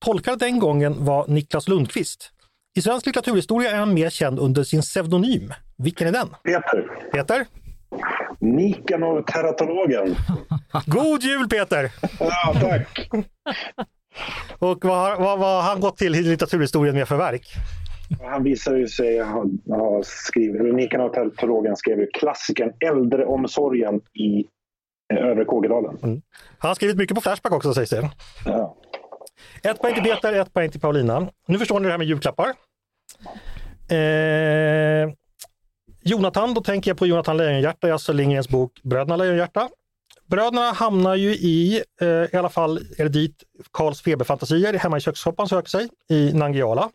Tolkare 0.05 0.37
den 0.37 0.59
gången 0.59 1.05
var 1.05 1.28
Niklas 1.28 1.68
Lundqvist. 1.68 2.30
I 2.76 2.82
svensk 2.82 3.07
litteraturhistoria 3.07 3.70
är 3.70 3.76
han 3.76 3.95
mer 3.95 4.11
känd 4.11 4.39
under 4.39 4.62
sin 4.62 4.80
pseudonym. 4.80 5.53
Vilken 5.78 6.09
är 6.09 6.12
den? 6.12 6.28
Peter. 6.45 7.11
Peter? 7.12 7.47
Nikanor 8.41 9.22
teratologen. 9.22 10.14
God 10.87 11.22
jul 11.22 11.49
Peter! 11.49 11.93
Ja, 12.20 12.55
tack. 12.61 13.11
Och 14.59 14.85
vad 14.85 14.97
har, 14.97 15.16
vad, 15.16 15.39
vad 15.39 15.62
har 15.62 15.70
han 15.70 15.80
gått 15.80 15.97
till 15.97 16.14
i 16.14 16.22
litteraturhistorien 16.22 16.95
med 16.95 17.09
för 17.09 17.16
verk? 17.16 17.47
Han 18.22 18.43
visar 18.43 18.76
ju 18.76 18.89
sig 18.89 19.18
ha, 19.18 19.45
ha 19.68 20.03
skrivit, 20.05 20.61
eller 20.61 20.72
Nikanor 20.72 21.09
teratologen 21.09 21.76
skrev 21.76 21.99
ju 21.99 22.07
klassikern 22.07 22.72
Äldreomsorgen 22.87 24.01
i 24.14 24.45
Övre 25.15 25.45
Kågedalen. 25.45 25.99
Han 26.59 26.69
har 26.69 26.75
skrivit 26.75 26.97
mycket 26.97 27.15
på 27.15 27.21
Flashback 27.21 27.53
också 27.53 27.75
sägs 27.75 27.91
det. 27.91 28.11
Ja. 28.45 28.77
Ett 29.63 29.81
poäng 29.81 29.95
till 29.95 30.03
Peter, 30.03 30.33
ett 30.33 30.53
poäng 30.53 30.71
till 30.71 30.81
Paulina. 30.81 31.29
Nu 31.47 31.59
förstår 31.59 31.81
ni 31.81 31.85
det 31.87 31.91
här 31.91 31.99
med 31.99 32.07
julklappar. 32.07 32.55
Eh, 33.91 35.13
Jonathan, 36.03 36.55
då 36.55 36.61
tänker 36.61 36.91
jag 36.91 36.99
på 36.99 37.07
Jonathan 37.07 37.37
Lejonhjärta 37.37 37.89
i 37.89 37.91
Astrid 37.91 38.17
Lindgrens 38.17 38.49
bok 38.49 38.81
Bröderna 38.83 39.17
Lejonhjärta. 39.17 39.69
Bröderna 40.27 40.73
hamnar 40.73 41.15
ju 41.15 41.31
i, 41.31 41.83
eh, 42.01 42.07
i 42.09 42.37
alla 42.37 42.49
fall 42.49 42.79
är 42.99 43.03
det 43.05 43.09
dit 43.09 43.43
Karls 43.73 44.03
feberfantasier 44.03 44.73
hemma 44.75 44.97
i 44.97 45.01
kökssoppan 45.01 45.49
söker 45.49 45.69
sig, 45.69 45.89
i 46.09 46.33
Nangiala. 46.33 46.91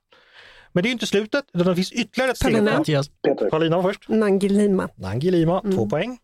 Men 0.71 0.83
det 0.83 0.87
är 0.87 0.89
ju 0.89 0.93
inte 0.93 1.05
slutet, 1.07 1.45
utan 1.53 1.67
det 1.67 1.75
finns 1.75 1.91
ytterligare 1.91 2.31
ett 2.31 2.37
steg. 2.37 3.49
Paulina. 3.51 3.75
Var 3.75 3.83
först. 3.83 4.09
Nangilima. 4.09 4.89
Nangilima, 4.95 5.61
två 5.61 5.67
Mm. 5.67 5.89
poäng. 5.89 6.17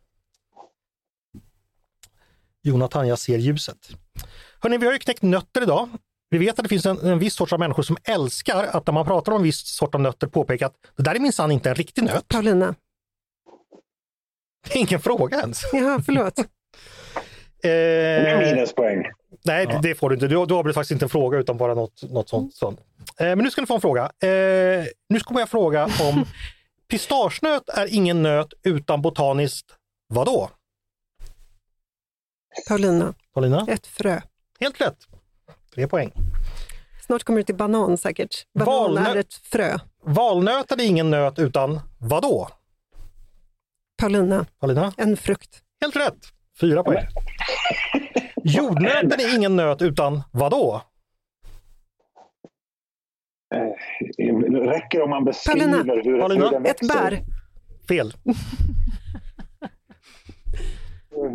Jonathan, 2.66 3.07
jag 3.07 3.20
ser 3.20 3.38
ljuset. 3.38 3.78
Hörrni, 4.61 4.78
vi 4.78 4.86
har 4.86 4.93
ju 4.93 4.99
knäckt 4.99 5.22
nötter 5.22 5.61
idag. 5.63 5.89
Vi 6.30 6.38
vet 6.38 6.59
att 6.59 6.63
det 6.63 6.70
finns 6.70 6.86
en, 6.86 6.99
en 6.99 7.20
viss 7.20 7.34
sorts 7.36 7.53
av 7.53 7.59
människor 7.59 7.84
som 7.84 7.97
älskar 8.03 8.63
att 8.63 8.88
när 8.88 8.93
man 8.93 9.05
pratar 9.05 9.32
om 9.32 9.38
en 9.38 9.43
viss 9.43 9.57
sort 9.68 9.95
av 9.95 10.01
nötter 10.01 10.28
påpeka 10.28 10.66
att 10.66 10.74
det 10.97 11.03
där 11.03 11.16
är 11.16 11.20
minsann 11.20 11.51
inte 11.51 11.70
en 11.70 11.76
riktig 11.76 12.03
nöt. 12.03 12.28
Paulina. 12.28 12.76
Det 14.68 14.74
är 14.76 14.80
ingen 14.80 14.99
fråga 14.99 15.39
ens. 15.39 15.61
Jaha, 15.74 16.01
förlåt. 16.05 16.34
Eh, 17.63 18.39
minuspoäng. 18.39 19.03
nej, 19.45 19.66
det- 19.66 19.80
det 19.84 19.95
får 19.95 20.09
du 20.09 20.16
inte. 20.16 20.28
Du, 20.28 20.45
du 20.45 20.53
avbröt 20.55 20.76
faktiskt 20.76 20.91
inte 20.91 21.05
en 21.05 21.09
fråga 21.09 21.38
utan 21.38 21.57
bara 21.57 21.74
något, 21.74 22.03
något 22.09 22.30
sånt. 22.30 22.55
sånt. 22.55 22.80
Eh, 23.20 23.26
men 23.28 23.38
nu 23.38 23.51
ska 23.51 23.61
du 23.61 23.68
få 23.68 23.76
en 23.76 23.82
fråga. 23.82 24.03
Eh, 24.03 24.86
nu 25.09 25.20
kommer 25.24 25.39
jag 25.41 25.49
fråga 25.49 25.84
om 25.86 26.26
pistagenöt 26.89 27.70
är 27.70 27.93
ingen 27.95 28.24
nöt 28.24 28.47
utan 28.63 29.01
botaniskt 29.01 29.66
vadå? 30.07 30.49
Paulina. 32.68 33.14
Paulina? 33.34 33.66
Ett 33.70 33.88
frö. 33.88 34.22
Helt 34.60 34.82
rätt. 34.82 34.97
Tre 35.76 35.88
poäng. 35.88 36.12
Snart 37.06 37.24
kommer 37.24 37.39
du 37.39 37.43
till 37.43 37.56
banan 37.56 37.97
säkert. 37.97 38.36
Banan 38.60 38.97
Valnö- 38.97 39.10
är 39.12 39.16
ett 39.16 39.34
frö. 39.34 39.78
Valnöt 40.03 40.72
är 40.72 40.82
ingen 40.82 41.10
nöt 41.10 41.39
utan 41.39 41.80
vadå? 41.99 42.49
Paulina. 44.01 44.45
Paulina? 44.60 44.93
En 44.97 45.18
frukt. 45.18 45.62
Helt 45.82 45.95
rätt. 45.95 46.18
Fyra 46.60 46.84
poäng. 46.84 47.06
Jordnöten 48.43 49.20
är 49.20 49.36
ingen 49.36 49.56
nöt 49.56 49.82
utan 49.82 50.24
vadå? 50.32 50.82
Det 54.18 54.60
räcker 54.60 55.01
om 55.01 55.10
man 55.10 55.26
beskriver 55.26 55.60
Paulina. 55.60 55.93
hur, 55.93 56.20
Paulina. 56.20 56.45
hur 56.45 56.51
den 56.51 56.66
Ett 56.66 56.70
växer. 56.84 56.88
bär. 57.12 57.22
Fel. 57.88 58.14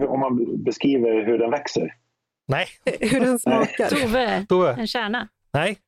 Om 0.08 0.20
man 0.20 0.62
beskriver 0.64 1.26
hur 1.26 1.38
den 1.38 1.50
växer. 1.50 1.94
Nej. 2.48 2.66
Hur 3.00 3.20
den 3.20 3.38
smakar. 3.38 3.88
Tove, 3.88 4.46
Tove? 4.48 4.72
en 4.72 4.86
kärna. 4.86 5.28
Nej. 5.52 5.78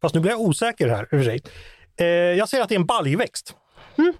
Fast 0.00 0.14
nu 0.14 0.20
blir 0.20 0.30
jag 0.30 0.40
osäker 0.40 0.88
här. 0.88 1.02
i 1.02 1.04
och 1.04 1.08
för 1.08 1.22
sig. 1.22 1.40
Eh, 1.96 2.06
jag 2.06 2.48
säger 2.48 2.62
att 2.62 2.68
det 2.68 2.74
är 2.74 2.78
en 2.78 2.86
baljväxt. 2.86 3.56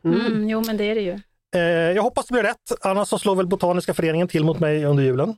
Mm, 0.04 0.48
jo, 0.48 0.62
men 0.66 0.76
det 0.76 0.84
är 0.84 0.94
det 0.94 1.00
ju. 1.00 1.20
Eh, 1.54 1.92
jag 1.92 2.02
hoppas 2.02 2.26
det 2.26 2.32
blir 2.32 2.42
rätt, 2.42 2.72
annars 2.82 3.08
så 3.08 3.18
slår 3.18 3.36
väl 3.36 3.46
Botaniska 3.46 3.94
föreningen 3.94 4.28
till 4.28 4.44
mot 4.44 4.60
mig 4.60 4.84
under 4.84 5.02
julen. 5.04 5.36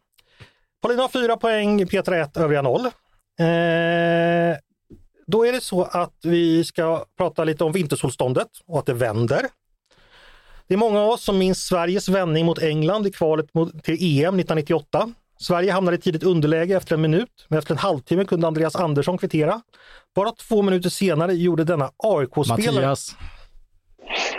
Paulina 0.82 1.02
har 1.02 1.08
fyra 1.08 1.36
poäng, 1.36 1.86
Petra 1.86 2.18
ett, 2.18 2.36
övriga 2.36 2.62
noll. 2.62 2.86
Eh, 2.86 4.56
då 5.26 5.46
är 5.46 5.52
det 5.52 5.60
så 5.60 5.82
att 5.82 6.14
vi 6.22 6.64
ska 6.64 7.04
prata 7.16 7.44
lite 7.44 7.64
om 7.64 7.72
vintersolståndet 7.72 8.48
och 8.66 8.78
att 8.78 8.86
det 8.86 8.94
vänder. 8.94 9.46
Det 10.68 10.74
är 10.74 10.78
många 10.78 11.00
av 11.00 11.08
oss 11.08 11.22
som 11.22 11.38
minns 11.38 11.66
Sveriges 11.66 12.08
vändning 12.08 12.46
mot 12.46 12.58
England 12.58 13.06
i 13.06 13.12
kvalet 13.12 13.54
mot, 13.54 13.84
till 13.84 13.94
EM 13.94 14.34
1998. 14.40 15.12
Sverige 15.38 15.72
hamnade 15.72 15.96
i 15.96 16.00
tidigt 16.00 16.22
underläge 16.22 16.76
efter 16.76 16.94
en 16.94 17.00
minut, 17.00 17.46
men 17.48 17.58
efter 17.58 17.74
en 17.74 17.78
halvtimme 17.78 18.24
kunde 18.24 18.46
Andreas 18.46 18.76
Andersson 18.76 19.18
kvittera. 19.18 19.60
Bara 20.14 20.32
två 20.32 20.62
minuter 20.62 20.90
senare 20.90 21.34
gjorde 21.34 21.64
denna 21.64 21.90
AIK-spelare... 21.96 22.74
Mattias. 22.74 23.16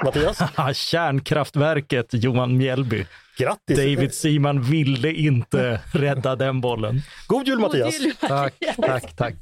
Mattias. 0.04 0.38
Kärnkraftverket 0.78 2.08
Johan 2.12 2.58
Mjällby. 2.58 3.06
Grattis! 3.38 3.78
David 3.78 4.14
Seaman 4.14 4.62
ville 4.62 5.12
inte 5.12 5.82
rädda 5.94 6.36
den 6.36 6.62
bollen. 6.62 7.02
God 7.28 7.48
jul 7.48 7.60
Mattias! 7.60 7.98
God 7.98 8.06
jul, 8.06 8.16
Tack, 8.20 8.54
tack, 8.78 9.16
tack. 9.16 9.36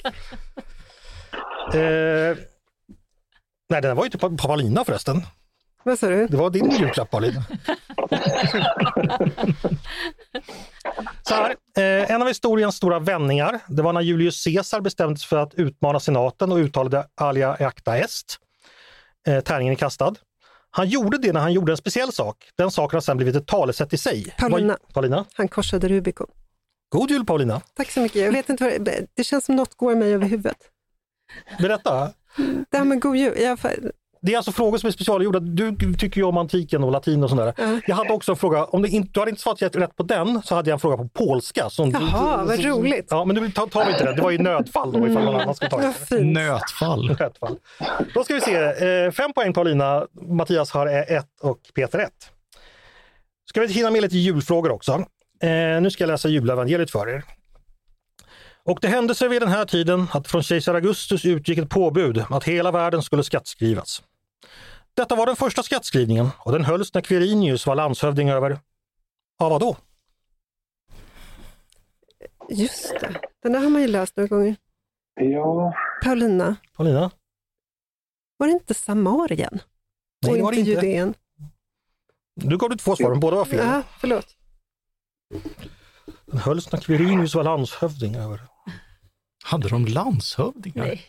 Eh, 1.74 2.38
nej, 3.70 3.82
den 3.82 3.95
var 3.95 4.03
ju 4.03 4.05
inte 4.07 4.18
på 4.18 4.38
Paulina 4.38 4.86
förresten. 4.86 5.22
Vad 5.84 5.99
sa 5.99 6.07
du? 6.09 6.28
Det 6.28 6.38
var 6.38 6.49
din 6.49 6.72
julklapp 6.72 7.11
Paulina. 7.11 7.43
Så 11.28 11.34
här, 11.36 11.49
eh, 11.78 12.11
en 12.11 12.22
av 12.22 12.28
historiens 12.28 12.76
stora 12.76 12.99
vändningar, 12.99 13.59
det 13.68 13.82
var 13.82 13.93
när 13.93 14.01
Julius 14.01 14.43
Caesar 14.43 14.82
bestämde 14.82 15.20
sig 15.20 15.28
för 15.28 15.38
att 15.38 15.53
utmana 15.53 15.99
senaten 15.99 16.51
och 16.51 16.57
uttalade 16.57 17.07
alia 17.16 17.51
acta 17.53 17.97
est. 17.97 18.38
Eh, 19.28 19.39
tärningen 19.43 19.72
är 19.72 19.76
kastad. 19.76 20.16
Han 20.72 20.89
gjorde 20.89 21.18
det 21.18 21.34
när 21.34 21.39
han 21.39 21.53
gjorde 21.53 21.72
en 21.74 21.78
speciell 21.78 22.11
sak. 22.11 22.38
Den 22.57 22.72
saken 22.72 22.95
har 22.97 23.01
sedan 23.01 23.18
blivit 23.18 23.36
ett 23.36 23.47
talesätt 23.47 23.93
i 23.93 23.97
sig. 23.97 24.36
Paulina. 24.39 24.78
Vad- 24.84 24.93
Paulina. 24.93 25.26
Han 25.34 25.47
korsade 25.47 25.88
Rubicon. 25.88 26.28
God 26.89 27.11
jul 27.11 27.26
Paulina! 27.26 27.61
Tack 27.76 27.91
så 27.91 27.99
mycket. 27.99 28.22
Jag 28.22 28.32
vet 28.32 28.49
inte 28.49 28.63
vad 28.63 28.82
det, 28.86 29.05
det 29.13 29.24
känns 29.24 29.45
som 29.45 29.55
något 29.55 29.76
går 29.76 29.95
mig 29.95 30.13
över 30.13 30.28
huvudet. 30.28 30.57
Berätta! 31.60 32.10
Det 32.72 32.78
här 32.78 32.86
med 32.86 33.02
god 33.02 33.18
jul. 33.18 33.34
Jag, 33.42 33.60
Det 34.22 34.34
är 34.34 34.38
alltså 34.38 34.52
frågor 34.52 34.78
som 34.78 34.88
är 34.88 34.92
specialgjorda. 34.92 35.40
Du 35.40 35.76
tycker 35.94 36.18
ju 36.18 36.24
om 36.24 36.38
antiken 36.38 36.84
och 36.84 36.92
latin 36.92 37.24
och 37.24 37.30
sådär. 37.30 37.54
Ja. 37.58 37.80
Jag 37.88 37.96
hade 37.96 38.14
också 38.14 38.32
en 38.32 38.36
fråga, 38.36 38.66
om 38.66 38.82
det 38.82 38.90
inte, 38.90 39.10
du 39.14 39.20
hade 39.20 39.30
inte 39.30 39.42
svarat 39.42 39.62
rätt 39.62 39.96
på 39.96 40.04
den 40.04 40.42
så 40.44 40.56
hade 40.56 40.70
jag 40.70 40.76
en 40.76 40.80
fråga 40.80 40.98
på 40.98 41.08
polska. 41.08 41.70
Som, 41.70 41.92
Jaha, 41.92 42.46
vad 42.46 42.64
roligt. 42.64 43.08
Ja, 43.10 43.26
men 43.26 43.36
nu 43.36 43.52
tar, 43.52 43.68
tar 43.68 43.86
vi 43.86 43.92
inte 43.92 44.04
det. 44.04 44.14
Det 44.14 44.22
var 44.22 44.32
ju 44.32 44.38
nödfall 44.38 44.92
då 44.92 45.08
ifall 45.08 45.26
någon 45.26 45.42
annan 45.42 45.56
ska 45.56 45.70
ta 45.70 45.78
det. 46.10 46.24
Nötfall. 46.24 47.08
Nödfall. 47.20 47.58
Då 48.14 48.24
ska 48.24 48.34
vi 48.34 48.42
se, 48.42 48.56
eh, 48.56 49.12
fem 49.12 49.34
poäng 49.34 49.54
Paulina, 49.54 50.08
Mattias 50.22 50.72
har 50.72 50.88
eh, 50.88 51.18
ett 51.18 51.42
och 51.42 51.60
Peter 51.76 52.00
ett. 52.00 52.32
Ska 53.50 53.62
vi 53.62 53.68
hinna 53.68 53.92
med 53.92 54.02
lite 54.02 54.18
julfrågor 54.18 54.72
också. 54.72 54.92
Eh, 55.44 55.82
nu 55.82 55.92
ska 55.92 56.04
jag 56.04 56.08
läsa 56.12 56.30
julevangeliet 56.30 56.92
för 56.92 57.10
er. 57.10 57.24
Och 58.66 58.80
det 58.82 58.88
hände 58.88 59.16
sig 59.16 59.30
vid 59.30 59.41
den 59.41 59.49
här 59.49 59.66
tiden 59.66 60.07
att 60.11 60.28
från 60.28 60.43
kejsar 60.43 60.76
Augustus 60.76 61.26
utgick 61.26 61.57
ett 61.57 61.70
påbud 61.70 62.26
att 62.30 62.43
hela 62.43 62.72
världen 62.72 63.01
skulle 63.01 63.24
skattskrivas. 63.24 64.03
Detta 64.93 65.16
var 65.16 65.26
den 65.26 65.36
första 65.36 65.63
skattskrivningen 65.63 66.30
och 66.38 66.51
den 66.51 66.63
hölls 66.66 66.93
när 66.93 67.01
Quirinius 67.01 67.68
var 67.68 67.76
landshövding 67.76 68.30
över, 68.30 68.59
ja 69.39 69.49
vadå? 69.49 69.78
Just 72.49 72.89
det. 73.01 73.22
Den 73.43 73.51
där 73.51 73.59
har 73.59 73.70
man 73.70 73.82
ju 73.82 73.88
läst 73.88 74.18
några 74.18 74.28
gånger. 74.28 74.55
Ja, 75.16 75.74
Paulina, 76.03 76.55
Paulina? 76.78 77.11
var 78.38 78.47
det 78.47 78.53
inte 78.53 78.74
Samarien? 78.74 79.59
Nej, 80.22 80.32
och 80.32 80.38
det 80.38 80.43
var 80.43 80.51
det 80.51 80.57
inte 80.57 80.72
inte. 80.72 80.86
Judeen? 80.86 81.13
Nu 82.36 82.57
gav 82.57 82.70
du 82.70 82.76
två 82.76 82.95
svar, 82.95 83.09
men 83.09 83.20
båda 83.20 83.38
var 83.38 83.45
fel. 83.45 83.68
Ja, 83.68 83.84
förlåt. 83.99 84.38
Den 86.26 86.39
hölls 86.39 86.72
när 86.72 86.80
Quirinius 86.80 87.36
var 87.36 87.43
landshövding 87.43 88.16
över. 88.16 88.39
Hade 89.48 89.70
de 89.70 89.86
landshövdingar? 89.86 90.86
Nej. 90.86 91.02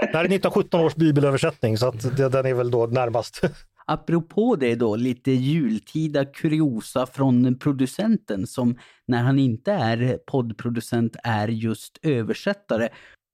Det 0.00 0.16
här 0.16 0.24
är 0.24 0.24
1917 0.24 0.80
års 0.80 0.94
bibelöversättning 0.94 1.78
så 1.78 1.88
att 1.88 2.16
den 2.16 2.46
är 2.46 2.54
väl 2.54 2.70
då 2.70 2.86
närmast. 2.86 3.40
Apropå 3.86 4.56
det 4.56 4.74
då, 4.74 4.96
lite 4.96 5.30
jultida 5.30 6.24
kuriosa 6.24 7.06
från 7.06 7.58
producenten 7.58 8.46
som 8.46 8.78
när 9.06 9.22
han 9.22 9.38
inte 9.38 9.72
är 9.72 10.18
poddproducent 10.26 11.16
är 11.24 11.48
just 11.48 11.98
översättare. 12.02 12.88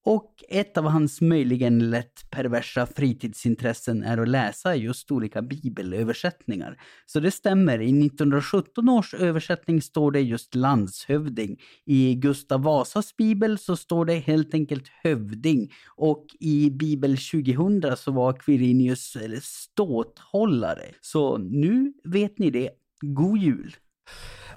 Och 0.04 0.44
ett 0.48 0.76
av 0.76 0.84
hans 0.84 1.20
möjligen 1.20 1.90
lätt 1.90 2.30
perversa 2.30 2.86
fritidsintressen 2.86 4.02
är 4.02 4.18
att 4.18 4.28
läsa 4.28 4.76
just 4.76 5.10
olika 5.10 5.42
bibelöversättningar. 5.42 6.80
Så 7.06 7.20
det 7.20 7.30
stämmer, 7.30 7.80
i 7.80 8.06
1917 8.06 8.88
års 8.88 9.14
översättning 9.14 9.82
står 9.82 10.10
det 10.10 10.20
just 10.20 10.54
landshövding. 10.54 11.60
I 11.86 12.14
Gustav 12.14 12.62
Vasas 12.62 13.16
bibel 13.16 13.58
så 13.58 13.76
står 13.76 14.04
det 14.04 14.14
helt 14.14 14.54
enkelt 14.54 14.88
hövding. 15.02 15.72
Och 15.96 16.26
i 16.40 16.70
bibel 16.70 17.16
2000 17.16 17.96
så 17.96 18.12
var 18.12 18.32
Quirinius 18.32 19.16
ståthållare. 19.42 20.86
Så 21.00 21.38
nu 21.38 21.92
vet 22.04 22.38
ni 22.38 22.50
det. 22.50 22.70
God 23.00 23.38
jul! 23.38 23.76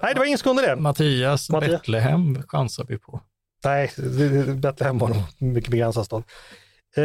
Nej, 0.02 0.14
det 0.14 0.20
var 0.20 0.26
ingen 0.26 0.58
i 0.58 0.66
det. 0.66 0.76
Mattias, 0.76 1.50
Mattias. 1.50 1.70
Betlehem 1.70 2.42
chansar 2.42 2.86
vi 2.88 2.98
på. 2.98 3.20
Nej, 3.64 3.90
Betlehem 4.54 4.98
var 4.98 5.08
nog 5.08 5.22
mycket 5.38 5.70
begränsad 5.70 6.04
stad. 6.06 6.22
Eh, 6.96 7.02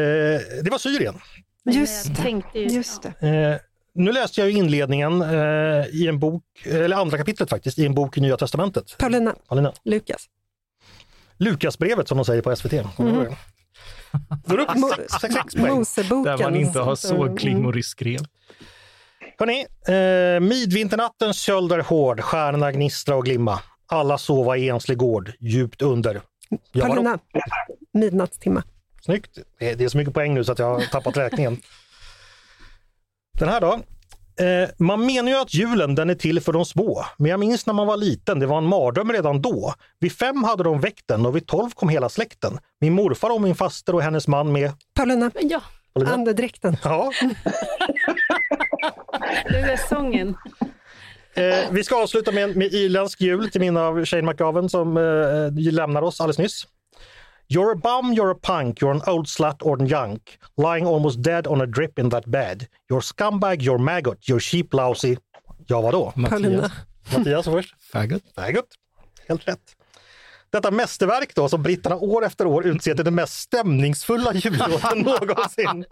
det 0.63 0.69
var 0.71 0.77
Syrien. 0.77 1.15
Just 1.65 2.05
jag 2.05 2.15
det. 2.15 2.21
tänkte 2.21 2.59
ju, 2.59 2.67
Just 2.67 3.01
ja. 3.03 3.11
det. 3.19 3.27
Eh, 3.51 3.57
nu 3.95 4.11
läste 4.11 4.41
jag 4.41 4.49
inledningen 4.51 5.21
eh, 5.21 5.85
i 5.91 6.07
en 6.07 6.19
bok, 6.19 6.43
eller 6.65 6.95
andra 6.97 7.17
kapitlet 7.17 7.49
faktiskt, 7.49 7.79
i 7.79 7.85
en 7.85 7.93
bok 7.95 8.17
i 8.17 8.21
Nya 8.21 8.37
Testamentet. 8.37 8.95
Paulina, 8.99 9.35
Paulina. 9.47 9.73
Lukas. 9.85 10.25
Lukasbrevet 11.37 12.07
som 12.07 12.17
de 12.17 12.25
säger 12.25 12.41
på 12.41 12.55
SVT. 12.55 12.71
Det? 12.71 12.87
Då 14.45 14.53
är 14.53 14.57
det 14.57 14.63
upp 14.63 14.69
Mo- 14.69 14.95
sex- 14.95 15.13
sex- 15.21 15.33
sex 15.35 15.55
poäng. 15.55 15.73
Moseboken. 15.75 16.23
Där 16.37 16.43
man 16.43 16.55
inte 16.55 16.79
har 16.79 16.95
så 16.95 17.23
Mm. 17.23 17.37
klingor 17.37 17.81
skrev. 17.81 18.19
Hörrni, 19.39 19.65
eh, 19.87 20.39
midvinternattens 20.47 21.39
köld 21.39 21.71
är 21.71 21.79
hård, 21.79 22.21
stjärnorna 22.21 22.71
gnistra 22.71 23.15
och 23.15 23.25
glimma. 23.25 23.59
Alla 23.87 24.17
sova 24.17 24.57
i 24.57 24.69
enslig 24.69 24.97
gård, 24.97 25.31
djupt 25.39 25.81
under. 25.81 26.21
Ja? 26.71 26.85
Paulina, 26.85 27.19
midnattstimma. 27.93 28.63
Snyggt. 29.01 29.39
Det 29.59 29.81
är, 29.81 29.87
så 29.87 29.97
mycket 29.97 30.13
poäng 30.13 30.33
nu 30.33 30.43
så 30.43 30.51
att 30.51 30.59
jag 30.59 30.73
har 30.73 30.81
tappat 30.81 31.17
räkningen. 31.17 31.57
Den 33.39 33.49
här 33.49 33.61
då. 33.61 33.79
Eh, 34.35 34.69
man 34.77 35.05
menar 35.05 35.31
ju 35.31 35.37
att 35.37 35.53
julen 35.53 35.95
den 35.95 36.09
är 36.09 36.15
till 36.15 36.41
för 36.41 36.53
de 36.53 36.65
små, 36.65 37.05
men 37.17 37.31
jag 37.31 37.39
minns 37.39 37.65
när 37.65 37.73
man 37.73 37.87
var 37.87 37.97
liten, 37.97 38.39
det 38.39 38.45
var 38.45 38.57
en 38.57 38.67
mardröm 38.67 39.11
redan 39.11 39.41
då. 39.41 39.73
Vid 39.99 40.11
fem 40.11 40.43
hade 40.43 40.63
de 40.63 40.81
väckt 40.81 41.07
den 41.07 41.25
och 41.25 41.35
vid 41.35 41.47
tolv 41.47 41.69
kom 41.69 41.89
hela 41.89 42.09
släkten. 42.09 42.59
Min 42.79 42.93
morfar 42.93 43.29
och 43.29 43.41
min 43.41 43.55
faster 43.55 43.95
och 43.95 44.01
hennes 44.01 44.27
man 44.27 44.51
med. 44.51 44.71
Paulina, 44.93 45.31
ja, 45.41 45.61
andedräkten. 45.93 46.77
Ja, 46.83 47.11
det 49.49 49.59
är 49.59 49.87
sången. 49.89 50.35
Eh, 51.33 51.71
vi 51.71 51.83
ska 51.83 52.03
avsluta 52.03 52.31
med, 52.31 52.55
med 52.55 52.73
irländsk 52.73 53.21
jul 53.21 53.49
till 53.49 53.61
minne 53.61 53.79
av 53.79 54.05
Shane 54.05 54.21
McGowan 54.21 54.69
som 54.69 54.97
eh, 54.97 55.73
lämnar 55.73 56.01
oss 56.01 56.21
alldeles 56.21 56.37
nyss. 56.37 56.67
You're 57.49 57.71
a 57.71 57.75
bum, 57.75 58.13
you're 58.13 58.31
a 58.31 58.39
punk, 58.41 58.81
you're 58.81 58.91
an 58.91 59.01
old 59.07 59.27
slut 59.27 59.61
or 59.61 59.81
an 59.81 59.87
junk, 59.87 60.21
lying 60.57 60.87
almost 60.87 61.23
dead 61.23 61.47
on 61.47 61.61
a 61.61 61.65
drip 61.65 61.99
in 61.99 62.09
that 62.09 62.25
bed. 62.25 62.67
You're 62.89 63.01
scumbag, 63.01 63.61
you're 63.61 63.77
maggot, 63.77 64.29
you're 64.29 64.39
sheep 64.39 64.73
lousy. 64.73 65.17
Ja, 65.67 65.81
vadå? 65.81 66.13
Mattias, 66.15 66.71
Mattias 67.17 67.45
först. 67.45 67.75
faggot. 67.91 68.23
Maggot. 68.37 68.65
Helt 69.27 69.47
rätt. 69.47 69.75
Detta 70.51 70.71
mästerverk 70.71 71.35
då 71.35 71.49
som 71.49 71.63
britterna 71.63 71.95
år 71.95 72.25
efter 72.25 72.47
år 72.47 72.65
utser 72.65 72.95
till 72.95 73.05
den 73.05 73.15
mest 73.15 73.33
stämningsfulla 73.33 74.33
jullåten 74.33 74.97
någonsin. 74.99 75.85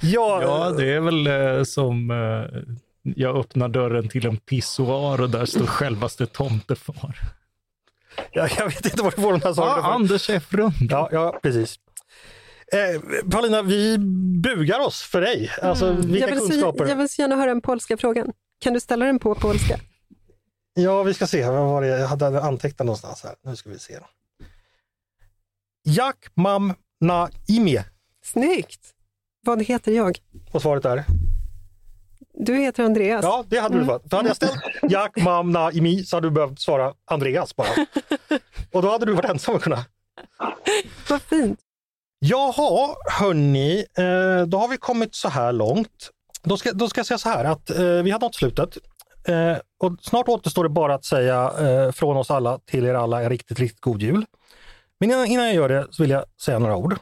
Ja, 0.00 0.42
Ja, 0.42 0.74
det 0.78 0.92
är 0.94 1.00
väl 1.00 1.26
eh, 1.26 1.64
som 1.64 2.10
eh, 2.10 2.60
jag 3.02 3.36
öppnar 3.36 3.68
dörren 3.68 4.08
till 4.08 4.26
en 4.26 4.36
pissoar 4.36 5.20
och 5.20 5.30
där 5.30 5.44
står 5.46 5.66
självaste 5.66 6.26
tomtefar. 6.26 7.18
jag, 8.32 8.50
jag 8.58 8.64
vet 8.66 8.84
inte 8.84 9.02
var 9.02 9.10
du 9.16 9.22
får 9.22 9.32
de 9.32 9.42
här 9.42 9.52
sakerna 9.52 9.88
Ja. 9.88 9.94
Anders 9.94 10.30
F. 10.30 10.46
Rund. 10.50 10.74
Ja, 10.90 11.08
ja 11.12 11.38
precis. 11.42 11.76
Eh, 12.72 13.00
Paulina, 13.30 13.62
vi 13.62 13.98
bugar 14.42 14.80
oss 14.80 15.02
för 15.02 15.20
dig. 15.20 15.50
Alltså, 15.62 15.92
vilka 15.92 16.18
Jag 16.18 16.26
vill, 16.34 16.40
så, 16.40 16.48
kunskaper. 16.48 16.86
jag 16.86 16.96
vill 16.96 17.08
så 17.08 17.22
gärna 17.22 17.36
höra 17.36 17.46
den 17.46 17.60
polska 17.60 17.96
frågan. 17.96 18.32
Kan 18.60 18.72
du 18.72 18.80
ställa 18.80 19.04
den 19.06 19.18
på 19.18 19.34
polska? 19.34 19.80
Ja, 20.74 21.02
vi 21.02 21.14
ska 21.14 21.26
se. 21.26 21.46
Vad 21.50 21.68
var 21.68 21.82
det? 21.82 21.88
Jag 21.88 22.08
hade 22.08 22.40
antecknat 22.42 22.86
någonstans 22.86 23.22
här. 23.24 23.34
Nu 23.44 23.56
ska 23.56 23.70
vi 23.70 23.78
se. 23.78 23.98
Jak 25.84 26.16
mam 26.34 26.74
na 27.00 27.30
imię. 27.48 27.84
Snyggt! 28.24 28.94
Vad 29.46 29.62
heter 29.62 29.92
jag? 29.92 30.18
Och 30.52 30.62
svaret 30.62 30.84
är? 30.84 31.04
Du 32.40 32.56
heter 32.56 32.84
Andreas. 32.84 33.24
Ja, 33.24 33.44
det 33.48 33.58
hade 33.58 33.78
du 33.78 33.84
fått. 33.84 34.10
För 34.10 34.16
hade 34.16 34.28
jag 34.28 34.36
ställt 34.36 34.60
Jak 34.82 35.16
mam 35.16 35.50
na 35.50 35.72
imi 35.72 36.04
så 36.04 36.16
hade 36.16 36.26
du 36.26 36.30
behövt 36.30 36.60
svara 36.60 36.92
Andreas 37.04 37.56
bara. 37.56 37.68
Och 38.72 38.82
då 38.82 38.90
hade 38.90 39.06
du 39.06 39.12
varit 39.12 39.30
ensam 39.30 39.56
att 39.56 39.62
kunna. 39.62 39.84
Vad 41.08 41.22
fint. 41.22 41.60
Jaha, 42.18 42.94
hörni, 43.20 43.84
eh, 43.98 44.46
då 44.46 44.58
har 44.58 44.68
vi 44.68 44.76
kommit 44.76 45.14
så 45.14 45.28
här 45.28 45.52
långt. 45.52 46.10
Då 46.42 46.56
ska, 46.56 46.72
då 46.72 46.88
ska 46.88 46.98
jag 46.98 47.06
säga 47.06 47.18
så 47.18 47.28
här 47.28 47.44
att 47.44 47.70
eh, 47.70 47.84
vi 47.84 48.10
har 48.10 48.20
nått 48.20 48.34
slutet. 48.34 48.76
Eh, 49.28 49.56
och 49.78 49.92
snart 50.02 50.28
återstår 50.28 50.62
det 50.62 50.70
bara 50.70 50.94
att 50.94 51.04
säga 51.04 51.52
från 51.92 52.16
oss 52.16 52.30
alla 52.30 52.58
till 52.58 52.84
er 52.84 52.94
alla 52.94 53.22
en 53.22 53.30
riktigt, 53.30 53.58
riktigt 53.58 53.80
god 53.80 54.02
jul. 54.02 54.24
Men 55.00 55.10
innan, 55.10 55.26
innan 55.26 55.46
jag 55.46 55.54
gör 55.54 55.68
det 55.68 55.86
så 55.90 56.02
vill 56.02 56.10
jag 56.10 56.24
säga 56.40 56.58
några 56.58 56.76
ord. 56.76 56.96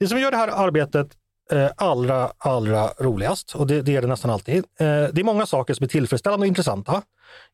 Det 0.00 0.08
som 0.08 0.20
gör 0.20 0.30
det 0.30 0.36
här 0.36 0.48
arbetet 0.48 1.08
Eh, 1.52 1.70
allra, 1.76 2.32
allra 2.38 2.90
roligast, 2.98 3.54
och 3.54 3.66
det, 3.66 3.82
det 3.82 3.96
är 3.96 4.02
det 4.02 4.08
nästan 4.08 4.30
alltid, 4.30 4.56
eh, 4.56 4.64
det 5.12 5.20
är 5.20 5.24
många 5.24 5.46
saker 5.46 5.74
som 5.74 5.84
är 5.84 5.88
tillfredsställande 5.88 6.44
och 6.44 6.48
intressanta. 6.48 7.02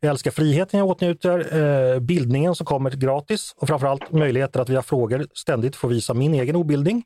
Jag 0.00 0.10
älskar 0.10 0.30
friheten 0.30 0.78
jag 0.78 0.88
åtnjuter, 0.88 1.58
eh, 1.94 2.00
bildningen 2.00 2.54
som 2.54 2.66
kommer 2.66 2.90
gratis 2.90 3.54
och 3.56 3.68
framförallt 3.68 4.12
möjligheter 4.12 4.60
att 4.60 4.68
via 4.68 4.82
frågor 4.82 5.26
ständigt 5.34 5.76
få 5.76 5.88
visa 5.88 6.14
min 6.14 6.34
egen 6.34 6.56
obildning. 6.56 7.04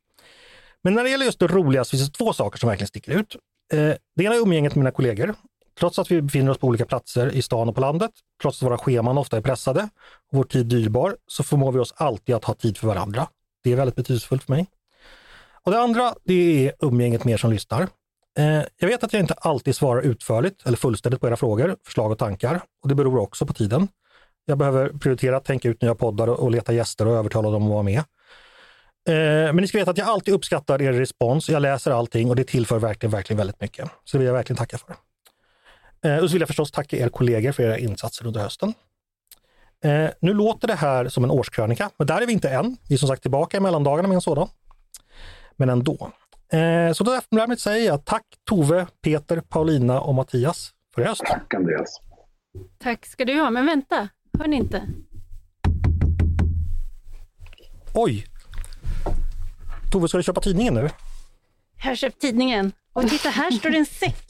Men 0.82 0.94
när 0.94 1.04
det 1.04 1.10
gäller 1.10 1.24
just 1.24 1.38
det 1.38 1.46
roligaste 1.46 1.96
finns 1.96 2.10
det 2.10 2.18
två 2.18 2.32
saker 2.32 2.58
som 2.58 2.68
verkligen 2.68 2.88
sticker 2.88 3.12
ut. 3.12 3.36
Eh, 3.72 3.94
det 4.16 4.24
ena 4.24 4.34
är 4.34 4.40
umgänget 4.42 4.74
med 4.74 4.80
mina 4.80 4.90
kollegor. 4.90 5.34
Trots 5.78 5.98
att 5.98 6.10
vi 6.10 6.22
befinner 6.22 6.50
oss 6.50 6.58
på 6.58 6.66
olika 6.66 6.86
platser 6.86 7.34
i 7.34 7.42
stan 7.42 7.68
och 7.68 7.74
på 7.74 7.80
landet, 7.80 8.10
trots 8.42 8.62
att 8.62 8.66
våra 8.66 8.78
scheman 8.78 9.18
ofta 9.18 9.36
är 9.36 9.40
pressade 9.40 9.88
och 10.32 10.38
vår 10.38 10.44
tid 10.44 10.66
dyrbar, 10.66 11.16
så 11.26 11.42
förmår 11.42 11.72
vi 11.72 11.78
oss 11.78 11.94
alltid 11.96 12.34
att 12.34 12.44
ha 12.44 12.54
tid 12.54 12.78
för 12.78 12.86
varandra. 12.86 13.28
Det 13.64 13.72
är 13.72 13.76
väldigt 13.76 13.96
betydelsefullt 13.96 14.42
för 14.42 14.52
mig. 14.52 14.66
Och 15.68 15.74
det 15.74 15.80
andra, 15.80 16.14
det 16.24 16.66
är 16.66 16.72
umgänget 16.80 17.24
med 17.24 17.32
er 17.32 17.36
som 17.36 17.50
lyssnar. 17.52 17.82
Eh, 18.38 18.62
jag 18.80 18.88
vet 18.88 19.04
att 19.04 19.12
jag 19.12 19.20
inte 19.22 19.34
alltid 19.34 19.76
svarar 19.76 20.02
utförligt 20.02 20.66
eller 20.66 20.76
fullständigt 20.76 21.20
på 21.20 21.28
era 21.28 21.36
frågor, 21.36 21.76
förslag 21.84 22.10
och 22.12 22.18
tankar 22.18 22.60
och 22.82 22.88
det 22.88 22.94
beror 22.94 23.18
också 23.18 23.46
på 23.46 23.52
tiden. 23.52 23.88
Jag 24.44 24.58
behöver 24.58 24.88
prioritera 24.88 25.36
att 25.36 25.44
tänka 25.44 25.68
ut 25.68 25.82
nya 25.82 25.94
poddar 25.94 26.28
och 26.28 26.50
leta 26.50 26.72
gäster 26.72 27.06
och 27.06 27.16
övertala 27.16 27.50
dem 27.50 27.62
att 27.62 27.70
vara 27.70 27.82
med. 27.82 27.98
Eh, 27.98 28.04
Men 29.52 29.56
ni 29.56 29.68
ska 29.68 29.78
veta 29.78 29.90
att 29.90 29.98
jag 29.98 30.08
alltid 30.08 30.34
uppskattar 30.34 30.82
er 30.82 30.92
respons. 30.92 31.48
Jag 31.48 31.62
läser 31.62 31.90
allting 31.90 32.30
och 32.30 32.36
det 32.36 32.44
tillför 32.44 32.78
verkligen, 32.78 33.10
verkligen 33.10 33.38
väldigt 33.38 33.60
mycket. 33.60 33.90
Så 34.04 34.16
det 34.16 34.18
vill 34.18 34.26
jag 34.26 34.34
verkligen 34.34 34.56
tacka 34.58 34.78
för. 34.78 34.94
Eh, 36.10 36.22
Och 36.22 36.28
så 36.30 36.32
vill 36.32 36.40
jag 36.42 36.48
förstås 36.48 36.70
tacka 36.70 36.96
er 36.96 37.08
kollegor 37.08 37.52
för 37.52 37.62
era 37.62 37.78
insatser 37.78 38.26
under 38.26 38.40
hösten. 38.40 38.74
Eh, 39.84 40.10
Nu 40.20 40.34
låter 40.34 40.68
det 40.68 40.74
här 40.74 41.08
som 41.08 41.24
en 41.24 41.30
årskrönika, 41.30 41.90
men 41.98 42.06
där 42.06 42.20
är 42.20 42.26
vi 42.26 42.32
inte 42.32 42.50
än. 42.50 42.76
Vi 42.88 42.94
är 42.94 42.98
som 42.98 43.08
sagt 43.08 43.22
tillbaka 43.22 43.56
i 43.56 43.60
mellandagarna 43.60 44.08
med 44.08 44.14
en 44.14 44.20
sådan. 44.20 44.48
Men 45.58 45.68
ändå. 45.70 46.12
Eh, 46.52 46.92
Så 46.92 47.04
då 47.04 47.20
därmed 47.30 47.58
säger 47.60 47.86
jag 47.86 48.04
tack 48.04 48.24
Tove, 48.48 48.86
Peter, 49.02 49.40
Paulina 49.40 50.00
och 50.00 50.14
Mattias 50.14 50.70
för 50.94 51.02
i 51.02 51.04
höst. 51.04 51.22
Tack 51.26 51.54
Andreas. 51.54 52.00
Tack 52.78 53.06
ska 53.06 53.24
du 53.24 53.40
ha, 53.40 53.50
men 53.50 53.66
vänta, 53.66 54.08
hör 54.38 54.46
ni 54.48 54.56
inte? 54.56 54.82
Oj! 57.94 58.26
Tove, 59.92 60.08
ska 60.08 60.16
du 60.16 60.22
köpa 60.24 60.40
tidningen 60.40 60.74
nu? 60.74 60.90
Här 61.76 61.94
köp 61.94 62.18
tidningen. 62.18 62.72
Och 62.92 63.08
titta, 63.08 63.28
här 63.28 63.50
står 63.50 63.70
det 63.70 63.78
en 63.78 63.86
säck. 63.86 64.26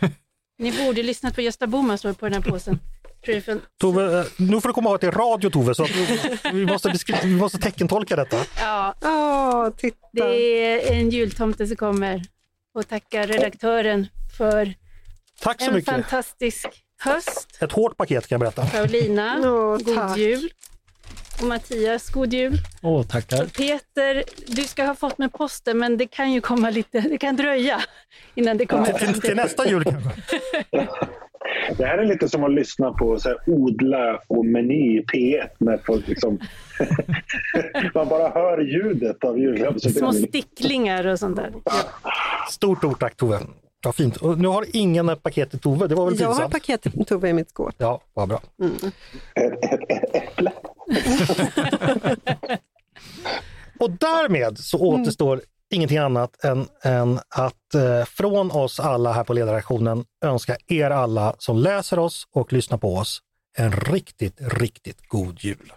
Ni 0.58 0.72
borde 0.86 1.02
lyssnat 1.02 1.34
på 1.34 1.40
Gösta 1.40 1.66
Bohman 1.66 1.98
står 1.98 2.12
på 2.12 2.28
den 2.28 2.34
här 2.42 2.50
påsen. 2.50 2.78
Från- 3.44 3.60
Tove, 3.80 4.18
eh, 4.20 4.26
nu 4.36 4.60
får 4.60 4.68
du 4.68 4.72
komma 4.72 4.88
ihåg 4.88 4.94
att 4.94 5.00
det 5.00 5.06
är 5.06 5.12
radio 5.12 5.50
Tove, 5.50 5.74
så 5.74 5.86
vi 6.52 6.66
måste, 6.66 6.92
vi 7.24 7.36
måste 7.36 7.58
teckentolka 7.58 8.16
detta. 8.16 8.36
Ja, 8.60 8.94
Åh, 9.02 9.70
titta. 9.76 9.96
det 10.12 10.64
är 10.64 10.92
en 10.92 11.10
jultomte 11.10 11.66
som 11.66 11.76
kommer 11.76 12.22
och 12.74 12.88
tackar 12.88 13.26
redaktören 13.26 14.06
för 14.38 14.74
Tack 15.42 15.60
så 15.62 15.68
en 15.68 15.74
mycket. 15.74 15.90
fantastisk 15.94 16.66
höst. 17.02 17.58
Ett 17.60 17.72
hårt 17.72 17.96
paket 17.96 18.26
kan 18.28 18.40
jag 18.40 18.40
berätta. 18.54 18.66
Paulina, 18.78 19.36
Åh, 19.44 19.78
god 19.78 19.94
tack. 19.96 20.16
jul. 20.18 20.50
Och 21.40 21.46
Mattias, 21.46 22.10
god 22.10 22.32
jul. 22.32 22.58
Åh, 22.82 23.02
tackar. 23.06 23.46
Peter, 23.46 24.24
du 24.46 24.62
ska 24.64 24.84
ha 24.84 24.94
fått 24.94 25.18
med 25.18 25.32
posten, 25.32 25.78
men 25.78 25.96
det 25.96 26.06
kan 26.06 26.32
ju 26.32 26.40
komma 26.40 26.70
lite, 26.70 27.00
det 27.00 27.18
kan 27.18 27.36
dröja 27.36 27.80
innan 28.34 28.56
det 28.58 28.66
kommer 28.66 28.86
Till, 28.86 28.94
fram 28.94 29.12
till, 29.12 29.22
till 29.22 29.36
nästa 29.36 29.68
jul 29.68 29.84
kanske. 29.84 30.10
det 31.76 31.86
här 31.86 31.98
är 31.98 32.06
lite 32.06 32.28
som 32.28 32.44
att 32.44 32.52
lyssna 32.52 32.92
på 32.92 33.18
så 33.18 33.28
här, 33.28 33.38
Odla 33.46 34.20
och 34.26 34.46
Meny 34.46 34.98
i 34.98 35.04
P1 35.04 35.48
när 35.58 35.76
folk 35.76 36.08
liksom... 36.08 36.38
man 37.94 38.08
bara 38.08 38.28
hör 38.28 38.58
ljudet 38.58 39.24
av 39.24 39.32
Små 39.32 39.38
julgransutdelning. 39.42 40.28
sticklingar 40.28 41.06
och 41.06 41.18
sånt 41.18 41.36
där. 41.36 41.52
Stort 42.50 42.84
ord 42.84 42.98
tack 42.98 43.16
Tove. 43.16 43.38
Ja, 43.84 43.92
fint. 43.92 44.16
Och 44.16 44.38
nu 44.38 44.48
har 44.48 44.64
ingen 44.72 45.08
ett 45.08 45.22
paket 45.22 45.50
till 45.50 45.58
Tove, 45.60 45.86
det 45.86 45.94
var 45.94 46.10
väl 46.10 46.20
Jag 46.20 46.32
har 46.32 46.48
paket 46.48 46.82
till 46.82 47.04
Tove 47.04 47.28
i 47.28 47.32
mitt 47.32 47.50
skåp. 47.50 47.74
Ja, 47.78 48.00
vad 48.14 48.28
bra. 48.28 48.40
Ett, 49.34 49.64
ett, 49.64 49.90
ett 49.90 50.14
äpple. 50.14 50.52
Och 53.80 53.90
därmed 53.90 54.58
så 54.58 54.78
återstår 54.78 55.40
ingenting 55.70 55.98
annat 55.98 56.44
än, 56.44 56.68
än 56.82 57.20
att 57.28 57.74
eh, 57.74 58.04
från 58.04 58.50
oss 58.50 58.80
alla 58.80 59.12
här 59.12 59.24
på 59.24 59.32
ledarredaktionen 59.32 60.04
önska 60.24 60.56
er 60.66 60.90
alla 60.90 61.34
som 61.38 61.58
läser 61.58 61.98
oss 61.98 62.26
och 62.32 62.52
lyssnar 62.52 62.78
på 62.78 62.96
oss 62.96 63.22
en 63.58 63.72
riktigt, 63.72 64.36
riktigt 64.40 65.08
god 65.08 65.44
jul. 65.44 65.72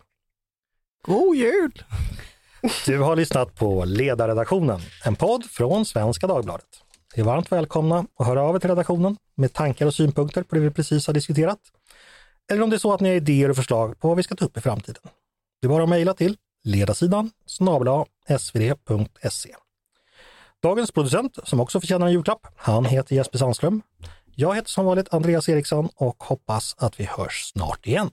God 1.06 1.36
jul! 1.36 1.84
Du 2.86 3.00
har 3.00 3.16
lyssnat 3.16 3.56
på 3.56 3.86
Ledarredaktionen, 3.86 4.80
en 5.06 5.16
podd 5.16 5.46
från 5.46 5.86
Svenska 5.86 6.28
Dagbladet. 6.28 6.66
Ni 7.16 7.22
är 7.22 7.26
varmt 7.26 7.52
välkomna 7.52 8.06
att 8.20 8.28
höra 8.28 8.42
av 8.42 8.56
er 8.56 8.60
till 8.60 8.70
redaktionen 8.70 9.18
med 9.36 9.54
tankar 9.54 9.86
och 9.86 9.94
synpunkter 9.94 10.44
på 10.44 10.56
det 10.56 10.62
vi 10.62 10.72
precis 10.72 11.08
har 11.08 11.14
diskuterat. 11.14 11.60
Eller 12.52 12.62
om 12.62 12.70
det 12.70 12.76
är 12.76 12.78
så 12.78 12.94
att 12.94 13.02
ni 13.02 13.10
har 13.10 13.16
idéer 13.16 13.50
och 13.50 13.56
förslag 13.56 14.00
på 14.00 14.08
vad 14.08 14.18
vi 14.18 14.24
ska 14.24 14.36
ta 14.36 14.46
upp 14.46 14.58
i 14.58 14.62
framtiden. 14.62 15.04
Det 15.62 15.68
är 15.68 15.70
bara 15.70 15.84
att 15.84 15.90
mejla 15.90 16.14
till 16.14 16.38
ledarsidan 16.64 17.32
snabel 17.46 18.06
svd.se. 18.40 19.56
Dagens 20.64 20.92
producent, 20.92 21.40
som 21.44 21.60
också 21.60 21.80
förtjänar 21.80 22.08
en 22.08 22.14
julklapp, 22.14 22.48
han 22.56 22.86
heter 22.86 23.16
Jesper 23.16 23.38
Sandström. 23.38 23.82
Jag 24.36 24.56
heter 24.56 24.70
som 24.70 24.86
vanligt 24.86 25.14
Andreas 25.14 25.50
Eriksson 25.50 25.90
och 25.96 26.24
hoppas 26.24 26.76
att 26.78 27.00
vi 27.00 27.04
hörs 27.04 27.52
snart 27.54 27.88
igen. 27.88 28.10